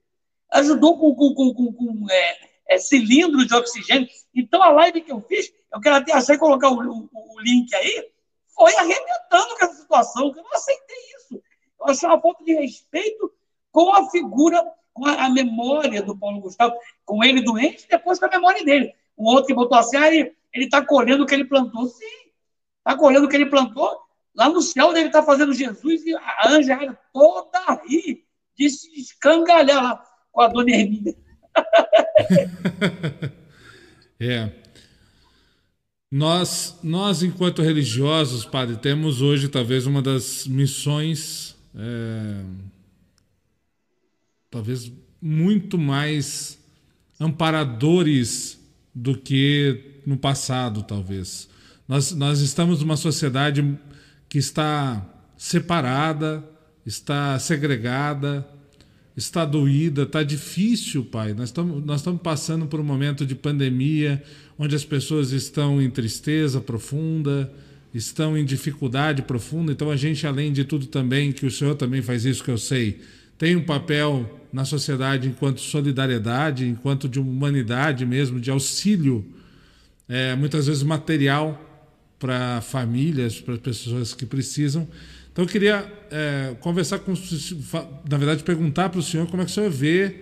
ajudou 0.55 0.99
com, 0.99 1.15
com, 1.15 1.35
com, 1.35 1.55
com, 1.55 1.73
com 1.73 2.11
é, 2.11 2.39
é, 2.69 2.79
cilindro 2.79 3.45
de 3.45 3.55
oxigênio. 3.55 4.09
Então, 4.35 4.63
a 4.63 4.71
live 4.71 5.01
que 5.01 5.13
eu 5.13 5.21
fiz, 5.21 5.53
eu 5.73 5.81
quero 5.81 5.97
até 5.97 6.13
achar 6.13 6.35
e 6.35 6.39
colocar 6.39 6.71
o, 6.71 6.81
o, 6.81 7.09
o, 7.13 7.41
link 7.41 7.75
aí, 7.75 8.09
foi 8.55 8.75
arrebentando 8.77 9.57
com 9.59 9.65
essa 9.65 9.75
situação, 9.75 10.33
que 10.33 10.39
eu 10.39 10.45
não 10.45 10.53
aceitei 10.53 10.97
isso. 11.19 11.43
Eu 11.81 11.87
achei 11.87 12.09
uma 12.09 12.21
falta 12.21 12.45
de 12.45 12.55
respeito 12.55 13.33
com 13.73 13.93
a 13.93 14.09
figura, 14.11 14.65
com 14.93 15.07
a, 15.07 15.25
a 15.25 15.31
memória 15.31 16.03
do 16.03 16.17
Paulo 16.17 16.41
Gustavo, 16.41 16.77
com 17.05 17.25
ele 17.25 17.43
doente, 17.43 17.87
depois 17.89 18.19
com 18.21 18.27
a 18.27 18.31
memória 18.31 18.65
dele. 18.65 18.95
O 19.17 19.29
outro 19.29 19.47
que 19.47 19.55
botou 19.55 19.77
assim, 19.77 19.97
ah, 19.97 20.09
ele 20.15 20.35
está 20.55 20.85
colhendo 20.85 21.25
o 21.25 21.27
que 21.27 21.35
ele 21.35 21.45
plantou. 21.45 21.87
Sim, 21.89 22.05
está 22.79 22.97
colhendo 22.97 23.27
o 23.27 23.29
que 23.29 23.37
ele 23.37 23.47
plantou. 23.47 24.01
Lá 24.37 24.49
no 24.49 24.63
céu 24.63 24.93
deve 24.93 25.09
estar 25.09 25.21
tá 25.21 25.27
fazendo 25.27 25.53
Jesus 25.53 26.05
e 26.05 26.15
a 26.15 26.49
anja 26.49 26.99
toda 27.13 27.59
aí, 27.69 28.25
de 28.57 28.71
se 28.71 29.01
escangalhar 29.01 29.83
lá 29.83 30.14
com 30.35 30.43
a 30.43 30.49
dona 30.49 30.71
Hermínia. 30.71 31.15
é. 34.21 34.51
Nós, 36.11 36.79
nós, 36.83 37.23
enquanto 37.23 37.63
religiosos, 37.63 38.45
padre, 38.45 38.77
temos 38.77 39.23
hoje 39.23 39.49
talvez 39.49 39.87
uma 39.87 40.03
das 40.03 40.47
missões, 40.47 41.57
é, 41.75 42.45
talvez 44.51 44.93
muito 45.21 45.79
mais 45.79 46.59
amparadores 47.19 48.61
do 48.95 49.17
que 49.17 50.01
no 50.07 50.17
passado, 50.17 50.83
talvez. 50.83 51.49
Nós, 51.89 52.13
nós 52.13 52.41
estamos 52.41 52.81
numa 52.81 52.97
sociedade 52.97 53.77
que 54.29 54.39
está 54.39 55.05
separada, 55.37 56.45
está 56.87 57.39
segregada, 57.39 58.47
está 59.17 59.45
doída, 59.45 60.03
está 60.03 60.23
difícil, 60.23 61.05
pai. 61.05 61.33
Nós 61.35 61.51
estamos 61.51 61.85
nós 61.85 62.03
passando 62.23 62.67
por 62.67 62.81
um 62.81 62.85
momento 62.85 63.25
de 63.25 63.35
pandemia, 63.35 64.23
onde 64.59 64.75
as 64.75 64.85
pessoas 64.85 65.31
estão 65.31 65.81
em 65.81 65.89
tristeza 65.89 66.61
profunda, 66.61 67.53
estão 67.93 68.37
em 68.37 68.45
dificuldade 68.45 69.23
profunda. 69.23 69.73
Então 69.73 69.91
a 69.91 69.97
gente, 69.97 70.27
além 70.27 70.53
de 70.53 70.65
tudo 70.65 70.87
também, 70.87 71.33
que 71.33 71.47
o 71.47 71.51
senhor 71.51 71.77
também 71.77 72.03
faz 72.03 72.25
isso 72.25 72.43
que 72.43 72.51
eu 72.51 72.59
sei, 72.59 73.01
tem 73.39 73.57
um 73.57 73.65
papel 73.65 74.41
na 74.53 74.65
sociedade 74.65 75.29
enquanto 75.29 75.61
solidariedade, 75.61 76.67
enquanto 76.67 77.09
de 77.09 77.19
humanidade 77.19 78.05
mesmo, 78.07 78.41
de 78.41 78.51
auxílio, 78.51 79.25
é, 80.09 80.35
muitas 80.37 80.67
vezes 80.67 80.83
material 80.83 81.61
para 82.19 82.61
famílias, 82.61 83.41
para 83.41 83.57
pessoas 83.59 84.15
que 84.15 84.25
precisam. 84.25 84.89
Então 85.35 85.45
eu 85.45 85.49
queria 85.49 85.85
é, 86.13 86.55
conversar 86.61 87.01
com, 87.01 87.13
na 88.09 88.17
verdade, 88.17 88.45
perguntar 88.45 88.89
para 88.89 89.01
o 89.01 89.03
senhor 89.03 89.27
como 89.27 89.43
é 89.43 89.45
que 89.45 89.51
o 89.51 89.55
senhor 89.55 89.69
vê 89.69 90.21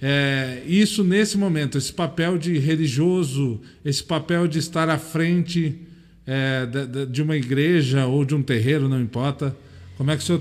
é, 0.00 0.62
isso 0.66 1.04
nesse 1.04 1.36
momento, 1.36 1.76
esse 1.76 1.92
papel 1.92 2.38
de 2.38 2.58
religioso, 2.58 3.60
esse 3.84 4.02
papel 4.02 4.48
de 4.48 4.58
estar 4.58 4.88
à 4.88 4.96
frente 4.96 5.86
é, 6.26 6.64
de, 6.64 7.04
de, 7.04 7.22
uma 7.22 7.36
igreja 7.36 8.06
ou 8.06 8.24
de 8.24 8.34
um 8.34 8.42
terreiro, 8.42 8.88
não 8.88 8.98
importa. 8.98 9.54
Como 9.98 10.10
é 10.10 10.16
que 10.16 10.22
o 10.22 10.26
senhor, 10.26 10.40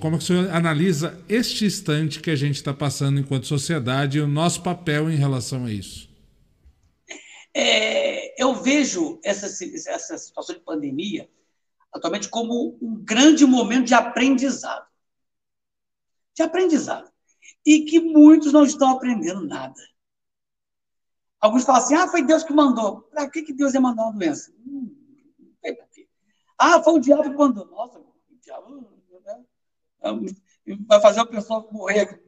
como 0.00 0.16
é 0.16 0.18
que 0.18 0.24
o 0.24 0.26
senhor 0.26 0.50
analisa 0.50 1.16
este 1.28 1.64
instante 1.64 2.18
que 2.18 2.32
a 2.32 2.36
gente 2.36 2.56
está 2.56 2.74
passando 2.74 3.20
enquanto 3.20 3.46
sociedade 3.46 4.18
e 4.18 4.20
o 4.20 4.26
nosso 4.26 4.60
papel 4.64 5.08
em 5.08 5.16
relação 5.16 5.66
a 5.66 5.72
isso? 5.72 6.10
É, 7.54 8.42
eu 8.42 8.60
vejo 8.60 9.20
essa, 9.22 9.46
essa 9.46 10.18
situação 10.18 10.56
de 10.56 10.62
pandemia 10.62 11.28
atualmente 11.92 12.28
como 12.28 12.78
um 12.80 12.96
grande 12.96 13.44
momento 13.44 13.86
de 13.86 13.94
aprendizado. 13.94 14.86
De 16.34 16.42
aprendizado. 16.42 17.12
E 17.64 17.84
que 17.84 18.00
muitos 18.00 18.52
não 18.52 18.64
estão 18.64 18.90
aprendendo 18.90 19.46
nada. 19.46 19.80
Alguns 21.40 21.64
falam 21.64 21.82
assim: 21.82 21.94
ah, 21.94 22.08
foi 22.08 22.22
Deus 22.22 22.42
que 22.42 22.52
mandou. 22.52 23.02
Para 23.02 23.28
que, 23.28 23.42
que 23.42 23.52
Deus 23.52 23.74
ia 23.74 23.80
mandar 23.80 24.04
uma 24.04 24.12
doença? 24.12 24.52
Hum, 24.66 24.94
não 25.62 25.86
sei. 25.90 26.08
Ah, 26.56 26.82
foi 26.82 26.94
o 26.94 27.00
diabo 27.00 27.22
que 27.24 27.30
mandou. 27.30 27.66
Nossa, 27.66 27.98
o 27.98 28.14
diabo 28.40 28.88
né? 29.24 29.44
vai 30.86 31.00
fazer 31.00 31.20
a 31.20 31.26
pessoa 31.26 31.68
morrer. 31.70 32.22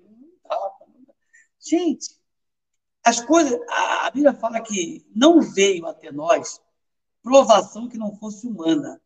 Gente, 1.59 2.21
as 3.05 3.21
coisas. 3.21 3.59
A 3.69 4.11
Bíblia 4.11 4.35
fala 4.35 4.61
que 4.61 5.07
não 5.15 5.41
veio 5.41 5.87
até 5.87 6.13
nós 6.13 6.61
provação 7.23 7.89
que 7.89 7.97
não 7.97 8.15
fosse 8.17 8.47
humana 8.47 9.01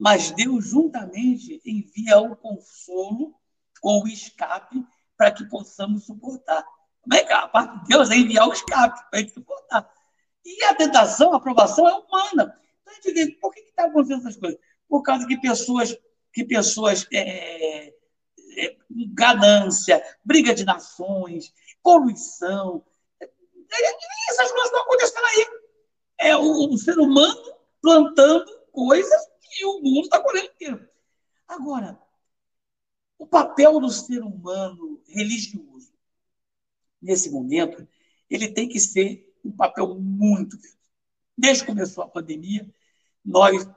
mas 0.00 0.30
Deus 0.30 0.66
juntamente 0.66 1.60
envia 1.64 2.18
o 2.18 2.34
consolo 2.34 3.34
ou 3.82 4.04
o 4.04 4.08
escape 4.08 4.84
para 5.16 5.30
que 5.30 5.44
possamos 5.44 6.06
suportar. 6.06 6.64
Como 7.02 7.14
é 7.14 7.24
que 7.24 7.32
a 7.32 7.46
parte 7.46 7.80
de 7.80 7.88
Deus 7.88 8.10
é 8.10 8.16
enviar 8.16 8.48
o 8.48 8.52
escape 8.52 9.10
para 9.10 9.20
gente 9.20 9.34
suportar? 9.34 9.88
E 10.44 10.64
a 10.64 10.74
tentação, 10.74 11.32
a 11.32 11.36
aprovação 11.36 11.86
é 11.86 11.94
humana. 11.94 12.58
Então 12.80 12.92
a 12.92 12.96
gente 12.96 13.12
vê, 13.12 13.30
por 13.40 13.52
que 13.52 13.60
está 13.60 13.84
acontecendo 13.84 14.20
essas 14.20 14.36
coisas? 14.36 14.58
por 14.90 15.02
causa 15.02 15.26
que 15.26 15.38
pessoas, 15.38 15.96
que 16.32 16.44
pessoas 16.44 17.06
é, 17.12 17.86
é, 17.88 18.76
ganância, 19.14 20.04
briga 20.24 20.52
de 20.52 20.64
nações, 20.64 21.54
poluição, 21.80 22.84
essas 24.28 24.50
coisas 24.50 24.66
estão 24.66 24.82
acontecendo 24.82 25.24
aí. 25.24 25.46
É 26.18 26.36
o, 26.36 26.74
o 26.74 26.76
ser 26.76 26.98
humano 26.98 27.54
plantando 27.80 28.44
coisas 28.72 29.22
e 29.50 29.64
o 29.64 29.80
mundo 29.80 30.04
está 30.04 30.20
colhendo 30.22 30.46
inteiro. 30.46 30.88
Agora, 31.46 32.00
o 33.18 33.26
papel 33.26 33.80
do 33.80 33.90
ser 33.90 34.22
humano 34.22 35.02
religioso, 35.06 35.92
nesse 37.02 37.30
momento, 37.30 37.86
ele 38.28 38.48
tem 38.48 38.68
que 38.68 38.78
ser 38.78 39.34
um 39.44 39.50
papel 39.50 39.94
muito. 39.94 40.56
Desde 41.36 41.64
que 41.64 41.70
começou 41.70 42.04
a 42.04 42.08
pandemia, 42.08 42.68
nós 43.24 43.68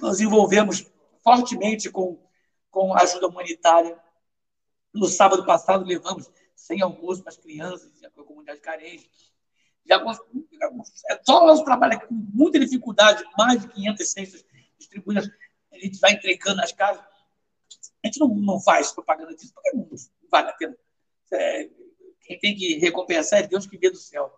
nos 0.00 0.20
envolvemos 0.20 0.86
fortemente 1.22 1.90
com, 1.90 2.20
com 2.70 2.94
a 2.94 3.02
ajuda 3.02 3.28
humanitária. 3.28 3.98
No 4.92 5.06
sábado 5.06 5.46
passado, 5.46 5.84
levamos 5.84 6.30
sem 6.54 6.82
almoço 6.82 7.22
para 7.22 7.30
as 7.30 7.36
crianças 7.36 7.90
e 8.00 8.06
a 8.06 8.10
comunidade 8.10 8.60
carente. 8.60 9.10
Já, 9.90 9.96
é 11.10 11.20
só 11.24 11.42
o 11.42 11.46
nosso 11.48 11.64
trabalho 11.64 11.94
aqui 11.94 12.06
com 12.06 12.14
muita 12.14 12.60
dificuldade, 12.60 13.24
mais 13.36 13.60
de 13.60 13.68
500 13.68 14.08
cestas 14.08 14.44
distribuídas, 14.78 15.28
a 15.72 15.78
gente 15.78 15.98
vai 15.98 16.12
entregando 16.12 16.58
nas 16.58 16.70
casas. 16.70 17.02
A 18.02 18.06
gente 18.06 18.20
não, 18.20 18.28
não 18.28 18.60
faz 18.60 18.92
propaganda 18.92 19.34
disso, 19.34 19.52
porque 19.52 19.72
não 19.76 19.88
vale 20.30 20.48
a 20.48 20.52
pena. 20.52 20.76
É, 21.32 21.68
quem 22.22 22.38
tem 22.38 22.54
que 22.56 22.78
recompensar 22.78 23.40
é 23.40 23.46
Deus 23.46 23.66
que 23.66 23.76
vê 23.76 23.90
do 23.90 23.96
céu. 23.96 24.32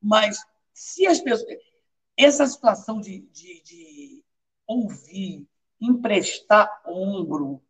Mas 0.00 0.38
se 0.72 1.04
as 1.06 1.20
pessoas. 1.20 1.58
Essa 2.16 2.46
situação 2.46 2.98
de, 2.98 3.20
de, 3.30 3.62
de 3.62 4.24
ouvir, 4.66 5.46
emprestar 5.80 6.82
ombro. 6.86 7.62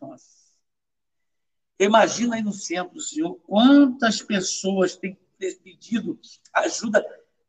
Nossa. 0.00 0.46
Imagina 1.78 2.36
aí 2.36 2.42
no 2.42 2.52
centro, 2.52 2.98
Senhor, 3.00 3.36
quantas 3.46 4.20
pessoas 4.22 4.96
têm 4.96 5.16
pedido 5.38 6.18
ajuda 6.54 7.04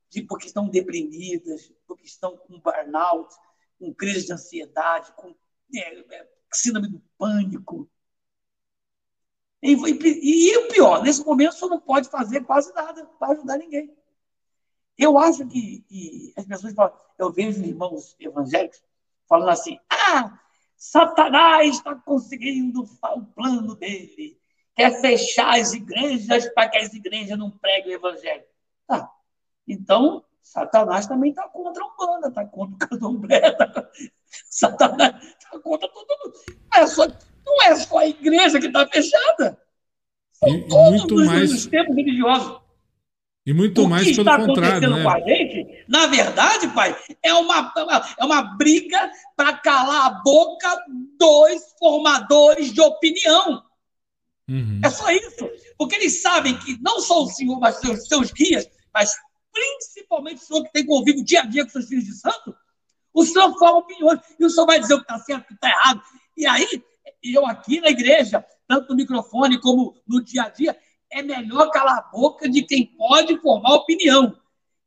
de, 0.09 0.21
porque 0.21 0.47
estão 0.47 0.67
deprimidas, 0.67 1.71
porque 1.85 2.05
estão 2.05 2.37
com 2.37 2.59
burnout, 2.59 3.33
com 3.79 3.93
crise 3.93 4.27
de 4.27 4.33
ansiedade, 4.33 5.11
com 5.13 5.35
é, 5.75 6.15
é, 6.15 6.29
síndrome 6.51 6.89
do 6.89 6.99
pânico. 7.17 7.89
E, 9.61 9.73
e, 9.73 10.51
e, 10.51 10.57
o 10.57 10.67
pior, 10.67 11.03
nesse 11.03 11.25
momento 11.25 11.53
você 11.53 11.65
não 11.65 11.79
pode 11.79 12.09
fazer 12.09 12.41
quase 12.41 12.73
nada 12.73 13.05
para 13.19 13.33
ajudar 13.33 13.57
ninguém. 13.57 13.95
Eu 14.97 15.17
acho 15.17 15.45
que, 15.47 15.81
que 15.81 16.33
as 16.35 16.45
pessoas 16.45 16.73
falam, 16.73 16.97
eu 17.17 17.31
vejo 17.31 17.63
irmãos 17.63 18.15
evangélicos 18.19 18.81
falando 19.27 19.49
assim: 19.49 19.79
ah, 19.89 20.39
Satanás 20.75 21.75
está 21.75 21.95
conseguindo 21.95 22.83
o 22.83 23.25
plano 23.33 23.75
dele, 23.75 24.39
quer 24.77 25.01
fechar 25.01 25.59
as 25.59 25.73
igrejas 25.73 26.47
para 26.53 26.69
que 26.69 26.77
as 26.77 26.93
igrejas 26.93 27.37
não 27.37 27.49
preguem 27.49 27.93
o 27.93 27.95
evangelho. 27.95 28.43
Tá. 28.87 29.09
Então, 29.67 30.23
Satanás 30.43 31.07
também 31.07 31.31
está 31.31 31.47
contra 31.49 31.83
a 31.83 31.87
Umbanda, 31.87 32.27
está 32.27 32.45
contra 32.45 32.75
o 32.75 32.89
candomblé, 32.89 33.51
tá... 33.51 33.89
Satanás 34.49 35.15
está 35.25 35.59
contra 35.59 35.89
todo 35.89 36.07
mundo. 36.07 36.33
Não 36.71 36.81
é 36.81 36.87
só, 36.87 37.07
não 37.43 37.63
é 37.63 37.75
só 37.75 37.97
a 37.97 38.07
igreja 38.07 38.59
que 38.59 38.67
está 38.67 38.87
fechada. 38.87 39.59
São 40.31 40.49
e, 40.49 40.67
todos 40.67 40.99
muito 40.99 41.15
os, 41.15 41.25
mais... 41.25 41.51
os 41.51 41.65
tempos 41.65 41.95
religiosos. 41.95 42.61
E 43.47 43.53
muito 43.53 43.83
o 43.83 43.89
mais 43.89 44.15
pelo 44.15 44.45
contrário, 44.45 44.89
né? 44.89 45.03
Com 45.03 45.09
a 45.09 45.19
gente, 45.21 45.85
na 45.87 46.05
verdade, 46.07 46.67
pai, 46.67 46.95
é 47.23 47.33
uma, 47.33 47.73
é 48.19 48.25
uma 48.25 48.41
briga 48.57 49.09
para 49.37 49.53
calar 49.53 50.05
a 50.05 50.09
boca 50.21 50.85
dos 51.17 51.73
formadores 51.79 52.73
de 52.73 52.81
opinião. 52.81 53.63
Uhum. 54.49 54.81
É 54.83 54.89
só 54.89 55.09
isso. 55.11 55.49
Porque 55.77 55.95
eles 55.95 56.21
sabem 56.21 56.57
que 56.59 56.77
não 56.81 56.99
só 56.99 57.23
o 57.23 57.29
senhor, 57.29 57.59
mas 57.59 57.77
seus, 57.77 58.07
seus 58.07 58.31
guias, 58.31 58.67
mas 58.93 59.15
principalmente 59.51 60.37
o 60.37 60.45
senhor 60.45 60.63
que 60.63 60.71
tem 60.71 60.85
convívio 60.85 61.23
dia 61.23 61.41
a 61.41 61.45
dia 61.45 61.63
com 61.63 61.71
seus 61.71 61.87
filhos 61.87 62.05
de 62.05 62.13
santo, 62.13 62.55
o 63.13 63.25
senhor 63.25 63.57
forma 63.57 63.79
opiniões 63.79 64.19
e 64.39 64.45
o 64.45 64.49
senhor 64.49 64.65
vai 64.65 64.79
dizer 64.79 64.93
o 64.93 64.97
que 64.97 65.03
está 65.03 65.19
certo, 65.19 65.43
o 65.43 65.47
que 65.47 65.53
está 65.53 65.69
errado. 65.69 66.01
E 66.35 66.45
aí, 66.45 66.83
eu 67.23 67.45
aqui 67.45 67.79
na 67.81 67.89
igreja, 67.89 68.45
tanto 68.67 68.89
no 68.89 68.95
microfone 68.95 69.59
como 69.59 69.95
no 70.07 70.23
dia 70.23 70.43
a 70.43 70.49
dia, 70.49 70.77
é 71.11 71.21
melhor 71.21 71.71
calar 71.71 71.97
a 71.97 72.01
boca 72.11 72.49
de 72.49 72.61
quem 72.63 72.85
pode 72.85 73.39
formar 73.39 73.73
opinião. 73.73 74.37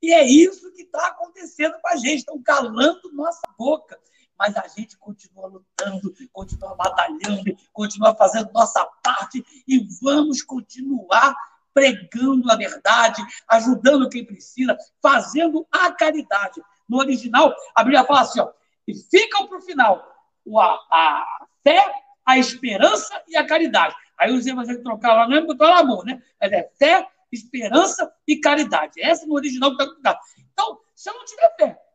E 0.02 0.12
é 0.12 0.26
isso 0.26 0.72
que 0.72 0.82
está 0.82 1.08
acontecendo 1.08 1.74
com 1.80 1.88
a 1.88 1.96
gente. 1.96 2.18
Estão 2.18 2.42
calando 2.42 3.12
nossa 3.12 3.42
boca. 3.58 3.98
Mas 4.40 4.56
a 4.56 4.66
gente 4.68 4.96
continua 4.96 5.48
lutando, 5.48 6.14
continua 6.32 6.74
batalhando, 6.74 7.54
continua 7.74 8.16
fazendo 8.16 8.50
nossa 8.54 8.82
parte 9.02 9.44
e 9.68 9.86
vamos 10.00 10.40
continuar 10.40 11.36
pregando 11.74 12.50
a 12.50 12.56
verdade, 12.56 13.22
ajudando 13.46 14.08
quem 14.08 14.24
precisa, 14.24 14.74
fazendo 15.02 15.66
a 15.70 15.92
caridade. 15.92 16.58
No 16.88 16.96
original, 16.96 17.54
a 17.74 17.84
Bíblia 17.84 18.02
fala 18.04 18.22
assim: 18.22 18.40
ó, 18.40 18.50
e 18.88 18.94
ficam 18.94 19.46
para 19.46 19.58
o 19.58 19.62
final 19.62 20.10
a, 20.56 20.86
a 20.90 21.46
fé, 21.62 21.84
a 22.24 22.38
esperança 22.38 23.22
e 23.28 23.36
a 23.36 23.46
caridade. 23.46 23.94
Aí 24.18 24.32
os 24.32 24.46
evangélicos 24.46 24.84
trocaram 24.84 25.16
lá, 25.16 25.28
não 25.28 25.36
é 25.36 25.42
botou 25.42 25.66
amor, 25.66 26.02
né? 26.06 26.22
Mas 26.40 26.50
é 26.50 26.70
fé, 26.78 27.06
esperança 27.30 28.10
e 28.26 28.40
caridade. 28.40 29.02
Essa 29.02 29.26
no 29.26 29.34
original 29.34 29.76
que 29.76 29.82
está. 29.82 30.18
Então, 30.50 30.80
se 30.94 31.10
eu 31.10 31.14
não 31.14 31.26
tiver 31.26 31.54
fé, 31.58 31.89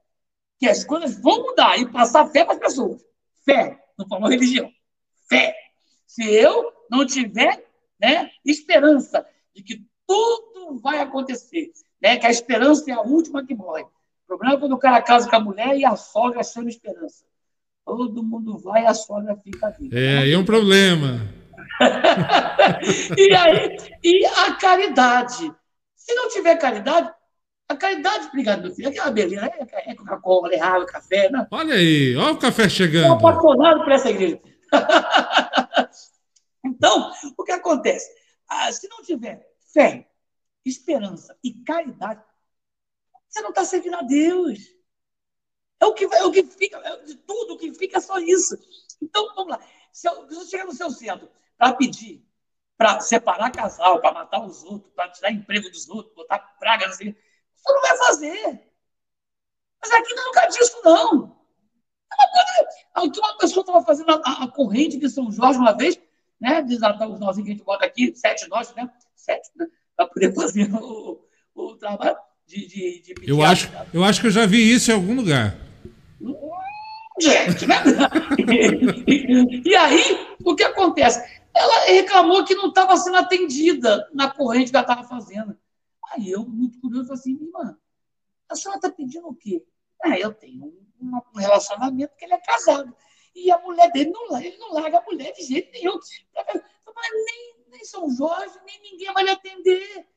que 0.65 0.69
as 0.69 0.83
coisas 0.83 1.19
vão 1.21 1.43
mudar 1.43 1.77
e 1.77 1.85
passar 1.87 2.25
fé 2.27 2.43
para 2.43 2.55
as 2.55 2.59
pessoas. 2.59 3.05
Fé, 3.45 3.79
não 3.95 4.07
falou 4.07 4.27
religião. 4.27 4.71
Fé. 5.29 5.55
Se 6.07 6.27
eu 6.27 6.73
não 6.89 7.05
tiver 7.05 7.63
né, 8.01 8.31
esperança 8.43 9.23
de 9.53 9.61
que 9.61 9.85
tudo 10.07 10.79
vai 10.81 10.99
acontecer, 10.99 11.71
né, 12.01 12.17
que 12.17 12.25
a 12.25 12.31
esperança 12.31 12.89
é 12.89 12.93
a 12.93 13.01
última 13.01 13.45
que 13.45 13.53
morre. 13.53 13.83
O 13.83 14.27
problema 14.27 14.55
é 14.55 14.59
quando 14.59 14.71
o 14.71 14.79
cara 14.79 15.03
casa 15.03 15.29
com 15.29 15.35
a 15.35 15.39
mulher 15.39 15.77
e 15.77 15.85
a 15.85 15.95
sogra 15.95 16.43
chama 16.43 16.69
esperança. 16.69 17.23
Todo 17.85 18.23
mundo 18.23 18.57
vai 18.57 18.83
e 18.83 18.87
a 18.87 18.93
sogra 18.95 19.35
fica 19.35 19.69
viva. 19.69 19.95
É, 19.95 20.17
aí 20.17 20.33
é 20.33 20.37
um 20.37 20.45
problema. 20.45 21.31
e, 23.15 23.35
aí, 23.35 23.77
e 24.03 24.25
a 24.25 24.55
caridade. 24.55 25.53
Se 25.95 26.15
não 26.15 26.27
tiver 26.29 26.55
caridade, 26.55 27.11
a 27.67 27.75
caridade, 27.75 28.27
obrigado, 28.27 28.61
meu 28.61 28.73
filho, 28.73 28.87
é 28.87 28.91
aquela 28.91 29.11
beleza, 29.11 29.45
é, 29.45 29.91
é 29.91 29.95
Coca-Cola, 29.95 30.53
é 30.53 30.59
água, 30.59 30.85
café. 30.85 31.29
Não. 31.29 31.47
Olha 31.49 31.73
aí, 31.73 32.15
olha 32.15 32.33
o 32.33 32.39
café 32.39 32.69
chegando. 32.69 33.15
Estou 33.15 33.29
apaixonado 33.29 33.83
por 33.83 33.91
essa 33.91 34.09
igreja. 34.09 34.41
então, 36.63 37.11
o 37.37 37.43
que 37.43 37.51
acontece? 37.51 38.09
Ah, 38.47 38.71
se 38.71 38.87
não 38.87 39.01
tiver 39.01 39.47
fé, 39.73 40.07
esperança 40.63 41.35
e 41.43 41.53
caridade, 41.63 42.21
você 43.27 43.41
não 43.41 43.49
está 43.49 43.65
servindo 43.65 43.95
a 43.95 44.03
Deus. 44.03 44.59
É 45.79 45.85
o 45.85 45.93
que, 45.93 46.05
é 46.05 46.23
o 46.23 46.31
que 46.31 46.43
fica, 46.43 46.77
é 46.77 47.03
de 47.03 47.15
tudo 47.15 47.55
o 47.55 47.57
que 47.57 47.73
fica 47.73 47.97
é 47.97 48.01
só 48.01 48.19
isso. 48.19 48.55
Então, 49.01 49.33
vamos 49.35 49.51
lá. 49.51 49.59
Se 49.91 50.07
você 50.09 50.51
chegar 50.51 50.65
no 50.65 50.73
seu 50.73 50.91
centro, 50.91 51.29
para 51.57 51.73
pedir 51.73 52.23
para 52.77 52.99
separar 52.99 53.51
casal, 53.51 54.01
para 54.01 54.13
matar 54.13 54.45
os 54.45 54.63
outros, 54.63 54.91
para 54.93 55.09
tirar 55.09 55.31
emprego 55.31 55.69
dos 55.69 55.87
outros, 55.89 56.13
botar 56.13 56.39
praga 56.59 56.87
assim. 56.87 57.15
Você 57.65 57.73
não 57.73 57.81
vai 57.81 57.97
fazer. 57.97 58.61
Mas 59.81 59.91
aqui 59.91 60.13
não 60.13 60.23
é 60.23 60.25
lugar 60.27 60.47
disso, 60.47 60.81
não. 60.83 61.35
É 62.95 62.99
uma, 62.99 63.11
uma 63.11 63.37
pessoa 63.37 63.61
estava 63.61 63.83
fazendo 63.83 64.11
a, 64.11 64.43
a, 64.43 64.47
corrente 64.47 64.97
de 64.97 65.09
São 65.09 65.31
Jorge 65.31 65.59
uma 65.59 65.73
vez, 65.73 65.99
né? 66.39 66.61
Desatar 66.61 67.09
os 67.09 67.19
nozinhos 67.19 67.45
que 67.45 67.53
a 67.53 67.55
gente 67.55 67.65
bota 67.65 67.85
aqui, 67.85 68.13
sete 68.15 68.47
nós, 68.47 68.73
né? 68.75 68.89
Sete, 69.15 69.49
né? 69.55 69.67
Para 69.95 70.07
poder 70.07 70.33
fazer 70.33 70.73
o, 70.73 71.19
o 71.53 71.75
trabalho 71.75 72.17
de, 72.45 72.67
de, 72.67 73.01
de 73.01 73.29
eu 73.29 73.41
acho, 73.41 73.71
eu 73.93 74.03
acho 74.03 74.21
que 74.21 74.27
eu 74.27 74.31
já 74.31 74.45
vi 74.45 74.71
isso 74.71 74.91
em 74.91 74.93
algum 74.93 75.15
lugar. 75.15 75.55
Gente, 77.19 77.65
né? 77.65 77.75
e 79.65 79.75
aí, 79.75 80.35
o 80.43 80.55
que 80.55 80.63
acontece? 80.63 81.23
ela 81.55 81.85
reclamou 81.85 82.43
que 82.43 82.53
não 82.53 82.67
estava 82.67 82.97
sendo 82.97 83.15
atendida 83.15 84.07
na 84.13 84.29
corrente 84.29 84.69
que 84.71 84.75
ela 84.75 84.83
estava 84.83 85.07
fazendo. 85.07 85.57
Aí 86.15 86.31
eu, 86.31 86.45
muito 86.45 86.79
curioso, 86.79 87.07
falei 87.07 87.19
assim, 87.19 87.43
irmã, 87.43 87.77
a 88.49 88.55
senhora 88.55 88.77
está 88.77 88.89
pedindo 88.89 89.27
o 89.27 89.35
quê? 89.35 89.65
Ah, 90.01 90.17
eu 90.17 90.33
tenho 90.33 90.65
um, 90.65 90.85
um, 91.01 91.39
relacionamento 91.39 92.15
que 92.15 92.25
ele 92.25 92.33
é 92.33 92.41
casado. 92.41 92.95
E 93.35 93.51
a 93.51 93.57
mulher 93.59 93.91
dele 93.91 94.11
não, 94.11 94.37
ele 94.39 94.57
não 94.57 94.73
larga 94.73 94.99
a 94.99 95.03
mulher 95.03 95.33
de 95.33 95.43
jeito 95.43 95.71
nenhum. 95.71 95.99
Mas 96.95 97.09
nem, 97.25 97.55
nem 97.69 97.83
São 97.83 98.09
Jorge, 98.09 98.57
nem 98.65 98.81
ninguém 98.81 99.11
vai 99.13 99.23
lhe 99.23 99.31
atender. 99.31 100.07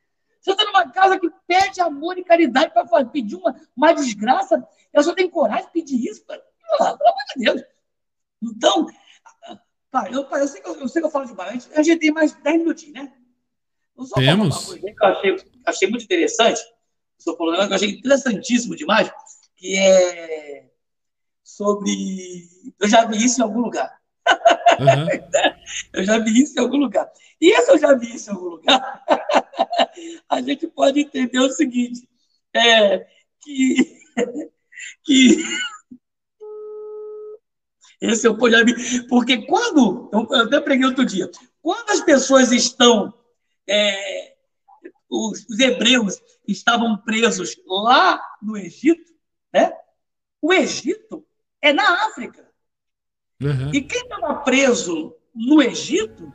Você 0.41 0.53
está 0.53 0.65
numa 0.65 0.89
casa 0.91 1.19
que 1.19 1.29
pede 1.47 1.81
amor 1.81 2.17
e 2.17 2.25
caridade 2.25 2.73
para 2.73 3.05
pedir 3.07 3.35
uma, 3.35 3.61
uma 3.77 3.93
desgraça. 3.93 4.65
Eu 4.93 5.03
só 5.03 5.15
tenho 5.15 5.31
coragem 5.31 5.67
de 5.67 5.73
pedir 5.73 6.09
isso. 6.09 6.25
Pra, 6.25 6.39
pelo 6.39 6.89
amor 6.89 7.25
de 7.35 7.45
Deus. 7.45 7.63
Então, 8.41 8.87
eu, 10.13 10.23
eu, 10.23 10.49
sei 10.49 10.61
que 10.61 10.69
eu, 10.69 10.77
eu, 10.77 10.89
sei 10.89 11.03
que 11.03 11.07
eu 11.07 11.11
falo 11.11 11.27
demais. 11.27 11.69
A 11.75 11.83
gente 11.83 11.99
tem 11.99 12.13
mais 12.13 12.35
10 12.35 12.59
minutinhos, 12.59 12.95
né? 12.95 13.13
Temos. 14.15 14.75
que 14.75 14.87
eu 14.87 15.07
achei, 15.07 15.37
achei 15.67 15.91
muito 15.91 16.05
interessante. 16.05 16.61
Estou 17.19 17.37
falando 17.37 17.67
que 17.67 17.73
eu 17.73 17.77
achei 17.77 17.91
interessantíssimo 17.91 18.77
demais, 18.77 19.11
que 19.57 19.77
é 19.77 20.67
sobre. 21.43 22.49
Eu 22.81 22.89
já 22.89 23.05
vi 23.07 23.25
isso 23.25 23.41
em 23.41 23.45
algum 23.45 23.61
lugar. 23.61 23.99
Uhum. 24.79 25.09
eu 25.95 26.05
já 26.05 26.19
vi 26.19 26.43
isso 26.43 26.59
em 26.59 26.63
algum 26.63 26.77
lugar. 26.77 27.11
E 27.41 27.51
esse 27.51 27.71
eu 27.71 27.79
já 27.79 27.95
vi 27.95 28.15
isso 28.15 28.31
em 28.31 28.35
algum 28.35 28.49
lugar. 28.51 29.05
a 30.29 30.41
gente 30.41 30.67
pode 30.69 31.01
entender 31.01 31.41
o 31.41 31.51
seguinte: 31.51 32.09
é, 32.55 33.07
que, 33.41 33.99
que 35.05 35.37
esse 38.01 38.29
eu 38.29 38.51
já 38.51 38.63
vi. 38.63 39.07
Porque 39.09 39.45
quando, 39.47 40.09
eu 40.13 40.43
até 40.43 40.61
preguei 40.61 40.87
outro 40.87 41.05
dia, 41.05 41.31
quando 41.61 41.91
as 41.91 42.01
pessoas 42.01 42.53
estão, 42.53 43.13
é, 43.69 44.37
os, 45.09 45.45
os, 45.49 45.59
hebreus 45.59 46.21
estavam 46.47 46.97
presos 46.99 47.57
lá 47.67 48.21
no 48.43 48.57
Egito, 48.57 49.13
né? 49.53 49.73
o 50.41 50.53
Egito 50.53 51.27
é 51.61 51.73
na 51.73 52.07
África. 52.07 52.49
Uhum. 53.41 53.71
E 53.73 53.83
quem 53.83 54.03
estava 54.03 54.37
preso 54.37 55.15
no 55.35 55.63
Egito, 55.63 56.33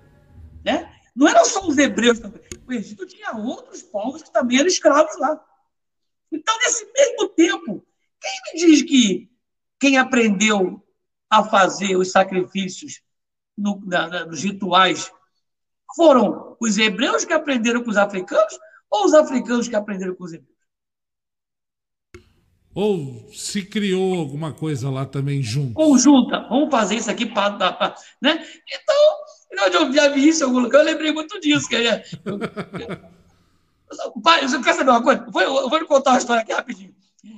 né? 0.63 0.93
não 1.15 1.27
eram 1.27 1.45
só 1.45 1.65
os 1.67 1.77
hebreus, 1.77 2.19
o 2.67 2.71
Egito 2.71 3.05
tinha 3.05 3.33
outros 3.33 3.83
povos 3.83 4.23
que 4.23 4.31
também 4.31 4.59
eram 4.59 4.67
escravos 4.67 5.17
lá. 5.19 5.43
Então, 6.31 6.57
nesse 6.59 6.85
mesmo 6.91 7.29
tempo, 7.29 7.85
quem 8.19 8.31
me 8.45 8.67
diz 8.67 8.81
que 8.83 9.29
quem 9.79 9.97
aprendeu 9.97 10.81
a 11.29 11.43
fazer 11.43 11.95
os 11.95 12.11
sacrifícios 12.11 13.01
no, 13.57 13.81
na, 13.85 14.07
na, 14.07 14.25
nos 14.25 14.41
rituais 14.43 15.11
foram 15.95 16.55
os 16.59 16.77
hebreus 16.77 17.25
que 17.25 17.33
aprenderam 17.33 17.83
com 17.83 17.89
os 17.89 17.97
africanos 17.97 18.59
ou 18.89 19.05
os 19.05 19.13
africanos 19.13 19.67
que 19.67 19.75
aprenderam 19.75 20.15
com 20.15 20.23
os 20.23 20.33
hebreus? 20.33 20.53
Ou 22.75 23.29
se 23.31 23.63
criou 23.63 24.15
alguma 24.15 24.51
coisa 24.51 24.89
lá 24.89 25.05
também 25.05 25.43
junto? 25.43 25.75
Conjunta. 25.75 26.47
Vamos 26.49 26.71
fazer 26.71 26.95
isso 26.95 27.11
aqui 27.11 27.25
para. 27.25 27.95
Né? 28.19 28.43
Então, 28.67 29.71
eu 29.71 29.93
já 29.93 30.09
vi 30.09 30.27
isso 30.27 30.43
em 30.43 30.47
algum 30.47 30.59
lugar, 30.59 30.79
eu 30.79 30.85
lembrei 30.85 31.11
muito 31.11 31.39
disso. 31.39 31.69
Que 31.69 31.75
é, 31.75 32.03
eu, 32.25 32.39
eu, 34.05 34.21
pai, 34.23 34.41
você 34.41 34.59
quer 34.61 34.73
saber 34.73 34.89
uma 34.89 35.03
coisa? 35.03 35.23
Eu 35.23 35.31
vou, 35.31 35.41
eu 35.41 35.69
vou 35.69 35.77
lhe 35.77 35.85
contar 35.85 36.11
uma 36.11 36.17
história 36.17 36.41
aqui 36.41 36.51
rapidinho. 36.51 36.95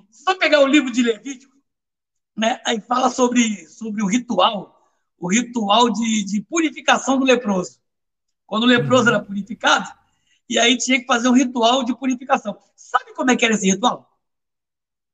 Só 0.10 0.36
pegar 0.36 0.62
o 0.62 0.68
livro 0.68 0.90
de 0.90 1.04
Levítico, 1.04 1.54
né? 2.36 2.62
aí 2.66 2.80
fala 2.80 3.10
sobre, 3.10 3.68
sobre 3.68 4.02
o 4.02 4.08
ritual, 4.08 4.90
o 5.20 5.28
ritual 5.28 5.90
de, 5.90 6.24
de 6.24 6.42
purificação 6.42 7.20
do 7.20 7.26
leproso. 7.26 7.80
Quando 8.46 8.64
o 8.64 8.68
leproso 8.68 9.04
uhum. 9.04 9.16
era 9.16 9.24
purificado, 9.24 9.92
e 10.48 10.60
aí 10.60 10.78
tinha 10.78 11.00
que 11.00 11.06
fazer 11.06 11.28
um 11.28 11.34
ritual 11.34 11.84
de 11.84 11.96
purificação. 11.98 12.58
Sabe 12.76 13.14
como 13.14 13.32
é 13.32 13.36
que 13.36 13.44
era 13.44 13.56
esse 13.56 13.70
ritual? 13.70 14.10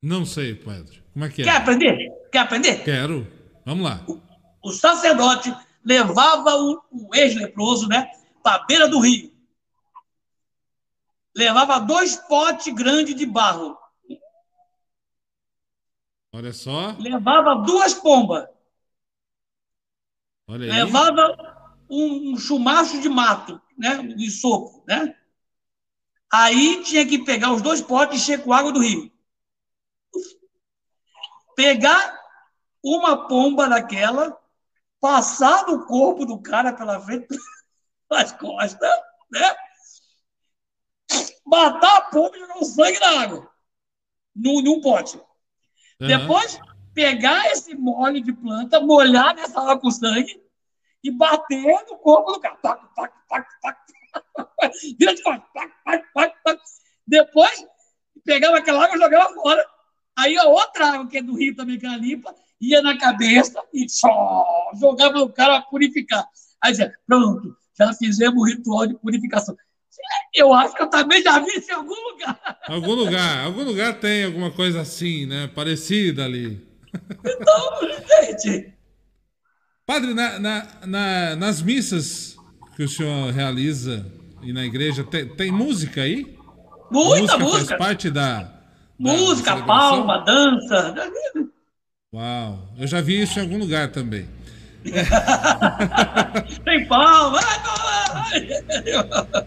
Não 0.01 0.25
sei, 0.25 0.55
Pedro. 0.55 1.01
Como 1.13 1.25
é 1.25 1.29
que 1.29 1.41
é? 1.41 1.45
Quer 1.45 1.55
aprender? 1.55 2.11
Quer 2.31 2.39
aprender? 2.39 2.83
Quero. 2.83 3.27
Vamos 3.65 3.85
lá. 3.85 4.03
O, 4.07 4.19
o 4.63 4.71
sacerdote 4.71 5.55
levava 5.83 6.55
o, 6.55 6.81
o 6.91 7.15
ex-leproso 7.15 7.87
né, 7.87 8.09
para 8.43 8.61
a 8.61 8.65
beira 8.65 8.87
do 8.87 8.99
rio. 8.99 9.31
Levava 11.35 11.79
dois 11.79 12.15
potes 12.15 12.73
grandes 12.73 13.15
de 13.15 13.25
barro. 13.25 13.77
Olha 16.33 16.51
só. 16.53 16.95
Levava 16.97 17.55
duas 17.63 17.93
pombas. 17.93 18.47
Olha 20.47 20.65
aí. 20.65 20.83
Levava 20.83 21.50
um, 21.91 22.33
um 22.33 22.37
chumacho 22.37 23.01
de 23.01 23.09
mato, 23.09 23.61
né, 23.77 23.97
de 24.03 24.31
soco, 24.31 24.83
né? 24.87 25.15
Aí 26.33 26.81
tinha 26.83 27.05
que 27.05 27.25
pegar 27.25 27.51
os 27.51 27.61
dois 27.61 27.81
potes 27.81 28.17
e 28.17 28.21
encher 28.21 28.43
com 28.43 28.53
água 28.53 28.71
do 28.71 28.79
rio 28.79 29.11
pegar 31.55 32.19
uma 32.83 33.27
pomba 33.27 33.69
daquela, 33.69 34.35
passar 34.99 35.67
no 35.67 35.85
corpo 35.85 36.25
do 36.25 36.41
cara 36.41 36.73
pela 36.73 36.99
frente, 36.99 37.27
nas 38.09 38.31
costas, 38.31 38.89
né? 39.31 39.55
Matar 41.45 41.97
a 41.97 42.01
pomba 42.01 42.35
e 42.35 42.39
jogar 42.39 42.57
o 42.57 42.65
sangue 42.65 42.99
na 42.99 43.21
água, 43.21 43.51
num, 44.35 44.61
num 44.61 44.81
pote. 44.81 45.17
Uhum. 45.99 46.07
Depois, 46.07 46.59
pegar 46.95 47.51
esse 47.51 47.75
mole 47.75 48.21
de 48.21 48.33
planta, 48.33 48.79
molhar 48.79 49.35
nessa 49.35 49.59
água 49.59 49.79
com 49.79 49.91
sangue 49.91 50.41
e 51.03 51.11
bater 51.11 51.85
no 51.89 51.97
corpo 51.97 52.33
do 52.33 52.39
cara. 52.39 52.55
Tac, 52.55 52.81
tac, 52.95 53.13
tac, 53.29 53.47
tac. 53.61 53.77
Vira 54.99 55.15
de 55.15 55.23
tac, 55.23 55.43
tac, 55.53 56.03
tac, 56.13 56.35
tac. 56.43 56.61
Depois, 57.07 57.65
pegava 58.23 58.57
aquela 58.57 58.83
água 58.83 58.95
e 58.95 58.99
jogava 58.99 59.33
fora. 59.33 59.65
Aí 60.17 60.37
a 60.37 60.45
outra 60.45 60.93
água, 60.93 61.07
que 61.07 61.17
é 61.17 61.23
do 61.23 61.35
rio 61.35 61.55
também, 61.55 61.79
que 61.79 61.85
ela 61.85 61.97
limpa, 61.97 62.35
ia 62.59 62.81
na 62.81 62.97
cabeça 62.97 63.61
e 63.73 63.89
só 63.89 64.71
jogava 64.79 65.19
o 65.19 65.31
cara 65.31 65.57
a 65.57 65.61
purificar. 65.61 66.25
Aí 66.61 66.71
dizia, 66.71 66.93
pronto, 67.07 67.55
já 67.77 67.93
fizemos 67.93 68.41
o 68.41 68.45
ritual 68.45 68.87
de 68.87 68.93
purificação. 68.95 69.55
Eu 70.33 70.53
acho 70.53 70.75
que 70.75 70.81
eu 70.81 70.89
também 70.89 71.21
já 71.21 71.39
vi 71.39 71.57
isso 71.57 71.71
em 71.71 71.75
algum 71.75 72.09
lugar. 72.09 72.59
Algum 72.67 72.93
lugar, 72.93 73.45
algum 73.45 73.63
lugar 73.63 73.99
tem 73.99 74.25
alguma 74.25 74.51
coisa 74.51 74.81
assim, 74.81 75.25
né? 75.25 75.47
Parecida 75.47 76.23
ali. 76.25 76.65
Então, 77.25 78.37
gente. 78.37 78.73
Padre, 79.85 80.13
na, 80.13 80.39
na, 80.39 80.67
na, 80.85 81.35
nas 81.35 81.61
missas 81.61 82.37
que 82.75 82.83
o 82.83 82.87
senhor 82.87 83.31
realiza 83.31 84.05
e 84.41 84.53
na 84.53 84.63
igreja, 84.65 85.03
tem, 85.03 85.27
tem 85.27 85.51
música 85.51 86.01
aí? 86.01 86.37
Muita 86.89 87.37
música. 87.37 87.39
música. 87.39 87.77
Faz 87.77 87.79
parte 87.79 88.09
da, 88.09 88.61
Música, 89.01 89.57
palma, 89.63 90.19
dança. 90.19 90.93
Uau, 92.13 92.69
eu 92.77 92.85
já 92.85 93.01
vi 93.01 93.19
isso 93.19 93.39
em 93.39 93.41
algum 93.41 93.57
lugar 93.57 93.87
também. 93.87 94.29
Tem 96.63 96.85
palma. 96.87 97.39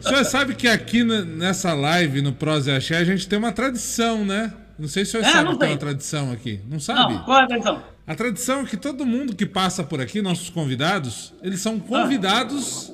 O 0.00 0.02
senhor 0.02 0.24
sabe 0.24 0.56
que 0.56 0.66
aqui 0.66 1.04
nessa 1.04 1.72
live, 1.72 2.20
no 2.20 2.32
Prosa 2.32 2.72
e 2.72 2.76
Axé, 2.76 2.96
a 2.96 3.04
gente 3.04 3.28
tem 3.28 3.38
uma 3.38 3.52
tradição, 3.52 4.24
né? 4.24 4.52
Não 4.76 4.88
sei 4.88 5.04
se 5.04 5.10
o 5.16 5.20
senhor 5.20 5.24
é, 5.28 5.32
sabe 5.32 5.50
que 5.50 5.58
tem 5.58 5.68
uma 5.70 5.78
tradição 5.78 6.32
aqui. 6.32 6.60
Não 6.68 6.80
sabe? 6.80 7.14
Não, 7.14 7.24
qual 7.24 7.40
é 7.40 7.44
a 7.44 7.46
tradição? 7.46 7.82
A 8.06 8.14
tradição 8.14 8.60
é 8.60 8.64
que 8.64 8.76
todo 8.76 9.06
mundo 9.06 9.34
que 9.34 9.46
passa 9.46 9.82
por 9.82 10.00
aqui, 10.00 10.20
nossos 10.20 10.50
convidados, 10.50 11.32
eles 11.42 11.60
são 11.60 11.80
convidados 11.80 12.92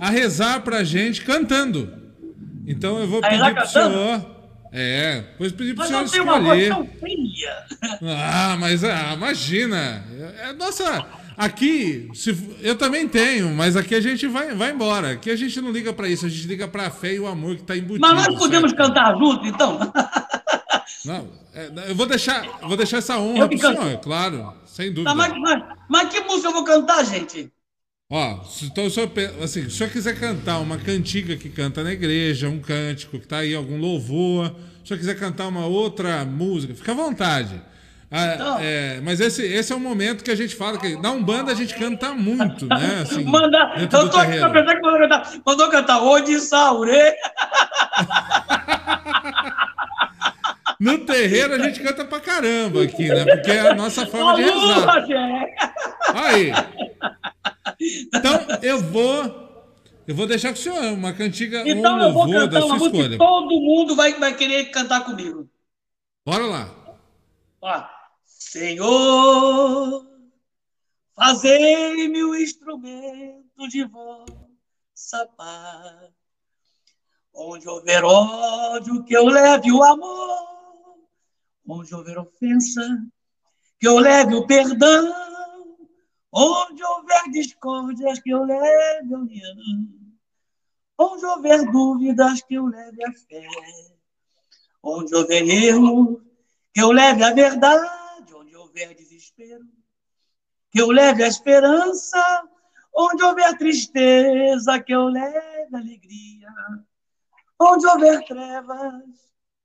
ah. 0.00 0.08
a 0.08 0.10
rezar 0.10 0.60
pra 0.60 0.84
gente 0.84 1.22
cantando. 1.22 1.92
Então 2.66 2.98
eu 2.98 3.06
vou 3.06 3.20
pedir 3.20 3.54
pro 3.54 3.66
senhor 3.66 4.34
é, 4.76 5.22
pois 5.38 5.52
pedi 5.52 5.72
pro 5.72 5.86
senhor 5.86 6.02
escolher. 6.02 6.72
Uma 6.72 6.84
ah, 8.18 8.56
mas 8.58 8.82
ah, 8.82 9.12
imagina. 9.14 10.04
É, 10.40 10.52
nossa, 10.52 11.06
aqui 11.36 12.08
se, 12.12 12.36
eu 12.60 12.74
também 12.74 13.06
tenho, 13.06 13.54
mas 13.54 13.76
aqui 13.76 13.94
a 13.94 14.00
gente 14.00 14.26
vai, 14.26 14.52
vai 14.52 14.72
embora. 14.72 15.12
Aqui 15.12 15.30
a 15.30 15.36
gente 15.36 15.60
não 15.60 15.70
liga 15.70 15.92
para 15.92 16.08
isso, 16.08 16.26
a 16.26 16.28
gente 16.28 16.48
liga 16.48 16.66
para 16.66 16.88
a 16.88 16.90
fé 16.90 17.14
e 17.14 17.20
o 17.20 17.28
amor 17.28 17.54
que 17.54 17.62
está 17.62 17.76
embutido. 17.76 18.00
Mas 18.00 18.26
nós 18.26 18.36
podemos 18.36 18.72
certo? 18.72 18.84
cantar 18.84 19.16
junto, 19.16 19.46
então? 19.46 19.78
Não, 21.04 21.28
é, 21.54 21.90
eu 21.90 21.94
vou 21.94 22.06
deixar, 22.06 22.46
vou 22.62 22.76
deixar 22.76 22.98
essa 22.98 23.18
honra 23.18 23.48
pro 23.48 23.58
senhor, 23.58 23.98
claro, 23.98 24.54
sem 24.66 24.92
dúvida. 24.92 25.10
Tá, 25.10 25.14
mas, 25.14 25.38
mas, 25.38 25.62
mas 25.88 26.08
que 26.08 26.20
música 26.20 26.48
eu 26.48 26.52
vou 26.52 26.64
cantar, 26.64 27.04
gente? 27.04 27.52
Ó, 28.10 28.40
então, 28.62 28.88
se 28.88 29.00
o, 29.00 29.00
senhor, 29.08 29.10
assim, 29.42 29.62
se 29.62 29.66
o 29.66 29.70
senhor 29.70 29.90
quiser 29.90 30.18
cantar 30.18 30.60
uma 30.60 30.78
cantiga 30.78 31.36
que 31.36 31.48
canta 31.48 31.82
na 31.82 31.92
igreja, 31.92 32.48
um 32.48 32.60
cântico 32.60 33.18
que 33.18 33.24
está 33.24 33.38
aí, 33.38 33.54
algum 33.54 33.78
louvor, 33.78 34.48
se 34.48 34.84
o 34.84 34.88
senhor 34.88 34.98
quiser 34.98 35.18
cantar 35.18 35.48
uma 35.48 35.66
outra 35.66 36.24
música, 36.24 36.74
fica 36.74 36.92
à 36.92 36.94
vontade. 36.94 37.60
Ah, 38.10 38.34
então, 38.34 38.58
é, 38.60 39.00
mas 39.02 39.18
esse, 39.18 39.42
esse 39.42 39.72
é 39.72 39.76
o 39.76 39.80
momento 39.80 40.22
que 40.22 40.30
a 40.30 40.36
gente 40.36 40.54
fala 40.54 40.78
que 40.78 40.94
na 41.00 41.10
Umbanda 41.10 41.50
a 41.50 41.54
gente 41.54 41.74
canta 41.74 42.12
muito, 42.12 42.66
né? 42.66 43.00
Assim, 43.02 43.24
Manda, 43.24 43.72
eu 43.76 43.88
tô 43.88 43.96
aqui 43.96 44.38
pra 44.38 44.50
pensar 44.50 44.76
que 44.76 44.82
mandou 44.82 45.00
cantar. 45.00 45.32
Mandou 45.44 45.68
cantar. 45.68 46.00
No 50.80 51.04
terreiro 51.04 51.54
a 51.54 51.58
gente 51.58 51.80
canta 51.82 52.04
pra 52.04 52.20
caramba 52.20 52.82
aqui, 52.82 53.08
né? 53.08 53.24
Porque 53.24 53.50
é 53.50 53.70
a 53.70 53.74
nossa 53.74 54.06
forma 54.06 54.36
de 54.36 54.42
rezar. 54.42 55.04
Aí. 56.14 56.52
Então, 58.14 58.46
eu 58.62 58.80
vou. 58.80 59.44
Eu 60.06 60.14
vou 60.14 60.26
deixar 60.26 60.48
com 60.48 60.58
o 60.58 60.62
senhor 60.62 60.92
uma 60.92 61.14
cantiga 61.14 61.62
então, 61.66 61.96
um 61.96 62.02
eu 62.02 62.12
vou 62.12 62.30
cantar 62.30 62.64
uma 62.64 62.76
escolha. 62.76 63.16
todo 63.16 63.60
mundo 63.60 63.96
vai, 63.96 64.12
vai 64.14 64.36
querer 64.36 64.66
cantar 64.66 65.04
comigo. 65.04 65.48
Bora 66.26 66.44
lá. 66.44 66.68
Ó. 67.62 67.84
Senhor, 68.24 70.06
fazei-me 71.16 72.22
o 72.22 72.36
instrumento 72.36 73.66
de 73.68 73.84
vossa 73.84 75.26
paz. 75.36 76.10
Onde 77.34 77.68
houver 77.68 78.04
ódio, 78.04 79.02
que 79.04 79.14
eu 79.14 79.24
leve 79.24 79.72
o 79.72 79.82
amor. 79.82 80.53
Onde 81.66 81.94
houver 81.94 82.18
ofensa, 82.18 82.82
que 83.78 83.88
eu 83.88 83.98
leve 83.98 84.34
o 84.34 84.46
perdão 84.46 85.24
Onde 86.36 86.82
houver 86.82 87.30
discórdias, 87.30 88.18
que 88.18 88.30
eu 88.30 88.42
leve 88.42 89.14
a 89.14 89.18
união. 89.18 89.54
Onde 90.98 91.24
houver 91.24 91.70
dúvidas, 91.70 92.42
que 92.42 92.54
eu 92.54 92.66
leve 92.66 93.04
a 93.04 93.12
fé. 93.12 93.46
Onde 94.82 95.14
houver 95.14 95.48
erro, 95.48 96.20
que 96.72 96.82
eu 96.82 96.90
leve 96.90 97.22
a 97.22 97.32
verdade. 97.32 98.34
Onde 98.34 98.56
houver 98.56 98.96
desespero, 98.96 99.64
que 100.72 100.80
eu 100.80 100.90
leve 100.90 101.22
a 101.22 101.28
esperança, 101.28 102.48
onde 102.92 103.22
houver 103.22 103.56
tristeza, 103.56 104.80
que 104.80 104.92
eu 104.92 105.04
leve 105.04 105.76
alegria, 105.76 106.50
onde 107.60 107.86
houver 107.86 108.24
trevas, 108.24 109.04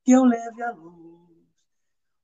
que 0.03 0.11
eu 0.11 0.23
leve 0.23 0.61
a 0.61 0.69
luz. 0.69 0.98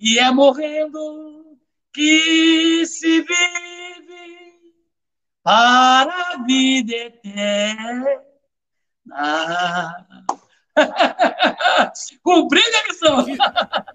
e 0.00 0.18
é 0.18 0.30
morrendo 0.30 1.58
que 1.92 2.86
se 2.86 3.20
vive 3.20 3.30
para 5.42 6.34
a 6.34 6.42
vida 6.44 6.94
eterna. 6.94 8.06
Cumpri 12.22 12.60
a 12.60 12.88
missão. 12.88 13.24
Que, 13.24 13.36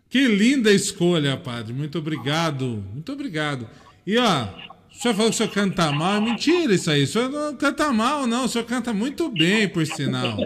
que, 0.09 0.27
linda 0.27 0.71
escolha, 0.71 1.37
padre. 1.37 1.73
Muito 1.73 1.97
obrigado. 1.97 2.83
Muito 2.93 3.11
obrigado. 3.11 3.67
E 4.05 4.17
ó, 4.19 4.43
o 4.91 4.95
senhor 4.95 5.15
falou 5.15 5.31
que 5.31 5.35
o 5.35 5.37
senhor 5.37 5.51
canta 5.51 5.91
mal. 5.91 6.17
É 6.17 6.21
mentira 6.21 6.73
isso 6.73 6.91
aí. 6.91 7.03
O 7.03 7.07
senhor 7.07 7.29
não 7.29 7.55
canta 7.55 7.91
mal, 7.91 8.27
não. 8.27 8.45
O 8.45 8.49
senhor 8.49 8.65
canta 8.65 8.93
muito 8.93 9.29
bem, 9.29 9.67
por 9.67 9.85
sinal. 9.87 10.37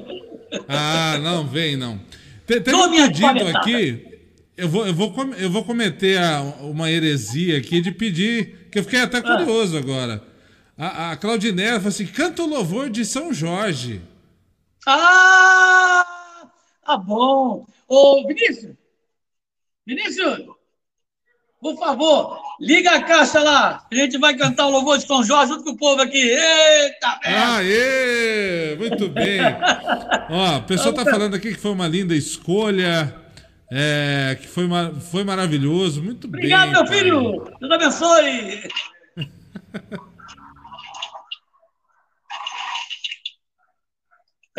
Ah, 0.68 1.18
não, 1.22 1.45
vem, 1.45 1.76
não. 1.76 1.99
Tem, 2.45 2.61
tem 2.61 2.73
um 2.73 2.91
pedido 2.91 3.57
aqui. 3.57 4.19
Eu 4.60 4.68
vou, 4.68 4.86
eu, 4.86 4.94
vou, 4.94 5.14
eu 5.38 5.49
vou 5.49 5.64
cometer 5.64 6.19
uma 6.60 6.91
heresia 6.91 7.57
aqui 7.57 7.80
de 7.80 7.94
pedir, 7.94 8.68
que 8.69 8.80
eu 8.80 8.84
fiquei 8.84 8.99
até 8.99 9.19
ah. 9.19 9.22
curioso 9.22 9.77
agora. 9.77 10.22
A, 10.77 11.11
a 11.11 11.18
Claudinella 11.18 11.77
falou 11.77 11.88
assim: 11.88 12.06
canta 12.06 12.44
o 12.44 12.48
louvor 12.48 12.90
de 12.90 13.06
São 13.06 13.34
Jorge. 13.34 14.02
Ah, 14.86 16.06
tá 16.86 16.98
bom. 16.98 17.65
Ô, 17.88 18.27
Vinícius, 18.27 18.76
Vinícius, 19.88 20.40
por 21.61 21.77
favor, 21.77 22.38
liga 22.60 22.91
a 22.91 23.03
caixa 23.03 23.41
lá. 23.41 23.88
A 23.90 23.95
gente 23.95 24.18
vai 24.18 24.36
cantar 24.36 24.68
o 24.68 24.72
louvor 24.72 24.98
de 24.98 25.07
São 25.07 25.23
Jorge 25.23 25.53
junto 25.53 25.64
com 25.64 25.72
o 25.72 25.77
povo 25.77 26.02
aqui. 26.02 26.18
Eita, 26.18 27.19
Aê! 27.23 28.76
Muito 28.77 29.07
bem. 29.07 29.40
Ó, 30.30 30.57
o 30.57 30.64
pessoal 30.64 30.94
tá 30.94 31.06
falando 31.06 31.36
aqui 31.36 31.53
que 31.53 31.60
foi 31.60 31.72
uma 31.72 31.88
linda 31.88 32.14
escolha. 32.14 33.29
É, 33.72 34.38
que 34.41 34.48
foi, 34.48 34.68
foi 35.12 35.24
maravilhoso. 35.24 36.02
Muito 36.02 36.28
Obrigado, 36.28 36.72
bem. 36.72 36.80
Obrigado, 36.80 37.12
meu 37.12 37.22
filho. 37.22 37.58
Deus 37.60 37.72
abençoe. 37.72 38.70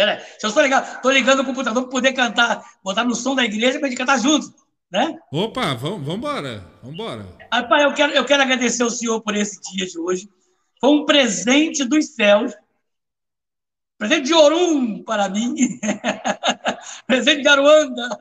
Pera 0.01 0.13
aí, 0.13 0.19
eu 0.43 0.49
estou 0.49 0.63
ligando, 0.63 1.01
tô 1.03 1.11
ligando 1.11 1.41
o 1.41 1.45
computador 1.45 1.83
para 1.83 1.91
poder 1.91 2.15
cantar, 2.15 2.65
botar 2.83 3.05
no 3.05 3.15
som 3.15 3.35
da 3.35 3.45
igreja 3.45 3.79
para 3.79 3.87
a 3.87 3.91
gente 3.91 3.99
cantar 3.99 4.19
junto, 4.19 4.51
né? 4.91 5.19
Opa, 5.31 5.75
vamos 5.75 6.09
embora, 6.09 6.65
vamos 6.81 6.95
embora. 6.95 7.27
Pai, 7.69 7.85
eu 7.85 7.93
quero, 7.93 8.13
eu 8.15 8.25
quero 8.25 8.43
agradecer 8.43 8.83
ao 8.83 8.89
senhor 8.89 9.21
por 9.21 9.37
esse 9.37 9.61
dia 9.61 9.85
de 9.87 9.99
hoje. 9.99 10.27
Foi 10.81 10.91
um 10.91 11.05
presente 11.05 11.85
dos 11.85 12.15
céus. 12.15 12.55
Presente 13.99 14.29
de 14.29 14.33
Orum 14.33 15.03
para 15.03 15.29
mim. 15.29 15.55
presente 17.07 17.43
de 17.43 17.49
Aruanda. 17.49 18.19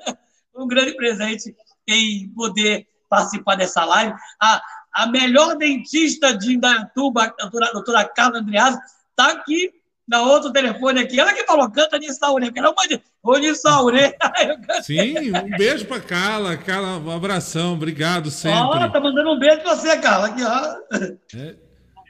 Um 0.60 0.68
grande 0.68 0.96
presente 0.96 1.56
em 1.88 2.30
poder 2.30 2.88
participar 3.10 3.56
dessa 3.56 3.84
live. 3.86 4.14
A, 4.42 4.62
a 4.94 5.08
melhor 5.08 5.56
dentista 5.56 6.38
de 6.38 6.54
Indaiatuba, 6.54 7.24
a 7.24 7.28
doutora, 7.28 7.68
a 7.68 7.72
doutora 7.72 8.06
Carla 8.06 8.40
Andreas, 8.40 8.76
está 9.10 9.32
aqui 9.32 9.72
na 10.08 10.22
outro 10.24 10.52
telefone 10.52 11.02
aqui. 11.02 11.20
Ela 11.20 11.34
que 11.34 11.46
falou, 11.46 11.70
canta 11.70 12.00
Nissaurê. 12.00 12.52
Quero 12.52 12.72
uma 12.72 12.88
de 12.88 13.02
Ô 13.22 13.38
Nissaurê. 13.38 14.16
Sim, 14.82 15.32
um 15.32 15.58
beijo 15.58 15.86
pra 15.86 16.00
Carla. 16.00 16.58
Carla, 16.58 16.98
um 16.98 17.12
abração. 17.12 17.74
Obrigado 17.74 18.32
sempre. 18.32 18.60
Ó, 18.60 18.90
tá 18.90 19.00
mandando 19.00 19.32
um 19.32 19.40
beijo 19.40 19.62
pra 19.62 19.76
você, 19.76 19.98
Carla. 19.98 20.28
Aqui, 20.28 20.44
ó. 20.44 20.98
É, 21.36 21.56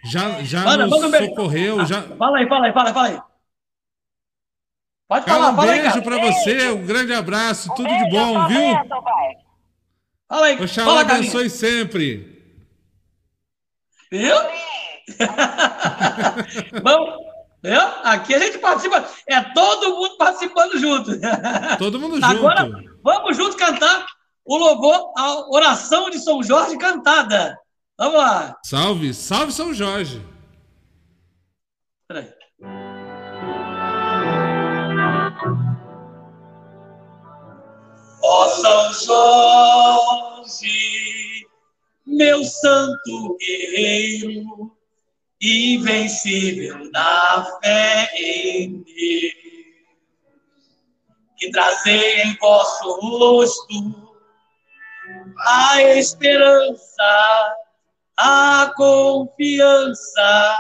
já 0.06 0.42
já 0.44 0.64
manda, 0.64 0.88
nos 0.88 1.00
socorreu. 1.00 1.86
Já... 1.86 2.02
Fala 2.04 2.38
aí, 2.38 2.48
fala 2.48 2.68
aí, 2.68 2.74
fala 2.74 2.90
aí, 2.90 2.94
fala 2.94 3.08
aí. 3.08 3.29
Pode 5.10 5.26
Carla, 5.26 5.46
falar, 5.46 5.54
um 5.54 5.56
fala 5.56 5.72
beijo 5.72 6.02
pra 6.04 6.18
você. 6.20 6.70
Um 6.70 6.86
grande 6.86 7.14
abraço. 7.14 7.74
Tudo 7.76 7.90
de 7.90 8.10
bom, 8.12 8.48
viu? 8.48 8.76
Fala 10.28 10.46
aí. 10.46 10.62
Oxalá 10.62 10.88
fala, 10.88 11.02
abençoe 11.02 11.50
sempre. 11.50 12.40
Viu? 14.12 14.36
Vamos. 16.84 17.28
É? 17.64 17.76
Aqui 18.04 18.36
a 18.36 18.40
gente 18.40 18.60
participa, 18.60 19.04
é 19.28 19.42
todo 19.42 19.96
mundo 19.96 20.16
participando 20.18 20.80
junto. 20.80 21.12
Todo 21.78 22.00
mundo 22.00 22.16
junto. 22.16 22.26
Agora, 22.26 22.70
vamos 23.04 23.36
junto 23.36 23.58
cantar 23.58 24.06
o 24.46 24.56
louvor, 24.56 25.12
a 25.18 25.50
oração 25.50 26.10
de 26.10 26.20
São 26.20 26.42
Jorge 26.42 26.78
cantada. 26.78 27.60
Vamos 27.98 28.18
lá. 28.18 28.56
Salve, 28.64 29.14
salve 29.14 29.52
São 29.52 29.74
Jorge. 29.74 30.26
Peraí. 32.08 32.39
Ó 38.22 38.48
São 38.50 38.94
Jorge, 40.44 41.48
meu 42.06 42.44
santo 42.44 43.38
guerreiro, 43.40 44.76
invencível 45.42 46.90
na 46.92 47.46
fé 47.62 48.12
em 48.16 48.84
Deus, 48.84 49.34
que 51.38 51.52
trazei 51.52 52.22
em 52.24 52.36
vosso 52.38 53.00
rosto 53.00 54.10
a 55.48 55.82
esperança, 55.82 57.56
a 58.18 58.74
confiança, 58.76 60.60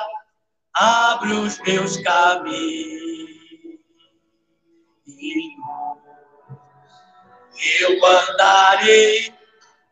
abre 0.73 1.33
os 1.33 1.59
meus 1.59 1.97
caminhos. 1.97 2.99
Eu 7.81 8.05
andarei 8.05 9.33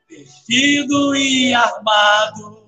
vestido 0.10 1.16
e 1.16 1.54
armado 1.54 2.66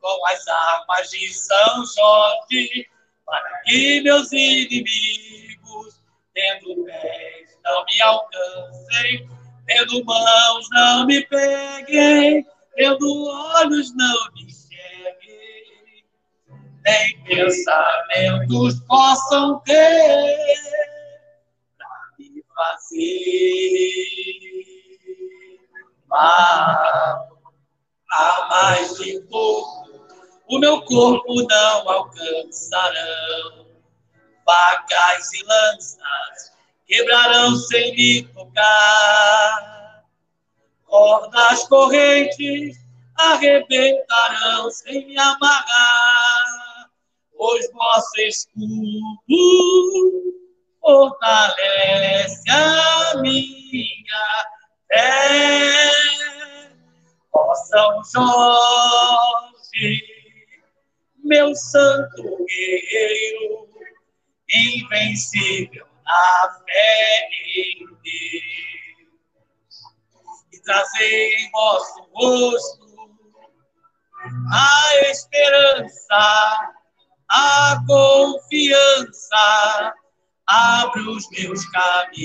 com 0.00 0.26
as 0.26 0.46
armas 0.46 1.08
de 1.10 1.32
São 1.32 1.84
Jorge, 1.86 2.86
para 3.24 3.62
que 3.62 4.02
meus 4.02 4.30
inimigos, 4.32 6.00
tendo 6.34 6.84
pés, 6.84 7.58
não 7.64 7.84
me 7.86 8.02
alcancem, 8.02 9.28
tendo 9.66 10.04
mãos, 10.04 10.66
não 10.72 11.06
me 11.06 11.24
peguem, 11.26 12.46
tendo 12.76 13.26
olhos, 13.26 13.96
não 13.96 14.32
me 14.34 14.42
enxerguem, 14.42 16.04
nem 16.84 17.24
pensamentos 17.24 18.80
possam 18.86 19.58
ter 19.60 20.93
fazer 22.54 23.90
mal 26.06 27.28
a 28.12 28.48
mais 28.48 28.94
de 28.96 29.20
pouco 29.28 29.84
o 30.46 30.58
meu 30.58 30.82
corpo 30.82 31.42
não 31.48 31.88
alcançarão. 31.88 33.64
Facas 34.44 35.32
e 35.32 35.42
lanças 35.42 36.52
quebrarão 36.86 37.56
sem 37.56 37.96
me 37.96 38.22
tocar. 38.28 40.04
Cordas 40.84 41.66
correntes 41.66 42.76
arrebentarão 43.16 44.70
sem 44.70 45.06
me 45.06 45.18
amarrar. 45.18 46.90
Pois 47.36 47.72
vosso 47.72 48.20
escudo 48.20 49.24
fortalece 50.84 52.50
a 52.50 53.14
minha 53.16 54.46
fé. 54.92 55.90
Ó 57.32 57.54
São 57.54 58.02
Jorge, 58.12 60.04
meu 61.24 61.54
santo 61.54 62.22
guerreiro, 62.46 63.66
invencível 64.54 65.86
na 66.04 66.58
fé 66.64 67.28
em 67.56 67.86
Deus. 67.86 68.04
E 70.52 70.60
trazei 70.62 71.34
em 71.34 71.50
vosso 71.50 72.08
rosto 72.12 72.84
a 74.52 74.96
esperança, 75.10 76.74
a 77.28 77.82
confiança, 77.86 79.94
abre 80.46 81.00
os 81.02 81.28
meus 81.30 81.64
caminhos. 81.70 82.24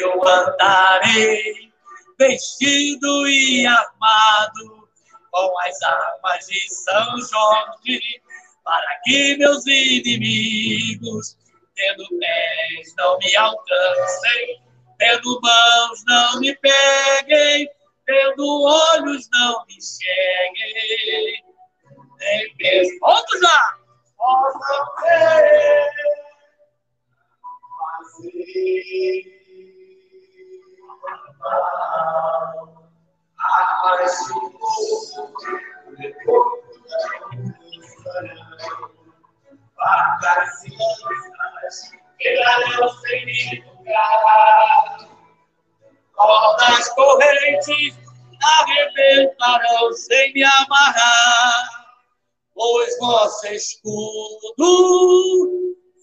Eu 0.00 0.26
andarei 0.26 1.72
vestido 2.18 3.28
e 3.28 3.66
armado 3.66 4.88
com 5.30 5.60
as 5.60 5.82
armas 5.82 6.46
de 6.46 6.74
São 6.74 7.18
Jorge, 7.18 8.00
para 8.64 9.00
que 9.04 9.36
meus 9.36 9.66
inimigos, 9.66 11.36
tendo 11.74 12.08
pés, 12.18 12.94
não 12.96 13.18
me 13.18 13.36
alcancem, 13.36 14.62
tendo 14.98 15.40
mãos, 15.42 16.04
não 16.06 16.40
me 16.40 16.56
peguem, 16.56 17.68
tendo 18.06 18.62
olhos, 18.62 19.28
não 19.32 19.64
me 19.66 19.74
enxerguem. 19.76 21.44
Nem 22.18 22.54
mesmo. 22.58 22.98
Outro 23.02 23.40
já! 23.40 23.76
Possam 24.16 24.86
ver, 25.02 25.90
fazer 42.26 43.64
Cordas 46.14 46.88
correntes 46.94 47.98
arrebentarão 48.42 49.92
sem 49.92 50.32
me 50.32 50.42
amarrar, 50.42 51.85
pois 52.56 52.98
vosso 52.98 53.46
escudo 53.48 54.56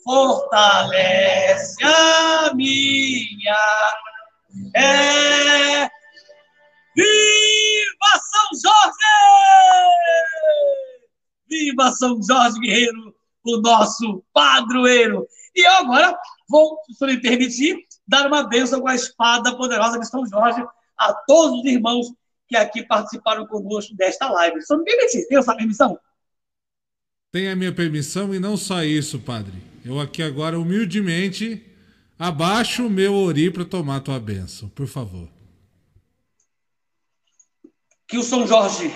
fortalece 0.03 1.83
a 1.83 2.53
minha 2.53 3.57
é 4.75 5.89
Viva 6.95 8.11
São 8.31 8.49
Jorge! 8.63 8.97
Viva 11.49 11.91
São 11.91 12.19
Jorge 12.21 12.59
Guerreiro, 12.59 13.15
o 13.43 13.57
nosso 13.57 14.23
padroeiro! 14.31 15.27
E 15.55 15.67
eu 15.67 15.71
agora 15.71 16.15
vou, 16.47 16.77
se 16.91 17.03
me 17.07 17.19
permitir, 17.19 17.79
dar 18.07 18.27
uma 18.27 18.43
bênção 18.43 18.79
com 18.79 18.87
a 18.87 18.93
espada 18.93 19.57
poderosa 19.57 19.99
de 19.99 20.07
São 20.07 20.23
Jorge 20.27 20.63
a 20.95 21.13
todos 21.25 21.61
os 21.61 21.65
irmãos 21.65 22.13
que 22.47 22.55
aqui 22.55 22.83
participaram 22.85 23.47
conosco 23.47 23.95
desta 23.95 24.29
live. 24.29 24.61
Se 24.61 24.77
me 24.77 24.83
permitir, 24.83 25.27
tem 25.27 25.39
essa 25.39 25.55
permissão? 25.55 25.99
Tem 27.33 27.49
a 27.49 27.55
minha 27.55 27.73
permissão 27.73 28.33
e 28.33 28.39
não 28.39 28.55
só 28.55 28.81
isso, 28.81 29.19
padre. 29.19 29.61
Eu 29.83 29.99
aqui 29.99 30.23
agora, 30.23 30.57
humildemente, 30.57 31.61
abaixo 32.17 32.87
o 32.87 32.89
meu 32.89 33.13
ori 33.13 33.51
para 33.51 33.65
tomar 33.65 33.99
tua 33.99 34.21
bênção, 34.21 34.69
por 34.69 34.87
favor 34.87 35.27
que 38.13 38.17
o 38.19 38.21
São 38.21 38.45
Jorge, 38.45 38.93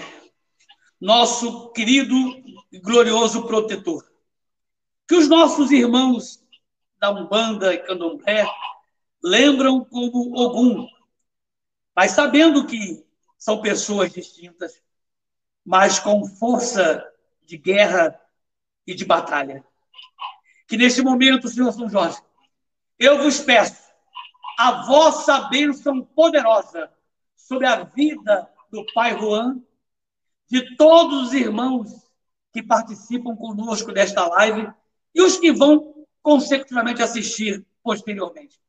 nosso 1.02 1.72
querido 1.72 2.14
e 2.72 2.78
glorioso 2.78 3.48
protetor, 3.48 4.08
que 5.08 5.16
os 5.16 5.28
nossos 5.28 5.72
irmãos 5.72 6.40
da 7.00 7.10
Umbanda 7.10 7.74
e 7.74 7.80
Candomblé 7.80 8.46
lembram 9.24 9.84
como 9.84 10.38
Ogum, 10.38 10.88
mas 11.96 12.12
sabendo 12.12 12.68
que 12.68 13.04
são 13.40 13.60
pessoas 13.60 14.14
distintas, 14.14 14.80
mas 15.66 15.98
com 15.98 16.24
força 16.24 17.04
de 17.44 17.58
guerra 17.58 18.22
e 18.88 18.96
de 18.96 19.06
batalha. 19.06 19.64
Que 20.68 20.78
neste 20.78 21.02
momento, 21.02 21.50
Senhor 21.50 21.72
São 21.74 21.90
Jorge, 21.90 22.18
eu 22.98 23.22
vos 23.22 23.40
peço 23.42 23.88
a 24.58 24.84
vossa 24.88 25.42
bênção 25.50 26.04
poderosa 26.04 26.92
sobre 27.36 27.68
a 27.68 27.84
vida 27.84 28.50
do 28.72 28.86
Pai 28.94 29.20
Juan, 29.20 29.62
de 30.50 30.76
todos 30.76 31.28
os 31.28 31.34
irmãos 31.34 32.08
que 32.52 32.64
participam 32.64 33.36
conosco 33.36 33.92
desta 33.92 34.26
live 34.26 34.72
e 35.14 35.22
os 35.22 35.38
que 35.38 35.52
vão 35.52 36.06
consecutivamente 36.24 37.04
assistir 37.04 37.66
posteriormente. 37.84 38.60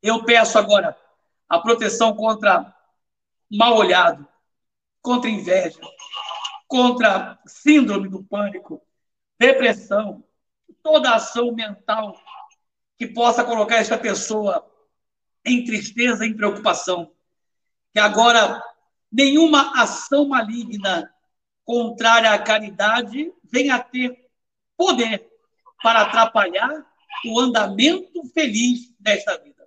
Eu 0.00 0.24
peço 0.24 0.58
agora 0.58 0.96
a 1.48 1.58
proteção 1.58 2.14
contra 2.14 2.74
mal 3.50 3.76
olhado, 3.76 4.26
contra 5.02 5.28
inveja, 5.28 5.80
contra 6.68 7.38
síndrome 7.46 8.08
do 8.08 8.22
pânico, 8.22 8.80
depressão, 9.38 10.24
toda 10.82 11.14
ação 11.14 11.52
mental 11.52 12.18
que 12.96 13.06
possa 13.06 13.44
colocar 13.44 13.76
esta 13.76 13.96
pessoa 13.96 14.68
em 15.44 15.64
tristeza, 15.64 16.26
em 16.26 16.36
preocupação. 16.36 17.12
Que 17.92 18.00
agora 18.00 18.62
nenhuma 19.10 19.80
ação 19.80 20.28
maligna 20.28 21.12
contrária 21.64 22.32
à 22.32 22.38
caridade 22.38 23.32
venha 23.44 23.76
a 23.76 23.82
ter 23.82 24.28
poder 24.76 25.28
para 25.82 26.02
atrapalhar 26.02 26.86
o 27.26 27.40
andamento 27.40 28.24
feliz 28.32 28.92
desta 28.98 29.38
vida. 29.38 29.66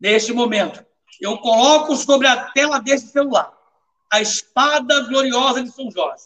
Neste 0.00 0.32
momento, 0.32 0.84
eu 1.20 1.38
coloco 1.38 1.96
sobre 1.96 2.26
a 2.26 2.50
tela 2.50 2.78
deste 2.80 3.08
celular 3.08 3.58
a 4.10 4.20
espada 4.20 5.02
gloriosa 5.02 5.62
de 5.62 5.70
São 5.70 5.90
Jorge, 5.90 6.24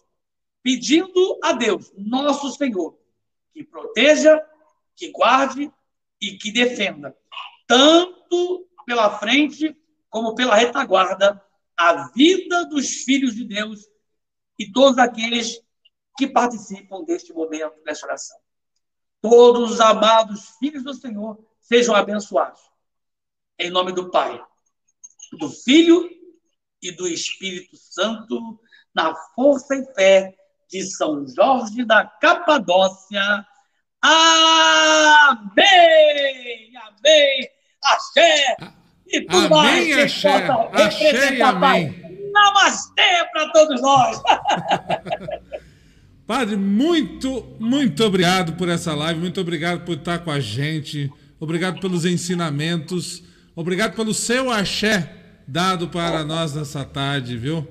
pedindo 0.62 1.38
a 1.42 1.52
Deus, 1.52 1.92
nosso 1.96 2.50
Senhor, 2.52 2.96
que 3.52 3.64
proteja, 3.64 4.40
que 4.94 5.10
guarde 5.10 5.70
e 6.20 6.36
que 6.38 6.52
defenda, 6.52 7.16
tanto 7.66 8.68
pela 8.86 9.18
frente 9.18 9.76
como 10.08 10.34
pela 10.34 10.54
retaguarda 10.54 11.42
a 11.76 12.08
vida 12.10 12.66
dos 12.66 13.02
filhos 13.02 13.34
de 13.34 13.44
Deus 13.44 13.88
e 14.58 14.70
todos 14.70 14.98
aqueles 14.98 15.60
que 16.16 16.26
participam 16.26 17.02
deste 17.04 17.32
momento, 17.32 17.82
desta 17.82 18.06
oração. 18.06 18.38
Todos 19.20 19.72
os 19.72 19.80
amados 19.80 20.50
filhos 20.58 20.84
do 20.84 20.94
Senhor 20.94 21.44
sejam 21.60 21.94
abençoados. 21.94 22.60
Em 23.58 23.70
nome 23.70 23.92
do 23.92 24.10
Pai, 24.10 24.44
do 25.32 25.48
Filho 25.48 26.08
e 26.80 26.92
do 26.92 27.08
Espírito 27.08 27.76
Santo, 27.76 28.60
na 28.94 29.14
força 29.34 29.74
e 29.76 29.94
fé 29.94 30.36
de 30.72 30.82
São 30.82 31.24
Jorge 31.28 31.84
da 31.84 32.04
Capadócia. 32.04 33.46
Amém! 34.00 35.52
Amém! 36.76 37.48
Axé! 37.84 38.56
e 39.12 39.20
tudo 39.20 39.54
amém, 39.54 39.94
mais 39.94 39.98
axé, 40.04 40.48
axé 40.72 41.34
e 41.34 41.42
amém. 41.42 42.02
Namastê 42.32 43.24
para 43.30 43.52
todos 43.52 43.82
nós. 43.82 44.22
Padre, 46.26 46.56
muito, 46.56 47.56
muito 47.60 48.02
obrigado 48.04 48.54
por 48.54 48.68
essa 48.68 48.94
live, 48.94 49.20
muito 49.20 49.40
obrigado 49.40 49.84
por 49.84 49.98
estar 49.98 50.20
com 50.20 50.30
a 50.30 50.40
gente, 50.40 51.12
obrigado 51.38 51.78
pelos 51.78 52.06
ensinamentos, 52.06 53.22
obrigado 53.54 53.94
pelo 53.94 54.14
seu 54.14 54.50
axé 54.50 55.12
dado 55.46 55.88
para 55.88 56.24
nós 56.24 56.54
nessa 56.54 56.84
tarde, 56.84 57.36
viu? 57.36 57.68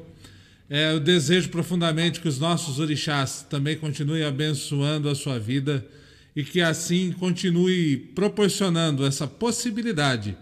É, 0.73 0.93
eu 0.93 1.01
desejo 1.01 1.49
profundamente 1.49 2.21
que 2.21 2.29
os 2.29 2.39
nossos 2.39 2.79
orixás 2.79 3.45
também 3.49 3.75
continuem 3.75 4.23
abençoando 4.23 5.09
a 5.09 5.15
sua 5.15 5.37
vida 5.37 5.85
e 6.33 6.45
que 6.45 6.61
assim 6.61 7.11
continue 7.11 7.97
proporcionando 7.97 9.05
essa 9.05 9.27
possibilidade 9.27 10.37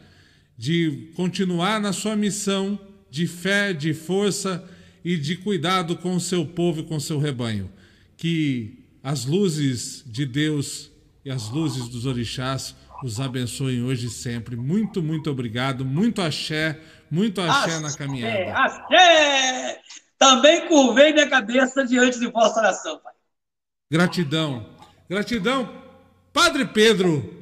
de 0.56 1.10
continuar 1.16 1.82
na 1.82 1.92
sua 1.92 2.16
missão 2.16 2.80
de 3.10 3.26
fé, 3.26 3.74
de 3.74 3.92
força 3.92 4.64
e 5.04 5.18
de 5.18 5.36
cuidado 5.36 5.96
com 5.96 6.16
o 6.16 6.20
seu 6.20 6.46
povo 6.46 6.82
e 6.82 6.84
com 6.84 6.98
o 6.98 7.02
seu 7.02 7.18
rebanho. 7.18 7.68
Que 8.16 8.84
as 9.02 9.26
luzes 9.26 10.04
de 10.06 10.28
Deus 10.28 10.92
e 11.26 11.32
as 11.32 11.50
luzes 11.50 11.88
dos 11.88 12.06
orixás 12.06 12.76
os 13.04 13.20
abençoem 13.20 13.82
hoje 13.82 14.06
e 14.06 14.12
sempre. 14.12 14.56
Muito, 14.56 15.02
muito 15.02 15.32
obrigado. 15.32 15.84
Muito 15.84 16.22
axé, 16.22 16.80
muito 17.10 17.42
axé, 17.42 17.78
axé 17.78 17.80
na 17.80 17.94
caminhada. 17.94 18.54
Axé! 18.56 19.82
Também 20.20 20.68
curvei 20.68 21.14
minha 21.14 21.30
cabeça 21.30 21.86
diante 21.86 22.20
de 22.20 22.28
vossa 22.28 22.60
oração, 22.60 23.00
Pai. 23.00 23.14
Gratidão. 23.90 24.78
Gratidão, 25.10 25.68
Padre 26.32 26.66
Pedro, 26.66 27.34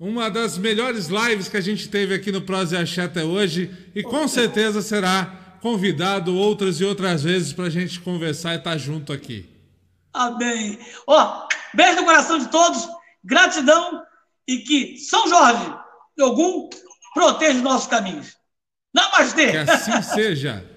uma 0.00 0.30
das 0.30 0.56
melhores 0.56 1.08
lives 1.08 1.48
que 1.48 1.58
a 1.58 1.60
gente 1.60 1.88
teve 1.88 2.14
aqui 2.14 2.32
no 2.32 2.40
Prose 2.40 2.74
Axé 2.74 3.02
até 3.02 3.22
hoje 3.22 3.90
e 3.94 4.02
com 4.02 4.26
certeza 4.26 4.80
será 4.80 5.58
convidado 5.60 6.34
outras 6.34 6.80
e 6.80 6.84
outras 6.84 7.22
vezes 7.22 7.52
para 7.52 7.66
a 7.66 7.70
gente 7.70 8.00
conversar 8.00 8.54
e 8.54 8.56
estar 8.56 8.70
tá 8.70 8.78
junto 8.78 9.12
aqui. 9.12 9.46
Amém. 10.14 10.78
Ó, 11.06 11.46
beijo 11.74 11.96
no 11.96 12.04
coração 12.04 12.38
de 12.38 12.48
todos, 12.48 12.88
gratidão 13.22 14.02
e 14.48 14.58
que 14.58 14.96
São 14.96 15.28
Jorge 15.28 15.74
e 16.16 16.22
Ogum 16.22 16.70
proteja 17.12 17.56
os 17.56 17.62
nossos 17.62 17.88
caminhos. 17.88 18.36
Namastê! 18.94 19.50
Que 19.50 19.56
assim 19.58 20.00
seja. 20.14 20.71